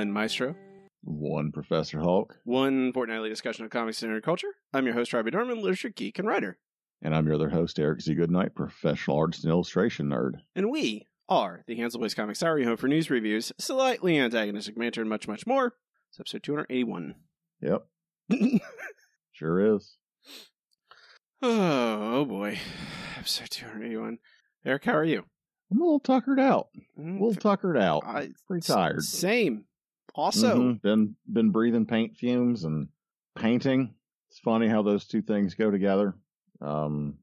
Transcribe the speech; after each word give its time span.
One 0.00 0.12
Maestro, 0.12 0.54
One 1.02 1.52
Professor 1.52 2.00
Hulk, 2.00 2.38
one 2.44 2.90
fortnightly 2.94 3.28
discussion 3.28 3.66
of 3.66 3.70
comics 3.70 4.02
and 4.02 4.22
culture. 4.22 4.48
I'm 4.72 4.86
your 4.86 4.94
host, 4.94 5.12
Robbie 5.12 5.30
Dorman, 5.30 5.58
literature 5.60 5.90
geek 5.90 6.18
and 6.18 6.26
writer. 6.26 6.56
and 7.02 7.14
I'm 7.14 7.26
your 7.26 7.34
other 7.34 7.50
host, 7.50 7.78
Eric 7.78 8.00
Z. 8.00 8.14
Goodnight, 8.14 8.54
professional 8.54 9.18
artist 9.18 9.44
and 9.44 9.52
illustration 9.52 10.06
nerd. 10.08 10.36
And 10.56 10.70
we 10.70 11.06
are 11.28 11.64
the 11.66 11.76
Handsome 11.76 12.00
Boys 12.00 12.14
Comics 12.14 12.42
Hour, 12.42 12.58
your 12.58 12.68
home 12.68 12.76
for 12.78 12.88
news 12.88 13.10
reviews, 13.10 13.52
slightly 13.58 14.16
antagonistic 14.18 14.78
banter, 14.78 15.02
and 15.02 15.10
much, 15.10 15.28
much 15.28 15.46
more. 15.46 15.74
It's 16.08 16.18
episode 16.18 16.44
281. 16.44 17.14
Yep, 17.60 17.86
sure 19.32 19.76
is. 19.76 19.96
oh, 21.42 22.20
oh 22.20 22.24
boy. 22.24 22.58
Episode 23.18 23.50
281. 23.50 24.16
Eric, 24.64 24.84
how 24.86 24.94
are 24.94 25.04
you? 25.04 25.26
I'm 25.70 25.78
a 25.82 25.84
little 25.84 26.00
tuckered 26.00 26.40
out. 26.40 26.68
A 26.96 27.00
Mm, 27.02 27.20
little 27.20 27.34
tuckered 27.34 27.76
out. 27.76 28.02
I- 28.06 28.30
Pretty 28.48 28.66
tired. 28.66 29.02
Same. 29.02 29.66
Also, 30.14 30.56
Mhm. 30.58 30.82
been 30.82 31.16
been 31.32 31.50
breathing 31.50 31.86
paint 31.86 32.16
fumes 32.16 32.64
and 32.64 32.88
painting. 33.36 33.94
It's 34.30 34.38
funny 34.40 34.68
how 34.68 34.82
those 34.82 35.06
two 35.06 35.22
things 35.22 35.54
go 35.54 35.70
together. 35.70 36.14
Um, 36.60 37.18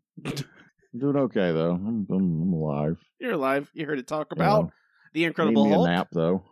doing 0.98 1.16
okay 1.18 1.52
though. 1.52 1.72
I'm, 1.72 2.08
I'm, 2.10 2.42
I'm 2.42 2.54
alive. 2.54 2.98
you're 3.20 3.34
alive. 3.34 3.70
You're 3.74 3.88
here 3.88 3.96
to 3.96 4.04
talk 4.04 4.32
about 4.32 4.64
know, 4.66 4.72
the 5.14 5.20
need 5.22 5.26
Incredible 5.28 5.66
me 5.66 5.72
a 5.72 5.76
Hulk. 5.76 5.88
nap 5.90 6.08
though. 6.12 6.44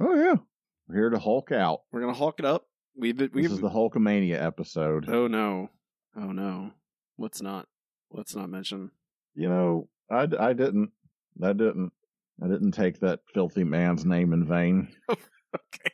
Oh 0.00 0.14
yeah, 0.14 0.36
we're 0.88 0.94
here 0.96 1.10
to 1.10 1.18
Hulk 1.18 1.52
out. 1.52 1.80
We're 1.92 2.00
going 2.00 2.12
to 2.12 2.18
Hulk 2.18 2.38
it 2.40 2.44
up. 2.44 2.66
We've 2.96 3.16
been, 3.16 3.28
This 3.28 3.34
we've, 3.34 3.52
is 3.52 3.60
the 3.60 3.70
Hulkamania 3.70 4.40
episode. 4.42 5.08
Oh 5.08 5.26
no. 5.26 5.70
Oh 6.16 6.32
no. 6.32 6.70
Let's 7.18 7.40
not. 7.42 7.66
Let's 8.10 8.34
not 8.36 8.48
mention. 8.50 8.90
you 9.34 9.48
know, 9.48 9.88
I, 10.10 10.28
I 10.38 10.52
didn't, 10.52 10.90
I 11.42 11.52
didn't, 11.52 11.92
I 12.42 12.46
didn't 12.46 12.72
take 12.72 13.00
that 13.00 13.20
filthy 13.32 13.64
man's 13.64 14.04
name 14.04 14.32
in 14.32 14.46
vain. 14.46 14.88
Okay. 15.74 15.90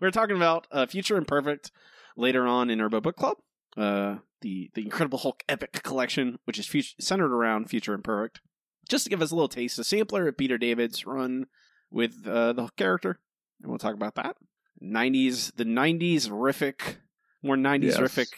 We're 0.00 0.10
talking 0.10 0.36
about 0.36 0.66
uh, 0.70 0.86
Future 0.86 1.16
Imperfect 1.16 1.70
later 2.16 2.46
on 2.46 2.68
in 2.70 2.80
Urbo 2.80 3.00
Book 3.00 3.16
Club. 3.16 3.38
Uh, 3.76 4.16
the 4.42 4.70
the 4.74 4.82
Incredible 4.82 5.18
Hulk 5.18 5.42
Epic 5.48 5.82
Collection, 5.82 6.38
which 6.44 6.58
is 6.58 6.66
fut- 6.66 6.94
centered 7.00 7.32
around 7.32 7.70
Future 7.70 7.94
Imperfect. 7.94 8.40
Just 8.88 9.04
to 9.04 9.10
give 9.10 9.22
us 9.22 9.30
a 9.30 9.34
little 9.34 9.48
taste, 9.48 9.78
a 9.78 9.84
sampler 9.84 10.28
of 10.28 10.36
Peter 10.36 10.58
David's 10.58 11.06
run 11.06 11.46
with 11.90 12.26
uh, 12.26 12.52
the 12.52 12.62
Hulk 12.62 12.76
character, 12.76 13.18
and 13.62 13.70
we'll 13.70 13.78
talk 13.78 13.94
about 13.94 14.14
that. 14.16 14.36
'90s, 14.82 15.54
the 15.56 15.64
'90s 15.64 16.28
rific, 16.28 16.96
more 17.42 17.56
'90s 17.56 17.82
Yes. 17.84 17.98
rific 17.98 18.28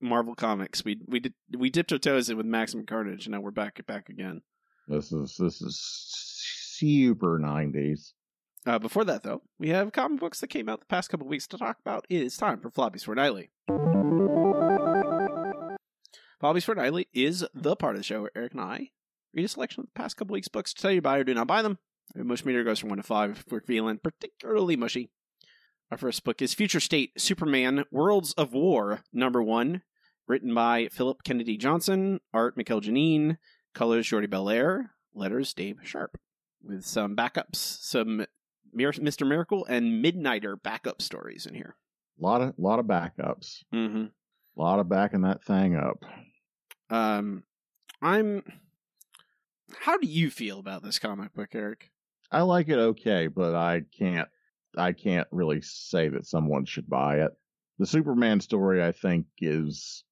Marvel 0.00 0.34
comics. 0.34 0.84
We 0.84 0.98
we 1.06 1.20
did 1.20 1.34
we 1.56 1.68
dipped 1.68 1.92
our 1.92 1.98
toes 1.98 2.30
in 2.30 2.36
with 2.36 2.46
Maximum 2.46 2.86
Carnage, 2.86 3.26
and 3.26 3.32
now 3.34 3.40
we're 3.40 3.50
back 3.50 3.84
back 3.86 4.08
again. 4.08 4.40
This 4.88 5.12
is 5.12 5.36
this 5.38 5.60
is 5.60 5.78
super 6.78 7.38
nineties. 7.38 8.14
Uh, 8.64 8.78
before 8.78 9.04
that, 9.04 9.24
though, 9.24 9.42
we 9.58 9.70
have 9.70 9.92
comic 9.92 10.20
books 10.20 10.38
that 10.40 10.46
came 10.48 10.68
out 10.68 10.78
the 10.80 10.86
past 10.86 11.10
couple 11.10 11.26
weeks 11.26 11.48
to 11.48 11.58
talk 11.58 11.78
about. 11.80 12.06
It 12.08 12.22
is 12.22 12.36
time 12.36 12.60
for 12.60 12.70
Floppies 12.70 13.04
Fortnightly. 13.04 13.50
Floppies 16.40 16.64
Fortnightly 16.64 17.08
is 17.12 17.44
the 17.54 17.74
part 17.74 17.96
of 17.96 18.00
the 18.00 18.04
show 18.04 18.22
where 18.22 18.30
Eric 18.36 18.52
and 18.52 18.60
I 18.60 18.90
read 19.34 19.44
a 19.44 19.48
selection 19.48 19.80
of 19.80 19.86
the 19.86 20.00
past 20.00 20.16
couple 20.16 20.34
weeks' 20.34 20.48
books 20.48 20.72
to 20.74 20.80
tell 20.80 20.92
you 20.92 21.00
buy 21.00 21.18
or 21.18 21.24
do 21.24 21.34
not 21.34 21.48
buy 21.48 21.62
them. 21.62 21.78
Our 22.16 22.24
mush 22.24 22.44
meter 22.44 22.62
goes 22.62 22.78
from 22.78 22.90
1 22.90 22.98
to 22.98 23.02
5 23.02 23.30
if 23.30 23.44
we're 23.50 23.60
feeling 23.62 23.98
particularly 23.98 24.76
mushy. 24.76 25.10
Our 25.90 25.98
first 25.98 26.22
book 26.24 26.40
is 26.40 26.54
Future 26.54 26.80
State 26.80 27.20
Superman 27.20 27.84
Worlds 27.90 28.32
of 28.34 28.52
War, 28.52 29.02
number 29.12 29.42
1, 29.42 29.82
written 30.28 30.54
by 30.54 30.88
Philip 30.92 31.24
Kennedy 31.24 31.56
Johnson, 31.56 32.20
art 32.32 32.56
Mikel 32.56 32.80
Janín, 32.80 33.38
colors 33.74 34.06
Jordie 34.06 34.28
Bellaire, 34.28 34.90
letters 35.14 35.52
Dave 35.52 35.78
Sharpe, 35.82 36.18
with 36.62 36.84
some 36.84 37.16
backups, 37.16 37.56
some 37.56 38.24
Mr. 38.74 39.26
Miracle 39.26 39.64
and 39.66 40.04
Midnighter 40.04 40.60
backup 40.62 41.02
stories 41.02 41.46
in 41.46 41.54
here. 41.54 41.76
lot 42.18 42.40
of 42.40 42.54
lot 42.58 42.78
of 42.78 42.86
backups. 42.86 43.64
Mm-hmm. 43.74 44.06
lot 44.56 44.78
of 44.78 44.88
backing 44.88 45.22
that 45.22 45.44
thing 45.44 45.76
up. 45.76 46.04
Um, 46.90 47.44
I'm. 48.00 48.42
How 49.80 49.96
do 49.96 50.06
you 50.06 50.30
feel 50.30 50.58
about 50.58 50.82
this 50.82 50.98
comic 50.98 51.32
book, 51.34 51.50
Eric? 51.54 51.90
I 52.30 52.42
like 52.42 52.68
it 52.68 52.78
okay, 52.78 53.26
but 53.26 53.54
I 53.54 53.82
can't 53.98 54.28
I 54.76 54.92
can't 54.92 55.28
really 55.30 55.60
say 55.60 56.08
that 56.08 56.26
someone 56.26 56.64
should 56.64 56.88
buy 56.88 57.20
it. 57.20 57.32
The 57.78 57.86
Superman 57.86 58.40
story 58.40 58.82
I 58.82 58.92
think 58.92 59.26
is 59.38 60.04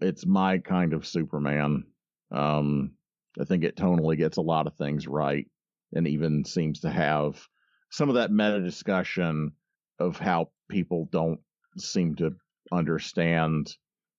it's 0.00 0.26
my 0.26 0.58
kind 0.58 0.92
of 0.94 1.06
Superman. 1.06 1.84
Um 2.30 2.92
I 3.40 3.44
think 3.44 3.64
it 3.64 3.76
tonally 3.76 4.16
gets 4.16 4.36
a 4.36 4.42
lot 4.42 4.66
of 4.66 4.76
things 4.76 5.06
right 5.06 5.46
and 5.94 6.06
even 6.06 6.44
seems 6.44 6.80
to 6.80 6.90
have 6.90 7.46
some 7.92 8.08
of 8.08 8.16
that 8.16 8.32
meta 8.32 8.60
discussion 8.60 9.52
of 9.98 10.18
how 10.18 10.50
people 10.68 11.08
don't 11.12 11.40
seem 11.76 12.16
to 12.16 12.34
understand 12.72 13.70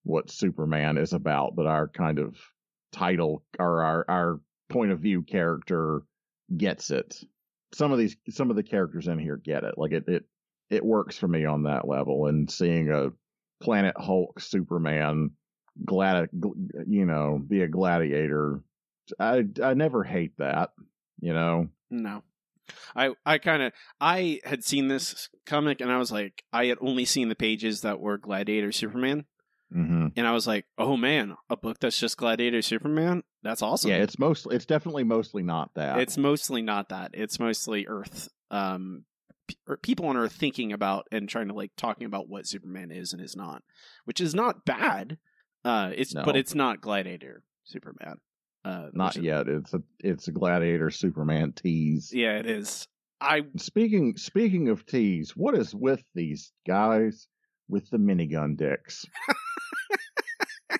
what 0.04 0.30
Superman 0.30 0.96
is 0.96 1.12
about, 1.12 1.56
but 1.56 1.66
our 1.66 1.88
kind 1.88 2.18
of 2.18 2.36
title 2.92 3.44
or 3.58 3.82
our 3.82 4.04
our 4.08 4.40
point 4.70 4.92
of 4.92 5.00
view 5.00 5.22
character 5.22 6.02
gets 6.56 6.90
it. 6.90 7.16
Some 7.74 7.90
of 7.90 7.98
these 7.98 8.16
some 8.30 8.50
of 8.50 8.56
the 8.56 8.62
characters 8.62 9.08
in 9.08 9.18
here 9.18 9.36
get 9.36 9.64
it. 9.64 9.74
Like 9.76 9.92
it 9.92 10.04
it 10.08 10.24
it 10.70 10.84
works 10.84 11.18
for 11.18 11.28
me 11.28 11.44
on 11.44 11.64
that 11.64 11.86
level 11.86 12.26
and 12.26 12.50
seeing 12.50 12.90
a 12.90 13.10
Planet 13.62 13.96
Hulk 13.98 14.40
Superman 14.40 15.30
glad 15.84 16.28
you 16.86 17.04
know 17.04 17.42
be 17.44 17.62
a 17.62 17.68
gladiator 17.68 18.62
I 19.18 19.44
I 19.62 19.74
never 19.74 20.04
hate 20.04 20.32
that, 20.38 20.70
you 21.20 21.34
know. 21.34 21.68
No. 21.90 22.22
I 22.96 23.10
I 23.26 23.38
kind 23.38 23.62
of 23.62 23.72
I 24.00 24.40
had 24.44 24.64
seen 24.64 24.88
this 24.88 25.28
comic 25.46 25.80
and 25.80 25.90
I 25.92 25.98
was 25.98 26.10
like 26.12 26.42
I 26.52 26.66
had 26.66 26.78
only 26.80 27.04
seen 27.04 27.28
the 27.28 27.34
pages 27.34 27.80
that 27.82 28.00
were 28.00 28.18
Gladiator 28.18 28.72
Superman 28.72 29.26
Mhm. 29.74 30.12
and 30.16 30.26
I 30.26 30.32
was 30.32 30.46
like 30.46 30.66
oh 30.78 30.96
man 30.96 31.36
a 31.50 31.56
book 31.56 31.80
that's 31.80 31.98
just 31.98 32.16
Gladiator 32.16 32.62
Superman 32.62 33.22
that's 33.42 33.62
awesome 33.62 33.90
Yeah, 33.90 33.96
it's 33.98 34.18
mostly 34.18 34.54
it's 34.56 34.66
definitely 34.66 35.04
mostly 35.04 35.42
not 35.42 35.70
that. 35.74 35.98
It's 35.98 36.16
mostly 36.16 36.62
not 36.62 36.88
that. 36.90 37.10
It's 37.14 37.38
mostly 37.38 37.86
Earth. 37.86 38.28
Um, 38.50 39.04
p- 39.48 39.56
or 39.68 39.76
people 39.76 40.06
on 40.06 40.16
Earth 40.16 40.32
thinking 40.32 40.72
about 40.72 41.06
and 41.12 41.28
trying 41.28 41.48
to 41.48 41.54
like 41.54 41.72
talking 41.76 42.06
about 42.06 42.28
what 42.28 42.46
Superman 42.46 42.90
is 42.90 43.12
and 43.12 43.20
is 43.20 43.34
not, 43.36 43.62
which 44.04 44.20
is 44.20 44.34
not 44.34 44.64
bad. 44.64 45.18
Uh, 45.64 45.90
it's 45.94 46.14
No. 46.14 46.22
but 46.24 46.36
it's 46.36 46.54
not 46.54 46.80
Gladiator 46.80 47.42
Superman. 47.64 48.18
Uh, 48.64 48.88
not 48.92 49.16
is- 49.16 49.22
yet. 49.22 49.48
It's 49.48 49.74
a 49.74 49.82
it's 50.00 50.28
a 50.28 50.32
gladiator 50.32 50.90
Superman 50.90 51.52
tease. 51.52 52.12
Yeah, 52.12 52.38
it 52.38 52.46
is. 52.46 52.86
I 53.20 53.42
Speaking 53.56 54.16
speaking 54.16 54.68
of 54.68 54.86
tease, 54.86 55.36
what 55.36 55.54
is 55.56 55.74
with 55.74 56.02
these 56.14 56.52
guys 56.66 57.28
with 57.68 57.88
the 57.90 57.98
minigun 57.98 58.56
dicks? 58.56 59.04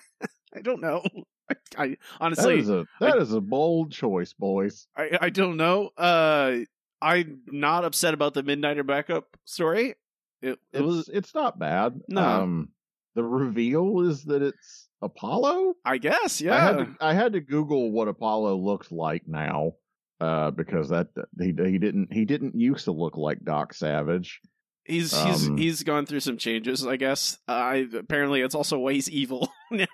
I 0.55 0.61
don't 0.61 0.81
know. 0.81 1.03
I, 1.49 1.55
I 1.77 1.97
honestly 2.19 2.59
is 2.59 2.69
a 2.69 2.85
that 2.99 3.17
is 3.17 3.33
a 3.33 3.41
bold 3.41 3.91
choice, 3.91 4.33
boys. 4.33 4.87
I, 4.97 5.17
I 5.21 5.29
don't 5.29 5.57
know. 5.57 5.91
Uh, 5.97 6.59
I'm 7.01 7.41
not 7.47 7.85
upset 7.85 8.13
about 8.13 8.33
the 8.33 8.41
Midnighter 8.43 8.85
backup 8.85 9.37
story. 9.45 9.95
It, 10.41 10.49
it 10.51 10.59
It's 10.73 10.81
was 10.81 11.09
it's 11.09 11.35
not 11.35 11.59
bad. 11.59 11.99
No. 12.09 12.21
Um, 12.21 12.69
the 13.13 13.23
reveal 13.23 14.01
is 14.01 14.23
that 14.25 14.41
it's 14.41 14.87
Apollo. 15.05 15.75
I 15.85 15.97
guess 15.97 16.41
I 16.41 16.45
yeah. 16.45 16.65
had 16.65 16.77
to 16.77 16.95
I 16.99 17.13
had 17.13 17.33
to 17.33 17.41
Google 17.41 17.91
what 17.91 18.07
Apollo 18.07 18.57
looks 18.57 18.91
like 18.91 19.27
now, 19.27 19.73
uh, 20.19 20.51
because 20.51 20.89
that 20.89 21.07
he 21.39 21.47
he 21.47 21.77
didn't 21.77 22.11
he 22.11 22.25
didn't 22.25 22.55
used 22.55 22.85
to 22.85 22.91
look 22.91 23.15
like 23.17 23.43
Doc 23.43 23.73
Savage. 23.73 24.41
He's 24.83 25.17
he's 25.23 25.47
Um, 25.47 25.57
he's 25.57 25.83
gone 25.83 26.05
through 26.05 26.19
some 26.19 26.37
changes, 26.37 26.85
I 26.85 26.97
guess. 26.97 27.37
Uh, 27.47 27.51
I 27.53 27.85
apparently 27.97 28.41
it's 28.41 28.55
also 28.55 28.77
why 28.77 28.93
he's 28.93 29.09
evil 29.09 29.49
now. 29.71 29.85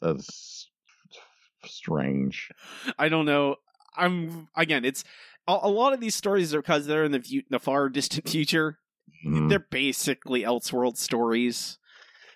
That's 0.00 0.68
strange. 1.64 2.50
I 2.98 3.08
don't 3.08 3.26
know. 3.26 3.56
I'm 3.96 4.48
again. 4.56 4.84
It's 4.84 5.04
a, 5.46 5.58
a 5.62 5.70
lot 5.70 5.92
of 5.92 6.00
these 6.00 6.14
stories 6.14 6.54
are 6.54 6.62
because 6.62 6.86
they're 6.86 7.04
in 7.04 7.12
the 7.12 7.18
view, 7.18 7.42
the 7.50 7.60
far 7.60 7.88
distant 7.88 8.28
future. 8.28 8.78
Hmm. 9.22 9.48
They're 9.48 9.66
basically 9.70 10.42
Elseworld 10.42 10.96
stories, 10.96 11.78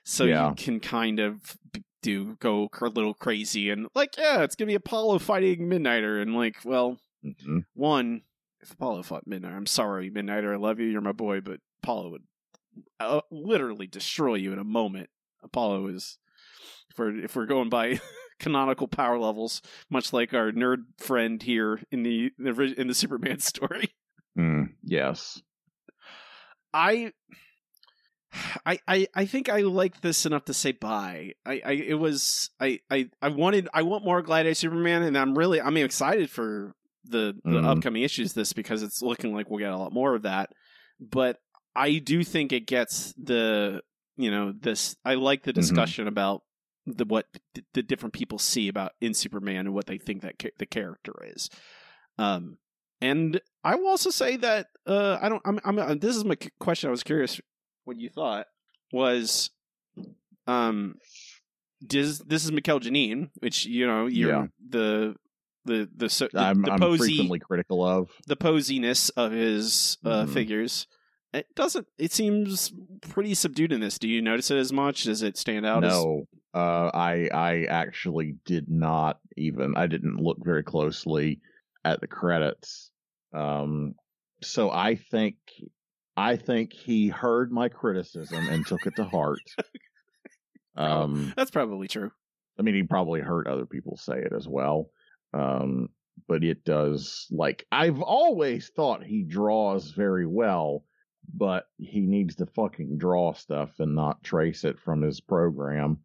so 0.08 0.24
Yeah. 0.24 0.50
you 0.50 0.54
can 0.54 0.78
kind 0.80 1.18
of 1.18 1.56
do 2.02 2.36
go 2.36 2.68
a 2.80 2.86
little 2.86 3.14
crazy 3.14 3.68
and 3.70 3.88
like, 3.94 4.16
yeah, 4.16 4.42
it's 4.44 4.54
gonna 4.54 4.68
be 4.68 4.74
Apollo 4.76 5.18
fighting 5.18 5.68
Midnighter, 5.68 6.22
and 6.22 6.34
like, 6.34 6.64
well, 6.64 6.98
Mhm. 7.24 7.64
one 7.74 8.22
if 8.62 8.70
Apollo 8.72 9.02
fought 9.02 9.28
midnighter 9.28 9.54
I'm 9.56 9.66
sorry, 9.66 10.10
Midnighter, 10.10 10.52
I 10.52 10.56
love 10.56 10.78
you, 10.80 10.86
you're 10.86 11.00
my 11.00 11.12
boy, 11.12 11.40
but 11.40 11.60
Apollo 11.82 12.10
would 12.10 12.22
uh, 13.00 13.20
literally 13.30 13.86
destroy 13.86 14.34
you 14.36 14.52
in 14.52 14.58
a 14.58 14.64
moment. 14.64 15.08
Apollo 15.42 15.88
is, 15.88 16.18
if 16.90 16.98
we're 16.98 17.16
if 17.24 17.34
we're 17.34 17.46
going 17.46 17.68
by 17.68 18.00
canonical 18.38 18.86
power 18.86 19.18
levels, 19.18 19.62
much 19.90 20.12
like 20.12 20.32
our 20.34 20.52
nerd 20.52 20.84
friend 20.98 21.42
here 21.42 21.80
in 21.90 22.02
the 22.04 22.30
in 22.38 22.86
the 22.86 22.94
Superman 23.02 23.40
story. 23.40 23.88
Mm, 24.38 24.74
yes. 24.84 25.40
I, 26.74 27.12
I, 28.64 28.78
I, 28.86 29.06
I 29.14 29.26
think 29.26 29.48
I 29.48 29.60
like 29.60 30.00
this 30.00 30.26
enough 30.26 30.44
to 30.46 30.54
say 30.54 30.72
bye. 30.72 31.32
I, 31.44 31.60
I, 31.64 31.72
it 31.72 31.94
was, 31.98 32.50
I, 32.60 32.80
I, 32.90 33.08
I 33.22 33.28
wanted, 33.28 33.68
I 33.74 33.82
want 33.82 34.04
more 34.04 34.22
Gladiator 34.22 34.54
Superman, 34.54 35.02
and 35.02 35.16
I'm 35.16 35.36
really, 35.36 35.60
I'm 35.60 35.76
excited 35.76 36.30
for 36.30 36.74
the 37.04 37.34
the 37.44 37.50
Mhm. 37.60 37.66
upcoming 37.66 38.02
issues. 38.02 38.32
This 38.32 38.52
because 38.52 38.82
it's 38.82 39.00
looking 39.02 39.32
like 39.34 39.48
we'll 39.48 39.60
get 39.60 39.70
a 39.72 39.76
lot 39.76 39.92
more 39.92 40.14
of 40.16 40.22
that. 40.22 40.50
But 40.98 41.38
I 41.76 41.98
do 41.98 42.24
think 42.24 42.52
it 42.52 42.66
gets 42.66 43.12
the, 43.16 43.82
you 44.16 44.30
know, 44.30 44.52
this. 44.58 44.96
I 45.04 45.14
like 45.14 45.44
the 45.44 45.52
discussion 45.52 46.08
about 46.08 46.42
the 46.86 47.04
what 47.04 47.26
the, 47.54 47.62
the 47.74 47.82
different 47.82 48.12
people 48.12 48.38
see 48.38 48.66
about 48.68 48.92
in 49.00 49.14
Superman 49.14 49.66
and 49.66 49.74
what 49.74 49.86
they 49.86 49.98
think 49.98 50.22
that 50.22 50.38
ca- 50.40 50.50
the 50.58 50.66
character 50.66 51.12
is. 51.32 51.48
Um, 52.18 52.58
and 53.00 53.40
I 53.62 53.74
will 53.76 53.88
also 53.88 54.10
say 54.10 54.36
that 54.38 54.66
uh, 54.86 55.18
I 55.20 55.28
don't. 55.28 55.42
I'm. 55.44 55.60
I'm. 55.64 55.78
uh, 55.78 55.94
This 55.94 56.16
is 56.16 56.24
my 56.24 56.36
question. 56.58 56.88
I 56.88 56.90
was 56.90 57.02
curious 57.02 57.40
what 57.86 57.98
you 57.98 58.10
thought 58.10 58.46
was, 58.92 59.50
um, 60.46 60.96
does 61.86 62.18
this 62.20 62.44
is 62.44 62.52
Mikel 62.52 62.80
Janín, 62.80 63.30
which 63.40 63.66
you 63.66 63.86
know 63.86 64.06
you're 64.06 64.30
Yeah. 64.30 64.46
the 64.68 65.14
the 65.64 65.88
the 65.96 66.08
so, 66.08 66.28
the, 66.32 66.38
I'm, 66.40 66.62
the 66.62 66.72
I'm 66.72 66.78
posy 66.80 66.98
frequently 66.98 67.38
critical 67.38 67.84
of. 67.84 68.10
the 68.26 68.36
posiness 68.36 69.08
of 69.10 69.32
his 69.32 69.98
uh, 70.04 70.24
Mhm. 70.24 70.32
figures. 70.32 70.86
It 71.32 71.46
doesn't. 71.54 71.86
It 71.98 72.12
seems 72.12 72.72
pretty 73.02 73.34
subdued 73.34 73.72
in 73.72 73.80
this. 73.80 73.98
Do 73.98 74.08
you 74.08 74.22
notice 74.22 74.50
it 74.50 74.56
as 74.58 74.72
much? 74.72 75.04
Does 75.04 75.22
it 75.22 75.36
stand 75.36 75.66
out? 75.66 75.84
As, 75.84 75.92
No, 75.92 76.24
uh, 76.54 76.90
I 76.94 77.28
I 77.34 77.64
actually 77.64 78.36
did 78.46 78.70
not 78.70 79.18
even. 79.36 79.76
I 79.76 79.86
didn't 79.86 80.16
look 80.16 80.38
very 80.42 80.62
closely 80.62 81.40
at 81.84 82.00
the 82.00 82.06
credits. 82.06 82.90
Um, 83.34 83.96
so 84.42 84.70
I 84.70 84.94
think 84.94 85.36
I 86.16 86.36
think 86.36 86.72
he 86.72 87.08
heard 87.08 87.52
my 87.52 87.68
criticism 87.68 88.48
and 88.48 88.66
took 88.66 88.86
it 88.86 88.96
to 88.96 89.04
heart. 89.04 89.40
Um, 90.76 91.32
that's 91.36 91.50
probably 91.50 91.88
true. 91.88 92.10
I 92.58 92.62
mean, 92.62 92.74
he 92.74 92.82
probably 92.82 93.20
heard 93.20 93.48
other 93.48 93.66
people 93.66 93.96
say 93.96 94.18
it 94.18 94.32
as 94.36 94.46
well. 94.46 94.90
Um, 95.32 95.88
but 96.28 96.44
it 96.44 96.64
does 96.64 97.26
like 97.30 97.66
I've 97.72 98.00
always 98.00 98.70
thought 98.74 99.04
he 99.04 99.22
draws 99.22 99.90
very 99.92 100.26
well, 100.26 100.84
but 101.32 101.66
he 101.78 102.00
needs 102.00 102.34
to 102.36 102.46
fucking 102.46 102.98
draw 102.98 103.32
stuff 103.32 103.70
and 103.78 103.94
not 103.94 104.22
trace 104.22 104.64
it 104.64 104.78
from 104.78 105.02
his 105.02 105.20
program. 105.20 105.98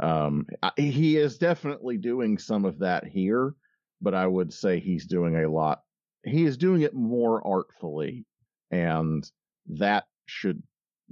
Um, 0.00 0.46
I- 0.62 0.72
he 0.76 1.16
is 1.16 1.38
definitely 1.38 1.96
doing 1.96 2.38
some 2.38 2.64
of 2.64 2.78
that 2.80 3.06
here, 3.06 3.54
but 4.00 4.14
I 4.14 4.26
would 4.26 4.52
say 4.52 4.78
he's 4.78 5.06
doing 5.06 5.36
a 5.36 5.50
lot. 5.50 5.82
He 6.24 6.44
is 6.44 6.56
doing 6.56 6.82
it 6.82 6.94
more 6.94 7.46
artfully, 7.46 8.26
and 8.70 9.28
that 9.68 10.04
should 10.26 10.62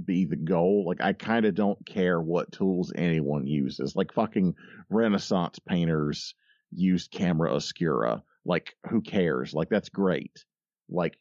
be 0.04 0.24
the 0.24 0.36
goal. 0.36 0.84
Like 0.86 1.00
I 1.00 1.12
kind 1.12 1.46
of 1.46 1.54
don't 1.54 1.84
care 1.86 2.20
what 2.20 2.52
tools 2.52 2.92
anyone 2.94 3.46
uses. 3.46 3.96
Like 3.96 4.12
fucking 4.12 4.54
Renaissance 4.90 5.58
painters 5.58 6.34
used 6.72 7.10
camera 7.10 7.54
obscura. 7.54 8.22
Like 8.44 8.74
who 8.88 9.00
cares? 9.00 9.54
Like 9.54 9.68
that's 9.68 9.88
great. 9.88 10.44
Like 10.88 11.18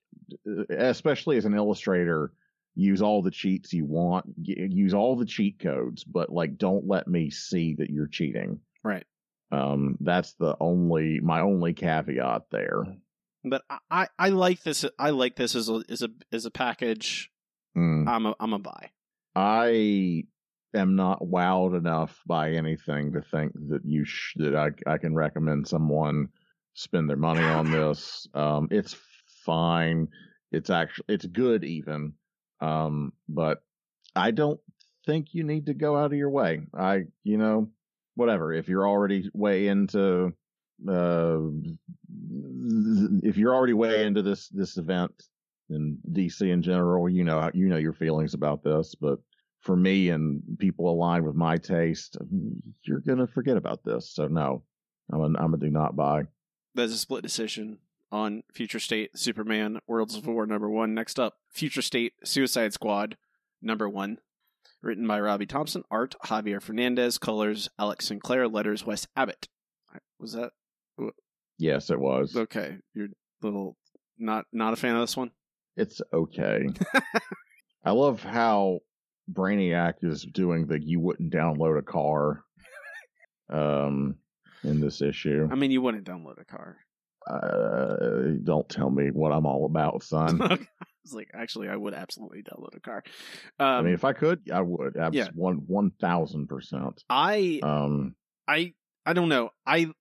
especially 0.70 1.38
as 1.38 1.46
an 1.46 1.56
illustrator, 1.56 2.34
use 2.76 3.02
all 3.02 3.22
the 3.22 3.32
cheats 3.32 3.74
you 3.74 3.86
want, 3.86 4.26
use 4.38 4.94
all 4.94 5.16
the 5.16 5.26
cheat 5.26 5.60
codes, 5.60 6.04
but 6.04 6.30
like 6.30 6.58
don't 6.58 6.88
let 6.88 7.08
me 7.08 7.30
see 7.30 7.76
that 7.76 7.90
you're 7.90 8.08
cheating. 8.08 8.60
Right. 8.84 9.06
Um 9.52 9.98
that's 10.02 10.34
the 10.34 10.56
only 10.60 11.20
my 11.22 11.42
only 11.42 11.74
caveat 11.74 12.44
there. 12.52 12.84
But 13.46 13.64
I, 13.92 14.08
I, 14.18 14.30
like 14.30 14.64
this. 14.64 14.86
I 14.98 15.12
like 15.12 15.36
this 15.36 15.56
as 15.56 15.70
a 15.70 15.84
as 15.90 16.02
a 16.02 16.10
as 16.32 16.46
a 16.46 16.52
package. 16.52 17.32
Mm. 17.78 18.08
I'm 18.08 18.26
a 18.26 18.36
I'm 18.40 18.54
a 18.54 18.60
buy. 18.60 18.90
I 19.36 20.24
am 20.74 20.96
not 20.96 21.22
wowed 21.22 21.78
enough 21.78 22.22
by 22.26 22.52
anything 22.52 23.14
to 23.14 23.22
think 23.22 23.54
that 23.70 23.86
you 23.86 24.06
sh- 24.06 24.34
that 24.38 24.56
I 24.56 24.70
I 24.92 24.98
can 24.98 25.14
recommend 25.14 25.68
someone 25.68 26.30
spend 26.74 27.10
their 27.10 27.18
money 27.18 27.44
on 27.44 27.72
this. 27.72 28.28
Um, 28.34 28.68
it's 28.72 28.96
fine. 29.46 30.08
It's 30.52 30.70
actually 30.70 31.06
it's 31.10 31.26
good 31.26 31.64
even. 31.64 32.14
Um, 32.62 33.14
but 33.30 33.64
I 34.16 34.32
don't 34.32 34.60
think 35.06 35.34
you 35.34 35.44
need 35.44 35.68
to 35.68 35.74
go 35.74 35.96
out 35.96 36.12
of 36.12 36.18
your 36.18 36.30
way. 36.30 36.62
I 36.78 37.06
you 37.24 37.38
know 37.38 37.70
whatever 38.16 38.54
if 38.54 38.70
you're 38.70 38.88
already 38.88 39.30
way 39.34 39.68
into 39.68 40.34
uh 40.90 41.40
if 43.24 43.38
you're 43.38 43.56
already 43.56 43.74
way 43.74 44.06
into 44.06 44.22
this 44.22 44.50
this 44.50 44.78
event 44.78 45.12
in 45.70 45.98
DC 46.12 46.42
in 46.42 46.62
general, 46.62 47.10
you 47.10 47.24
know 47.24 47.50
you 47.54 47.68
know 47.68 47.78
your 47.78 47.94
feelings 47.94 48.34
about 48.34 48.64
this, 48.64 48.96
but 48.96 49.20
for 49.62 49.76
me 49.76 50.10
and 50.10 50.44
people 50.60 50.90
aligned 50.90 51.26
with 51.26 51.36
my 51.36 51.58
taste, 51.58 52.18
you're 52.84 53.00
gonna 53.00 53.28
forget 53.28 53.58
about 53.58 53.84
this. 53.84 54.12
So 54.14 54.28
no, 54.28 54.64
I'm 55.12 55.36
a, 55.36 55.40
I'm 55.40 55.54
a 55.54 55.58
do 55.58 55.70
not 55.70 55.96
buy. 55.96 56.24
That's 56.76 56.94
a 56.94 56.98
split 56.98 57.24
decision 57.24 57.80
on 58.12 58.44
Future 58.54 58.80
State 58.80 59.18
Superman 59.18 59.80
Worlds 59.88 60.16
of 60.16 60.28
War 60.28 60.46
number 60.46 60.70
one. 60.70 60.94
Next 60.94 61.20
up, 61.20 61.36
Future 61.50 61.82
State 61.82 62.14
Suicide 62.24 62.74
Squad 62.74 63.18
number 63.62 63.90
one. 63.90 64.20
Written 64.82 65.08
by 65.08 65.20
Robbie 65.20 65.48
Thompson, 65.48 65.84
art 65.90 66.14
Javier 66.26 66.62
Fernandez, 66.62 67.18
colors 67.18 67.70
Alex 67.80 68.06
Sinclair, 68.06 68.48
letters 68.48 68.86
Wes 68.86 69.08
Abbott. 69.16 69.48
Was 70.20 70.34
that 70.34 70.52
Yes, 71.58 71.90
it 71.90 72.00
was. 72.00 72.36
okay? 72.36 72.78
You're 72.94 73.10
little 73.42 73.78
not 74.18 74.46
not 74.52 74.74
a 74.74 74.76
fan 74.76 74.96
of 74.96 75.02
this 75.02 75.18
one. 75.18 75.32
It's 75.78 76.02
okay. 76.14 76.68
I 77.84 77.92
love 77.92 78.24
how 78.24 78.80
Brainiac 79.32 79.96
is 80.04 80.24
doing 80.24 80.68
the 80.68 80.82
you 80.82 81.00
wouldn't 81.00 81.34
download 81.34 81.78
a 81.78 81.82
car 81.82 82.44
um 83.50 84.16
in 84.64 84.80
this 84.82 85.02
issue. 85.02 85.48
I 85.52 85.56
mean, 85.56 85.72
you 85.72 85.82
wouldn't 85.82 86.06
download 86.06 86.42
a 86.42 86.46
car. 86.46 86.78
Uh, 87.28 88.38
don't 88.44 88.68
tell 88.70 88.90
me 88.90 89.10
what 89.12 89.32
I'm 89.32 89.46
all 89.46 89.66
about, 89.66 90.04
son. 90.04 90.42
I 90.44 90.58
was 91.04 91.14
like, 91.14 91.30
actually, 91.34 91.70
I 91.70 91.76
would 91.76 91.94
absolutely 91.94 92.44
download 92.44 92.76
a 92.76 92.80
car. 92.80 93.04
Um, 93.60 93.68
I 93.68 93.82
mean, 93.82 93.94
if 93.94 94.04
I 94.04 94.14
could, 94.14 94.50
I 94.52 94.62
would. 94.62 94.96
Abs- 94.98 95.16
yeah. 95.16 95.28
one 95.34 95.64
one 95.68 95.92
thousand 96.02 96.48
percent. 96.48 97.04
I 97.10 97.60
Um, 97.64 98.16
I 98.48 98.74
I 99.06 99.14
don't 99.14 99.30
know. 99.30 99.50
I 99.66 99.92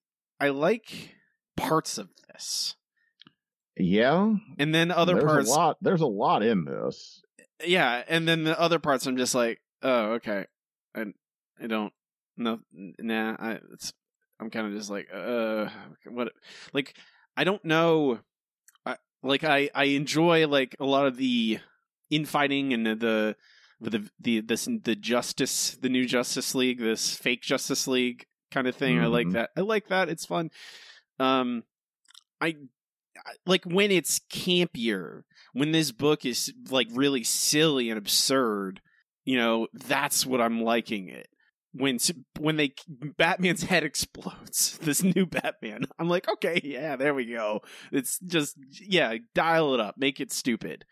I 0.41 0.51
like 0.51 1.15
parts 1.57 1.99
of 1.99 2.09
this, 2.29 2.77
yeah. 3.77 4.35
and 4.59 4.75
then 4.75 4.91
other 4.91 5.15
there's 5.15 5.25
parts, 5.25 5.49
a 5.49 5.53
lot. 5.53 5.77
There's 5.81 6.01
a 6.01 6.07
lot 6.07 6.43
in 6.43 6.65
this. 6.65 7.23
yeah, 7.65 8.03
and 8.09 8.27
then 8.29 8.45
the 8.45 8.59
other 8.59 8.79
parts, 8.79 9.07
I'm 9.07 9.17
just 9.17 9.35
like, 9.35 9.61
oh, 9.83 10.13
okay, 10.15 10.47
I 10.95 11.07
I 11.63 11.67
don't 11.67 11.93
no 12.37 12.61
nah. 12.73 13.37
I 13.39 13.59
it's 13.73 13.93
I'm 14.41 14.51
kind 14.51 14.67
of 14.67 14.73
just 14.73 14.91
like, 14.91 15.09
uh, 15.15 15.69
what? 16.11 16.33
Like, 16.73 16.95
I 17.37 17.45
don't 17.45 17.65
know. 17.65 18.19
I 18.85 18.97
like 19.23 19.45
I 19.45 19.71
I 19.75 19.85
enjoy 19.85 20.47
like 20.49 20.77
a 20.81 20.85
lot 20.85 21.07
of 21.07 21.17
the 21.17 21.59
infighting 22.11 22.73
and 22.73 22.87
the. 22.87 22.95
the 22.95 23.37
the 23.81 24.09
the 24.21 24.41
this 24.41 24.67
the 24.85 24.95
justice 24.95 25.77
the 25.83 25.89
new 25.91 26.07
Justice 26.07 26.55
League 26.55 26.79
this 26.79 27.15
fake 27.17 27.43
Justice 27.43 27.87
League 27.87 28.25
kind 28.51 28.67
of 28.67 28.75
thing 28.77 28.99
I 29.01 29.07
like 29.07 29.27
Mhm. 29.27 29.33
that 29.33 29.51
I 29.57 29.61
like 29.61 29.89
that 29.89 30.09
it's 30.09 30.25
fun 30.25 30.51
um 31.19 31.63
I, 32.41 32.57
like 33.47 33.65
when 33.65 33.91
it's 33.91 34.21
campier 34.31 35.23
when 35.53 35.73
this 35.73 35.93
book 35.93 36.25
is 36.27 36.53
like 36.71 36.89
really 36.93 37.25
silly 37.25 37.89
and 37.89 37.99
absurd 37.99 38.81
you 39.25 39.39
know 39.39 39.69
that's 39.73 40.27
what 40.27 40.41
i'm 40.41 40.63
liking 40.63 41.09
it. 41.09 41.29
When 41.77 41.99
when 42.39 42.57
they 42.57 42.75
batman's 43.17 43.65
head 43.65 43.83
explodes 43.91 44.79
this 44.79 45.03
new 45.03 45.27
batman 45.27 45.87
i'm 45.99 46.09
like 46.09 46.29
okay 46.29 46.61
yeah 46.63 46.97
there 46.97 47.15
we 47.15 47.27
go. 47.27 47.61
It's 47.91 48.19
just 48.21 48.57
yeah 48.71 49.15
dial 49.35 49.75
it 49.75 49.81
up 49.81 49.97
make 49.99 50.21
it 50.21 50.33
stupid. 50.33 50.85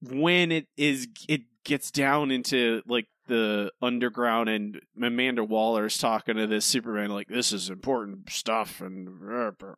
When 0.00 0.52
it 0.52 0.66
is 0.76 1.08
it 1.28 1.42
gets 1.64 1.90
down 1.90 2.30
into 2.30 2.82
like 2.86 3.06
the 3.26 3.70
underground 3.80 4.48
and 4.48 4.80
Amanda 5.00 5.44
Waller's 5.44 5.98
talking 5.98 6.36
to 6.36 6.46
this 6.46 6.64
Superman 6.64 7.10
like 7.10 7.28
this 7.28 7.52
is 7.52 7.70
important 7.70 8.30
stuff 8.30 8.80
and 8.80 9.08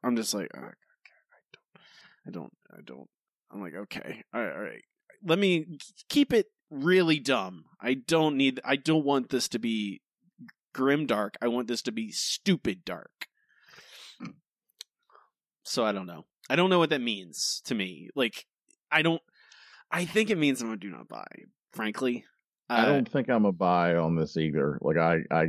I'm 0.02 0.16
just 0.16 0.34
like 0.34 0.48
"Oh, 0.56 0.70
I 2.26 2.30
don't 2.30 2.52
I 2.72 2.80
don't 2.84 3.08
I'm 3.50 3.60
like 3.60 3.74
okay 3.74 4.22
all 4.34 4.42
right, 4.42 4.54
all 4.54 4.62
right 4.62 4.82
let 5.24 5.38
me 5.38 5.78
keep 6.08 6.32
it 6.32 6.46
really 6.70 7.20
dumb 7.20 7.64
I 7.80 7.94
don't 7.94 8.36
need 8.36 8.60
I 8.64 8.76
don't 8.76 9.04
want 9.04 9.30
this 9.30 9.48
to 9.48 9.58
be 9.58 10.00
grim 10.72 11.06
dark 11.06 11.36
I 11.40 11.48
want 11.48 11.68
this 11.68 11.82
to 11.82 11.92
be 11.92 12.10
stupid 12.10 12.84
dark 12.84 13.28
so 15.62 15.84
I 15.84 15.92
don't 15.92 16.06
know 16.06 16.24
I 16.48 16.56
don't 16.56 16.70
know 16.70 16.78
what 16.78 16.90
that 16.90 17.00
means 17.00 17.60
to 17.64 17.74
me. 17.74 18.08
Like, 18.14 18.46
I 18.90 19.02
don't. 19.02 19.22
I 19.90 20.04
think 20.04 20.30
it 20.30 20.38
means 20.38 20.62
I'm 20.62 20.72
a 20.72 20.76
do 20.76 20.90
not 20.90 21.08
buy. 21.08 21.26
Frankly, 21.72 22.24
I 22.68 22.82
Uh, 22.82 22.86
don't 22.86 23.08
think 23.08 23.28
I'm 23.28 23.44
a 23.44 23.52
buy 23.52 23.96
on 23.96 24.16
this 24.16 24.36
either. 24.36 24.78
Like 24.80 24.96
I, 24.96 25.20
I, 25.30 25.46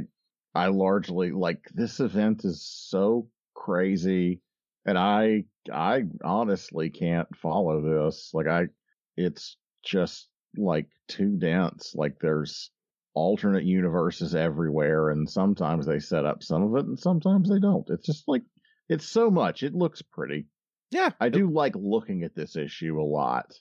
I 0.54 0.68
largely 0.68 1.32
like 1.32 1.62
this 1.74 2.00
event 2.00 2.46
is 2.46 2.64
so 2.66 3.30
crazy, 3.54 4.42
and 4.86 4.98
I, 4.98 5.46
I 5.72 6.04
honestly 6.24 6.90
can't 6.90 7.28
follow 7.36 7.82
this. 7.82 8.32
Like 8.34 8.48
I, 8.48 8.68
it's 9.16 9.58
just 9.84 10.30
like 10.56 10.88
too 11.08 11.38
dense. 11.38 11.94
Like 11.96 12.20
there's 12.20 12.72
alternate 13.14 13.64
universes 13.64 14.36
everywhere, 14.36 15.10
and 15.10 15.30
sometimes 15.30 15.86
they 15.86 16.00
set 16.00 16.26
up 16.26 16.44
some 16.44 16.64
of 16.64 16.76
it, 16.76 16.88
and 16.88 17.00
sometimes 17.00 17.50
they 17.50 17.60
don't. 17.60 17.90
It's 17.90 18.06
just 18.06 18.28
like 18.28 18.44
it's 18.90 19.08
so 19.08 19.30
much. 19.32 19.64
It 19.64 19.74
looks 19.74 20.02
pretty. 20.02 20.48
Yeah, 20.92 21.10
I 21.20 21.30
do 21.30 21.52
like 21.52 21.74
looking 21.76 22.24
at 22.24 22.34
this 22.36 22.56
issue 22.56 23.02
a 23.02 23.04
lot, 23.04 23.52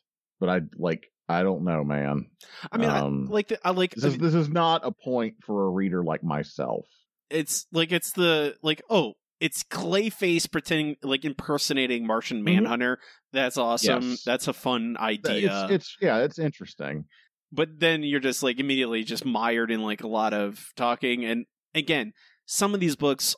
but 0.41 0.49
I 0.49 0.61
like. 0.77 1.07
I 1.29 1.43
don't 1.43 1.65
know, 1.65 1.83
man. 1.83 2.27
I 2.71 2.77
mean, 2.79 2.89
um, 2.89 3.27
I 3.29 3.33
like 3.33 3.49
the, 3.49 3.59
I 3.67 3.71
like 3.73 3.95
This 3.97 4.05
is 4.05 4.19
this 4.19 4.35
is 4.35 4.49
not 4.49 4.83
a 4.85 4.93
point 4.93 5.35
for 5.45 5.67
a 5.67 5.71
reader 5.71 6.05
like 6.05 6.23
myself. 6.23 6.87
it's 7.31 7.67
like 7.73 7.91
it's 7.91 8.13
the 8.13 8.55
like 8.63 8.81
oh 8.89 9.15
it's 9.41 9.65
Clayface 9.65 10.49
pretending 10.51 10.95
like 11.03 11.25
impersonating 11.25 12.07
Martian 12.07 12.43
Mhm. 12.43 12.45
Manhunter. 12.45 12.99
That's 13.33 13.59
awesome. 13.59 14.11
Yes. 14.11 14.23
That's 14.23 14.47
a 14.47 14.53
fun 14.53 14.97
idea. 15.01 15.65
It's, 15.65 15.73
it's 15.73 15.97
yeah, 16.01 16.19
it's 16.19 16.39
interesting. 16.39 17.07
but 17.53 17.71
then 17.79 18.05
you're 18.05 18.21
just 18.21 18.45
like 18.45 18.61
immediately 18.61 19.03
just 19.03 19.25
mired 19.25 19.73
in 19.73 19.83
like 19.83 20.05
a 20.05 20.09
lot 20.09 20.33
of 20.33 20.65
talking 20.77 21.25
and 21.25 21.45
again 21.75 22.13
some 22.47 22.73
of 22.73 22.79
these 22.79 22.95
books 22.95 23.35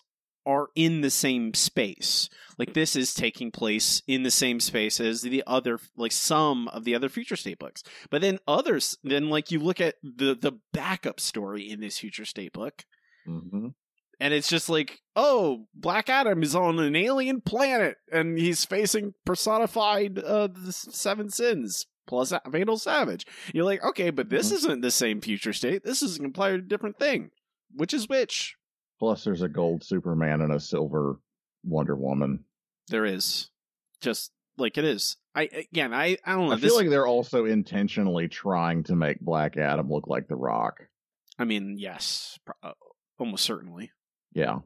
are 0.46 0.68
in 0.74 1.00
the 1.00 1.10
same 1.10 1.52
space 1.54 2.28
like 2.58 2.74
this 2.74 2.96
is 2.96 3.14
taking 3.14 3.50
place 3.50 4.02
in 4.06 4.22
the 4.22 4.30
same 4.30 4.60
space 4.60 5.00
as 5.00 5.22
the 5.22 5.42
other 5.46 5.78
like 5.96 6.12
some 6.12 6.68
of 6.68 6.84
the 6.84 6.94
other 6.94 7.08
future 7.08 7.36
state 7.36 7.58
books 7.58 7.82
but 8.10 8.20
then 8.20 8.38
others 8.48 8.96
then 9.04 9.28
like 9.28 9.50
you 9.50 9.58
look 9.58 9.80
at 9.80 9.94
the 10.02 10.34
the 10.34 10.52
backup 10.72 11.20
story 11.20 11.68
in 11.70 11.80
this 11.80 11.98
future 11.98 12.24
state 12.24 12.52
book 12.52 12.84
hmm 13.26 13.68
and 14.20 14.34
it's 14.34 14.48
just 14.48 14.68
like 14.68 14.98
oh 15.14 15.66
black 15.74 16.08
adam 16.08 16.42
is 16.42 16.54
on 16.54 16.78
an 16.80 16.96
alien 16.96 17.40
planet 17.40 17.96
and 18.10 18.36
he's 18.38 18.64
facing 18.64 19.12
personified 19.24 20.18
uh 20.18 20.48
the 20.48 20.72
seven 20.72 21.28
sins 21.30 21.86
plus 22.06 22.32
Vandal 22.48 22.78
Savage. 22.78 23.26
You're 23.52 23.66
like, 23.66 23.84
okay, 23.84 24.08
but 24.08 24.30
this 24.30 24.50
Mhm. 24.50 24.54
isn't 24.54 24.80
the 24.80 24.90
same 24.90 25.20
future 25.20 25.52
state. 25.52 25.84
This 25.84 26.00
is 26.02 26.16
a 26.16 26.20
completely 26.20 26.62
different 26.62 26.98
thing. 26.98 27.28
Which 27.74 27.92
is 27.92 28.08
which? 28.08 28.56
Plus, 28.98 29.24
there's 29.24 29.42
a 29.42 29.48
gold 29.48 29.84
Superman 29.84 30.40
and 30.40 30.52
a 30.52 30.60
silver 30.60 31.18
Wonder 31.64 31.96
Woman. 31.96 32.44
There 32.88 33.04
is. 33.04 33.50
Just 34.00 34.32
like 34.56 34.78
it 34.78 34.84
is. 34.84 35.16
I 35.34 35.42
again, 35.44 35.92
I 35.94 36.16
I 36.24 36.32
don't 36.32 36.46
know. 36.46 36.52
I 36.52 36.56
this, 36.56 36.70
feel 36.70 36.76
like 36.76 36.88
they're 36.90 37.06
also 37.06 37.44
intentionally 37.44 38.28
trying 38.28 38.82
to 38.84 38.96
make 38.96 39.20
Black 39.20 39.56
Adam 39.56 39.88
look 39.88 40.06
like 40.08 40.26
The 40.28 40.36
Rock. 40.36 40.80
I 41.38 41.44
mean, 41.44 41.76
yes, 41.78 42.38
uh, 42.62 42.72
almost 43.18 43.44
certainly, 43.44 43.92
Yeah, 44.32 44.58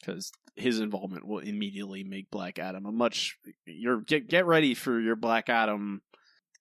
because 0.00 0.32
his 0.56 0.80
involvement 0.80 1.26
will 1.26 1.38
immediately 1.38 2.02
make 2.02 2.30
Black 2.30 2.58
Adam 2.58 2.86
a 2.86 2.92
much. 2.92 3.38
You're 3.66 4.00
get 4.00 4.26
get 4.28 4.46
ready 4.46 4.74
for 4.74 5.00
your 5.00 5.14
Black 5.16 5.48
Adam 5.48 6.02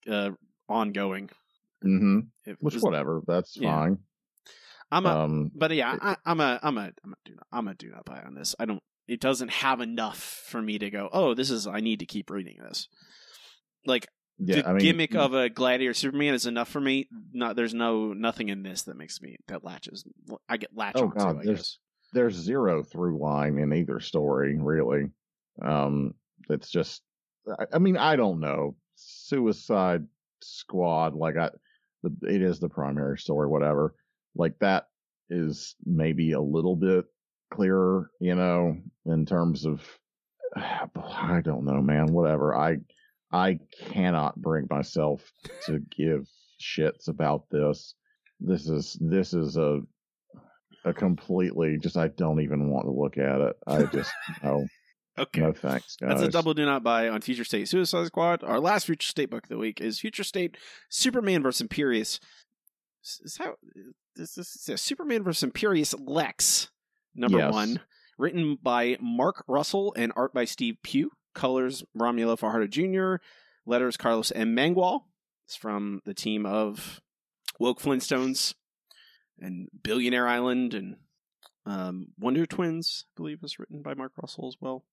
uh 0.08 0.32
ongoing. 0.70 1.30
Mm-hmm. 1.84 2.52
Which 2.60 2.76
whatever, 2.76 3.22
that's 3.28 3.58
Yeah. 3.58 3.76
fine. 3.76 3.98
I'm 4.92 5.06
a, 5.06 5.10
um, 5.10 5.52
but 5.56 5.72
yeah, 5.72 5.98
I, 6.02 6.16
I'm 6.26 6.40
a, 6.40 6.60
I'm 6.62 6.78
a, 6.78 6.92
I'm 7.04 7.14
a 7.14 7.16
do 7.26 7.34
not, 7.36 7.48
I'm 7.52 7.68
a 7.68 7.74
do 7.74 7.90
not 7.90 8.06
buy 8.06 8.22
on 8.22 8.36
this. 8.36 8.56
I 8.60 8.66
don't. 8.66 8.82
It 9.08 9.20
doesn't 9.20 9.50
have 9.52 9.82
enough 9.82 10.18
for 10.18 10.62
me 10.62 10.80
to 10.80 10.90
go. 10.90 11.10
Oh, 11.12 11.34
this 11.34 11.50
is. 11.52 11.68
I 11.68 11.80
need 11.80 12.00
to 12.00 12.06
keep 12.06 12.30
reading 12.30 12.58
this. 12.68 12.88
Like 13.86 14.08
yeah, 14.40 14.58
the 14.58 14.68
I 14.70 14.74
mean, 14.74 14.80
gimmick 14.80 15.16
of 15.16 15.34
a 15.34 15.50
gladiator 15.50 15.94
Superman 15.94 16.34
is 16.34 16.46
enough 16.46 16.70
for 16.70 16.82
me. 16.82 17.08
Not 17.34 17.56
there's 17.56 17.74
no 17.74 18.14
nothing 18.14 18.50
in 18.50 18.64
this 18.64 18.84
that 18.84 18.98
makes 18.98 19.22
me 19.22 19.38
that 19.48 19.64
latches. 19.64 20.04
I 20.50 20.58
get 20.58 20.76
latch 20.76 20.96
Oh. 20.98 21.08
God, 21.08 21.42
there's- 21.44 21.78
there's 22.14 22.36
zero 22.36 22.82
through 22.82 23.20
line 23.20 23.58
in 23.58 23.74
either 23.74 24.00
story, 24.00 24.58
really. 24.58 25.08
Um, 25.62 26.14
it's 26.50 26.70
just, 26.70 27.02
I, 27.60 27.66
I 27.74 27.80
mean, 27.80 27.98
I 27.98 28.16
don't 28.16 28.40
know. 28.40 28.76
Suicide 28.96 30.06
Squad, 30.42 31.14
like 31.16 31.36
I, 31.36 31.50
the, 32.04 32.16
it 32.34 32.42
is 32.42 32.60
the 32.60 32.70
primary 32.70 33.18
story, 33.18 33.50
whatever. 33.50 33.96
Like 34.36 34.60
that 34.60 34.88
is 35.30 35.76
maybe 35.86 36.34
a 36.34 36.42
little 36.42 36.76
bit 36.76 37.06
clearer, 37.54 38.10
you 38.20 38.36
know, 38.36 38.78
in 39.06 39.26
terms 39.26 39.66
of, 39.66 39.82
I 40.56 41.42
don't 41.44 41.66
know, 41.66 41.82
man. 41.82 42.08
Whatever. 42.08 42.56
I, 42.56 42.78
I 43.32 43.60
cannot 43.92 44.36
bring 44.42 44.68
myself 44.70 45.22
to 45.66 45.80
give 45.96 46.28
shits 46.62 47.08
about 47.08 47.44
this. 47.52 47.96
This 48.40 48.68
is 48.70 48.98
this 49.00 49.34
is 49.34 49.58
a 49.58 49.82
a 50.84 50.94
completely 50.94 51.78
just 51.78 51.98
I 51.98 52.10
don't 52.10 52.42
even 52.42 52.70
want 52.70 52.86
to 52.86 52.92
look 52.92 53.18
at 53.18 53.42
it. 53.42 53.56
I 53.66 53.84
just 53.84 54.12
no 54.44 54.66
Okay. 55.18 55.40
no 55.40 55.54
thanks, 55.54 55.96
guys. 55.96 56.10
That's 56.10 56.24
a 56.24 56.30
double 56.30 56.54
do 56.54 56.66
not 56.66 56.84
buy 56.84 57.08
on 57.08 57.22
Future 57.22 57.46
State 57.46 57.70
Suicide 57.70 58.08
Squad. 58.08 58.44
Our 58.44 58.60
last 58.60 58.86
Future 58.86 59.08
State 59.08 59.30
book 59.30 59.44
of 59.44 59.50
the 59.50 59.58
week 59.58 59.80
is 59.80 60.00
Future 60.00 60.26
State 60.26 60.58
Superman 60.90 61.42
vs. 61.42 61.66
Imperius. 61.66 62.20
Is 63.24 63.38
how 63.38 63.56
this 64.16 64.36
this 64.36 64.68
is 64.70 64.82
Superman 64.82 65.24
vs. 65.24 65.50
Imperius 65.52 65.94
Lex 66.08 66.70
number 67.14 67.38
Yes. 67.38 67.54
one, 67.54 67.80
written 68.18 68.58
by 68.62 68.98
Mark 69.00 69.44
Russell 69.48 69.94
and 69.96 70.12
art 70.16 70.34
by 70.34 70.46
Steve 70.46 70.78
Pugh. 70.84 71.12
Colors 71.34 71.84
Romulo 71.98 72.40
Fajardo 72.40 72.66
Jr. 72.68 73.22
Letters 73.66 73.98
Carlos 73.98 74.32
M. 74.32 74.56
Mangual. 74.56 75.02
It's 75.46 75.56
from 75.58 76.02
the 76.06 76.14
team 76.14 76.46
of 76.46 77.02
Woke 77.60 77.82
Flintstones 77.82 78.54
and 79.38 79.68
Billionaire 79.84 80.28
Island 80.30 80.74
and 80.74 80.96
um, 81.66 82.08
Wonder 82.18 82.46
Twins. 82.46 83.06
I 83.06 83.12
believe 83.18 83.42
was 83.42 83.60
written 83.60 83.82
by 83.82 83.94
Mark 83.96 84.14
Russell 84.20 84.48
as 84.48 84.56
well. 84.62 84.86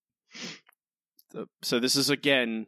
So 1.62 1.78
this 1.78 1.96
is 1.96 2.10
again. 2.10 2.66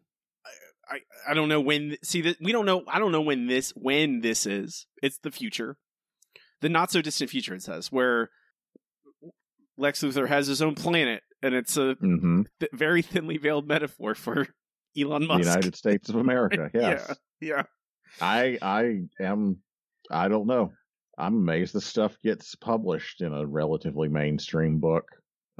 I, 0.90 1.00
I 1.28 1.34
don't 1.34 1.48
know 1.48 1.60
when. 1.60 1.96
See 2.02 2.20
that 2.22 2.36
we 2.40 2.52
don't 2.52 2.66
know. 2.66 2.84
I 2.88 2.98
don't 2.98 3.12
know 3.12 3.22
when 3.22 3.46
this 3.46 3.70
when 3.76 4.20
this 4.20 4.46
is. 4.46 4.86
It's 5.02 5.18
the 5.18 5.30
future, 5.30 5.76
the 6.60 6.68
not 6.68 6.90
so 6.90 7.02
distant 7.02 7.30
future. 7.30 7.54
It 7.54 7.62
says 7.62 7.90
where 7.92 8.30
Lex 9.76 10.02
Luthor 10.02 10.28
has 10.28 10.46
his 10.46 10.62
own 10.62 10.74
planet, 10.74 11.22
and 11.42 11.54
it's 11.54 11.76
a 11.76 11.94
hmm 11.96 12.42
th- 12.60 12.70
very 12.72 13.02
thinly 13.02 13.38
veiled 13.38 13.66
metaphor 13.66 14.14
for 14.14 14.46
Elon 14.98 15.22
The 15.22 15.28
Musk. 15.28 15.48
United 15.48 15.76
States 15.76 16.08
of 16.08 16.16
America. 16.16 16.70
Yes. 16.74 17.16
Yeah, 17.40 17.48
yeah. 17.56 17.62
I 18.20 18.58
I 18.62 19.00
am 19.20 19.58
I 20.10 20.28
don't 20.28 20.46
know. 20.46 20.72
I'm 21.16 21.34
amazed 21.34 21.74
this 21.74 21.84
stuff 21.86 22.16
gets 22.22 22.54
published 22.56 23.20
in 23.20 23.32
a 23.32 23.46
relatively 23.46 24.08
mainstream 24.08 24.78
book. 24.78 25.04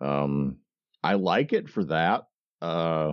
Um 0.00 0.58
I 1.02 1.14
like 1.14 1.52
it 1.52 1.68
for 1.68 1.84
that. 1.86 2.22
Uh 2.62 3.12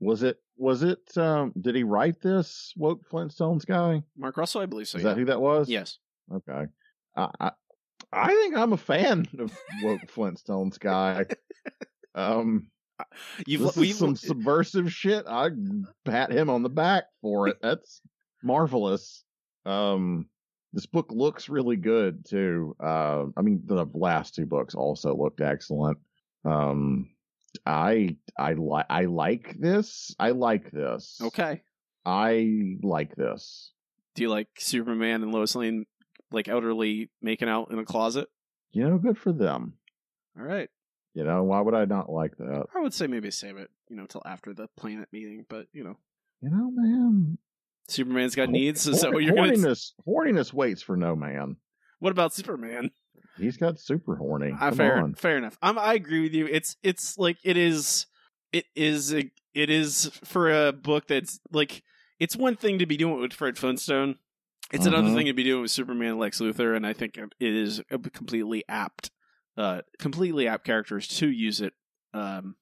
was 0.00 0.22
it 0.22 0.38
was 0.56 0.82
it 0.82 1.16
um 1.16 1.52
did 1.60 1.74
he 1.74 1.84
write 1.84 2.20
this 2.20 2.72
woke 2.76 3.08
Flintstones 3.08 3.66
guy? 3.66 4.02
Mark 4.16 4.36
Russell, 4.36 4.62
I 4.62 4.66
believe 4.66 4.88
so. 4.88 4.98
Is 4.98 5.04
yeah. 5.04 5.10
that 5.10 5.18
who 5.18 5.24
that 5.26 5.40
was? 5.40 5.68
Yes. 5.68 5.98
Okay. 6.32 6.66
I, 7.16 7.28
I 7.38 7.50
I 8.12 8.28
think 8.28 8.56
I'm 8.56 8.72
a 8.72 8.78
fan 8.78 9.28
of 9.38 9.56
woke 9.82 10.02
Flintstones 10.02 10.78
guy. 10.78 11.26
Um 12.12 12.66
You've 13.46 13.62
this 13.62 13.76
is 13.76 13.98
some 13.98 14.16
subversive 14.16 14.92
shit. 14.92 15.24
I 15.28 15.50
pat 16.04 16.32
him 16.32 16.50
on 16.50 16.62
the 16.62 16.68
back 16.68 17.04
for 17.22 17.48
it. 17.48 17.58
That's 17.62 18.02
marvelous. 18.42 19.24
Um, 19.64 20.26
this 20.72 20.86
book 20.86 21.06
looks 21.10 21.48
really 21.48 21.76
good 21.76 22.24
too. 22.26 22.76
Uh, 22.82 23.26
I 23.36 23.42
mean, 23.42 23.62
the 23.64 23.86
last 23.94 24.34
two 24.34 24.46
books 24.46 24.74
also 24.74 25.16
looked 25.16 25.40
excellent. 25.40 25.98
Um, 26.44 27.10
I 27.66 28.16
I 28.38 28.52
like 28.54 28.86
I 28.90 29.04
like 29.06 29.56
this. 29.58 30.14
I 30.18 30.30
like 30.30 30.70
this. 30.70 31.20
okay. 31.22 31.62
I 32.06 32.76
like 32.82 33.14
this. 33.16 33.72
Do 34.14 34.22
you 34.22 34.30
like 34.30 34.48
Superman 34.58 35.22
and 35.22 35.32
Lois 35.32 35.54
Lane 35.54 35.84
like 36.32 36.48
elderly 36.48 37.10
making 37.20 37.48
out 37.48 37.70
in 37.70 37.78
a 37.78 37.84
closet? 37.84 38.28
You 38.72 38.88
know, 38.88 38.98
good 38.98 39.18
for 39.18 39.32
them. 39.32 39.74
All 40.38 40.44
right. 40.44 40.68
You 41.14 41.24
know, 41.24 41.42
why 41.42 41.60
would 41.60 41.74
I 41.74 41.84
not 41.86 42.08
like 42.10 42.36
that? 42.38 42.66
I 42.74 42.80
would 42.80 42.94
say 42.94 43.06
maybe 43.08 43.30
save 43.32 43.56
it, 43.56 43.68
you 43.88 43.96
know, 43.96 44.06
till 44.06 44.22
after 44.24 44.54
the 44.54 44.68
planet 44.76 45.08
meeting. 45.12 45.44
But 45.48 45.66
you 45.72 45.82
know, 45.84 45.96
You 46.40 46.50
know, 46.50 46.70
man. 46.72 47.38
Superman's 47.88 48.36
got 48.36 48.48
needs. 48.48 48.86
Is 48.86 49.00
that 49.00 49.08
Horn- 49.08 49.14
what 49.14 49.24
you're 49.24 49.34
going 49.34 49.50
to? 49.52 49.56
horniness, 49.58 49.92
horniness 50.06 50.52
waits 50.52 50.80
for 50.82 50.96
no 50.96 51.16
man. 51.16 51.56
What 51.98 52.12
about 52.12 52.32
Superman? 52.32 52.90
He's 53.40 53.56
got 53.56 53.78
super 53.80 54.16
horny. 54.16 54.52
Uh, 54.58 54.70
fair, 54.72 54.98
on. 55.02 55.14
fair 55.14 55.36
enough. 55.38 55.58
I'm, 55.62 55.78
I 55.78 55.94
agree 55.94 56.22
with 56.22 56.34
you. 56.34 56.46
It's 56.46 56.76
it's 56.82 57.18
like 57.18 57.38
it 57.44 57.56
is. 57.56 58.06
It 58.52 58.64
is 58.74 59.14
a, 59.14 59.30
it 59.54 59.70
is 59.70 60.10
for 60.24 60.50
a 60.68 60.72
book 60.72 61.06
that's 61.06 61.38
like 61.52 61.82
it's 62.18 62.36
one 62.36 62.56
thing 62.56 62.78
to 62.80 62.86
be 62.86 62.96
doing 62.96 63.18
it 63.18 63.20
with 63.20 63.32
Fred 63.32 63.56
Flintstone. 63.58 64.16
It's 64.72 64.86
another 64.86 65.08
Mhm. 65.08 65.14
thing 65.14 65.26
to 65.26 65.32
be 65.32 65.42
doing 65.44 65.62
with 65.62 65.70
Superman 65.70 66.18
Lex 66.18 66.40
Luthor, 66.40 66.76
and 66.76 66.86
I 66.86 66.92
think 66.92 67.16
it 67.16 67.30
is 67.40 67.80
a 67.90 67.98
completely 67.98 68.62
apt, 68.68 69.10
uh, 69.56 69.82
completely 69.98 70.46
apt 70.46 70.64
characters 70.64 71.08
to 71.18 71.28
use 71.28 71.60
it. 71.60 71.72
Um, 72.14 72.54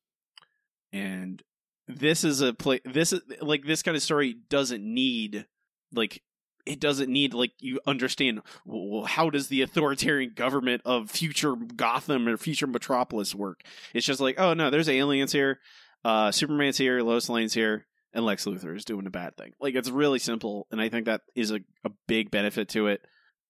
and 0.92 1.42
this 1.86 2.24
is 2.24 2.40
a 2.40 2.52
play. 2.54 2.80
This 2.84 3.12
is 3.12 3.20
like 3.40 3.64
this 3.66 3.82
kind 3.82 3.96
of 3.96 4.02
story 4.02 4.34
doesn't 4.48 4.82
need 4.82 5.46
like 5.92 6.22
it 6.68 6.80
doesn't 6.80 7.10
need 7.10 7.34
like 7.34 7.52
you 7.60 7.80
understand 7.86 8.42
well, 8.64 9.04
how 9.04 9.30
does 9.30 9.48
the 9.48 9.62
authoritarian 9.62 10.32
government 10.34 10.82
of 10.84 11.10
future 11.10 11.54
Gotham 11.56 12.28
or 12.28 12.36
future 12.36 12.66
Metropolis 12.66 13.34
work. 13.34 13.62
It's 13.94 14.06
just 14.06 14.20
like 14.20 14.38
oh 14.38 14.54
no, 14.54 14.70
there's 14.70 14.88
aliens 14.88 15.32
here, 15.32 15.58
uh, 16.04 16.30
Superman's 16.30 16.78
here, 16.78 17.00
Lois 17.02 17.28
Lane's 17.28 17.54
here, 17.54 17.86
and 18.12 18.24
Lex 18.24 18.44
Luthor 18.44 18.76
is 18.76 18.84
doing 18.84 19.06
a 19.06 19.10
bad 19.10 19.36
thing. 19.36 19.52
Like 19.60 19.74
it's 19.74 19.90
really 19.90 20.18
simple, 20.18 20.66
and 20.70 20.80
I 20.80 20.88
think 20.88 21.06
that 21.06 21.22
is 21.34 21.50
a, 21.50 21.60
a 21.84 21.90
big 22.06 22.30
benefit 22.30 22.68
to 22.70 22.86
it. 22.88 23.00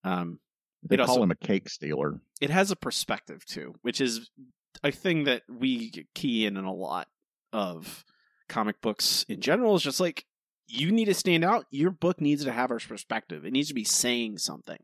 Um, 0.05 0.39
They 0.89 0.95
It 0.95 0.99
call 0.99 1.09
also- 1.11 1.23
him 1.25 1.31
a 1.33 1.35
cake 1.37 1.69
stealer. 1.69 2.21
it 2.41 2.51
has 2.51 2.71
a 2.71 2.77
perspective 2.77 3.45
too, 3.45 3.75
which 3.83 4.01
is 4.01 4.31
a 4.85 4.93
thing 4.93 5.25
that 5.25 5.43
we 5.49 6.07
key 6.15 6.47
in 6.47 6.57
in 6.57 6.65
a 6.65 6.73
lot 6.73 7.09
of 7.53 8.05
comic 8.49 8.81
books 8.81 9.25
in 9.29 9.41
general. 9.41 9.75
Is 9.75 9.83
just 9.83 9.99
like 10.01 10.25
you 10.69 10.93
need 10.93 11.07
to 11.07 11.15
stand 11.15 11.45
out. 11.45 11.67
Your 11.71 11.91
book 11.91 12.21
needs 12.21 12.45
to 12.45 12.53
have 12.53 12.71
a 12.71 12.77
perspective. 12.77 13.45
It 13.45 13.53
needs 13.53 13.69
to 13.69 13.75
be 13.75 13.85
saying 13.85 14.39
something, 14.39 14.79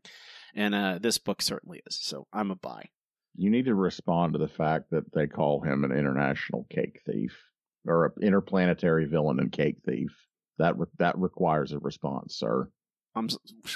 and 0.55 0.73
uh, 0.75 0.99
this 0.99 1.17
book 1.17 1.41
certainly 1.41 1.81
is. 1.87 1.97
So 2.01 2.27
I'm 2.33 2.51
a 2.51 2.55
buy. 2.55 2.89
You 3.37 3.49
need 3.49 3.65
to 3.65 3.75
respond 3.75 4.33
to 4.33 4.39
the 4.39 4.47
fact 4.47 4.91
that 4.91 5.13
they 5.13 5.27
call 5.27 5.61
him 5.61 5.83
an 5.83 5.91
international 5.91 6.65
cake 6.69 7.01
thief 7.05 7.37
or 7.85 8.05
an 8.05 8.23
interplanetary 8.23 9.05
villain 9.05 9.39
and 9.39 9.51
cake 9.51 9.77
thief. 9.85 10.11
That 10.57 10.77
re- 10.77 10.87
that 10.99 11.17
requires 11.17 11.71
a 11.71 11.79
response, 11.79 12.35
sir. 12.37 12.69
I'm 13.15 13.29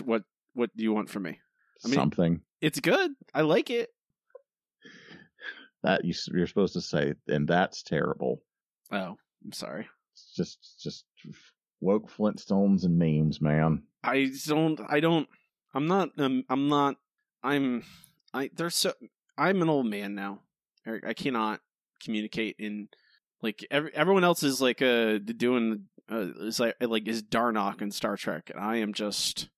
what 0.04 0.24
what 0.54 0.76
do 0.76 0.84
you 0.84 0.94
want 0.94 1.10
from 1.10 1.24
me? 1.24 1.40
I 1.84 1.88
mean- 1.88 1.96
Something 1.96 2.42
It's 2.62 2.80
good. 2.80 3.12
I 3.34 3.42
like 3.42 3.70
it. 3.70 3.90
that 5.84 6.04
you, 6.04 6.14
you're 6.34 6.48
supposed 6.48 6.74
to 6.74 6.82
say, 6.82 7.14
and 7.28 7.48
that's 7.48 7.84
terrible. 7.84 8.42
Oh, 8.92 9.18
I'm 9.46 9.52
sorry. 9.54 9.88
It's 10.14 10.34
just 10.36 10.80
just 10.82 11.06
woke 11.82 12.10
Flintstones 12.12 12.84
and 12.84 12.98
memes, 12.98 13.42
man. 13.42 13.84
I 14.04 14.32
don't. 14.46 14.80
I 14.88 15.00
don't. 15.00 15.28
I'm 15.74 15.88
not. 15.88 16.10
Um, 16.18 16.44
I'm 16.50 16.68
not. 16.68 16.96
I'm. 17.44 17.84
I. 18.34 18.50
There's 18.56 18.76
so. 18.76 18.94
I'm 19.38 19.62
an 19.62 19.70
old 19.70 19.86
man 19.86 20.16
now. 20.16 20.42
Eric, 20.86 21.06
I 21.06 21.14
cannot 21.14 21.62
communicate 22.04 22.56
in 22.60 22.90
like 23.42 23.66
every, 23.70 23.94
everyone 23.94 24.24
else 24.24 24.44
is 24.44 24.62
like 24.62 24.82
uh 24.82 25.18
doing 25.18 25.86
uh 26.12 26.28
is 26.42 26.60
like 26.60 26.76
like 26.82 27.08
is 27.08 27.24
Darmok 27.24 27.82
in 27.82 27.92
Star 27.92 28.18
Trek, 28.18 28.52
and 28.54 28.64
I 28.64 28.78
am 28.78 28.94
just. 28.94 29.50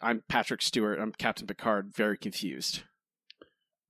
I'm 0.00 0.22
Patrick 0.28 0.62
Stewart. 0.62 1.00
I'm 1.00 1.12
Captain 1.12 1.46
Picard. 1.46 1.92
Very 1.94 2.16
confused. 2.16 2.84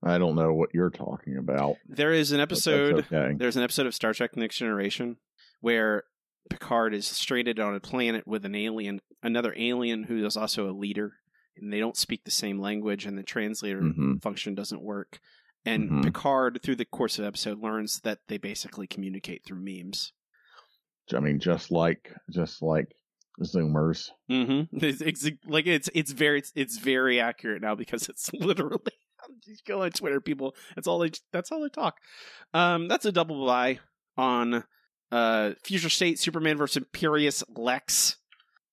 I 0.03 0.17
don't 0.17 0.35
know 0.35 0.51
what 0.51 0.73
you're 0.73 0.89
talking 0.89 1.37
about. 1.37 1.75
There 1.87 2.11
is 2.11 2.31
an 2.31 2.39
episode. 2.39 3.05
okay. 3.11 3.35
There's 3.37 3.55
an 3.55 3.63
episode 3.63 3.85
of 3.85 3.93
Star 3.93 4.13
Trek 4.13 4.35
Next 4.35 4.57
Generation 4.57 5.17
where 5.61 6.03
Picard 6.49 6.93
is 6.93 7.07
stranded 7.07 7.59
on 7.59 7.75
a 7.75 7.79
planet 7.79 8.27
with 8.27 8.45
an 8.45 8.55
alien, 8.55 9.01
another 9.23 9.53
alien 9.57 10.03
who 10.03 10.25
is 10.25 10.35
also 10.35 10.69
a 10.69 10.73
leader, 10.73 11.13
and 11.57 11.71
they 11.71 11.79
don't 11.79 11.97
speak 11.97 12.23
the 12.23 12.31
same 12.31 12.59
language, 12.59 13.05
and 13.05 13.17
the 13.17 13.23
translator 13.23 13.81
hmm 13.81 14.17
function 14.17 14.55
doesn't 14.55 14.81
work. 14.81 15.19
And 15.65 15.89
Mhm. 15.91 16.03
Picard, 16.03 16.59
through 16.63 16.77
the 16.77 16.85
course 16.85 17.17
of 17.19 17.23
the 17.23 17.27
episode, 17.27 17.61
learns 17.61 17.99
that 18.01 18.19
they 18.27 18.37
basically 18.37 18.87
communicate 18.87 19.43
through 19.45 19.61
memes. 19.61 20.11
I 21.13 21.19
mean, 21.19 21.39
just 21.39 21.71
like 21.71 22.13
just 22.31 22.61
like 22.61 22.95
Zoomers. 23.41 24.09
Mm-hmm. 24.29 24.77
It's, 24.85 25.01
it's 25.01 25.29
like 25.45 25.67
it's 25.67 25.89
it's 25.93 26.11
very 26.11 26.39
it's, 26.39 26.51
it's 26.55 26.77
very 26.77 27.19
accurate 27.19 27.61
now 27.61 27.75
because 27.75 28.09
it's 28.09 28.31
literally. 28.33 28.93
Just 29.45 29.65
go 29.65 29.83
on 29.83 29.91
Twitter, 29.91 30.19
people. 30.19 30.55
That's 30.75 30.87
all 30.87 30.97
they. 30.99 31.11
That's 31.31 31.51
all 31.51 31.61
they 31.61 31.69
talk. 31.69 31.97
Um, 32.55 32.87
that's 32.87 33.05
a 33.05 33.11
double 33.11 33.45
buy 33.45 33.79
on 34.17 34.63
uh 35.11 35.51
Future 35.63 35.89
State 35.89 36.19
Superman 36.19 36.57
versus 36.57 36.83
Imperius 36.83 37.43
Lex. 37.55 38.17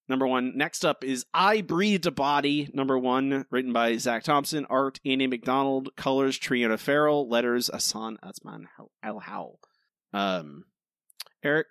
Number 0.08 0.26
one. 0.26 0.56
Next 0.56 0.84
up 0.86 1.04
is 1.04 1.26
I 1.34 1.60
Breathed 1.60 2.06
a 2.06 2.10
Body. 2.10 2.70
Number 2.72 2.98
one, 2.98 3.44
written 3.50 3.74
by 3.74 3.96
Zac 3.98 4.22
Thompson, 4.24 4.66
art 4.70 5.00
Andy 5.04 5.26
MacDonald, 5.26 5.90
colors 5.96 6.38
Triona 6.38 6.78
Farrell, 6.78 7.28
letters 7.28 7.68
Asan 7.68 8.16
Asman 8.24 8.64
El 9.02 9.18
Howell. 9.18 9.60
Um, 10.14 10.64
Eric, 11.42 11.66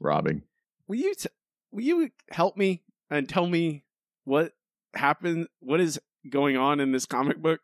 robbing. 0.00 0.42
will 0.88 0.96
you 0.96 1.14
t- 1.14 1.28
will 1.70 1.82
you 1.82 2.10
help 2.30 2.56
me 2.56 2.82
and 3.08 3.28
tell 3.28 3.46
me 3.46 3.84
what 4.24 4.52
happened? 4.94 5.46
What 5.60 5.80
is 5.80 6.00
going 6.28 6.56
on 6.56 6.80
in 6.80 6.90
this 6.90 7.06
comic 7.06 7.38
book? 7.40 7.60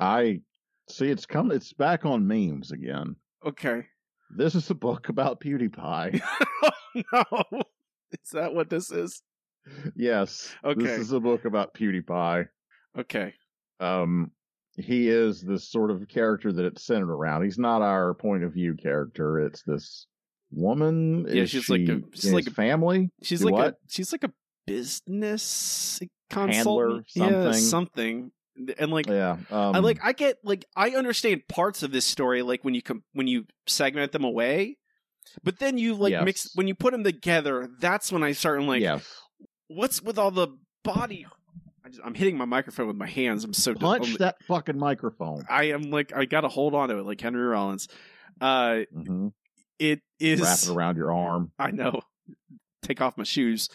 I 0.00 0.40
see 0.88 1.08
it's 1.10 1.26
come 1.26 1.50
it's 1.50 1.74
back 1.74 2.06
on 2.06 2.26
memes 2.26 2.72
again. 2.72 3.16
Okay. 3.44 3.86
This 4.34 4.54
is 4.54 4.70
a 4.70 4.74
book 4.74 5.08
about 5.08 5.40
PewDiePie. 5.40 6.20
no, 7.12 7.24
is 8.12 8.30
that 8.32 8.54
what 8.54 8.70
this 8.70 8.90
is? 8.90 9.22
yes. 9.96 10.54
Okay. 10.64 10.82
This 10.82 10.98
is 11.00 11.12
a 11.12 11.20
book 11.20 11.44
about 11.44 11.74
PewDiePie. 11.74 12.48
Okay. 12.98 13.34
Um 13.80 14.30
he 14.76 15.08
is 15.08 15.42
this 15.42 15.68
sort 15.70 15.90
of 15.90 16.08
character 16.08 16.50
that 16.52 16.64
it's 16.64 16.84
centered 16.86 17.12
around. 17.12 17.44
He's 17.44 17.58
not 17.58 17.82
our 17.82 18.14
point 18.14 18.42
of 18.42 18.54
view 18.54 18.74
character. 18.74 19.40
It's 19.40 19.62
this 19.64 20.06
woman. 20.50 21.26
Yeah, 21.28 21.42
Is 21.42 21.50
she's 21.50 21.64
she 21.64 21.72
like 21.86 21.88
a- 21.88 22.02
she's 22.16 22.32
like 22.32 22.46
a- 22.46 22.50
family. 22.52 23.10
She's 23.22 23.40
Do 23.40 23.46
like 23.46 23.52
a 23.52 23.56
what? 23.56 23.74
she's 23.88 24.12
like 24.12 24.24
a 24.24 24.32
business 24.66 26.00
consultant, 26.30 27.06
yeah, 27.14 27.52
something. 27.52 27.52
something, 27.60 28.32
and 28.78 28.90
like 28.90 29.06
Yeah. 29.06 29.36
Um, 29.50 29.76
I 29.76 29.78
like 29.78 30.00
I 30.02 30.12
get 30.12 30.38
like 30.44 30.64
I 30.76 30.90
understand 30.90 31.46
parts 31.48 31.82
of 31.82 31.92
this 31.92 32.04
story 32.04 32.42
like 32.42 32.64
when 32.64 32.74
you 32.74 32.82
com- 32.82 33.04
when 33.12 33.26
you 33.26 33.46
segment 33.66 34.12
them 34.12 34.24
away, 34.24 34.78
but 35.42 35.58
then 35.58 35.78
you 35.78 35.94
like 35.94 36.24
mix 36.24 36.50
when 36.54 36.66
you 36.66 36.74
put 36.74 36.92
them 36.92 37.04
together. 37.04 37.68
That's 37.80 38.12
when 38.12 38.22
I 38.22 38.32
start 38.32 38.58
and 38.58 38.68
like 38.68 38.82
yes. 38.82 39.06
what's 39.68 40.02
with 40.02 40.18
all 40.18 40.30
the 40.30 40.48
body. 40.82 41.26
I 41.84 41.88
just, 41.88 42.00
I'm 42.04 42.14
hitting 42.14 42.36
my 42.36 42.44
microphone 42.44 42.86
with 42.86 42.96
my 42.96 43.08
hands. 43.08 43.44
I'm 43.44 43.52
so 43.52 43.74
Punch 43.74 44.18
that 44.18 44.36
fucking 44.44 44.78
microphone. 44.78 45.44
I 45.48 45.64
am 45.64 45.90
like 45.90 46.14
I 46.14 46.24
gotta 46.24 46.48
hold 46.48 46.74
on 46.74 46.88
to 46.88 46.98
it 46.98 47.06
like 47.06 47.20
Henry 47.20 47.44
Rollins. 47.44 47.88
Uh, 48.40 48.80
hmm 48.92 49.28
it 49.82 50.00
is 50.20 50.40
Wrap 50.40 50.58
it 50.62 50.68
around 50.68 50.96
your 50.96 51.12
arm. 51.12 51.50
I 51.58 51.72
know. 51.72 52.02
Take 52.82 53.00
off 53.00 53.16
my 53.16 53.24
shoes. 53.24 53.68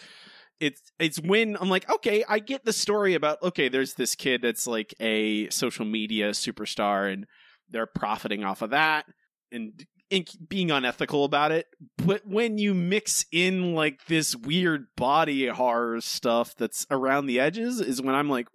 It's 0.60 0.82
it's 1.00 1.20
when 1.20 1.58
I'm 1.60 1.70
like, 1.70 1.90
okay, 1.90 2.24
I 2.28 2.40
get 2.40 2.66
the 2.66 2.74
story 2.74 3.14
about 3.14 3.42
okay, 3.44 3.70
there's 3.70 3.94
this 3.94 4.16
kid 4.16 4.42
that's 4.42 4.68
like 4.68 4.94
a 5.00 5.50
social 5.50 5.86
media 5.86 6.32
superstar 6.32 7.12
and 7.12 7.26
they're 7.70 7.86
profiting 7.86 8.44
off 8.44 8.62
of 8.62 8.72
that 8.72 9.06
and, 9.52 9.86
and 10.10 10.28
being 10.48 10.72
unethical 10.72 11.26
about 11.26 11.52
it. 11.52 11.68
But 11.98 12.26
when 12.26 12.58
you 12.58 12.74
mix 12.74 13.26
in 13.32 13.74
like 13.74 14.06
this 14.08 14.36
weird 14.36 14.88
body 14.96 15.48
horror 15.48 16.02
stuff 16.02 16.56
that's 16.56 16.86
around 16.90 17.26
the 17.26 17.40
edges 17.40 17.80
is 17.80 18.02
when 18.02 18.16
I'm 18.16 18.30
like, 18.30 18.48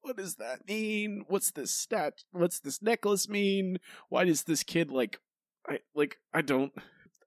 what 0.00 0.16
does 0.16 0.36
that 0.36 0.66
mean? 0.68 1.24
What's 1.28 1.50
this 1.50 1.70
stat? 1.70 2.14
What's 2.32 2.60
this 2.60 2.82
necklace 2.82 3.28
mean? 3.28 3.78
Why 4.08 4.24
does 4.24 4.44
this 4.44 4.62
kid 4.62 4.90
like 4.90 5.18
I 5.68 5.80
like 5.94 6.16
I 6.32 6.42
don't 6.42 6.72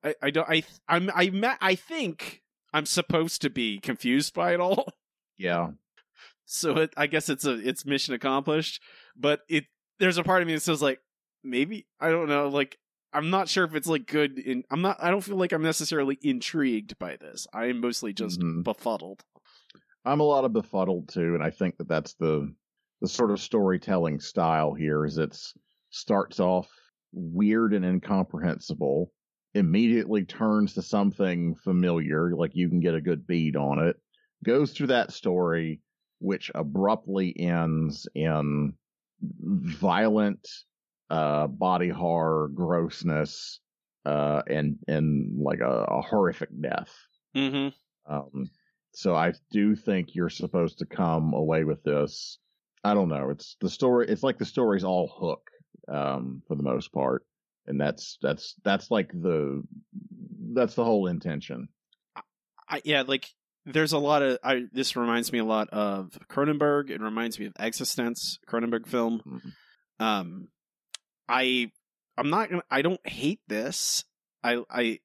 I, 0.04 0.16
I 0.22 0.30
don't 0.30 0.50
I 0.50 0.64
I'm 0.88 1.10
I 1.14 1.30
ma- 1.32 1.58
I 1.60 1.76
think 1.76 2.42
I'm 2.74 2.86
supposed 2.86 3.42
to 3.44 3.50
be 3.50 3.80
confused 3.80 4.34
by 4.34 4.54
it 4.54 4.60
all. 4.60 4.88
Yeah. 5.40 5.70
So 6.46 6.78
it, 6.78 6.94
I 6.98 7.06
guess 7.06 7.30
it's 7.30 7.46
a 7.46 7.52
it's 7.54 7.86
mission 7.86 8.16
accomplished, 8.16 8.82
but 9.16 9.42
it 9.48 9.66
there's 10.00 10.18
a 10.18 10.24
part 10.24 10.42
of 10.42 10.48
me 10.48 10.56
that 10.56 10.62
says 10.62 10.82
like 10.82 11.00
maybe 11.44 11.86
I 12.00 12.10
don't 12.10 12.28
know 12.28 12.48
like 12.48 12.78
I'm 13.14 13.30
not 13.30 13.48
sure 13.48 13.64
if 13.66 13.76
it's 13.76 13.88
like 13.88 14.08
good 14.08 14.40
in 14.40 14.64
I'm 14.72 14.82
not 14.82 14.98
I 15.00 15.12
don't 15.12 15.22
feel 15.22 15.36
like 15.38 15.52
I'm 15.52 15.62
necessarily 15.62 16.18
intrigued 16.24 16.98
by 16.98 17.18
this. 17.18 17.46
I 17.54 17.66
am 17.66 17.82
mostly 17.82 18.14
just 18.14 18.40
Mhm. 18.40 18.64
befuddled. 18.64 19.24
I'm 20.06 20.22
a 20.22 20.24
lot 20.24 20.44
of 20.44 20.54
befuddled 20.54 21.10
too, 21.10 21.36
and 21.36 21.44
I 21.44 21.52
think 21.52 21.78
that 21.78 21.88
that's 21.88 22.16
the 22.16 22.52
the 23.02 23.08
sort 23.08 23.30
of 23.30 23.40
storytelling 23.40 24.20
style 24.20 24.74
here. 24.74 25.06
Is 25.06 25.20
it's 25.20 25.54
starts 25.92 26.40
off 26.40 26.68
weird 27.14 27.74
and 27.76 27.86
incomprehensible, 27.86 29.12
immediately 29.58 30.24
turns 30.26 30.74
to 30.76 30.82
something 30.82 31.56
familiar, 31.56 32.32
like 32.36 32.56
you 32.56 32.70
can 32.70 32.80
get 32.80 32.96
a 32.96 33.02
good 33.02 33.28
beat 33.28 33.56
on 33.56 33.80
it, 33.80 33.98
goes 34.46 34.72
through 34.72 34.88
that 34.88 35.12
story, 35.12 35.82
which 36.20 36.52
abruptly 36.56 37.38
ends 37.38 38.08
in 38.16 38.74
violent 39.22 40.48
uh 41.10 41.48
body 41.48 41.90
horror 41.90 42.50
grossness 42.54 43.60
uh 44.06 44.42
and 44.48 44.78
and 44.88 45.42
like 45.42 45.60
a, 45.62 45.86
a 45.90 46.02
horrific 46.02 46.50
death 46.62 46.94
Mm-hmm. 47.36 48.14
um, 48.14 48.50
so 48.94 49.14
I 49.16 49.34
do 49.52 49.76
think 49.76 50.16
you're 50.16 50.30
supposed 50.30 50.80
to 50.80 50.86
come 50.88 51.34
away 51.34 51.64
with 51.64 51.84
this. 51.84 52.40
I 52.84 52.96
don't 52.96 53.10
know. 53.10 53.30
It's 53.30 53.56
the 53.62 53.70
story. 53.70 54.08
It's 54.10 54.24
like 54.24 54.40
the 54.40 54.46
story's 54.46 54.84
all 54.84 55.08
hook, 55.20 55.50
um, 55.88 56.42
for 56.48 56.56
the 56.56 56.64
most 56.64 56.92
part, 56.92 57.24
and 57.68 57.80
that's 57.80 58.18
that's 58.22 58.56
that's 58.64 58.90
like 58.92 59.10
the 59.12 59.64
that's 60.54 60.76
the 60.76 60.84
whole 60.84 61.08
intention. 61.08 61.68
I, 62.70 62.82
yeah, 62.84 63.04
like 63.08 63.28
there's 63.66 63.94
a 63.94 63.98
lot 63.98 64.22
of 64.22 64.38
I 64.44 64.64
this 64.72 64.96
reminds 64.96 65.32
me 65.32 65.40
a 65.40 65.46
lot 65.46 65.70
of 65.70 66.18
Cronenberg. 66.30 66.90
It 66.90 67.02
reminds 67.02 67.40
me 67.40 67.46
of 67.48 67.54
eXistenZ, 67.56 68.40
Cronenberg 68.50 68.88
film. 68.88 69.22
Mhm. 70.00 70.06
Um 70.06 70.48
I 71.30 71.72
I'm 72.18 72.30
not 72.30 72.50
gonna 72.50 72.64
I 72.72 72.82
don't 72.82 73.06
hate 73.08 73.42
this. 73.48 74.04
I 74.44 74.64
I 74.70 74.82
I 74.82 75.00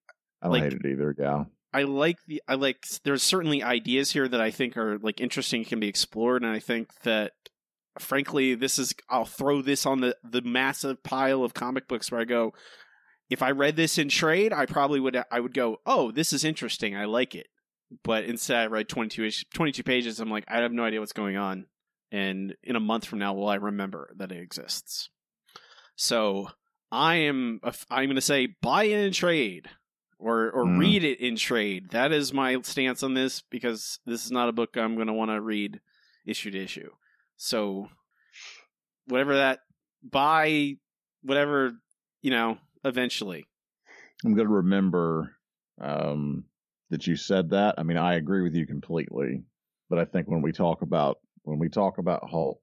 don't 0.45 0.53
Like- 0.53 0.63
hate 0.65 0.73
it 0.75 0.87
either. 0.87 1.15
Yeah. 1.19 1.45
I 1.75 1.85
like 1.85 2.19
the 2.27 2.43
I 2.47 2.55
like 2.55 2.85
there's 3.05 3.23
certainly 3.23 3.63
ideas 3.63 4.13
here 4.13 4.29
that 4.29 4.41
I 4.41 4.51
think 4.51 4.77
are 4.77 4.99
like 4.99 5.21
interesting 5.21 5.65
can 5.65 5.81
be 5.81 5.89
explored 5.89 6.43
and 6.43 6.53
I 6.53 6.59
think 6.59 6.89
that 7.05 7.33
frankly 7.99 8.55
this 8.55 8.79
is 8.79 8.95
I'll 9.09 9.25
throw 9.25 9.63
this 9.63 9.85
on 9.87 10.01
the 10.01 10.17
the 10.25 10.43
massive 10.43 11.03
pile 11.03 11.45
of 11.45 11.55
comic 11.55 11.89
books 11.89 12.11
where 12.11 12.21
I 12.21 12.25
go 12.25 12.53
if 13.31 13.43
I 13.43 13.51
read 13.51 13.77
this 13.77 13.99
in 13.99 14.09
trade 14.09 14.53
I 14.53 14.67
probably 14.67 15.01
would 15.01 15.17
I 15.31 15.41
would 15.41 15.55
go 15.55 15.79
oh 15.87 16.11
this 16.11 16.33
is 16.33 16.45
interesting 16.45 16.97
I 16.97 17.05
like 17.05 17.35
it 17.35 17.49
but 18.03 18.25
instead 18.25 18.57
I 18.57 18.67
read 18.67 18.89
22 18.89 19.25
ish- 19.25 19.45
22 19.53 19.83
pages 19.83 20.21
I'm 20.21 20.31
like 20.31 20.45
I 20.49 20.61
have 20.63 20.73
no 20.73 20.85
idea 20.85 21.01
what's 21.01 21.13
going 21.13 21.37
on 21.37 21.67
and 22.11 22.55
in 22.63 22.77
a 22.77 22.81
month 22.81 23.05
from 23.05 23.19
now 23.19 23.35
will 23.35 23.49
I 23.49 23.57
remember 23.57 24.11
that 24.17 24.33
it 24.33 24.41
exists 24.41 25.11
so 25.97 26.49
I 26.91 27.17
am 27.17 27.61
I'm 27.91 28.07
going 28.07 28.17
to 28.17 28.21
say 28.21 28.49
buy 28.61 28.85
it 28.85 28.99
in 29.05 29.13
trade 29.13 29.69
or 30.19 30.51
or 30.51 30.65
Mm. 30.65 30.79
read 30.79 31.05
it 31.05 31.21
in 31.21 31.37
trade. 31.37 31.91
That 31.91 32.13
is 32.13 32.33
my 32.33 32.61
stance 32.63 33.03
on 33.03 33.15
this 33.15 33.43
because 33.51 33.99
this 34.07 34.25
is 34.25 34.31
not 34.31 34.49
a 34.49 34.53
book 34.53 34.77
I'm 34.77 34.95
going 34.95 35.09
to 35.09 35.13
want 35.13 35.31
to 35.33 35.41
read 35.41 35.81
issue 36.25 36.51
to 36.53 36.63
issue. 36.63 36.91
So 37.37 37.89
whatever 39.07 39.37
that 39.37 39.61
buy 40.03 40.77
whatever, 41.23 41.73
you 42.23 42.31
know, 42.31 42.59
eventually. 42.85 43.47
I'm 44.25 44.35
going 44.35 44.47
to 44.47 44.55
remember 44.55 45.37
um, 45.81 46.45
that 46.91 47.07
you 47.07 47.17
said 47.17 47.51
that. 47.51 47.75
I 47.79 47.83
mean, 47.83 47.97
I 47.97 48.15
agree 48.15 48.43
with 48.43 48.55
you 48.55 48.67
completely, 48.67 49.45
but 49.91 49.99
I 49.99 50.05
think 50.05 50.29
when 50.29 50.43
we 50.43 50.53
talk 50.53 50.83
about 50.83 51.19
when 51.45 51.59
we 51.59 51.69
talk 51.69 51.99
about 51.99 52.29
Hulk, 52.31 52.61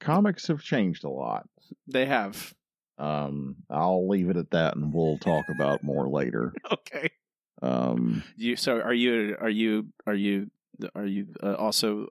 comics 0.00 0.48
have 0.48 0.62
changed 0.62 1.04
a 1.04 1.08
lot. 1.10 1.48
They 1.86 2.04
have. 2.06 2.52
Um, 2.98 3.56
I'll 3.70 4.08
leave 4.08 4.28
it 4.28 4.36
at 4.36 4.50
that, 4.50 4.76
and 4.76 4.92
we'll 4.92 5.18
talk 5.18 5.44
about 5.48 5.82
more 5.82 6.08
later. 6.08 6.52
Okay. 6.72 7.10
Um, 7.60 8.22
You 8.36 8.56
so 8.56 8.80
are 8.80 8.94
you 8.94 9.36
are 9.40 9.48
you 9.48 9.88
are 10.06 10.14
you 10.14 10.50
are 10.94 11.06
you 11.06 11.26
uh, 11.42 11.54
also 11.54 12.08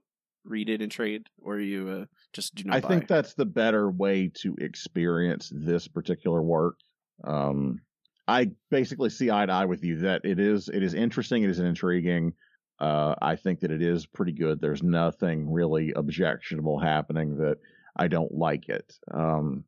read 0.47 0.69
it 0.69 0.81
in 0.81 0.89
trade 0.89 1.27
or 1.41 1.59
you 1.59 1.89
uh, 1.89 2.05
just 2.33 2.55
do 2.55 2.63
not 2.65 2.77
I 2.77 2.79
buy? 2.79 2.87
think 2.87 3.07
that's 3.07 3.33
the 3.33 3.45
better 3.45 3.89
way 3.89 4.31
to 4.41 4.55
experience 4.59 5.51
this 5.53 5.87
particular 5.87 6.41
work. 6.41 6.79
Um, 7.23 7.81
I 8.27 8.51
basically 8.69 9.09
see 9.09 9.31
eye 9.31 9.45
to 9.45 9.53
eye 9.53 9.65
with 9.65 9.83
you 9.83 9.99
that 9.99 10.21
it 10.25 10.39
is 10.39 10.69
it 10.69 10.83
is 10.83 10.93
interesting, 10.93 11.43
it 11.43 11.49
is 11.49 11.59
intriguing. 11.59 12.33
Uh, 12.79 13.15
I 13.21 13.35
think 13.35 13.61
that 13.61 13.71
it 13.71 13.81
is 13.81 14.05
pretty 14.05 14.33
good. 14.33 14.61
There's 14.61 14.83
nothing 14.83 15.51
really 15.51 15.93
objectionable 15.95 16.79
happening 16.79 17.37
that 17.37 17.57
I 17.95 18.07
don't 18.07 18.31
like 18.31 18.69
it. 18.69 18.93
Um, 19.11 19.63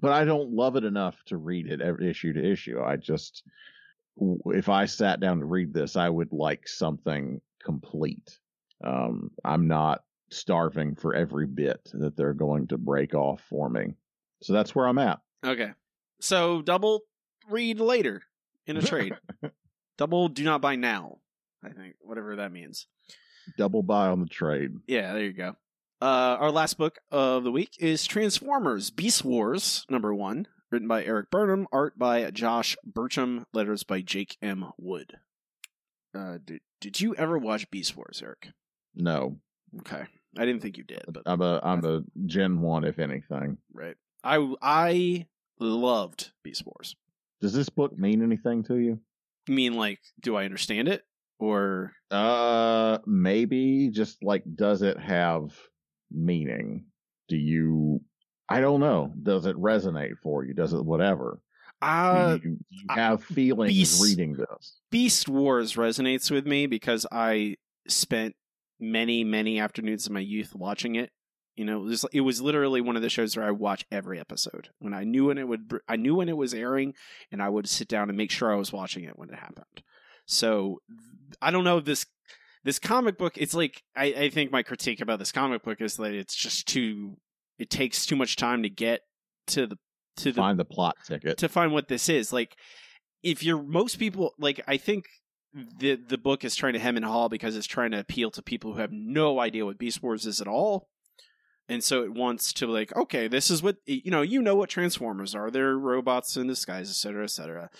but 0.00 0.12
I 0.12 0.24
don't 0.24 0.52
love 0.52 0.76
it 0.76 0.84
enough 0.84 1.16
to 1.26 1.36
read 1.36 1.66
it 1.66 1.80
issue 2.00 2.32
to 2.32 2.52
issue. 2.52 2.80
I 2.80 2.96
just 2.96 3.42
if 4.46 4.68
I 4.68 4.84
sat 4.86 5.20
down 5.20 5.38
to 5.40 5.46
read 5.46 5.72
this, 5.72 5.96
I 5.96 6.08
would 6.08 6.32
like 6.32 6.68
something 6.68 7.40
complete. 7.64 8.38
Um, 8.84 9.30
I'm 9.44 9.68
not 9.68 10.02
starving 10.32 10.94
for 10.94 11.14
every 11.14 11.46
bit 11.46 11.80
that 11.94 12.16
they're 12.16 12.34
going 12.34 12.66
to 12.68 12.78
break 12.78 13.14
off 13.14 13.42
for 13.48 13.68
me. 13.68 13.94
So 14.42 14.52
that's 14.52 14.74
where 14.74 14.86
I'm 14.86 14.98
at. 14.98 15.20
Okay. 15.44 15.70
So 16.20 16.62
double 16.62 17.00
read 17.48 17.80
later 17.80 18.22
in 18.66 18.76
a 18.76 18.82
trade. 18.82 19.14
double 19.98 20.28
do 20.28 20.44
not 20.44 20.60
buy 20.60 20.76
now. 20.76 21.18
I 21.64 21.70
think 21.70 21.94
whatever 22.00 22.36
that 22.36 22.52
means. 22.52 22.86
Double 23.58 23.82
buy 23.82 24.08
on 24.08 24.20
the 24.20 24.26
trade. 24.26 24.70
Yeah, 24.86 25.12
there 25.12 25.24
you 25.24 25.32
go. 25.32 25.56
Uh, 26.00 26.36
our 26.40 26.50
last 26.50 26.78
book 26.78 26.98
of 27.12 27.44
the 27.44 27.52
week 27.52 27.76
is 27.78 28.04
Transformers 28.06 28.90
Beast 28.90 29.24
Wars 29.24 29.86
number 29.88 30.12
one, 30.12 30.48
written 30.70 30.88
by 30.88 31.04
Erik 31.04 31.30
Burnham, 31.30 31.68
art 31.72 31.96
by 31.96 32.28
Josh 32.32 32.76
Burcham, 32.84 33.44
letters 33.52 33.84
by 33.84 34.00
Jake 34.00 34.36
M. 34.42 34.72
Wood. 34.78 35.18
Uh, 36.16 36.38
did, 36.44 36.60
did 36.80 37.00
you 37.00 37.14
ever 37.14 37.38
watch 37.38 37.70
Beast 37.70 37.96
Wars, 37.96 38.20
Eric? 38.24 38.48
No, 38.94 39.38
Okay, 39.80 40.04
I 40.38 40.44
didn't 40.46 40.62
think 40.62 40.78
you 40.78 40.84
did, 40.84 41.04
but 41.08 41.22
I'm 41.26 41.40
a 41.42 41.60
I'm 41.62 41.84
a 41.84 42.02
Gen 42.26 42.60
One, 42.60 42.84
if 42.84 42.98
anything. 42.98 43.58
right. 43.72 43.96
I 44.24 44.54
I 44.62 45.26
loved 45.60 46.30
Beast 46.42 46.64
Wars. 46.64 46.96
Does 47.40 47.52
this 47.52 47.68
book 47.68 47.98
mean 47.98 48.22
anything 48.22 48.62
to 48.64 48.76
you? 48.76 49.00
You 49.48 49.54
mean 49.54 49.74
like, 49.74 49.98
do 50.20 50.36
I 50.36 50.44
understand 50.44 50.88
it 50.88 51.02
or 51.38 51.92
Uh, 52.10 52.98
maybe 53.06 53.88
just 53.90 54.22
like, 54.22 54.44
does 54.54 54.82
it 54.82 54.98
have 54.98 55.52
meaning? 56.10 56.84
Do 57.28 57.36
you? 57.36 58.00
I 58.48 58.60
don't 58.60 58.80
know. 58.80 59.12
Does 59.22 59.46
it 59.46 59.56
resonate 59.56 60.18
for 60.22 60.44
you? 60.44 60.54
Does 60.54 60.72
it 60.72 60.84
whatever? 60.84 61.40
uh, 61.80 62.36
do 62.36 62.48
you, 62.48 62.56
you 62.70 62.86
I- 62.90 62.94
have 62.94 63.24
feelings 63.24 63.72
Beast- 63.72 64.02
reading 64.04 64.34
this? 64.34 64.76
Beast 64.90 65.28
Wars 65.28 65.74
resonates 65.74 66.30
with 66.30 66.46
me 66.46 66.66
because 66.66 67.06
I 67.10 67.56
spent 67.88 68.36
many, 68.82 69.24
many 69.24 69.58
afternoons 69.60 70.06
of 70.06 70.12
my 70.12 70.20
youth 70.20 70.54
watching 70.54 70.96
it. 70.96 71.10
You 71.54 71.64
know, 71.64 71.80
it 71.80 71.84
was, 71.84 72.04
it 72.12 72.20
was 72.22 72.40
literally 72.40 72.80
one 72.80 72.96
of 72.96 73.02
the 73.02 73.10
shows 73.10 73.36
where 73.36 73.46
I 73.46 73.50
watch 73.50 73.84
every 73.92 74.18
episode. 74.18 74.70
When 74.78 74.94
I 74.94 75.04
knew 75.04 75.26
when 75.26 75.38
it 75.38 75.46
would, 75.46 75.70
I 75.86 75.96
knew 75.96 76.14
when 76.14 76.28
it 76.28 76.36
was 76.36 76.54
airing, 76.54 76.94
and 77.30 77.42
I 77.42 77.48
would 77.50 77.68
sit 77.68 77.88
down 77.88 78.08
and 78.08 78.16
make 78.16 78.30
sure 78.30 78.52
I 78.52 78.56
was 78.56 78.72
watching 78.72 79.04
it 79.04 79.18
when 79.18 79.28
it 79.28 79.36
happened. 79.38 79.82
So 80.26 80.78
I 81.42 81.50
don't 81.50 81.64
know 81.64 81.80
this 81.80 82.06
this 82.64 82.78
comic 82.78 83.18
book. 83.18 83.34
It's 83.36 83.54
like 83.54 83.82
I, 83.94 84.04
I 84.06 84.30
think 84.30 84.50
my 84.50 84.62
critique 84.62 85.00
about 85.00 85.18
this 85.18 85.32
comic 85.32 85.62
book 85.62 85.80
is 85.80 85.96
that 85.96 86.14
it's 86.14 86.34
just 86.34 86.66
too. 86.66 87.18
It 87.58 87.68
takes 87.70 88.06
too 88.06 88.16
much 88.16 88.36
time 88.36 88.62
to 88.62 88.70
get 88.70 89.00
to 89.48 89.66
the 89.66 89.76
to 90.16 90.32
the 90.32 90.40
Find 90.40 90.58
the 90.58 90.64
plot 90.64 90.96
ticket. 91.06 91.38
to 91.38 91.48
find 91.48 91.72
what 91.72 91.88
this 91.88 92.08
is. 92.08 92.32
Like, 92.32 92.56
if 93.22 93.42
you're 93.42 93.62
most 93.62 93.98
people, 93.98 94.32
like, 94.38 94.60
I 94.66 94.78
think 94.78 95.04
the 95.54 95.96
the 95.96 96.18
book 96.18 96.44
is 96.44 96.56
trying 96.56 96.72
to 96.72 96.78
hem 96.78 96.96
and 96.96 97.04
haw 97.04 97.28
because 97.28 97.56
it's 97.56 97.66
trying 97.66 97.90
to 97.90 97.98
appeal 97.98 98.30
to 98.30 98.42
people 98.42 98.72
who 98.72 98.80
have 98.80 98.92
no 98.92 99.40
idea 99.40 99.64
what 99.64 99.78
Beast 99.78 100.02
Wars 100.02 100.26
is 100.26 100.40
at 100.40 100.48
all, 100.48 100.88
and 101.68 101.84
so 101.84 102.02
it 102.02 102.12
wants 102.12 102.52
to 102.54 102.66
like, 102.66 102.94
okay, 102.96 103.28
this 103.28 103.50
is 103.50 103.62
what 103.62 103.76
you 103.86 104.10
know. 104.10 104.22
You 104.22 104.42
know 104.42 104.56
what 104.56 104.70
Transformers 104.70 105.34
are? 105.34 105.50
They're 105.50 105.76
robots 105.76 106.36
in 106.36 106.46
disguise, 106.46 106.88
etc., 106.88 107.24
etc. 107.24 107.70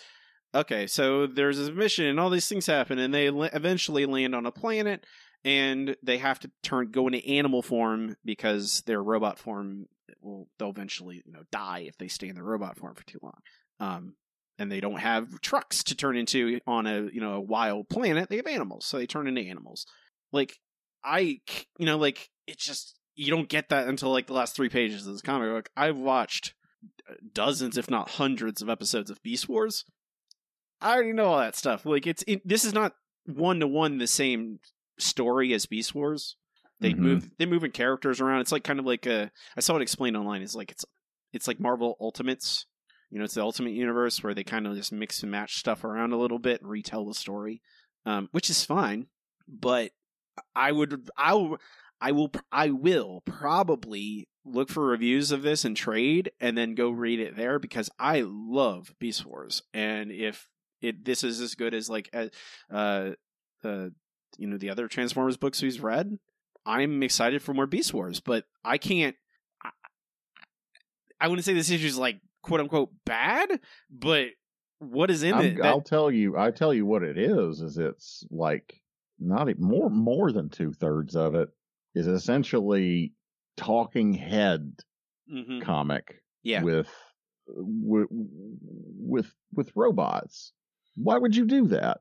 Okay, 0.54 0.87
so 0.87 1.26
there's 1.26 1.58
a 1.58 1.72
mission, 1.72 2.06
and 2.06 2.20
all 2.20 2.28
these 2.28 2.48
things 2.48 2.66
happen, 2.66 2.98
and 2.98 3.14
they 3.14 3.28
eventually 3.28 4.04
land 4.04 4.35
on 4.35 4.44
a 4.44 4.52
planet, 4.52 5.06
and 5.44 5.96
they 6.02 6.18
have 6.18 6.38
to 6.40 6.50
turn 6.62 6.90
go 6.90 7.06
into 7.06 7.26
animal 7.26 7.62
form 7.62 8.16
because 8.24 8.82
their 8.82 9.02
robot 9.02 9.38
form 9.38 9.87
will 10.20 10.48
they'll 10.58 10.70
eventually 10.70 11.22
you 11.24 11.32
know 11.32 11.44
die 11.50 11.85
if 11.88 11.96
they 11.96 12.08
stay 12.08 12.28
in 12.28 12.35
their 12.35 12.44
robot 12.44 12.76
form 12.76 12.94
for 12.94 13.04
too 13.06 13.18
long. 13.22 13.38
Um, 13.80 14.14
and 14.59 14.71
they 14.71 14.81
don't 14.81 15.01
have 15.01 15.41
trucks 15.41 15.83
to 15.85 15.95
turn 15.95 16.17
into 16.17 16.61
on 16.67 16.87
a 16.87 17.03
you 17.12 17.21
know 17.21 17.35
a 17.35 17.41
wild 17.41 17.88
planet. 17.88 18.29
They 18.29 18.37
have 18.37 18.47
animals, 18.47 18.87
so 18.87 18.99
they 18.99 19.07
turn 19.07 19.27
into 19.27 19.41
animals. 19.43 19.87
Like 20.33 20.59
i 21.05 21.41
you 21.79 21.87
know, 21.87 21.99
like 21.99 22.31
it's 22.47 22.65
just 22.65 22.99
you 23.15 23.31
don't 23.31 23.49
get 23.49 23.69
that 23.71 23.88
until 23.88 24.11
like 24.11 24.27
the 24.27 24.33
last 24.33 24.55
three 24.57 24.69
pages 24.69 25.07
of 25.07 25.12
this 25.12 25.23
comic 25.23 25.51
book. 25.51 25.69
I've 25.77 25.97
watched 25.99 26.55
dozens, 27.33 27.77
if 27.77 27.91
not 27.91 28.11
hundreds, 28.11 28.62
of 28.62 28.69
episodes 28.71 29.11
of 29.11 29.23
Beast 29.23 29.49
Wars. 29.49 29.85
I 30.81 30.95
already 30.95 31.12
know 31.12 31.27
all 31.27 31.38
that 31.38 31.57
stuff. 31.57 31.85
Like 31.87 32.07
it's 32.07 32.25
it, 32.27 32.47
this 32.47 32.65
is 32.65 32.73
not 32.73 32.95
one 33.27 33.61
to 33.61 33.67
one 33.69 33.99
the 33.99 34.07
same 34.07 34.59
story 34.99 35.53
as 35.53 35.67
Beast 35.67 35.95
Wars. 35.95 36.37
They 36.81 36.93
Mhm. 36.93 36.99
move 36.99 37.31
they 37.38 37.47
moving 37.47 37.71
characters 37.71 38.21
around. 38.21 38.41
It's 38.41 38.53
like 38.53 38.65
kind 38.65 38.81
of 38.81 38.87
like 38.87 39.07
a 39.07 39.31
I 39.57 39.61
saw 39.61 39.77
it 39.77 39.83
explained 39.83 40.17
online. 40.17 40.43
It's 40.43 40.55
like 40.55 40.71
it's 40.73 40.85
it's 41.33 41.47
like 41.47 41.61
Marvel 41.61 41.97
Ultimates. 42.01 42.67
You 43.12 43.18
know, 43.18 43.25
it's 43.25 43.35
the 43.35 43.42
Ultimate 43.42 43.75
Universe 43.75 44.25
where 44.25 44.33
they 44.33 44.42
kind 44.42 44.66
of 44.66 44.75
just 44.75 44.90
mix 44.90 45.22
and 45.22 45.31
match 45.31 45.59
stuff 45.59 45.85
around 45.85 46.12
a 46.12 46.18
little 46.18 46.38
bit 46.38 46.62
and 46.62 46.70
retell 46.70 47.05
the 47.05 47.12
story, 47.12 47.61
um, 48.07 48.31
which 48.33 48.48
is 48.48 48.64
fine. 48.64 49.07
But 49.46 49.90
I 50.57 50.72
would 50.72 51.11
I 51.14 51.35
will 51.35 51.59
I 52.01 52.12
will 52.12 52.33
I 52.51 52.70
will 52.70 53.20
probably 53.27 54.29
look 54.46 54.70
for 54.70 54.87
reviews 54.87 55.31
of 55.31 55.42
this 55.42 55.66
and 55.66 55.77
trade 55.77 56.33
and 56.40 56.57
then 56.57 56.75
go 56.75 56.88
read 56.88 57.20
it 57.20 57.37
there 57.37 57.59
because 57.59 57.90
I 57.98 58.25
love 58.27 58.94
Beast 58.98 59.27
Wars 59.27 59.62
and 59.75 60.11
if 60.11 60.48
it 60.81 61.05
this 61.05 61.22
is 61.22 61.40
as 61.40 61.55
good 61.55 61.75
as 61.75 61.90
like 61.90 62.11
uh, 62.14 62.29
uh, 62.72 63.11
you 64.38 64.48
know 64.48 64.57
the 64.57 64.70
other 64.70 64.88
Transformers 64.88 65.37
books 65.37 65.61
we've 65.61 65.85
read, 65.85 66.18
I'm 66.64 67.03
excited 67.03 67.42
for 67.42 67.53
more 67.53 67.66
Beast 67.66 67.92
Wars, 67.92 68.20
but 68.20 68.44
I 68.64 68.79
can't. 68.79 69.16
I 71.20 71.29
wouldn't 71.29 71.44
say 71.44 71.55
this 71.55 71.70
issue 71.70 71.87
is 71.87 71.98
like 71.98 72.20
quote 72.42 72.61
unquote 72.61 72.90
bad, 73.05 73.61
but 73.90 74.28
what 74.78 75.11
is 75.11 75.22
in 75.22 75.35
I'm- 75.35 75.44
it? 75.44 75.57
that- 75.57 75.64
I'll 75.66 75.81
tell 75.81 76.11
you. 76.11 76.37
I 76.37 76.50
tell 76.50 76.74
you 76.74 76.85
what 76.85 77.02
it 77.02 77.16
is. 77.18 77.61
Is 77.61 77.78
it's 77.78 78.24
like 78.31 78.81
not 79.18 79.48
e- 79.48 79.55
more 79.59 79.88
more 79.90 80.33
than 80.33 80.48
two 80.50 80.72
thirds 80.72 81.14
of 81.16 81.35
it 81.35 81.48
is 81.94 82.07
essentially 82.07 83.14
talking 83.57 84.14
head 84.14 84.74
Mhm. 85.33 85.62
comic 85.62 86.22
yeah, 86.42 86.62
with 86.62 86.88
with 87.46 88.09
with 88.11 89.35
with 89.55 89.72
robots. 89.76 90.52
Why 90.96 91.18
would 91.18 91.35
you 91.37 91.46
do 91.46 91.68
that? 91.68 92.00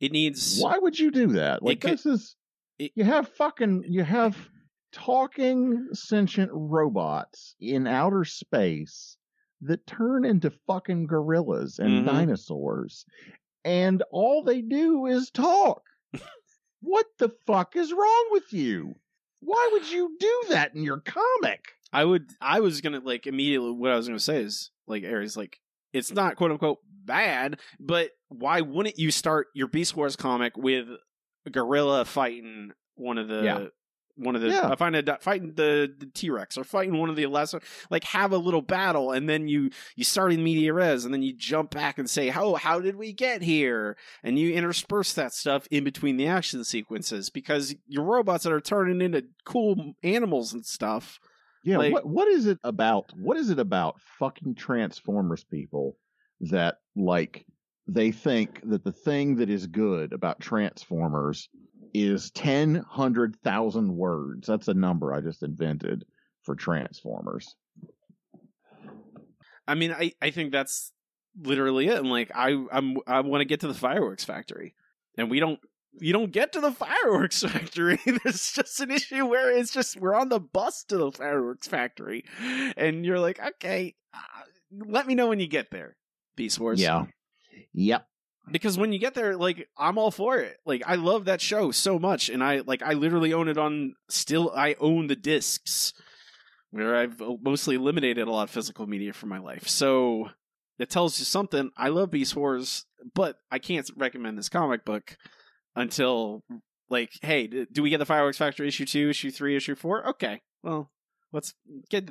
it 0.00 0.10
needs. 0.10 0.58
Why 0.60 0.76
would 0.78 0.98
you 0.98 1.12
do 1.12 1.28
that? 1.28 1.62
Like 1.62 1.80
could- 1.80 1.92
this 1.92 2.04
is 2.06 2.34
it- 2.80 2.90
you 2.96 3.04
have 3.04 3.28
fucking 3.28 3.84
you 3.86 4.02
have 4.02 4.36
talking 4.92 5.88
sentient 5.92 6.50
robots 6.52 7.54
in 7.60 7.86
outer 7.86 8.24
space 8.24 9.16
that 9.62 9.86
turn 9.86 10.24
into 10.24 10.50
fucking 10.66 11.06
gorillas 11.06 11.78
and 11.78 12.02
Mhm. 12.02 12.06
dinosaurs. 12.06 13.04
and 13.64 14.02
all 14.10 14.42
they 14.42 14.62
do 14.62 15.04
is 15.06 15.30
talk. 15.30 15.82
what 16.80 17.06
the 17.18 17.28
fuck 17.46 17.76
is 17.76 17.92
wrong 17.92 18.28
with 18.30 18.52
you? 18.52 18.94
Why 19.40 19.68
would 19.72 19.90
you 19.90 20.16
do 20.18 20.42
that 20.48 20.74
in 20.74 20.82
your 20.82 21.00
comic? 21.00 21.72
I 21.92 22.04
would. 22.04 22.30
I 22.40 22.60
was 22.60 22.80
gonna 22.80 23.00
like 23.00 23.26
immediately. 23.26 23.70
What 23.72 23.90
I 23.90 23.96
was 23.96 24.06
gonna 24.08 24.18
say 24.18 24.42
is 24.42 24.70
like 24.86 25.02
Aries, 25.02 25.36
like 25.36 25.58
it's 25.92 26.12
not 26.12 26.36
quote 26.36 26.52
unquote 26.52 26.78
bad, 27.04 27.58
but 27.78 28.10
why 28.28 28.60
wouldn't 28.60 28.98
you 28.98 29.10
start 29.10 29.48
your 29.54 29.66
Beast 29.68 29.96
Wars 29.96 30.16
comic 30.16 30.56
with 30.56 30.86
a 31.46 31.50
gorilla 31.50 32.04
fighting 32.04 32.72
one 32.94 33.18
of 33.18 33.28
the 33.28 33.42
Yeah. 33.42 33.66
One 34.20 34.36
of 34.36 34.42
the 34.42 34.48
Yeah. 34.48 34.60
uh, 34.60 34.76
fighting, 34.76 35.08
a, 35.08 35.18
fighting 35.18 35.52
the, 35.54 35.92
the 35.98 36.06
T 36.06 36.30
Rex 36.30 36.56
or 36.58 36.64
fighting 36.64 36.98
one 36.98 37.10
of 37.10 37.16
the 37.16 37.26
lesser 37.26 37.60
like 37.90 38.04
have 38.04 38.32
a 38.32 38.36
little 38.38 38.62
battle 38.62 39.12
and 39.12 39.28
then 39.28 39.48
you 39.48 39.70
you 39.96 40.04
start 40.04 40.32
in 40.32 40.44
media 40.44 40.72
res 40.72 41.04
and 41.04 41.12
then 41.12 41.22
you 41.22 41.32
jump 41.34 41.70
back 41.70 41.98
and 41.98 42.08
say 42.08 42.28
how 42.28 42.54
how 42.54 42.80
did 42.80 42.96
we 42.96 43.12
get 43.12 43.42
here 43.42 43.96
and 44.22 44.38
you 44.38 44.52
intersperse 44.52 45.12
that 45.14 45.32
stuff 45.32 45.66
in 45.70 45.84
between 45.84 46.16
the 46.16 46.26
action 46.26 46.62
sequences 46.64 47.30
because 47.30 47.74
your 47.86 48.04
robots 48.04 48.44
that 48.44 48.52
are 48.52 48.60
turning 48.60 49.00
into 49.00 49.24
cool 49.44 49.94
animals 50.02 50.52
and 50.52 50.64
stuff 50.64 51.18
Yeah, 51.64 51.78
Like- 51.78 51.92
what 51.92 52.06
what 52.06 52.28
is 52.28 52.46
it 52.46 52.58
about? 52.64 53.12
What 53.16 53.36
is 53.36 53.50
it 53.50 53.58
about 53.58 54.00
fucking 54.18 54.54
Transformers 54.54 55.44
people 55.44 55.96
that 56.52 56.76
like 56.96 57.44
they 57.86 58.12
think 58.12 58.60
that 58.70 58.82
the 58.84 58.92
thing 58.92 59.36
that 59.36 59.50
is 59.50 59.66
good 59.66 60.12
about 60.12 60.40
Transformers 60.40 61.48
is 61.94 62.30
ten 62.30 62.76
hundred 62.88 63.36
thousand 63.42 63.96
words. 63.96 64.46
That's 64.46 64.68
a 64.68 64.74
number 64.74 65.12
I 65.12 65.20
just 65.20 65.42
invented 65.42 66.04
for 66.42 66.54
Transformers. 66.54 67.54
I 69.66 69.74
mean, 69.74 69.92
I, 69.92 70.12
I 70.20 70.30
think 70.30 70.52
that's 70.52 70.92
literally 71.40 71.88
it. 71.88 71.98
And 71.98 72.10
like, 72.10 72.30
I 72.34 72.64
I'm 72.72 72.98
I 73.06 73.20
want 73.20 73.40
to 73.40 73.46
get 73.46 73.60
to 73.60 73.68
the 73.68 73.74
fireworks 73.74 74.24
factory, 74.24 74.74
and 75.16 75.30
we 75.30 75.40
don't. 75.40 75.60
You 75.98 76.12
don't 76.12 76.30
get 76.30 76.52
to 76.52 76.60
the 76.60 76.70
fireworks 76.70 77.42
factory. 77.48 77.98
There's 78.04 78.52
just 78.52 78.78
an 78.80 78.92
issue 78.92 79.26
where 79.26 79.50
it's 79.50 79.72
just 79.72 79.96
we're 79.96 80.14
on 80.14 80.28
the 80.28 80.38
bus 80.38 80.84
to 80.84 80.96
the 80.96 81.10
fireworks 81.10 81.66
factory, 81.66 82.24
and 82.76 83.04
you're 83.04 83.18
like, 83.18 83.40
okay, 83.44 83.96
uh, 84.14 84.18
let 84.86 85.06
me 85.06 85.14
know 85.14 85.28
when 85.28 85.40
you 85.40 85.48
get 85.48 85.70
there. 85.70 85.96
Beast 86.36 86.60
Wars. 86.60 86.80
Yeah. 86.80 87.06
Yep. 87.74 88.06
Because 88.50 88.78
when 88.78 88.92
you 88.92 88.98
get 88.98 89.14
there 89.14 89.36
like 89.36 89.68
i'm 89.76 89.98
all 89.98 90.10
for 90.10 90.38
it. 90.38 90.56
Like 90.64 90.82
i 90.86 90.94
love 90.94 91.24
that 91.24 91.40
show 91.40 91.70
so 91.70 91.98
much 91.98 92.28
and 92.28 92.42
i 92.42 92.60
like 92.60 92.82
i 92.82 92.92
literally 92.92 93.32
own 93.32 93.48
it 93.48 93.58
on 93.58 93.94
still 94.08 94.52
i 94.54 94.76
own 94.80 95.06
the 95.06 95.16
discs 95.16 95.92
where 96.70 96.96
i've 96.96 97.20
uh, 97.20 97.34
mostly 97.40 97.76
eliminated 97.76 98.26
a 98.26 98.30
lot 98.30 98.44
of 98.44 98.50
physical 98.50 98.86
media 98.86 99.12
from 99.12 99.28
my 99.28 99.38
life. 99.38 99.68
So 99.68 100.30
it 100.78 100.88
tells 100.88 101.18
you 101.18 101.26
something. 101.26 101.70
I 101.76 101.88
love 101.88 102.10
beast 102.10 102.36
wars 102.36 102.86
but 103.14 103.36
i 103.50 103.58
can't 103.58 103.90
recommend 103.96 104.38
this 104.38 104.48
comic 104.48 104.84
book 104.84 105.16
until 105.74 106.44
like 106.88 107.12
hey 107.22 107.46
do 107.46 107.82
we 107.82 107.90
get 107.90 107.98
the 107.98 108.06
fireworks 108.06 108.38
factory 108.38 108.68
issue 108.68 108.84
2 108.84 109.10
issue 109.10 109.30
3 109.30 109.56
issue 109.56 109.74
4 109.74 110.08
okay 110.08 110.42
well 110.62 110.90
let's 111.32 111.54
get 111.88 112.10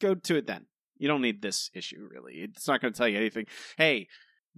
go 0.00 0.14
to 0.14 0.36
it 0.36 0.46
then. 0.46 0.66
You 0.98 1.08
don't 1.08 1.22
need 1.22 1.40
this 1.40 1.70
issue 1.74 2.08
really. 2.10 2.34
It's 2.34 2.66
not 2.66 2.80
going 2.80 2.92
to 2.92 2.98
tell 2.98 3.08
you 3.08 3.18
anything. 3.18 3.46
Hey 3.76 4.08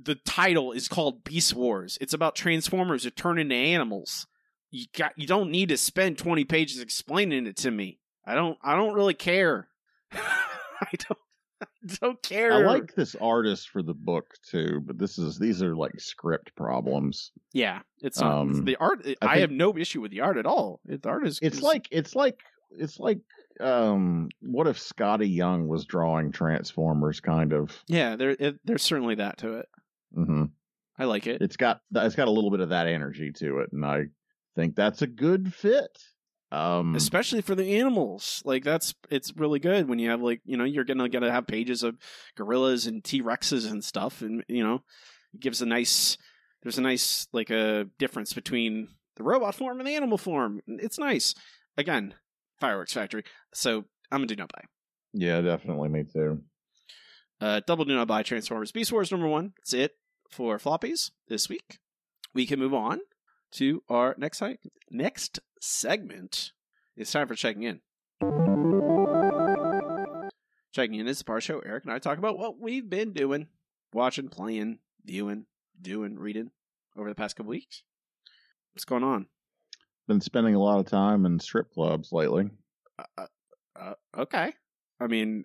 the 0.01 0.15
title 0.15 0.73
is 0.73 0.89
called 0.89 1.25
Beast 1.25 1.55
Wars. 1.55 1.99
It's 2.01 2.15
about 2.15 2.35
Transformers 2.35 3.05
that 3.05 3.17
turn 3.17 3.39
into 3.39 3.55
animals. 3.55 4.27
You 4.71 4.87
got 4.97 5.13
you 5.17 5.27
don't 5.27 5.51
need 5.51 5.69
to 5.69 5.77
spend 5.77 6.19
20 6.19 6.45
pages 6.45 6.81
explaining 6.81 7.47
it 7.47 7.57
to 7.59 7.71
me. 7.71 7.99
I 8.27 8.35
don't 8.35 8.57
I 8.63 8.75
don't 8.75 8.95
really 8.95 9.15
care. 9.15 9.69
I 10.13 10.89
don't 11.09 11.19
I 11.63 11.67
don't 12.01 12.23
care. 12.23 12.53
I 12.55 12.57
like 12.59 12.95
this 12.95 13.15
artist 13.21 13.69
for 13.69 13.83
the 13.83 13.95
book 13.95 14.27
too, 14.51 14.81
but 14.85 14.99
this 14.99 15.19
is 15.19 15.39
these 15.39 15.63
are 15.63 15.77
like 15.77 16.01
script 16.01 16.55
problems. 16.57 17.33
Yeah, 17.53 17.81
it's 18.01 18.21
Um, 18.21 18.65
the 18.65 18.77
art 18.77 19.01
I, 19.05 19.15
I 19.23 19.27
think- 19.35 19.41
have 19.41 19.51
no 19.51 19.77
issue 19.77 20.01
with 20.01 20.11
the 20.11 20.21
art 20.23 20.39
at 20.39 20.47
all. 20.47 20.81
It, 20.89 21.03
the 21.03 21.09
art 21.11 21.27
is 21.27 21.39
It's 21.43 21.61
like 21.63 21.87
it's 21.91 22.15
like 22.17 22.41
it's 22.71 22.99
like 22.99 23.19
um 23.61 24.31
what 24.41 24.67
if 24.67 24.79
Skottie 24.79 25.33
Young 25.33 25.69
was 25.69 25.85
drawing 25.85 26.33
Transformers 26.33 27.21
kind 27.21 27.53
of. 27.53 27.79
Yeah, 27.87 28.17
there 28.17 28.31
it, 28.39 28.59
there's 28.65 28.83
certainly 28.83 29.17
that 29.17 29.39
to 29.39 29.59
it. 29.59 29.69
Hmm 30.15 30.45
I 30.99 31.05
like 31.05 31.27
it. 31.27 31.41
It's 31.41 31.57
got 31.57 31.81
it's 31.95 32.15
got 32.15 32.29
a 32.29 32.31
little 32.31 32.51
bit 32.51 32.61
of 32.61 32.69
that 32.69 32.87
energy 32.87 33.33
to 33.33 33.61
it, 33.61 33.71
and 33.73 33.85
I 33.85 34.05
think 34.55 34.77
that's 34.77 35.03
a 35.03 35.07
good 35.07 35.53
fit. 35.55 35.99
Um, 36.51 36.95
especially 36.95 37.41
for 37.41 37.55
the 37.55 37.79
animals. 37.79 38.43
Like 38.45 38.63
that's 38.63 38.95
it's 39.11 39.35
really 39.37 39.59
good 39.59 39.89
when 39.89 39.99
you 39.99 40.11
have 40.11 40.21
like 40.21 40.43
you 40.45 40.57
know 40.57 40.65
you're 40.65 40.85
gonna 40.85 41.09
gonna 41.09 41.33
have 41.33 41.47
pages 41.47 41.83
of 41.83 41.97
gorillas 42.37 42.87
and 42.87 43.03
T 43.03 43.23
Rexes 43.23 43.71
and 43.71 43.83
stuff, 43.83 44.21
and 44.21 44.45
you 44.49 44.63
know 44.63 44.83
it 45.33 45.41
gives 45.41 45.63
a 45.63 45.67
nice 45.67 46.19
there's 46.63 46.79
a 46.79 46.83
nice 46.83 47.27
like 47.33 47.49
a 47.51 47.87
difference 47.99 48.35
between 48.35 48.89
the 49.17 49.23
robot 49.23 49.55
form 49.55 49.81
and 49.81 49.89
the 49.89 49.97
animal 49.97 50.19
form. 50.19 50.61
It's 50.67 50.99
nice. 50.99 51.35
Again, 51.79 52.15
fireworks 52.61 52.93
factory. 52.93 53.25
So 53.55 53.87
I'm 54.11 54.19
gonna 54.19 54.27
do 54.27 54.37
not 54.37 54.53
buy. 54.53 54.65
yeah, 55.15 55.41
definitely 55.41 55.89
me 55.89 56.05
too. 56.05 56.43
Uh, 57.41 57.61
double 57.67 57.87
do 57.87 57.97
not 57.97 58.07
buy 58.07 58.23
Transformers 58.23 58.73
Beast 58.73 58.93
Wars 58.93 59.11
number 59.11 59.27
one. 59.27 59.55
That's 59.59 59.73
it 59.73 59.93
for 60.33 60.59
floppies 60.59 61.11
this 61.29 61.49
week. 61.49 61.79
We 62.35 62.47
can 62.47 62.59
move 62.59 62.75
on 62.75 63.01
to 63.53 63.83
our 63.89 64.15
next 64.19 64.39
site. 64.39 64.61
Next 64.91 65.39
segment. 65.61 66.53
It's 66.97 67.13
time 67.13 67.29
for 67.29 67.35
checking 67.35 67.63
in. 67.63 67.81
Checking 70.73 70.95
in 70.95 71.07
is 71.07 71.19
the 71.19 71.25
part 71.25 71.43
show 71.43 71.61
Eric 71.61 71.85
and 71.85 71.93
I 71.93 71.99
talk 71.99 72.19
about 72.19 72.39
what 72.39 72.59
we've 72.59 72.89
been 72.89 73.13
doing, 73.13 73.49
watching, 73.93 74.29
playing, 74.29 74.79
viewing, 75.05 75.45
doing, 75.81 76.19
reading 76.19 76.51
over 76.97 77.09
the 77.09 77.15
past 77.15 77.37
couple 77.37 77.51
weeks. 77.51 77.83
What's 78.73 78.87
going 78.87 79.05
on? 79.05 79.27
Been 80.09 80.23
spending 80.23 80.55
a 80.55 80.61
lot 80.63 80.81
of 80.81 80.87
time 80.87 81.27
in 81.27 81.39
strip 81.41 81.71
clubs 81.73 82.11
lately. 82.11 82.51
Uh, 82.99 83.27
uh, 83.79 83.95
okay. 84.17 84.55
I 84.99 85.07
mean, 85.07 85.45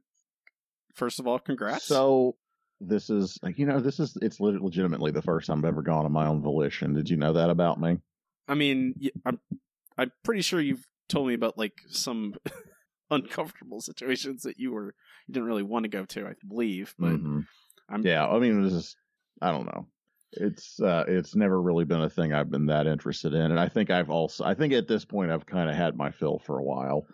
first 0.95 1.19
of 1.19 1.27
all, 1.27 1.39
congrats. 1.39 1.85
So 1.85 2.37
this 2.79 3.09
is 3.09 3.39
you 3.55 3.65
know 3.65 3.79
this 3.79 3.99
is 3.99 4.17
it's 4.21 4.39
legitimately 4.39 5.11
the 5.11 5.21
first 5.21 5.47
time 5.47 5.59
I've 5.59 5.65
ever 5.65 5.81
gone 5.81 6.05
on 6.05 6.11
my 6.11 6.27
own 6.27 6.41
volition. 6.41 6.93
Did 6.93 7.09
you 7.09 7.17
know 7.17 7.33
that 7.33 7.49
about 7.49 7.79
me? 7.79 7.97
I 8.47 8.55
mean, 8.55 8.95
I'm 9.25 9.39
I'm 9.97 10.11
pretty 10.23 10.41
sure 10.41 10.61
you've 10.61 10.87
told 11.09 11.27
me 11.27 11.33
about 11.33 11.57
like 11.57 11.73
some 11.87 12.35
uncomfortable 13.11 13.81
situations 13.81 14.43
that 14.43 14.59
you 14.59 14.71
were 14.71 14.93
you 15.27 15.33
didn't 15.33 15.47
really 15.47 15.63
want 15.63 15.83
to 15.83 15.89
go 15.89 16.05
to. 16.05 16.27
I 16.27 16.33
believe, 16.47 16.95
but 16.99 17.11
Mhm. 17.11 17.45
I'm 17.89 18.05
Yeah, 18.05 18.27
I 18.27 18.39
mean, 18.39 18.61
was 18.61 18.73
just, 18.73 18.97
I 19.41 19.51
don't 19.51 19.65
know. 19.65 19.87
It's 20.33 20.79
uh, 20.81 21.05
it's 21.07 21.35
never 21.35 21.61
really 21.61 21.85
been 21.85 22.01
a 22.01 22.09
thing 22.09 22.33
I've 22.33 22.51
been 22.51 22.65
that 22.67 22.85
interested 22.85 23.33
in, 23.33 23.41
and 23.51 23.59
I 23.59 23.69
think 23.69 23.89
I've 23.89 24.09
also, 24.09 24.43
I 24.43 24.53
think 24.53 24.73
at 24.73 24.87
this 24.87 25.05
point 25.05 25.31
I've 25.31 25.45
kind 25.45 25.69
of 25.69 25.75
had 25.75 25.95
my 25.95 26.11
fill 26.11 26.39
for 26.39 26.59
a 26.59 26.63
while. 26.63 27.07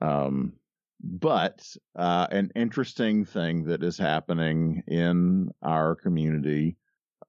Um, 0.00 0.54
but 1.00 1.64
uh, 1.96 2.26
an 2.30 2.50
interesting 2.54 3.24
thing 3.24 3.64
that 3.64 3.82
is 3.82 3.98
happening 3.98 4.82
in 4.86 5.50
our 5.62 5.94
community, 5.94 6.76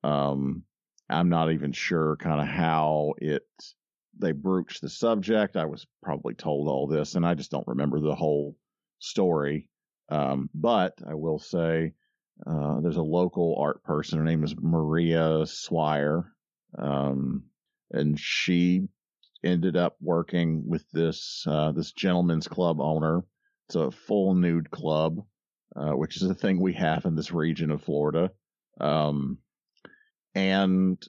um, 0.03 0.63
I'm 1.09 1.29
not 1.29 1.51
even 1.51 1.71
sure 1.71 2.17
kind 2.17 2.41
of 2.41 2.47
how 2.47 3.13
it 3.17 3.43
they 4.17 4.31
broached 4.31 4.81
the 4.81 4.89
subject. 4.89 5.57
I 5.57 5.65
was 5.65 5.85
probably 6.01 6.35
told 6.35 6.67
all 6.67 6.87
this, 6.87 7.15
and 7.15 7.25
I 7.25 7.33
just 7.33 7.51
don't 7.51 7.67
remember 7.67 7.99
the 7.99 8.15
whole 8.15 8.55
story. 8.99 9.67
Um, 10.09 10.49
but 10.53 10.97
I 11.05 11.15
will 11.15 11.39
say 11.39 11.93
uh, 12.45 12.79
there's 12.81 12.97
a 12.97 13.01
local 13.01 13.57
art 13.59 13.83
person. 13.83 14.19
Her 14.19 14.25
name 14.25 14.43
is 14.43 14.55
Maria 14.57 15.45
Swire. 15.45 16.31
Um, 16.77 17.43
and 17.91 18.19
she 18.19 18.87
ended 19.43 19.77
up 19.77 19.95
working 20.01 20.63
with 20.67 20.89
this, 20.91 21.45
uh, 21.47 21.71
this 21.71 21.91
gentleman's 21.91 22.47
club 22.47 22.79
owner. 22.81 23.23
It's 23.67 23.75
a 23.75 23.91
full 23.91 24.35
nude 24.35 24.69
club, 24.69 25.23
uh, 25.75 25.91
which 25.91 26.17
is 26.17 26.23
a 26.23 26.35
thing 26.35 26.59
we 26.59 26.73
have 26.73 27.05
in 27.05 27.15
this 27.15 27.31
region 27.31 27.71
of 27.71 27.83
Florida. 27.83 28.31
Um, 28.79 29.39
and 30.33 31.03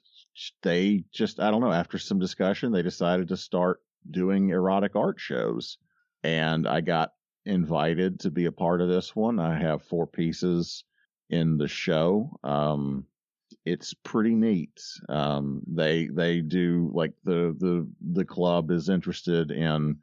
they 0.63 1.03
just, 1.11 1.39
I 1.39 1.51
don't 1.51 1.61
know, 1.61 1.73
after 1.73 1.97
some 1.97 2.19
discussion, 2.19 2.71
they 2.71 2.81
decided 2.81 3.27
to 3.29 3.37
start 3.37 3.81
doing 4.09 4.49
erotic 4.49 4.95
art 4.95 5.19
shows. 5.19 5.77
And 6.23 6.67
I 6.67 6.81
got 6.81 7.11
invited 7.45 8.21
to 8.21 8.31
be 8.31 8.45
a 8.45 8.51
part 8.51 8.81
of 8.81 8.89
this 8.89 9.15
one. 9.15 9.39
I 9.39 9.57
have 9.59 9.83
four 9.83 10.07
pieces 10.07 10.83
in 11.29 11.57
the 11.57 11.67
show. 11.67 12.37
Um, 12.43 13.05
it's 13.65 13.93
pretty 13.93 14.35
neat. 14.35 14.81
Um, 15.09 15.61
they 15.67 16.07
they 16.07 16.41
do 16.41 16.89
like 16.93 17.13
the 17.23 17.55
the 17.59 17.87
the 18.13 18.25
club 18.25 18.71
is 18.71 18.89
interested 18.89 19.51
in 19.51 19.97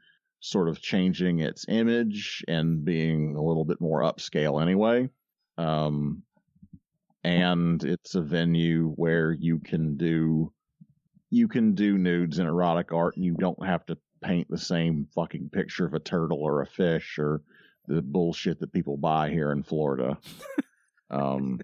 sort 0.44 0.68
of 0.68 0.78
changing 0.78 1.40
its 1.40 1.64
image 1.68 2.44
and 2.46 2.84
being 2.84 3.34
a 3.34 3.42
little 3.42 3.64
bit 3.64 3.80
more 3.80 4.02
upscale 4.02 4.60
anyway. 4.60 5.08
Um, 5.56 6.22
and 7.24 7.82
it's 7.82 8.14
a 8.14 8.20
venue 8.20 8.90
where 8.96 9.32
you 9.32 9.58
can 9.58 9.96
do 9.96 10.52
you 11.30 11.48
can 11.48 11.74
do 11.74 11.96
nudes 11.96 12.38
and 12.38 12.46
erotic 12.46 12.92
art 12.92 13.16
and 13.16 13.24
you 13.24 13.34
don't 13.34 13.64
have 13.64 13.86
to 13.86 13.96
paint 14.22 14.46
the 14.50 14.58
same 14.58 15.08
fucking 15.14 15.48
picture 15.50 15.86
of 15.86 15.94
a 15.94 15.98
turtle 15.98 16.42
or 16.42 16.60
a 16.60 16.66
fish 16.66 17.18
or 17.18 17.40
the 17.86 18.02
bullshit 18.02 18.60
that 18.60 18.72
people 18.72 18.98
buy 18.98 19.30
here 19.30 19.50
in 19.50 19.62
Florida. 19.62 20.18
um, 21.10 21.58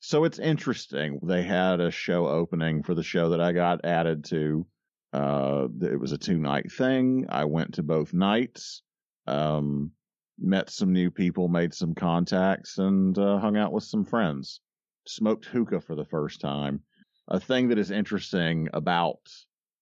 so 0.00 0.24
it's 0.24 0.38
interesting. 0.38 1.20
They 1.22 1.42
had 1.42 1.80
a 1.80 1.90
show 1.90 2.26
opening 2.26 2.82
for 2.82 2.94
the 2.94 3.02
show 3.02 3.28
that 3.30 3.42
I 3.42 3.52
got 3.52 3.84
added 3.84 4.24
to. 4.26 4.66
Uh, 5.12 5.68
it 5.82 5.98
was 5.98 6.12
a 6.12 6.18
two 6.18 6.38
night 6.38 6.70
thing. 6.70 7.26
I 7.28 7.44
went 7.44 7.74
to 7.74 7.82
both 7.82 8.12
nights, 8.12 8.82
um, 9.26 9.92
met 10.38 10.70
some 10.70 10.92
new 10.92 11.10
people, 11.10 11.48
made 11.48 11.72
some 11.74 11.94
contacts, 11.94 12.78
and 12.78 13.16
uh, 13.18 13.38
hung 13.38 13.56
out 13.56 13.72
with 13.72 13.84
some 13.84 14.04
friends. 14.04 14.60
Smoked 15.06 15.46
hookah 15.46 15.80
for 15.80 15.94
the 15.94 16.04
first 16.04 16.40
time. 16.40 16.82
A 17.28 17.40
thing 17.40 17.68
that 17.68 17.78
is 17.78 17.90
interesting 17.90 18.68
about 18.72 19.20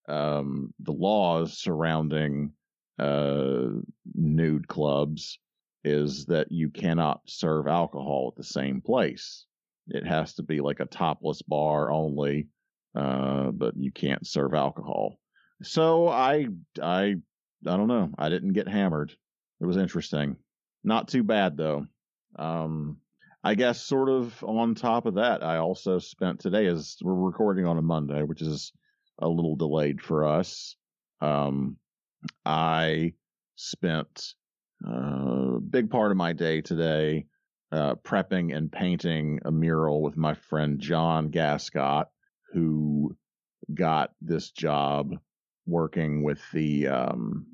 um, 0.07 0.73
the 0.79 0.93
laws 0.93 1.57
surrounding 1.57 2.53
uh, 2.99 3.67
nude 4.13 4.67
clubs 4.67 5.39
is 5.83 6.25
that 6.25 6.51
you 6.51 6.69
cannot 6.69 7.21
serve 7.27 7.67
alcohol 7.67 8.31
at 8.31 8.37
the 8.37 8.43
same 8.43 8.81
place. 8.81 9.45
It 9.87 10.05
has 10.05 10.33
to 10.35 10.43
be 10.43 10.61
like 10.61 10.79
a 10.79 10.85
topless 10.85 11.41
bar 11.43 11.91
only, 11.91 12.47
uh, 12.95 13.51
but 13.51 13.75
you 13.77 13.91
can't 13.91 14.25
serve 14.25 14.53
alcohol. 14.53 15.19
So 15.63 16.07
I, 16.07 16.47
I, 16.81 17.15
I 17.65 17.77
don't 17.77 17.87
know. 17.87 18.11
I 18.17 18.29
didn't 18.29 18.53
get 18.53 18.67
hammered. 18.67 19.11
It 19.61 19.65
was 19.65 19.77
interesting. 19.77 20.37
Not 20.83 21.07
too 21.07 21.23
bad 21.23 21.57
though. 21.57 21.87
Um, 22.37 22.97
I 23.43 23.55
guess 23.55 23.81
sort 23.81 24.09
of 24.09 24.43
on 24.43 24.75
top 24.75 25.05
of 25.05 25.15
that, 25.15 25.43
I 25.43 25.57
also 25.57 25.99
spent 25.99 26.39
today 26.39 26.65
as 26.65 26.97
we're 27.01 27.13
recording 27.13 27.65
on 27.65 27.77
a 27.77 27.81
Monday, 27.81 28.23
which 28.23 28.41
is 28.41 28.71
a 29.19 29.27
little 29.27 29.55
delayed 29.55 30.01
for 30.01 30.25
us. 30.25 30.75
Um, 31.21 31.77
I 32.45 33.13
spent 33.55 34.33
a 34.85 34.89
uh, 34.89 35.59
big 35.59 35.89
part 35.89 36.11
of 36.11 36.17
my 36.17 36.33
day 36.33 36.61
today 36.61 37.27
uh, 37.71 37.95
prepping 37.95 38.55
and 38.55 38.71
painting 38.71 39.39
a 39.45 39.51
mural 39.51 40.01
with 40.01 40.17
my 40.17 40.33
friend 40.33 40.79
John 40.79 41.29
Gascott, 41.29 42.07
who 42.55 43.15
got 43.73 44.11
this 44.21 44.49
job 44.51 45.13
working 45.67 46.23
with 46.23 46.39
the 46.53 46.87
um, 46.87 47.45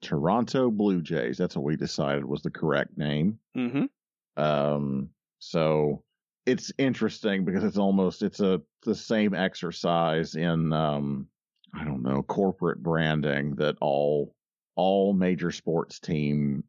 Toronto 0.00 0.70
Blue 0.70 1.02
Jays. 1.02 1.36
That's 1.36 1.56
what 1.56 1.64
we 1.64 1.76
decided 1.76 2.24
was 2.24 2.42
the 2.42 2.50
correct 2.50 2.96
name. 2.96 3.40
Mm-hmm. 3.56 4.42
Um, 4.42 5.10
so 5.40 6.04
it's 6.46 6.72
interesting 6.78 7.44
because 7.44 7.64
it's 7.64 7.78
almost 7.78 8.22
it's 8.22 8.40
a 8.40 8.62
the 8.84 8.94
same 8.94 9.34
exercise 9.34 10.36
in 10.36 10.72
um, 10.72 11.26
I 11.74 11.84
don't 11.84 12.02
know 12.02 12.22
corporate 12.22 12.82
branding 12.82 13.56
that 13.56 13.76
all 13.80 14.34
all 14.76 15.12
major 15.12 15.50
sports 15.50 15.98
team 15.98 16.62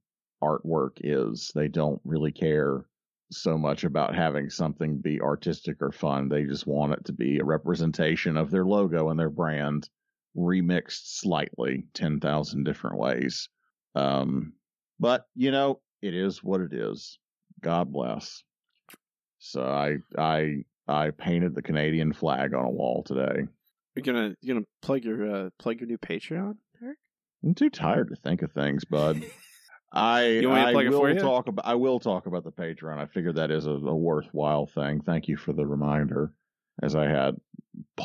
artwork 0.44 0.98
is. 1.02 1.52
They 1.54 1.68
don't 1.68 2.02
really 2.04 2.32
care 2.32 2.86
so 3.32 3.58
much 3.58 3.84
about 3.84 4.16
having 4.16 4.50
something 4.50 4.98
be 4.98 5.22
artistic 5.22 5.78
or 5.82 5.92
fun. 5.92 6.30
They 6.30 6.44
just 6.44 6.68
want 6.68 6.94
it 6.94 7.06
to 7.06 7.14
be 7.14 7.40
a 7.40 7.44
representation 7.44 8.38
of 8.38 8.52
their 8.52 8.66
logo 8.66 9.10
and 9.10 9.20
their 9.20 9.30
brand 9.30 9.90
remixed 10.36 11.20
slightly 11.20 11.86
10,000 11.94 12.64
different 12.64 12.98
ways. 12.98 13.50
Um, 13.96 14.54
but 15.00 15.26
you 15.36 15.52
know, 15.52 15.82
it 16.02 16.14
is 16.14 16.44
what 16.44 16.62
it 16.62 16.74
is. 16.74 17.18
God 17.62 17.92
bless. 17.92 18.44
So 19.40 19.64
I, 19.64 19.98
I, 20.18 20.64
I 20.88 21.12
painted 21.12 21.56
the 21.56 21.62
Canadian 21.62 22.14
flag 22.14 22.54
on 22.54 22.66
a 22.66 22.70
wall 22.70 23.04
today. 23.04 23.48
You're 23.96 24.04
gonna 24.04 24.36
you're 24.42 24.56
gonna 24.56 24.66
plug 24.82 25.04
your 25.04 25.36
uh, 25.36 25.50
plug 25.60 25.80
your 25.80 25.88
new 25.88 25.98
Patreon, 25.98 26.56
Eric? 26.82 26.98
I'm 27.44 27.54
too 27.54 27.70
tired 27.70 28.10
to 28.10 28.16
think 28.16 28.44
of 28.44 28.52
things, 28.52 28.86
bud. 28.86 29.22
I 29.92 30.28
You 30.28 30.50
want 30.50 30.60
me 30.60 30.64
to 30.64 30.70
I 30.70 30.72
plug 30.74 30.86
it 30.86 30.90
will 30.90 31.00
for 31.00 31.10
you? 31.10 31.20
talk 31.20 31.48
about 31.48 31.66
I 31.66 31.76
will 31.76 32.00
talk 32.00 32.26
about 32.28 32.44
the 32.44 32.52
Patreon. 32.52 32.98
I 32.98 33.06
figured 33.08 33.36
that 33.36 33.52
is 33.52 33.66
a, 33.66 33.72
a 33.72 33.96
worthwhile 33.96 34.66
thing. 34.68 35.02
Thank 35.02 35.28
you 35.28 35.38
for 35.38 35.54
the 35.54 35.66
reminder, 35.66 36.34
as 36.82 36.96
I 36.96 37.08
had 37.08 37.36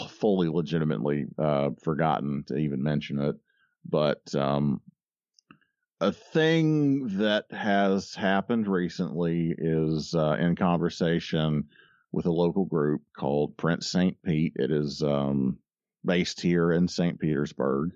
fully 0.08 0.48
legitimately 0.48 1.26
uh, 1.38 1.70
forgotten 1.82 2.44
to 2.48 2.56
even 2.56 2.82
mention 2.82 3.20
it. 3.20 3.36
But 3.88 4.34
um, 4.34 4.80
a 6.00 6.12
thing 6.12 7.18
that 7.18 7.46
has 7.50 8.14
happened 8.14 8.66
recently 8.66 9.54
is 9.56 10.14
uh, 10.14 10.36
in 10.40 10.56
conversation 10.56 11.64
with 12.12 12.26
a 12.26 12.32
local 12.32 12.64
group 12.64 13.02
called 13.16 13.56
Print 13.56 13.84
St. 13.84 14.16
Pete. 14.22 14.54
It 14.56 14.70
is 14.70 15.02
um, 15.02 15.58
based 16.04 16.40
here 16.40 16.72
in 16.72 16.88
St. 16.88 17.18
Petersburg, 17.18 17.90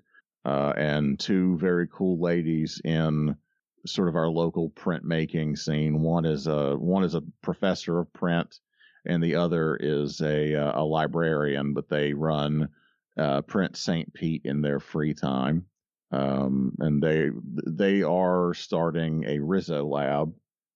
uh, 0.45 0.73
and 0.77 1.19
two 1.19 1.57
very 1.57 1.87
cool 1.87 2.19
ladies 2.19 2.81
in 2.83 3.35
sort 3.85 4.07
of 4.09 4.15
our 4.15 4.29
local 4.29 4.69
printmaking 4.71 5.57
scene. 5.57 6.01
One 6.01 6.25
is 6.25 6.47
a 6.47 6.75
one 6.75 7.03
is 7.03 7.15
a 7.15 7.23
professor 7.41 7.99
of 7.99 8.11
print, 8.13 8.59
and 9.05 9.23
the 9.23 9.35
other 9.35 9.77
is 9.77 10.21
a 10.21 10.55
uh, 10.55 10.81
a 10.81 10.83
librarian. 10.83 11.73
But 11.73 11.89
they 11.89 12.13
run 12.13 12.69
uh, 13.17 13.41
Print 13.41 13.75
St. 13.77 14.13
Pete 14.13 14.41
in 14.45 14.61
their 14.61 14.79
free 14.79 15.13
time, 15.13 15.65
um, 16.11 16.73
and 16.79 17.01
they 17.01 17.29
they 17.67 18.01
are 18.01 18.53
starting 18.53 19.25
a 19.25 19.39
Riso 19.39 19.85
lab, 19.85 20.33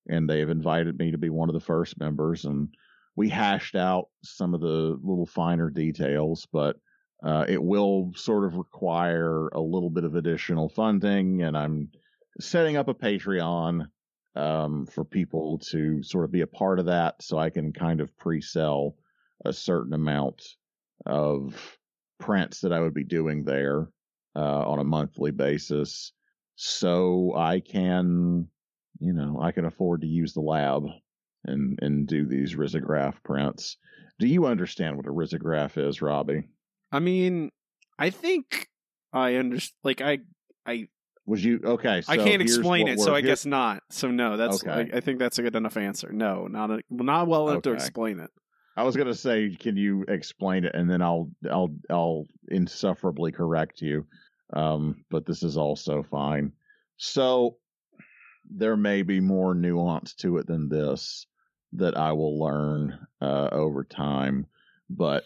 and 0.08 0.30
they've 0.30 0.50
invited 0.50 0.98
me 0.98 1.12
to 1.12 1.18
be 1.18 1.30
one 1.30 1.50
of 1.50 1.54
the 1.54 1.60
first 1.60 2.00
members. 2.00 2.46
And 2.46 2.70
we 3.16 3.30
hashed 3.30 3.76
out 3.76 4.10
some 4.24 4.54
of 4.54 4.62
the 4.62 5.00
little 5.02 5.26
finer 5.26 5.70
details, 5.70 6.48
but 6.52 6.78
uh, 7.24 7.46
it 7.48 7.64
will 7.64 8.12
sort 8.16 8.44
of 8.44 8.58
require 8.58 9.48
a 9.50 9.62
little 9.62 9.90
bit 9.90 10.04
of 10.04 10.16
additional 10.16 10.68
funding, 10.68 11.44
and 11.44 11.56
I'm 11.56 11.90
setting 12.40 12.78
up 12.78 12.88
a 12.88 12.94
Patreon 12.94 13.88
um, 14.36 14.86
for 14.88 15.04
people 15.04 15.60
to 15.70 16.02
sort 16.04 16.26
of 16.26 16.32
be 16.32 16.42
a 16.42 16.48
part 16.48 16.80
of 16.80 16.88
that, 16.88 17.22
so 17.22 17.38
I 17.38 17.50
can 17.50 17.72
kind 17.74 18.02
of 18.02 18.16
pre-sell 18.18 18.96
a 19.46 19.54
certain 19.54 19.94
amount 19.94 20.42
of 21.06 21.78
prints 22.20 22.62
that 22.62 22.74
I 22.74 22.80
would 22.80 22.94
be 22.94 23.04
doing 23.04 23.44
there 23.44 23.90
uh, 24.36 24.40
on 24.70 24.80
a 24.80 24.84
monthly 24.84 25.32
basis, 25.32 26.14
so 26.56 27.34
I 27.36 27.60
can, 27.60 28.48
you 29.00 29.14
know, 29.14 29.40
I 29.42 29.52
can 29.52 29.66
afford 29.66 30.02
to 30.02 30.08
use 30.08 30.34
the 30.34 30.42
lab 30.42 30.86
and 31.46 31.78
and 31.82 32.08
do 32.08 32.26
these 32.26 32.56
risograph 32.56 33.16
prints. 33.24 33.78
Do 34.20 34.28
you 34.28 34.46
understand 34.46 34.96
what 34.96 35.08
a 35.08 35.10
risograph 35.10 35.78
is, 35.78 36.02
Robbie? 36.02 36.48
I 36.92 37.00
mean, 37.00 37.50
I 38.00 38.10
think 38.10 38.70
I 39.12 39.36
understand. 39.36 39.78
Like 39.84 40.02
I 40.02 40.20
I 40.66 40.88
Was 41.26 41.44
you 41.44 41.62
okay? 41.64 42.02
So 42.02 42.12
I 42.12 42.18
can't 42.18 42.42
explain 42.42 42.88
it, 42.88 43.00
so 43.00 43.16
I 43.16 43.22
guess 43.22 43.46
not. 43.46 43.84
So 43.90 44.12
no, 44.12 44.36
that's 44.36 44.64
Okay. 44.64 44.92
I, 44.94 44.98
I 44.98 45.00
think 45.00 45.20
that's 45.20 45.40
a 45.40 45.42
good 45.42 45.56
enough 45.56 45.78
answer. 45.78 46.12
No, 46.12 46.48
not 46.48 46.70
a, 46.70 46.82
not 46.90 47.28
well 47.28 47.50
enough 47.50 47.64
to 47.64 47.72
explain 47.72 48.20
it. 48.20 48.30
I 48.76 48.84
was 48.84 48.98
gonna 48.98 49.14
say, 49.14 49.56
can 49.58 49.78
you 49.78 50.04
explain 50.08 50.66
it, 50.66 50.76
and 50.76 50.90
then 50.90 51.02
I'll 51.02 51.30
I'll 51.50 51.74
I'll 51.90 52.26
insufferably 52.50 53.32
correct 53.32 53.82
you. 53.82 54.06
Um, 54.52 55.06
but 55.10 55.26
this 55.26 55.44
is 55.44 55.58
also 55.58 56.04
fine. 56.04 56.52
So 56.98 57.58
there 58.50 58.76
may 58.76 59.02
be 59.02 59.20
more 59.20 59.56
nuance 59.56 60.14
to 60.16 60.38
it 60.38 60.48
than 60.48 60.70
this 60.70 61.26
that 61.74 61.98
I 61.98 62.12
will 62.12 62.38
learn 62.38 63.00
uh, 63.22 63.50
over 63.52 63.84
time. 63.84 64.46
But 64.90 65.24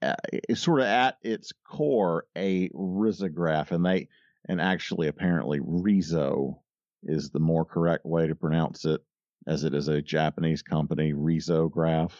uh, 0.00 0.14
it's 0.30 0.60
sort 0.60 0.80
of 0.80 0.86
at 0.86 1.16
its 1.22 1.52
core 1.64 2.26
a 2.36 2.68
risograph, 2.70 3.70
and 3.72 3.84
they 3.84 4.08
and 4.48 4.60
actually 4.60 5.08
apparently 5.08 5.60
Rizo 5.60 6.58
is 7.04 7.30
the 7.30 7.40
more 7.40 7.64
correct 7.64 8.04
way 8.04 8.26
to 8.26 8.34
pronounce 8.34 8.84
it, 8.84 9.00
as 9.46 9.64
it 9.64 9.74
is 9.74 9.88
a 9.88 10.02
Japanese 10.02 10.62
company, 10.62 11.12
Rizograph. 11.12 12.12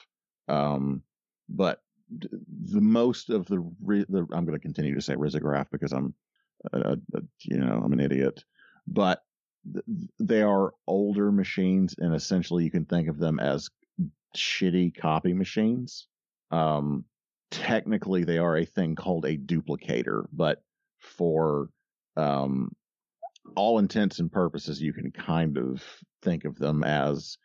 Um, 0.48 1.02
but 1.48 1.80
the 2.10 2.80
most 2.80 3.30
of 3.30 3.46
the, 3.46 3.56
the 3.80 4.26
I'm 4.32 4.44
going 4.44 4.58
to 4.58 4.58
continue 4.58 4.94
to 4.94 5.00
say 5.00 5.14
risograph 5.14 5.66
because 5.70 5.92
I'm, 5.92 6.14
uh, 6.72 6.96
uh, 7.14 7.20
you 7.40 7.58
know, 7.58 7.80
I'm 7.84 7.92
an 7.92 8.00
idiot. 8.00 8.44
But 8.86 9.22
th- 9.72 9.84
they 10.18 10.42
are 10.42 10.74
older 10.86 11.32
machines, 11.32 11.94
and 11.98 12.14
essentially 12.14 12.64
you 12.64 12.70
can 12.70 12.84
think 12.84 13.08
of 13.08 13.18
them 13.18 13.38
as 13.40 13.70
shitty 14.36 14.96
copy 14.96 15.32
machines. 15.32 16.08
Um, 16.50 17.04
technically, 17.50 18.24
they 18.24 18.38
are 18.38 18.56
a 18.56 18.64
thing 18.64 18.94
called 18.94 19.24
a 19.24 19.38
duplicator, 19.38 20.26
but 20.32 20.62
for 20.98 21.68
um, 22.16 22.72
all 23.56 23.78
intents 23.78 24.18
and 24.18 24.30
purposes, 24.30 24.80
you 24.80 24.92
can 24.92 25.10
kind 25.10 25.58
of 25.58 25.82
think 26.22 26.44
of 26.44 26.58
them 26.58 26.84
as 26.84 27.38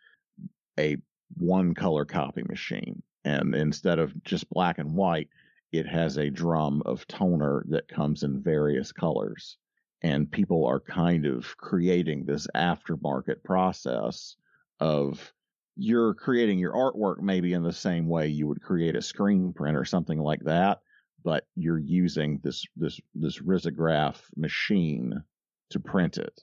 a 0.80 0.98
one 1.38 1.74
color 1.74 2.06
copy 2.06 2.44
machine. 2.44 3.02
And 3.26 3.56
instead 3.56 4.00
of 4.00 4.24
just 4.24 4.50
black 4.50 4.78
and 4.78 4.96
white, 4.96 5.30
it 5.72 5.86
has 5.88 6.18
a 6.18 6.30
drum 6.30 6.82
of 6.86 7.08
toner 7.08 7.66
that 7.70 7.88
comes 7.88 8.24
in 8.24 8.42
various 8.42 8.92
colors. 8.92 9.58
And 10.02 10.32
people 10.32 10.66
are 10.66 10.80
kind 10.80 11.26
of 11.26 11.58
creating 11.58 12.26
this 12.26 12.48
aftermarket 12.56 13.44
process 13.44 14.36
of 14.80 15.34
you're 15.76 16.14
creating 16.14 16.60
your 16.60 16.74
artwork 16.74 17.20
maybe 17.20 17.54
in 17.54 17.64
the 17.64 17.74
same 17.74 18.08
way 18.08 18.28
you 18.28 18.48
would 18.48 18.62
create 18.62 18.96
a 18.96 19.02
screen 19.02 19.54
print 19.54 19.78
or 19.78 19.86
something 19.86 20.20
like 20.20 20.44
that, 20.46 20.80
but 21.24 21.46
you're 21.56 21.80
using 21.80 22.40
this 22.44 22.66
this 22.76 23.00
this 23.16 23.40
risograph 23.40 24.18
machine 24.36 25.24
to 25.70 25.80
print 25.80 26.18
it, 26.18 26.42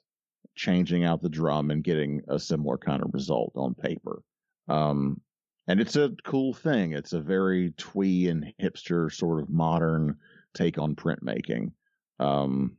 changing 0.55 1.05
out 1.05 1.23
the 1.23 1.29
drum 1.29 1.71
and 1.71 1.85
getting 1.85 2.23
a 2.29 2.39
similar 2.39 2.79
kind 2.79 3.03
of 3.03 3.15
result 3.15 3.53
on 3.57 3.75
paper. 3.75 4.23
Um, 4.69 5.21
and 5.67 5.81
it's 5.81 5.97
a 5.97 6.11
cool 6.25 6.53
thing. 6.53 6.93
It's 6.93 7.15
a 7.15 7.21
very 7.21 7.73
twee 7.77 8.29
and 8.29 8.53
hipster 8.61 9.11
sort 9.11 9.43
of 9.43 9.49
modern 9.49 10.17
take 10.55 10.79
on 10.79 10.95
printmaking. 10.95 11.73
Um, 12.21 12.77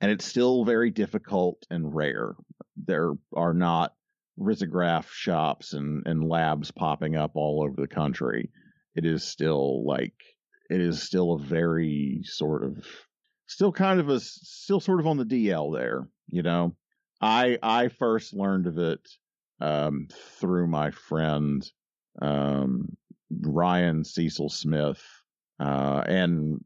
and 0.00 0.10
it's 0.10 0.26
still 0.26 0.64
very 0.64 0.90
difficult 0.90 1.64
and 1.70 1.94
rare. 1.94 2.34
There 2.76 3.12
are 3.34 3.54
not 3.54 3.94
risograph 4.38 5.06
shops 5.08 5.72
and, 5.72 6.06
and 6.06 6.28
labs 6.28 6.70
popping 6.70 7.16
up 7.16 7.32
all 7.34 7.62
over 7.62 7.80
the 7.80 7.88
country. 7.88 8.50
It 8.94 9.06
is 9.06 9.24
still 9.24 9.84
like 9.86 10.14
it 10.74 10.80
is 10.80 11.00
still 11.00 11.34
a 11.34 11.38
very 11.38 12.22
sort 12.24 12.64
of 12.64 12.84
still 13.46 13.70
kind 13.70 14.00
of 14.00 14.08
a 14.08 14.18
still 14.18 14.80
sort 14.80 14.98
of 14.98 15.06
on 15.06 15.16
the 15.16 15.24
DL 15.24 15.72
there, 15.72 16.08
you 16.28 16.42
know. 16.42 16.74
I 17.20 17.58
I 17.62 17.88
first 17.88 18.34
learned 18.34 18.66
of 18.66 18.78
it 18.78 19.08
um, 19.60 20.08
through 20.40 20.66
my 20.66 20.90
friend 20.90 21.64
um, 22.20 22.96
Ryan 23.30 24.02
Cecil 24.02 24.50
Smith, 24.50 25.00
uh, 25.60 26.02
and 26.06 26.64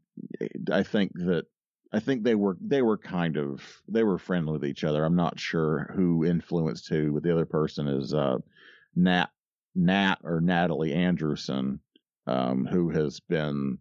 I 0.73 0.85
think 0.85 1.13
that 1.17 1.45
I 1.93 2.01
think 2.01 2.23
they 2.23 2.35
were 2.35 2.57
they 2.63 2.81
were 2.81 2.97
kind 2.97 3.37
of 3.37 3.63
they 3.89 4.05
were 4.05 4.19
friendly 4.19 4.53
with 4.53 4.65
each 4.65 4.85
other. 4.85 5.05
I'm 5.05 5.17
not 5.17 5.39
sure 5.39 5.93
who 5.95 6.25
influenced 6.25 6.89
who, 6.89 7.13
but 7.13 7.23
the 7.23 7.33
other 7.33 7.47
person 7.47 7.89
is 7.89 8.15
uh, 8.15 8.39
Nat 8.97 9.29
Nat 9.75 10.17
or 10.25 10.41
Natalie 10.41 10.95
Andrewson, 10.95 11.81
um, 12.27 12.65
who 12.65 12.89
has 12.89 13.21
been 13.21 13.79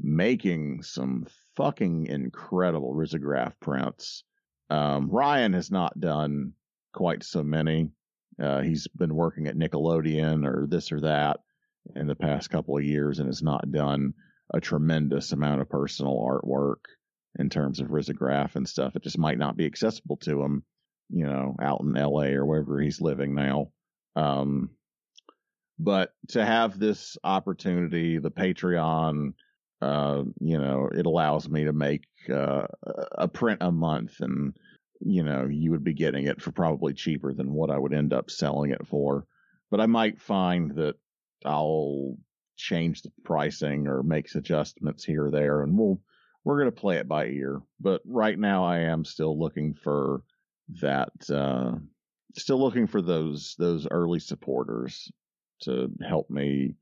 making 0.00 0.82
some 0.82 1.26
fucking 1.56 2.06
incredible 2.06 2.94
risograph 2.94 3.52
prints. 3.60 4.24
Um, 4.70 5.10
Ryan 5.10 5.52
has 5.52 5.70
not 5.70 5.98
done 5.98 6.52
quite 6.92 7.22
so 7.22 7.42
many. 7.42 7.90
Uh, 8.40 8.60
he's 8.62 8.86
been 8.88 9.14
working 9.14 9.46
at 9.46 9.56
Nickelodeon 9.56 10.46
or 10.46 10.66
this 10.68 10.92
or 10.92 11.00
that 11.00 11.40
in 11.94 12.06
the 12.06 12.14
past 12.14 12.50
couple 12.50 12.76
of 12.76 12.84
years 12.84 13.18
and 13.18 13.28
has 13.28 13.42
not 13.42 13.70
done 13.70 14.14
a 14.52 14.60
tremendous 14.60 15.32
amount 15.32 15.60
of 15.60 15.68
personal 15.68 16.16
artwork 16.16 16.84
in 17.38 17.48
terms 17.48 17.80
of 17.80 17.88
risograph 17.88 18.56
and 18.56 18.68
stuff. 18.68 18.96
It 18.96 19.02
just 19.02 19.18
might 19.18 19.38
not 19.38 19.56
be 19.56 19.66
accessible 19.66 20.16
to 20.18 20.42
him, 20.42 20.64
you 21.08 21.26
know, 21.26 21.56
out 21.60 21.80
in 21.80 21.92
LA 21.92 22.32
or 22.32 22.44
wherever 22.44 22.80
he's 22.80 23.00
living 23.00 23.34
now. 23.34 23.70
Um, 24.16 24.70
but 25.78 26.12
to 26.28 26.44
have 26.44 26.78
this 26.78 27.16
opportunity, 27.22 28.18
the 28.18 28.30
Patreon, 28.30 29.34
uh, 29.80 30.22
you 30.40 30.58
know, 30.58 30.88
it 30.92 31.06
allows 31.06 31.48
me 31.48 31.64
to 31.64 31.72
make 31.72 32.04
uh, 32.32 32.66
a 33.12 33.28
print 33.28 33.58
a 33.62 33.72
month, 33.72 34.20
and 34.20 34.54
you 35.00 35.22
know, 35.22 35.46
you 35.46 35.70
would 35.70 35.84
be 35.84 35.94
getting 35.94 36.26
it 36.26 36.42
for 36.42 36.52
probably 36.52 36.92
cheaper 36.92 37.32
than 37.32 37.52
what 37.52 37.70
I 37.70 37.78
would 37.78 37.94
end 37.94 38.12
up 38.12 38.30
selling 38.30 38.72
it 38.72 38.86
for. 38.86 39.26
But 39.70 39.80
I 39.80 39.86
might 39.86 40.20
find 40.20 40.74
that 40.76 40.96
I'll 41.44 42.16
change 42.56 43.02
the 43.02 43.10
pricing 43.24 43.86
or 43.86 44.02
make 44.02 44.34
adjustments 44.34 45.04
here 45.04 45.26
or 45.26 45.30
there, 45.30 45.62
and 45.62 45.78
we'll 45.78 46.00
we're 46.44 46.58
gonna 46.58 46.72
play 46.72 46.96
it 46.96 47.08
by 47.08 47.26
ear. 47.26 47.60
But 47.80 48.02
right 48.04 48.38
now, 48.38 48.64
I 48.64 48.80
am 48.80 49.04
still 49.04 49.38
looking 49.38 49.74
for 49.74 50.22
that. 50.80 51.12
Uh, 51.30 51.76
still 52.36 52.60
looking 52.60 52.86
for 52.86 53.00
those 53.00 53.54
those 53.58 53.86
early 53.90 54.20
supporters 54.20 55.10
to 55.62 55.90
help 56.06 56.28
me 56.30 56.74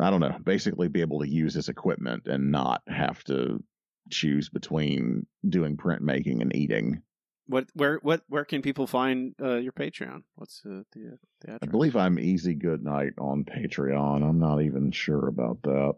I 0.00 0.10
don't 0.10 0.20
know, 0.20 0.36
basically 0.44 0.88
be 0.88 1.00
able 1.00 1.20
to 1.20 1.28
use 1.28 1.54
this 1.54 1.68
equipment 1.68 2.26
and 2.26 2.50
not 2.50 2.82
have 2.88 3.22
to 3.24 3.62
choose 4.10 4.48
between 4.48 5.26
doing 5.48 5.76
printmaking 5.76 6.40
and 6.40 6.54
eating. 6.54 7.02
What 7.46 7.66
where 7.74 7.98
what 8.02 8.22
where 8.28 8.44
can 8.44 8.60
people 8.60 8.86
find 8.86 9.34
uh, 9.40 9.56
your 9.56 9.72
Patreon? 9.72 10.22
What's 10.34 10.62
uh, 10.66 10.82
the 10.92 11.18
the 11.40 11.54
address? 11.54 11.58
I 11.62 11.66
believe 11.66 11.96
I'm 11.96 12.18
Easy 12.18 12.54
Goodnight 12.54 13.14
on 13.18 13.44
Patreon. 13.44 14.22
I'm 14.22 14.38
not 14.38 14.62
even 14.62 14.90
sure 14.90 15.28
about 15.28 15.62
that. 15.62 15.94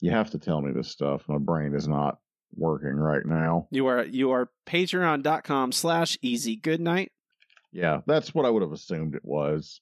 You 0.00 0.10
have 0.10 0.30
to 0.30 0.38
tell 0.38 0.60
me 0.60 0.72
this 0.72 0.90
stuff. 0.90 1.22
My 1.26 1.38
brain 1.38 1.74
is 1.74 1.88
not 1.88 2.18
working 2.54 2.94
right 2.96 3.24
now. 3.24 3.66
you 3.70 3.86
are 3.86 4.04
you 4.04 4.30
are 4.30 4.50
patreon.com 4.66 5.72
slash 5.72 6.18
easy 6.22 6.56
goodnight. 6.56 7.12
Yeah, 7.72 8.00
that's 8.06 8.34
what 8.34 8.46
I 8.46 8.50
would 8.50 8.62
have 8.62 8.72
assumed 8.72 9.14
it 9.14 9.24
was, 9.24 9.80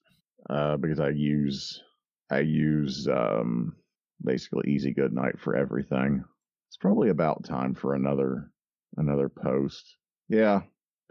uh, 0.49 0.77
because 0.77 0.99
I 0.99 1.09
use 1.09 1.81
I 2.29 2.39
use 2.39 3.07
um, 3.07 3.75
basically 4.23 4.71
Easy 4.71 4.93
Good 4.93 5.13
Night 5.13 5.39
for 5.39 5.55
everything. 5.55 6.23
It's 6.69 6.77
probably 6.77 7.09
about 7.09 7.45
time 7.45 7.73
for 7.73 7.93
another 7.93 8.51
another 8.97 9.29
post. 9.29 9.95
Yeah, 10.27 10.61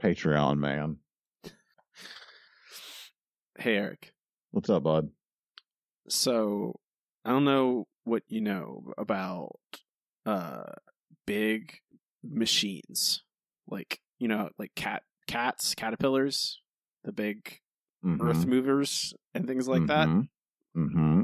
Patreon 0.03 0.59
man. 0.59 0.99
Hey 3.59 3.77
Eric. 3.77 4.13
What's 4.51 4.69
up, 4.69 4.83
bud? 4.83 5.09
So 6.09 6.79
I 7.25 7.31
don't 7.31 7.45
know 7.47 7.87
what 8.05 8.23
you 8.29 8.43
know 8.43 8.93
about 8.99 9.59
uh 10.27 10.65
big 11.27 11.79
machines. 12.23 13.23
Like, 13.67 14.01
you 14.19 14.29
know, 14.29 14.51
like 14.59 14.75
cat 14.75 15.03
cats, 15.27 15.75
caterpillars, 15.75 16.61
the 17.05 17.13
big 17.13 17.61
earth 18.21 18.47
movers 18.47 19.15
and 19.35 19.47
things 19.47 19.67
like 19.67 19.87
that. 19.87 20.09
Mm-hmm. 20.77 21.23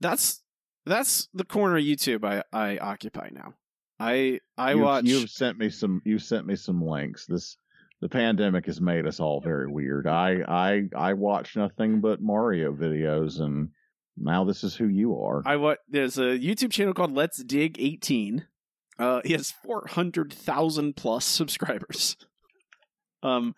That's 0.00 0.42
that's 0.84 1.28
the 1.34 1.44
corner 1.44 1.76
of 1.76 1.82
YouTube 1.82 2.24
I, 2.24 2.42
I 2.52 2.78
occupy 2.78 3.30
now. 3.32 3.54
I 3.98 4.40
I 4.56 4.72
you've, 4.72 4.80
watch 4.80 5.04
You've 5.04 5.30
sent 5.30 5.58
me 5.58 5.70
some. 5.70 6.02
You 6.04 6.18
sent 6.18 6.46
me 6.46 6.56
some 6.56 6.84
links. 6.84 7.26
This 7.26 7.56
the 8.00 8.08
pandemic 8.08 8.66
has 8.66 8.80
made 8.80 9.06
us 9.06 9.20
all 9.20 9.40
very 9.40 9.66
weird. 9.70 10.06
I 10.06 10.42
I 10.46 10.82
I 10.96 11.12
watch 11.14 11.56
nothing 11.56 12.00
but 12.00 12.20
Mario 12.20 12.72
videos, 12.72 13.40
and 13.40 13.70
now 14.16 14.44
this 14.44 14.64
is 14.64 14.74
who 14.76 14.86
you 14.86 15.18
are. 15.18 15.42
I 15.46 15.56
what 15.56 15.78
there's 15.88 16.18
a 16.18 16.38
YouTube 16.38 16.72
channel 16.72 16.94
called 16.94 17.14
Let's 17.14 17.42
Dig 17.42 17.76
18. 17.80 18.46
Uh, 18.98 19.20
he 19.24 19.34
has 19.34 19.50
400,000 19.50 20.96
plus 20.96 21.24
subscribers. 21.24 22.16
Um, 23.22 23.54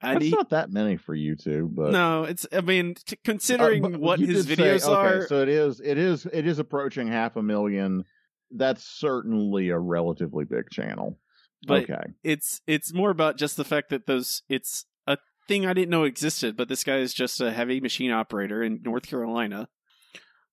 and 0.00 0.16
That's 0.16 0.24
he, 0.26 0.30
not 0.30 0.50
that 0.50 0.70
many 0.70 0.96
for 0.96 1.16
YouTube, 1.16 1.74
but 1.74 1.90
no, 1.92 2.24
it's 2.24 2.46
I 2.52 2.60
mean 2.60 2.94
t- 2.94 3.16
Uh, 3.16 3.20
considering 3.24 3.82
but 3.82 3.98
what 4.00 4.20
his 4.20 4.46
did 4.46 4.56
say- 4.58 4.62
videos 4.62 4.82
okay, 4.84 4.92
are, 5.18 5.26
So 5.26 5.42
it 5.42 5.48
is. 5.48 5.80
It 5.80 5.98
is. 5.98 6.26
It 6.32 6.46
is 6.46 6.58
approaching 6.58 7.08
half 7.08 7.36
a 7.36 7.42
million. 7.42 8.04
That's 8.50 8.84
certainly 8.84 9.68
a 9.70 9.78
relatively 9.78 10.44
big 10.44 10.70
channel. 10.70 11.18
but 11.66 11.82
okay. 11.90 12.12
it's 12.22 12.60
it's 12.66 12.94
more 12.94 13.10
about 13.10 13.36
just 13.36 13.56
the 13.56 13.64
fact 13.64 13.90
that 13.90 14.06
those 14.06 14.42
it's 14.48 14.84
a 15.06 15.18
thing 15.48 15.66
I 15.66 15.72
didn't 15.72 15.90
know 15.90 16.04
existed. 16.04 16.56
But 16.56 16.68
this 16.68 16.84
guy 16.84 16.98
is 16.98 17.12
just 17.12 17.40
a 17.40 17.50
heavy 17.50 17.80
machine 17.80 18.10
operator 18.12 18.62
in 18.62 18.80
North 18.84 19.06
Carolina. 19.06 19.68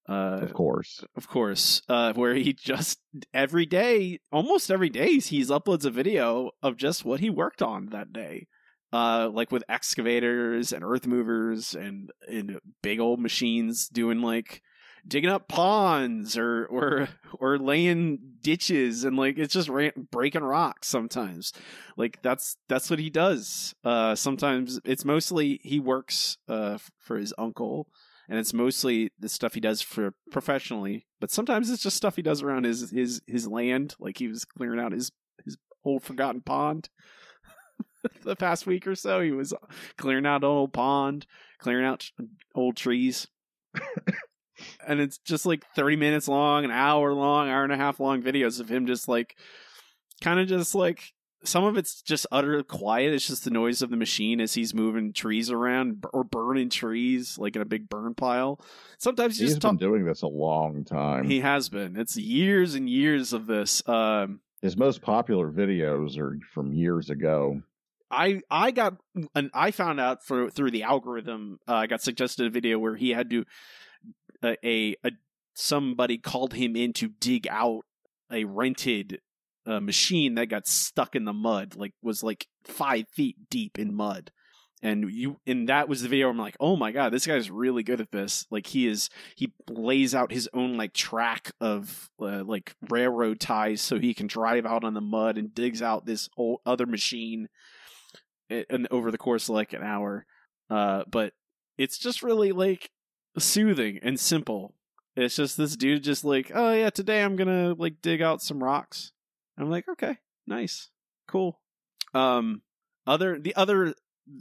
Uh, 0.08 0.40
Of 0.42 0.54
course. 0.54 1.04
of 1.16 1.28
course, 1.28 1.82
uh, 1.90 2.14
where 2.14 2.36
he 2.36 2.54
just 2.54 3.00
every 3.34 3.66
day, 3.66 4.20
almost 4.32 4.70
every 4.70 4.90
day, 4.90 5.18
he's 5.18 5.50
uploads 5.50 5.84
a 5.86 5.90
video 5.90 6.52
of 6.62 6.78
just 6.78 7.04
what 7.06 7.20
he 7.22 7.30
worked 7.30 7.62
on 7.64 7.88
that 7.88 8.14
day. 8.14 8.48
Uh, 8.94 9.30
like 9.34 9.52
with 9.52 9.64
excavators 9.68 10.72
and 10.72 10.84
earth 10.84 11.06
movers 11.06 11.76
and, 11.76 12.12
and 12.30 12.60
big 12.82 13.00
old 13.00 13.20
machines 13.20 13.90
doing 13.90 14.22
like 14.22 14.62
digging 15.08 15.30
up 15.30 15.48
ponds 15.48 16.38
or 16.38 16.66
or 16.68 17.08
or 17.40 17.58
laying 17.58 18.18
ditches 18.42 19.04
and 19.04 19.18
like 19.18 19.38
it's 19.38 19.54
just 19.54 19.70
ra- 19.70 19.90
breaking 20.12 20.44
rocks 20.44 20.88
sometimes. 20.88 21.52
Like 21.98 22.22
that's 22.22 22.58
that's 22.70 22.90
what 22.90 23.00
he 23.00 23.10
does. 23.10 23.76
Uh 23.84 24.16
sometimes 24.16 24.80
it's 24.86 25.06
mostly 25.06 25.60
he 25.64 25.80
works 25.80 26.38
uh 26.48 26.78
for 26.98 27.18
his 27.18 27.34
uncle 27.38 27.88
and 28.30 28.40
it's 28.40 28.54
mostly 28.54 29.12
the 29.20 29.30
stuff 29.30 29.54
he 29.54 29.60
does 29.60 29.82
for 29.82 30.14
professionally 30.32 31.06
but 31.20 31.32
sometimes 31.32 31.70
it's 31.70 31.84
just 31.84 31.98
stuff 31.98 32.16
he 32.16 32.22
does 32.22 32.42
around 32.42 32.66
his 32.66 32.92
his 32.92 33.22
his 33.28 33.48
land. 33.48 33.96
Like 34.00 34.18
he 34.18 34.28
was 34.28 34.46
clearing 34.46 34.80
out 34.80 34.92
his 34.92 35.12
his 35.44 35.58
old 35.84 36.04
forgotten 36.04 36.42
pond 36.42 36.90
the 38.24 38.36
past 38.36 38.66
week 38.68 38.86
or 38.88 38.96
so 38.96 39.22
he 39.22 39.32
was 39.32 39.54
clearing 39.98 40.26
out 40.26 40.44
an 40.44 40.50
old 40.50 40.74
pond 40.74 41.26
clearing 41.60 41.86
out 41.86 42.10
old 42.54 42.76
trees 42.76 43.28
and 44.88 45.00
it's 45.00 45.18
just 45.20 45.46
like 45.46 45.64
30 45.76 45.96
minutes 45.96 46.28
long 46.28 46.64
an 46.66 46.72
hour 46.72 47.14
long 47.14 47.50
hour 47.50 47.64
and 47.64 47.74
a 47.74 47.78
half 47.78 48.00
long 48.00 48.22
videos 48.22 48.60
of 48.60 48.70
him 48.70 48.86
just 48.86 49.08
like 49.08 49.36
kind 50.22 50.40
of 50.40 50.48
just 50.48 50.74
like 50.76 51.14
some 51.44 51.64
of 51.64 51.78
it's 51.78 52.02
just 52.02 52.26
utter 52.32 52.64
quiet 52.64 53.14
it's 53.14 53.28
just 53.28 53.44
the 53.44 53.52
noise 53.52 53.82
of 53.82 53.90
the 53.90 53.98
machine 53.98 54.40
as 54.42 54.54
he's 54.56 54.74
moving 54.74 55.14
trees 55.14 55.52
around 55.52 56.04
or 56.14 56.24
burning 56.24 56.70
trees 56.70 57.38
like 57.38 57.56
in 57.56 57.62
a 57.62 57.66
big 57.66 57.88
burn 57.90 58.16
pile 58.16 58.60
sometimes 58.98 59.34
he's 59.34 59.42
He's 59.42 59.50
just 59.52 59.62
been 59.62 59.72
talk- 59.72 59.80
doing 59.80 60.06
this 60.06 60.22
a 60.24 60.28
long 60.28 60.84
time. 60.86 61.26
he 61.26 61.42
has 61.42 61.70
been 61.70 61.96
it's 61.98 62.18
years 62.18 62.74
and 62.76 62.90
years 62.90 63.34
of 63.34 63.46
this 63.46 63.88
um 63.88 64.40
His 64.62 64.76
most 64.78 65.02
popular 65.02 65.52
videos 65.52 66.18
are 66.18 66.40
from 66.54 66.74
years 66.74 67.10
ago. 67.12 67.62
I 68.12 68.42
I 68.50 68.72
got 68.72 68.98
and 69.34 69.50
I 69.54 69.72
found 69.72 70.00
out 70.00 70.24
for 70.24 70.50
through 70.50 70.72
the 70.72 70.84
algorithm. 70.84 71.60
Uh, 71.68 71.74
I 71.76 71.88
got 71.88 72.02
suggested 72.02 72.46
a 72.46 72.50
video 72.50 72.78
where 72.80 72.96
he 72.96 73.12
had 73.12 73.30
to 73.32 73.46
a, 74.44 74.58
a, 74.64 74.96
a 75.04 75.12
somebody 75.56 76.18
called 76.18 76.54
him 76.54 76.76
in 76.76 76.94
to 76.94 77.10
dig 77.20 77.48
out 77.50 77.82
a 78.32 78.44
rented 78.44 79.20
uh, 79.66 79.80
machine 79.80 80.36
that 80.36 80.48
got 80.48 80.68
stuck 80.68 81.16
in 81.16 81.26
the 81.26 81.34
mud, 81.34 81.76
like 81.76 81.94
was 82.02 82.24
like 82.24 82.48
five 82.64 83.06
feet 83.10 83.36
deep 83.50 83.80
in 83.80 83.96
mud, 83.96 84.32
and 84.82 85.10
you 85.12 85.38
and 85.48 85.70
that 85.70 85.90
was 85.90 86.02
the 86.02 86.10
video. 86.10 86.30
I'm 86.30 86.38
like, 86.38 86.58
oh 86.60 86.76
my 86.76 86.92
god, 86.92 87.12
this 87.12 87.26
guy's 87.26 87.50
really 87.50 87.84
good 87.84 88.02
at 88.02 88.12
this. 88.12 88.46
Like 88.52 88.68
he 88.68 88.88
is, 88.88 89.10
he 89.36 89.52
lays 89.70 90.14
out 90.14 90.32
his 90.32 90.50
own 90.54 90.78
like 90.78 90.94
track 90.94 91.52
of 91.60 92.10
uh, 92.22 92.44
like 92.44 92.76
railroad 92.90 93.40
ties 93.40 93.82
so 93.82 93.98
he 93.98 94.14
can 94.14 94.28
drive 94.28 94.66
out 94.66 94.84
on 94.84 94.94
the 94.94 95.02
mud 95.02 95.38
and 95.38 95.54
digs 95.54 95.82
out 95.82 96.06
this 96.06 96.30
old 96.38 96.60
other 96.66 96.86
machine, 96.86 97.48
and 98.50 98.88
over 98.92 99.12
the 99.12 99.18
course 99.18 99.50
of 99.50 99.56
like 99.56 99.74
an 99.74 99.84
hour. 99.84 100.26
Uh, 100.70 101.04
but 101.10 101.34
it's 101.78 101.98
just 101.98 102.24
really 102.24 102.52
like 102.52 102.92
soothing 103.38 104.00
and 104.02 104.20
simple. 104.20 104.74
It's 105.16 105.36
just 105.36 105.58
this 105.58 105.76
dude 105.76 106.04
just 106.04 106.26
like, 106.26 106.52
oh 106.54 106.74
yeah, 106.74 106.90
today 106.90 107.24
I'm 107.24 107.36
gonna 107.36 107.74
like 107.78 108.02
dig 108.02 108.22
out 108.22 108.42
some 108.42 108.64
rocks. 108.64 109.12
I'm 109.58 109.70
like, 109.70 109.88
okay, 109.88 110.18
nice, 110.46 110.90
cool. 111.28 111.60
Um, 112.14 112.62
other 113.08 113.40
the 113.40 113.56
other 113.56 113.94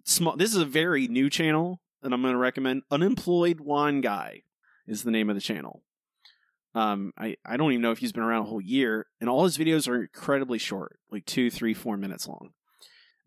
small. 0.04 0.36
This 0.36 0.50
is 0.50 0.60
a 0.60 0.66
very 0.66 1.06
new 1.06 1.30
channel 1.30 1.80
that 2.02 2.12
I'm 2.12 2.22
to 2.22 2.36
recommend. 2.36 2.82
Unemployed 2.90 3.60
Wine 3.60 4.00
Guy 4.00 4.42
is 4.86 5.04
the 5.04 5.10
name 5.10 5.30
of 5.30 5.36
the 5.36 5.42
channel. 5.42 5.82
Um, 6.74 7.12
I 7.16 7.36
I 7.46 7.56
don't 7.56 7.72
even 7.72 7.82
know 7.82 7.92
if 7.92 7.98
he's 7.98 8.12
been 8.12 8.24
around 8.24 8.42
a 8.42 8.48
whole 8.48 8.60
year, 8.60 9.06
and 9.20 9.30
all 9.30 9.44
his 9.44 9.56
videos 9.56 9.88
are 9.88 10.02
incredibly 10.02 10.58
short, 10.58 10.98
like 11.10 11.24
two, 11.24 11.50
three, 11.50 11.74
four 11.74 11.96
minutes 11.96 12.26
long. 12.26 12.50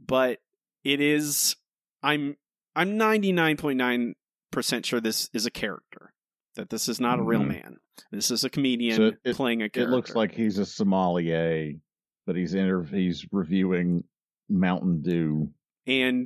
But 0.06 0.40
it 0.88 1.02
is. 1.02 1.56
I'm 2.02 2.38
I'm 2.76 2.98
99.9 2.98 4.14
percent 4.52 4.86
sure 4.86 5.02
this 5.02 5.30
is 5.34 5.46
a 5.46 5.52
character. 5.52 6.14
That 6.56 6.70
this 6.70 6.88
is 6.88 7.00
not 7.00 7.20
a 7.20 7.24
real 7.24 7.42
Mhm. 7.42 7.48
man. 7.50 7.78
This 8.12 8.32
is 8.32 8.44
a 8.44 8.50
comedian 8.50 8.96
So 8.96 9.12
it- 9.24 9.36
playing 9.36 9.62
a 9.62 9.66
It 9.66 9.90
looks 9.90 10.16
like 10.16 10.32
he's 10.34 10.58
a 10.58 10.66
sommelier, 10.66 11.74
but 12.26 12.36
he's 12.36 12.54
inter- 12.54 12.84
he's 12.84 13.28
reviewing 13.32 14.04
Mountain 14.50 15.02
Dew. 15.02 15.54
and 15.86 16.26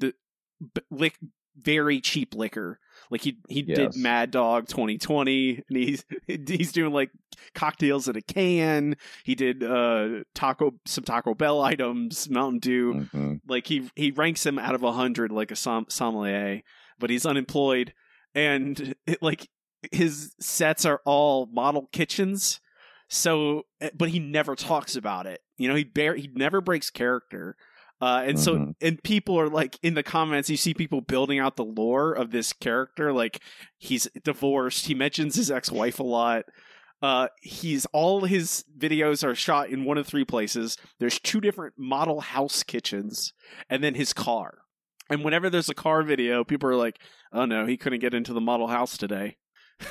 b- 0.73 0.81
lick 0.89 1.17
very 1.55 1.99
cheap 2.01 2.33
liquor. 2.33 2.79
Like 3.11 3.21
he 3.21 3.37
he 3.49 3.61
did 3.61 3.95
Mad 3.97 4.31
Dog 4.31 4.67
2020, 4.67 5.63
and 5.69 5.77
he's 5.77 6.05
he's 6.27 6.71
doing 6.71 6.93
like 6.93 7.11
cocktails 7.53 8.07
in 8.07 8.15
a 8.15 8.21
can. 8.21 8.95
He 9.23 9.35
did 9.35 9.63
uh 9.63 10.23
taco 10.33 10.73
some 10.85 11.03
Taco 11.03 11.35
Bell 11.35 11.61
items, 11.61 12.29
Mountain 12.29 12.59
Dew. 12.59 12.93
Mhm. 13.13 13.41
Like 13.47 13.67
he 13.67 13.89
he 13.95 14.11
ranks 14.11 14.45
him 14.45 14.57
out 14.57 14.75
of 14.75 14.83
a 14.83 14.93
hundred 14.93 15.31
like 15.31 15.51
a 15.51 15.55
som- 15.57 15.87
sommelier, 15.89 16.61
but 16.99 17.09
he's 17.09 17.25
unemployed, 17.25 17.93
and 18.33 18.95
it, 19.05 19.21
like 19.21 19.49
his 19.91 20.33
sets 20.39 20.85
are 20.85 21.01
all 21.05 21.47
model 21.51 21.89
kitchens. 21.91 22.61
So, 23.09 23.63
eh, 23.81 23.89
but 23.93 24.07
he 24.07 24.19
never 24.19 24.55
talks 24.55 24.95
about 24.95 25.25
it. 25.25 25.41
You 25.57 25.67
know, 25.67 25.75
he 25.75 25.83
bare 25.83 26.15
he 26.15 26.29
never 26.33 26.61
breaks 26.61 26.89
character. 26.89 27.57
Uh, 28.01 28.23
and 28.25 28.39
so, 28.39 28.55
Mhm. 28.55 28.75
and 28.81 29.03
people 29.03 29.39
are 29.39 29.47
like 29.49 29.77
in 29.83 29.93
the 29.93 30.03
comments, 30.03 30.49
you 30.49 30.57
see 30.57 30.73
people 30.73 31.01
building 31.01 31.39
out 31.39 31.55
the 31.55 31.63
lore 31.65 32.13
of 32.13 32.31
this 32.31 32.51
character. 32.51 33.13
Like 33.13 33.41
he's 33.77 34.07
divorced. 34.23 34.87
He 34.87 34.95
mentions 34.95 35.35
his 35.35 35.51
ex-wife 35.51 35.99
a 35.99 36.03
lot. 36.03 36.45
Uh, 37.03 37.27
he's 37.41 37.85
all 37.93 38.25
his 38.25 38.63
videos 38.77 39.23
are 39.23 39.35
shot 39.35 39.69
in 39.69 39.85
one 39.85 39.97
of 39.97 40.07
three 40.07 40.25
places. 40.25 40.77
There's 40.99 41.19
two 41.19 41.41
different 41.41 41.75
model 41.77 42.21
house 42.21 42.63
kitchens, 42.63 43.33
and 43.69 43.83
then 43.83 43.95
his 43.95 44.13
car. 44.13 44.59
And 45.09 45.23
whenever 45.23 45.49
there's 45.49 45.69
a 45.69 45.73
car 45.75 46.03
video, 46.03 46.43
people 46.43 46.69
are 46.69 46.75
like, 46.75 46.99
"Oh 47.33 47.45
no, 47.45 47.65
he 47.65 47.77
couldn't 47.77 47.99
get 47.99 48.13
into 48.13 48.33
the 48.33 48.41
model 48.41 48.67
house 48.67 48.97
today." 48.97 49.37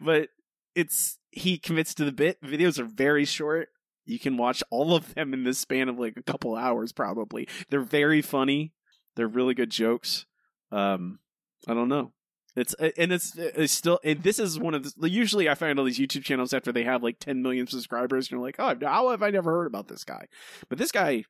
but 0.00 0.28
it's 0.74 1.18
he 1.30 1.58
commits 1.58 1.94
to 1.94 2.04
the 2.04 2.12
bit. 2.12 2.40
Videos 2.42 2.78
are 2.78 2.84
very 2.84 3.24
short. 3.24 3.68
You 4.06 4.18
can 4.18 4.36
watch 4.36 4.62
all 4.70 4.94
of 4.94 5.14
them 5.14 5.32
in 5.32 5.44
the 5.44 5.54
span 5.54 5.88
of 5.88 5.98
like 5.98 6.16
a 6.16 6.22
couple 6.22 6.56
hours, 6.56 6.92
probably. 6.92 7.48
They're 7.70 7.80
very 7.80 8.22
funny. 8.22 8.72
They're 9.16 9.28
really 9.28 9.54
good 9.54 9.70
jokes. 9.70 10.26
Um, 10.70 11.20
I 11.66 11.74
don't 11.74 11.88
know. 11.88 12.12
It's 12.56 12.72
and 12.74 13.12
it's 13.12 13.36
it's 13.36 13.72
still 13.72 13.98
and 14.04 14.22
this 14.22 14.38
is 14.38 14.60
one 14.60 14.74
of 14.74 14.94
the 14.94 15.10
usually 15.10 15.48
I 15.48 15.56
find 15.56 15.76
all 15.78 15.84
these 15.84 15.98
YouTube 15.98 16.22
channels 16.22 16.52
after 16.52 16.70
they 16.70 16.84
have 16.84 17.02
like 17.02 17.18
10 17.18 17.42
million 17.42 17.66
subscribers 17.66 18.26
and 18.26 18.32
you're 18.32 18.46
like, 18.46 18.56
oh, 18.60 18.76
how 18.86 19.10
have 19.10 19.22
I 19.22 19.30
never 19.30 19.50
heard 19.50 19.66
about 19.66 19.88
this 19.88 20.04
guy? 20.04 20.26
But 20.68 20.78
this 20.78 20.92
guy 20.92 21.24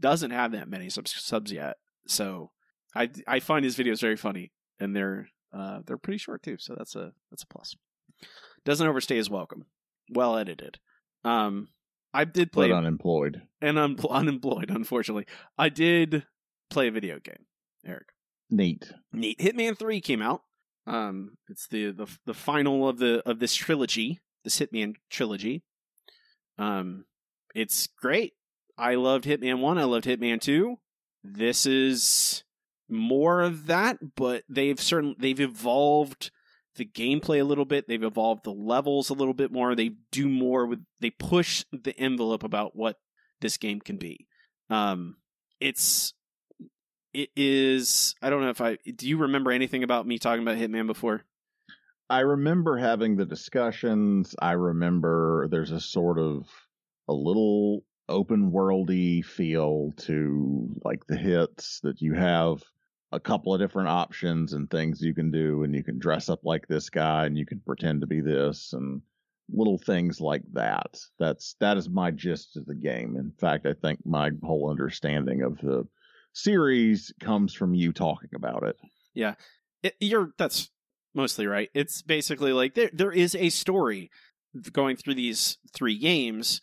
doesn't 0.00 0.32
have 0.32 0.52
that 0.52 0.68
many 0.68 0.88
subs, 0.90 1.14
subs 1.14 1.52
yet, 1.52 1.76
so 2.08 2.50
I 2.96 3.10
I 3.28 3.38
find 3.38 3.64
his 3.64 3.76
videos 3.76 4.00
very 4.00 4.16
funny 4.16 4.50
and 4.80 4.96
they're 4.96 5.28
uh 5.52 5.80
they're 5.86 5.98
pretty 5.98 6.18
short 6.18 6.42
too, 6.42 6.56
so 6.58 6.74
that's 6.76 6.96
a 6.96 7.12
that's 7.30 7.44
a 7.44 7.46
plus. 7.46 7.76
Doesn't 8.64 8.88
overstay 8.88 9.16
his 9.16 9.30
welcome. 9.30 9.66
Well 10.10 10.36
edited. 10.36 10.78
Um, 11.24 11.68
I 12.16 12.24
did 12.24 12.52
play 12.52 12.68
But 12.70 12.76
unemployed. 12.76 13.42
and 13.60 13.78
I'm 13.78 13.96
unemployed. 14.10 14.70
Unfortunately, 14.70 15.26
I 15.58 15.68
did 15.68 16.24
play 16.70 16.88
a 16.88 16.90
video 16.92 17.18
game. 17.18 17.44
Eric, 17.84 18.08
Neat. 18.50 18.92
neat. 19.12 19.38
Hitman 19.38 19.78
Three 19.78 20.00
came 20.00 20.22
out. 20.22 20.42
Um, 20.86 21.36
it's 21.48 21.66
the 21.68 21.90
the 21.90 22.06
the 22.26 22.34
final 22.34 22.88
of 22.88 22.98
the 22.98 23.22
of 23.28 23.38
this 23.38 23.54
trilogy, 23.54 24.20
this 24.44 24.58
Hitman 24.60 24.94
trilogy. 25.10 25.62
Um, 26.58 27.04
it's 27.54 27.86
great. 27.86 28.32
I 28.78 28.94
loved 28.94 29.24
Hitman 29.24 29.60
One. 29.60 29.78
I 29.78 29.84
loved 29.84 30.04
Hitman 30.06 30.40
Two. 30.40 30.76
This 31.24 31.66
is 31.66 32.44
more 32.88 33.40
of 33.42 33.66
that, 33.66 33.98
but 34.16 34.44
they've 34.48 34.80
certain 34.80 35.16
they've 35.18 35.40
evolved 35.40 36.30
the 36.76 36.84
gameplay 36.84 37.40
a 37.40 37.44
little 37.44 37.64
bit. 37.64 37.88
They've 37.88 38.02
evolved 38.02 38.44
the 38.44 38.52
levels 38.52 39.10
a 39.10 39.14
little 39.14 39.34
bit 39.34 39.52
more. 39.52 39.74
They 39.74 39.92
do 40.12 40.28
more 40.28 40.66
with 40.66 40.84
they 41.00 41.10
push 41.10 41.64
the 41.72 41.96
envelope 41.98 42.44
about 42.44 42.76
what 42.76 42.96
this 43.40 43.56
game 43.56 43.80
can 43.80 43.96
be. 43.96 44.26
Um, 44.70 45.16
it's 45.60 46.14
it 47.12 47.30
is. 47.34 48.14
I 48.20 48.30
don't 48.30 48.42
know 48.42 48.50
if 48.50 48.60
I 48.60 48.78
do. 48.84 49.08
You 49.08 49.18
remember 49.18 49.50
anything 49.50 49.82
about 49.82 50.06
me 50.06 50.18
talking 50.18 50.42
about 50.42 50.58
Hitman 50.58 50.86
before? 50.86 51.24
I 52.08 52.20
remember 52.20 52.76
having 52.76 53.16
the 53.16 53.24
discussions. 53.26 54.34
I 54.40 54.52
remember 54.52 55.48
there's 55.50 55.72
a 55.72 55.80
sort 55.80 56.18
of 56.18 56.46
a 57.08 57.12
little 57.12 57.84
open 58.08 58.52
worldy 58.52 59.24
feel 59.24 59.92
to 59.96 60.68
like 60.84 61.06
the 61.06 61.16
hits 61.16 61.80
that 61.82 62.00
you 62.00 62.14
have 62.14 62.62
a 63.12 63.20
couple 63.20 63.54
of 63.54 63.60
different 63.60 63.88
options 63.88 64.52
and 64.52 64.70
things 64.70 65.00
you 65.00 65.14
can 65.14 65.30
do 65.30 65.62
and 65.62 65.74
you 65.74 65.82
can 65.82 65.98
dress 65.98 66.28
up 66.28 66.40
like 66.44 66.66
this 66.66 66.90
guy 66.90 67.26
and 67.26 67.38
you 67.38 67.46
can 67.46 67.60
pretend 67.60 68.00
to 68.00 68.06
be 68.06 68.20
this 68.20 68.72
and 68.72 69.00
little 69.52 69.78
things 69.78 70.20
like 70.20 70.42
that. 70.52 70.98
That's 71.18 71.54
that 71.60 71.76
is 71.76 71.88
my 71.88 72.10
gist 72.10 72.56
of 72.56 72.66
the 72.66 72.74
game. 72.74 73.16
In 73.16 73.32
fact, 73.38 73.66
I 73.66 73.74
think 73.74 74.04
my 74.04 74.30
whole 74.42 74.70
understanding 74.70 75.42
of 75.42 75.58
the 75.58 75.86
series 76.32 77.12
comes 77.20 77.54
from 77.54 77.74
you 77.74 77.92
talking 77.92 78.30
about 78.34 78.64
it. 78.64 78.76
It, 79.82 79.94
you're 80.00 80.32
that's 80.36 80.70
mostly 81.14 81.46
right. 81.46 81.70
It's 81.74 82.02
basically 82.02 82.52
like 82.52 82.74
there 82.74 82.90
there 82.92 83.12
is 83.12 83.34
a 83.34 83.50
story 83.50 84.10
going 84.72 84.96
through 84.96 85.14
these 85.14 85.58
three 85.72 85.98
games, 85.98 86.60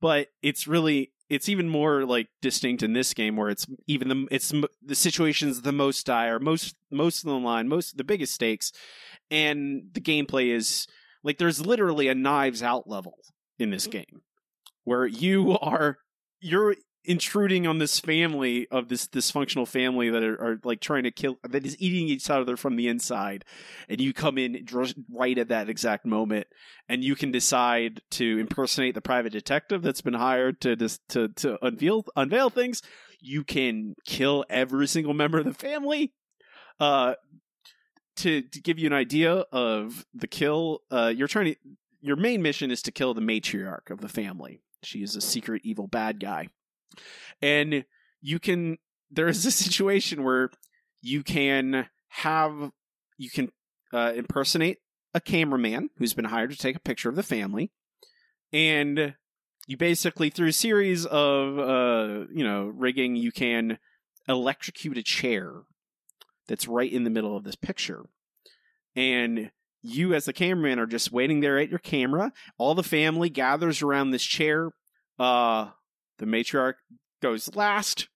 but 0.00 0.28
it's 0.42 0.68
really 0.68 1.12
it's 1.28 1.48
even 1.48 1.68
more 1.68 2.04
like 2.04 2.28
distinct 2.42 2.82
in 2.82 2.92
this 2.92 3.14
game 3.14 3.36
where 3.36 3.48
it's 3.48 3.66
even 3.86 4.08
the 4.08 4.28
it's 4.30 4.52
the 4.82 4.94
situation's 4.94 5.62
the 5.62 5.72
most 5.72 6.06
dire, 6.06 6.38
most 6.38 6.76
most 6.90 7.24
of 7.24 7.30
the 7.30 7.38
line, 7.38 7.68
most 7.68 7.96
the 7.96 8.04
biggest 8.04 8.34
stakes, 8.34 8.72
and 9.30 9.90
the 9.92 10.00
gameplay 10.00 10.54
is 10.54 10.86
like 11.22 11.38
there's 11.38 11.64
literally 11.64 12.08
a 12.08 12.14
knives 12.14 12.62
out 12.62 12.88
level 12.88 13.14
in 13.58 13.70
this 13.70 13.84
mm-hmm. 13.84 13.98
game 13.98 14.22
where 14.84 15.06
you 15.06 15.58
are 15.58 15.98
you're 16.40 16.76
intruding 17.04 17.66
on 17.66 17.78
this 17.78 18.00
family 18.00 18.66
of 18.70 18.88
this 18.88 19.06
dysfunctional 19.06 19.68
family 19.68 20.08
that 20.08 20.22
are, 20.22 20.40
are 20.40 20.60
like 20.64 20.80
trying 20.80 21.02
to 21.02 21.10
kill 21.10 21.38
that 21.42 21.66
is 21.66 21.76
eating 21.78 22.08
each 22.08 22.30
other 22.30 22.56
from 22.56 22.76
the 22.76 22.88
inside. 22.88 23.44
And 23.88 24.00
you 24.00 24.12
come 24.12 24.38
in 24.38 24.66
right 25.12 25.36
at 25.36 25.48
that 25.48 25.68
exact 25.68 26.06
moment. 26.06 26.46
And 26.88 27.04
you 27.04 27.14
can 27.14 27.30
decide 27.30 28.00
to 28.12 28.38
impersonate 28.38 28.94
the 28.94 29.02
private 29.02 29.32
detective 29.32 29.82
that's 29.82 30.00
been 30.00 30.14
hired 30.14 30.60
to 30.62 30.76
dis- 30.76 31.00
to 31.10 31.28
to 31.28 31.64
unveil 31.64 32.04
unveil 32.16 32.50
things. 32.50 32.82
You 33.20 33.44
can 33.44 33.94
kill 34.06 34.44
every 34.48 34.86
single 34.86 35.14
member 35.14 35.38
of 35.38 35.44
the 35.44 35.54
family. 35.54 36.12
Uh 36.80 37.14
to 38.16 38.42
to 38.42 38.60
give 38.60 38.78
you 38.78 38.86
an 38.86 38.92
idea 38.92 39.44
of 39.52 40.06
the 40.14 40.28
kill 40.28 40.80
uh 40.90 41.12
you're 41.14 41.28
trying 41.28 41.54
to 41.54 41.56
your 42.00 42.16
main 42.16 42.42
mission 42.42 42.70
is 42.70 42.82
to 42.82 42.92
kill 42.92 43.14
the 43.14 43.20
matriarch 43.20 43.90
of 43.90 44.00
the 44.00 44.08
family. 44.08 44.60
She 44.82 45.02
is 45.02 45.16
a 45.16 45.20
secret 45.20 45.62
evil 45.64 45.86
bad 45.86 46.20
guy 46.20 46.48
and 47.42 47.84
you 48.20 48.38
can 48.38 48.78
there 49.10 49.28
is 49.28 49.44
a 49.46 49.50
situation 49.64 50.24
where 50.24 50.50
you 51.02 51.22
can 51.22 51.88
have 52.08 52.70
you 53.18 53.30
can 53.30 53.50
uh, 53.92 54.12
impersonate 54.14 54.78
a 55.14 55.20
cameraman 55.20 55.90
who's 55.96 56.14
been 56.14 56.24
hired 56.24 56.50
to 56.50 56.56
take 56.56 56.76
a 56.76 56.80
picture 56.80 57.08
of 57.08 57.16
the 57.16 57.22
family. 57.22 57.70
And 58.52 59.14
you 59.66 59.76
basically 59.76 60.30
through 60.30 60.48
a 60.48 60.52
series 60.52 61.06
of 61.06 61.58
uh 61.58 62.26
you 62.32 62.44
know 62.44 62.66
rigging 62.66 63.16
you 63.16 63.32
can 63.32 63.78
electrocute 64.28 64.98
a 64.98 65.02
chair 65.02 65.52
that's 66.46 66.68
right 66.68 66.92
in 66.92 67.04
the 67.04 67.10
middle 67.10 67.36
of 67.36 67.44
this 67.44 67.56
picture. 67.56 68.02
And 68.94 69.50
you 69.82 70.14
as 70.14 70.24
the 70.24 70.32
cameraman 70.32 70.78
are 70.78 70.86
just 70.86 71.12
waiting 71.12 71.40
there 71.40 71.58
at 71.58 71.70
your 71.70 71.78
camera. 71.78 72.32
All 72.58 72.74
the 72.74 72.82
family 72.82 73.28
gathers 73.30 73.82
around 73.82 74.10
this 74.10 74.24
chair 74.24 74.70
uh 75.18 75.70
the 76.18 76.26
matriarch 76.26 76.74
goes 77.22 77.54
last 77.54 78.08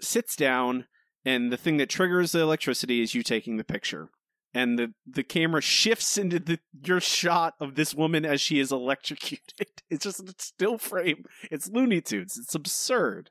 sits 0.00 0.36
down, 0.36 0.86
and 1.24 1.52
the 1.52 1.56
thing 1.56 1.76
that 1.78 1.88
triggers 1.88 2.32
the 2.32 2.40
electricity 2.40 3.02
is 3.02 3.14
you 3.14 3.22
taking 3.22 3.56
the 3.56 3.64
picture. 3.64 4.10
And 4.54 4.78
the, 4.78 4.94
the 5.06 5.22
camera 5.22 5.60
shifts 5.60 6.16
into 6.16 6.38
the 6.38 6.58
your 6.82 7.00
shot 7.00 7.54
of 7.60 7.74
this 7.74 7.94
woman 7.94 8.24
as 8.24 8.40
she 8.40 8.58
is 8.60 8.72
electrocuted. 8.72 9.42
It's 9.90 10.04
just 10.04 10.20
a 10.20 10.34
still 10.38 10.76
frame. 10.76 11.24
It's 11.50 11.70
Looney 11.70 12.02
Tunes. 12.02 12.36
It's 12.38 12.54
absurd. 12.54 13.30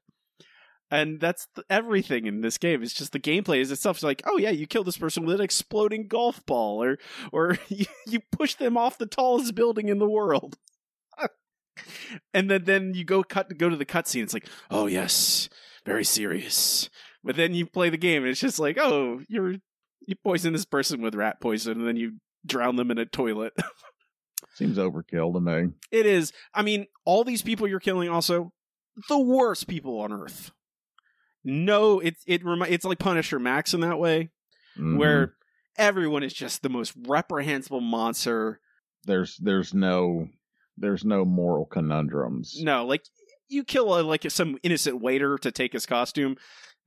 And 0.90 1.20
that's 1.20 1.48
th- 1.54 1.68
everything 1.70 2.26
in 2.26 2.42
this 2.42 2.58
game. 2.58 2.82
It's 2.82 2.96
just 2.96 3.12
the 3.12 3.20
gameplay 3.20 3.60
is 3.60 3.72
itself. 3.72 3.98
It's 3.98 4.04
like, 4.04 4.24
oh 4.26 4.40
yeah, 4.40 4.50
you 4.50 4.66
kill 4.66 4.84
this 4.84 4.98
person 4.98 5.24
with 5.24 5.36
an 5.36 5.42
exploding 5.42 6.08
golf 6.08 6.44
ball, 6.48 6.82
or 6.82 6.98
or 7.32 7.60
you, 7.68 7.86
you 8.08 8.22
push 8.32 8.56
them 8.56 8.76
off 8.76 8.98
the 8.98 9.06
tallest 9.06 9.54
building 9.54 9.88
in 9.88 10.00
the 10.00 10.10
world. 10.10 10.58
And 12.34 12.50
then 12.50 12.64
then 12.66 12.94
you 12.94 13.04
go 13.04 13.24
cut 13.24 13.56
go 13.58 13.70
to 13.70 13.76
the 13.76 13.86
cutscene. 13.86 14.24
It's 14.24 14.34
like, 14.34 14.48
oh 14.72 14.88
yes, 14.88 15.50
very 15.86 16.04
serious. 16.04 16.90
But 17.24 17.36
then 17.36 17.54
you 17.54 17.66
play 17.66 17.90
the 17.90 17.98
game, 17.98 18.24
and 18.24 18.32
it's 18.32 18.40
just 18.40 18.60
like, 18.60 18.78
oh, 18.80 19.22
you're 19.28 19.54
you 20.08 20.16
poison 20.24 20.54
this 20.54 20.66
person 20.66 21.02
with 21.02 21.16
rat 21.16 21.42
poison, 21.42 21.80
and 21.80 21.88
then 21.88 21.98
you 21.98 22.14
drown 22.46 22.76
them 22.78 22.92
in 22.92 22.98
a 22.98 23.06
toilet. 23.06 23.54
Seems 24.56 24.78
overkill 24.78 25.34
to 25.34 25.40
me. 25.40 25.74
it 25.92 26.06
is. 26.06 26.32
I 26.54 26.62
mean, 26.64 26.88
all 27.06 27.24
these 27.24 27.42
people 27.42 27.68
you're 27.68 27.80
killing 27.80 28.10
also 28.10 28.54
the 29.10 29.20
worst 29.20 29.68
people 29.68 30.00
on 30.00 30.12
Earth. 30.14 30.52
No, 31.44 32.00
it 32.00 32.16
it 32.26 32.44
remi- 32.44 32.70
it's 32.70 32.86
like 32.86 33.00
Punisher 33.00 33.40
Max 33.40 33.74
in 33.74 33.82
that 33.82 34.00
way, 34.00 34.30
Mhm. 34.78 34.98
where 34.98 35.34
everyone 35.78 36.24
is 36.24 36.34
just 36.34 36.62
the 36.62 36.70
most 36.70 36.94
reprehensible 37.08 37.82
monster. 37.82 38.60
there's 39.06 39.38
there's 39.38 39.74
no 39.74 40.28
there's 40.78 41.04
no 41.04 41.26
moral 41.26 41.66
conundrums. 41.66 42.62
No, 42.62 42.86
like 42.86 43.04
you 43.50 43.64
kill 43.64 44.00
a, 44.00 44.02
like 44.02 44.30
some 44.30 44.58
innocent 44.64 45.02
waiter 45.02 45.38
to 45.40 45.52
take 45.52 45.74
his 45.74 45.86
costume. 45.86 46.38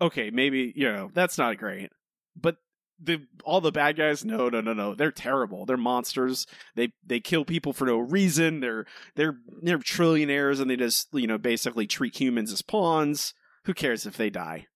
Okay, 0.00 0.30
maybe 0.30 0.72
you 0.76 0.90
know 0.90 1.10
that's 1.12 1.38
not 1.38 1.58
great, 1.58 1.90
but 2.36 2.56
the 3.02 3.26
all 3.44 3.60
the 3.60 3.72
bad 3.72 3.96
guys, 3.96 4.24
no, 4.24 4.48
no, 4.48 4.60
no, 4.60 4.72
no, 4.72 4.94
they're 4.94 5.10
terrible. 5.10 5.64
They're 5.64 5.76
monsters. 5.76 6.46
They 6.74 6.92
they 7.04 7.20
kill 7.20 7.44
people 7.44 7.72
for 7.72 7.86
no 7.86 7.98
reason. 7.98 8.60
They're 8.60 8.86
they're 9.16 9.38
they're 9.62 9.78
trillionaires, 9.78 10.60
and 10.60 10.70
they 10.70 10.76
just 10.76 11.08
you 11.12 11.26
know 11.26 11.38
basically 11.38 11.86
treat 11.86 12.18
humans 12.18 12.52
as 12.52 12.62
pawns. 12.62 13.34
Who 13.64 13.74
cares 13.74 14.06
if 14.06 14.16
they 14.16 14.30
die? 14.30 14.66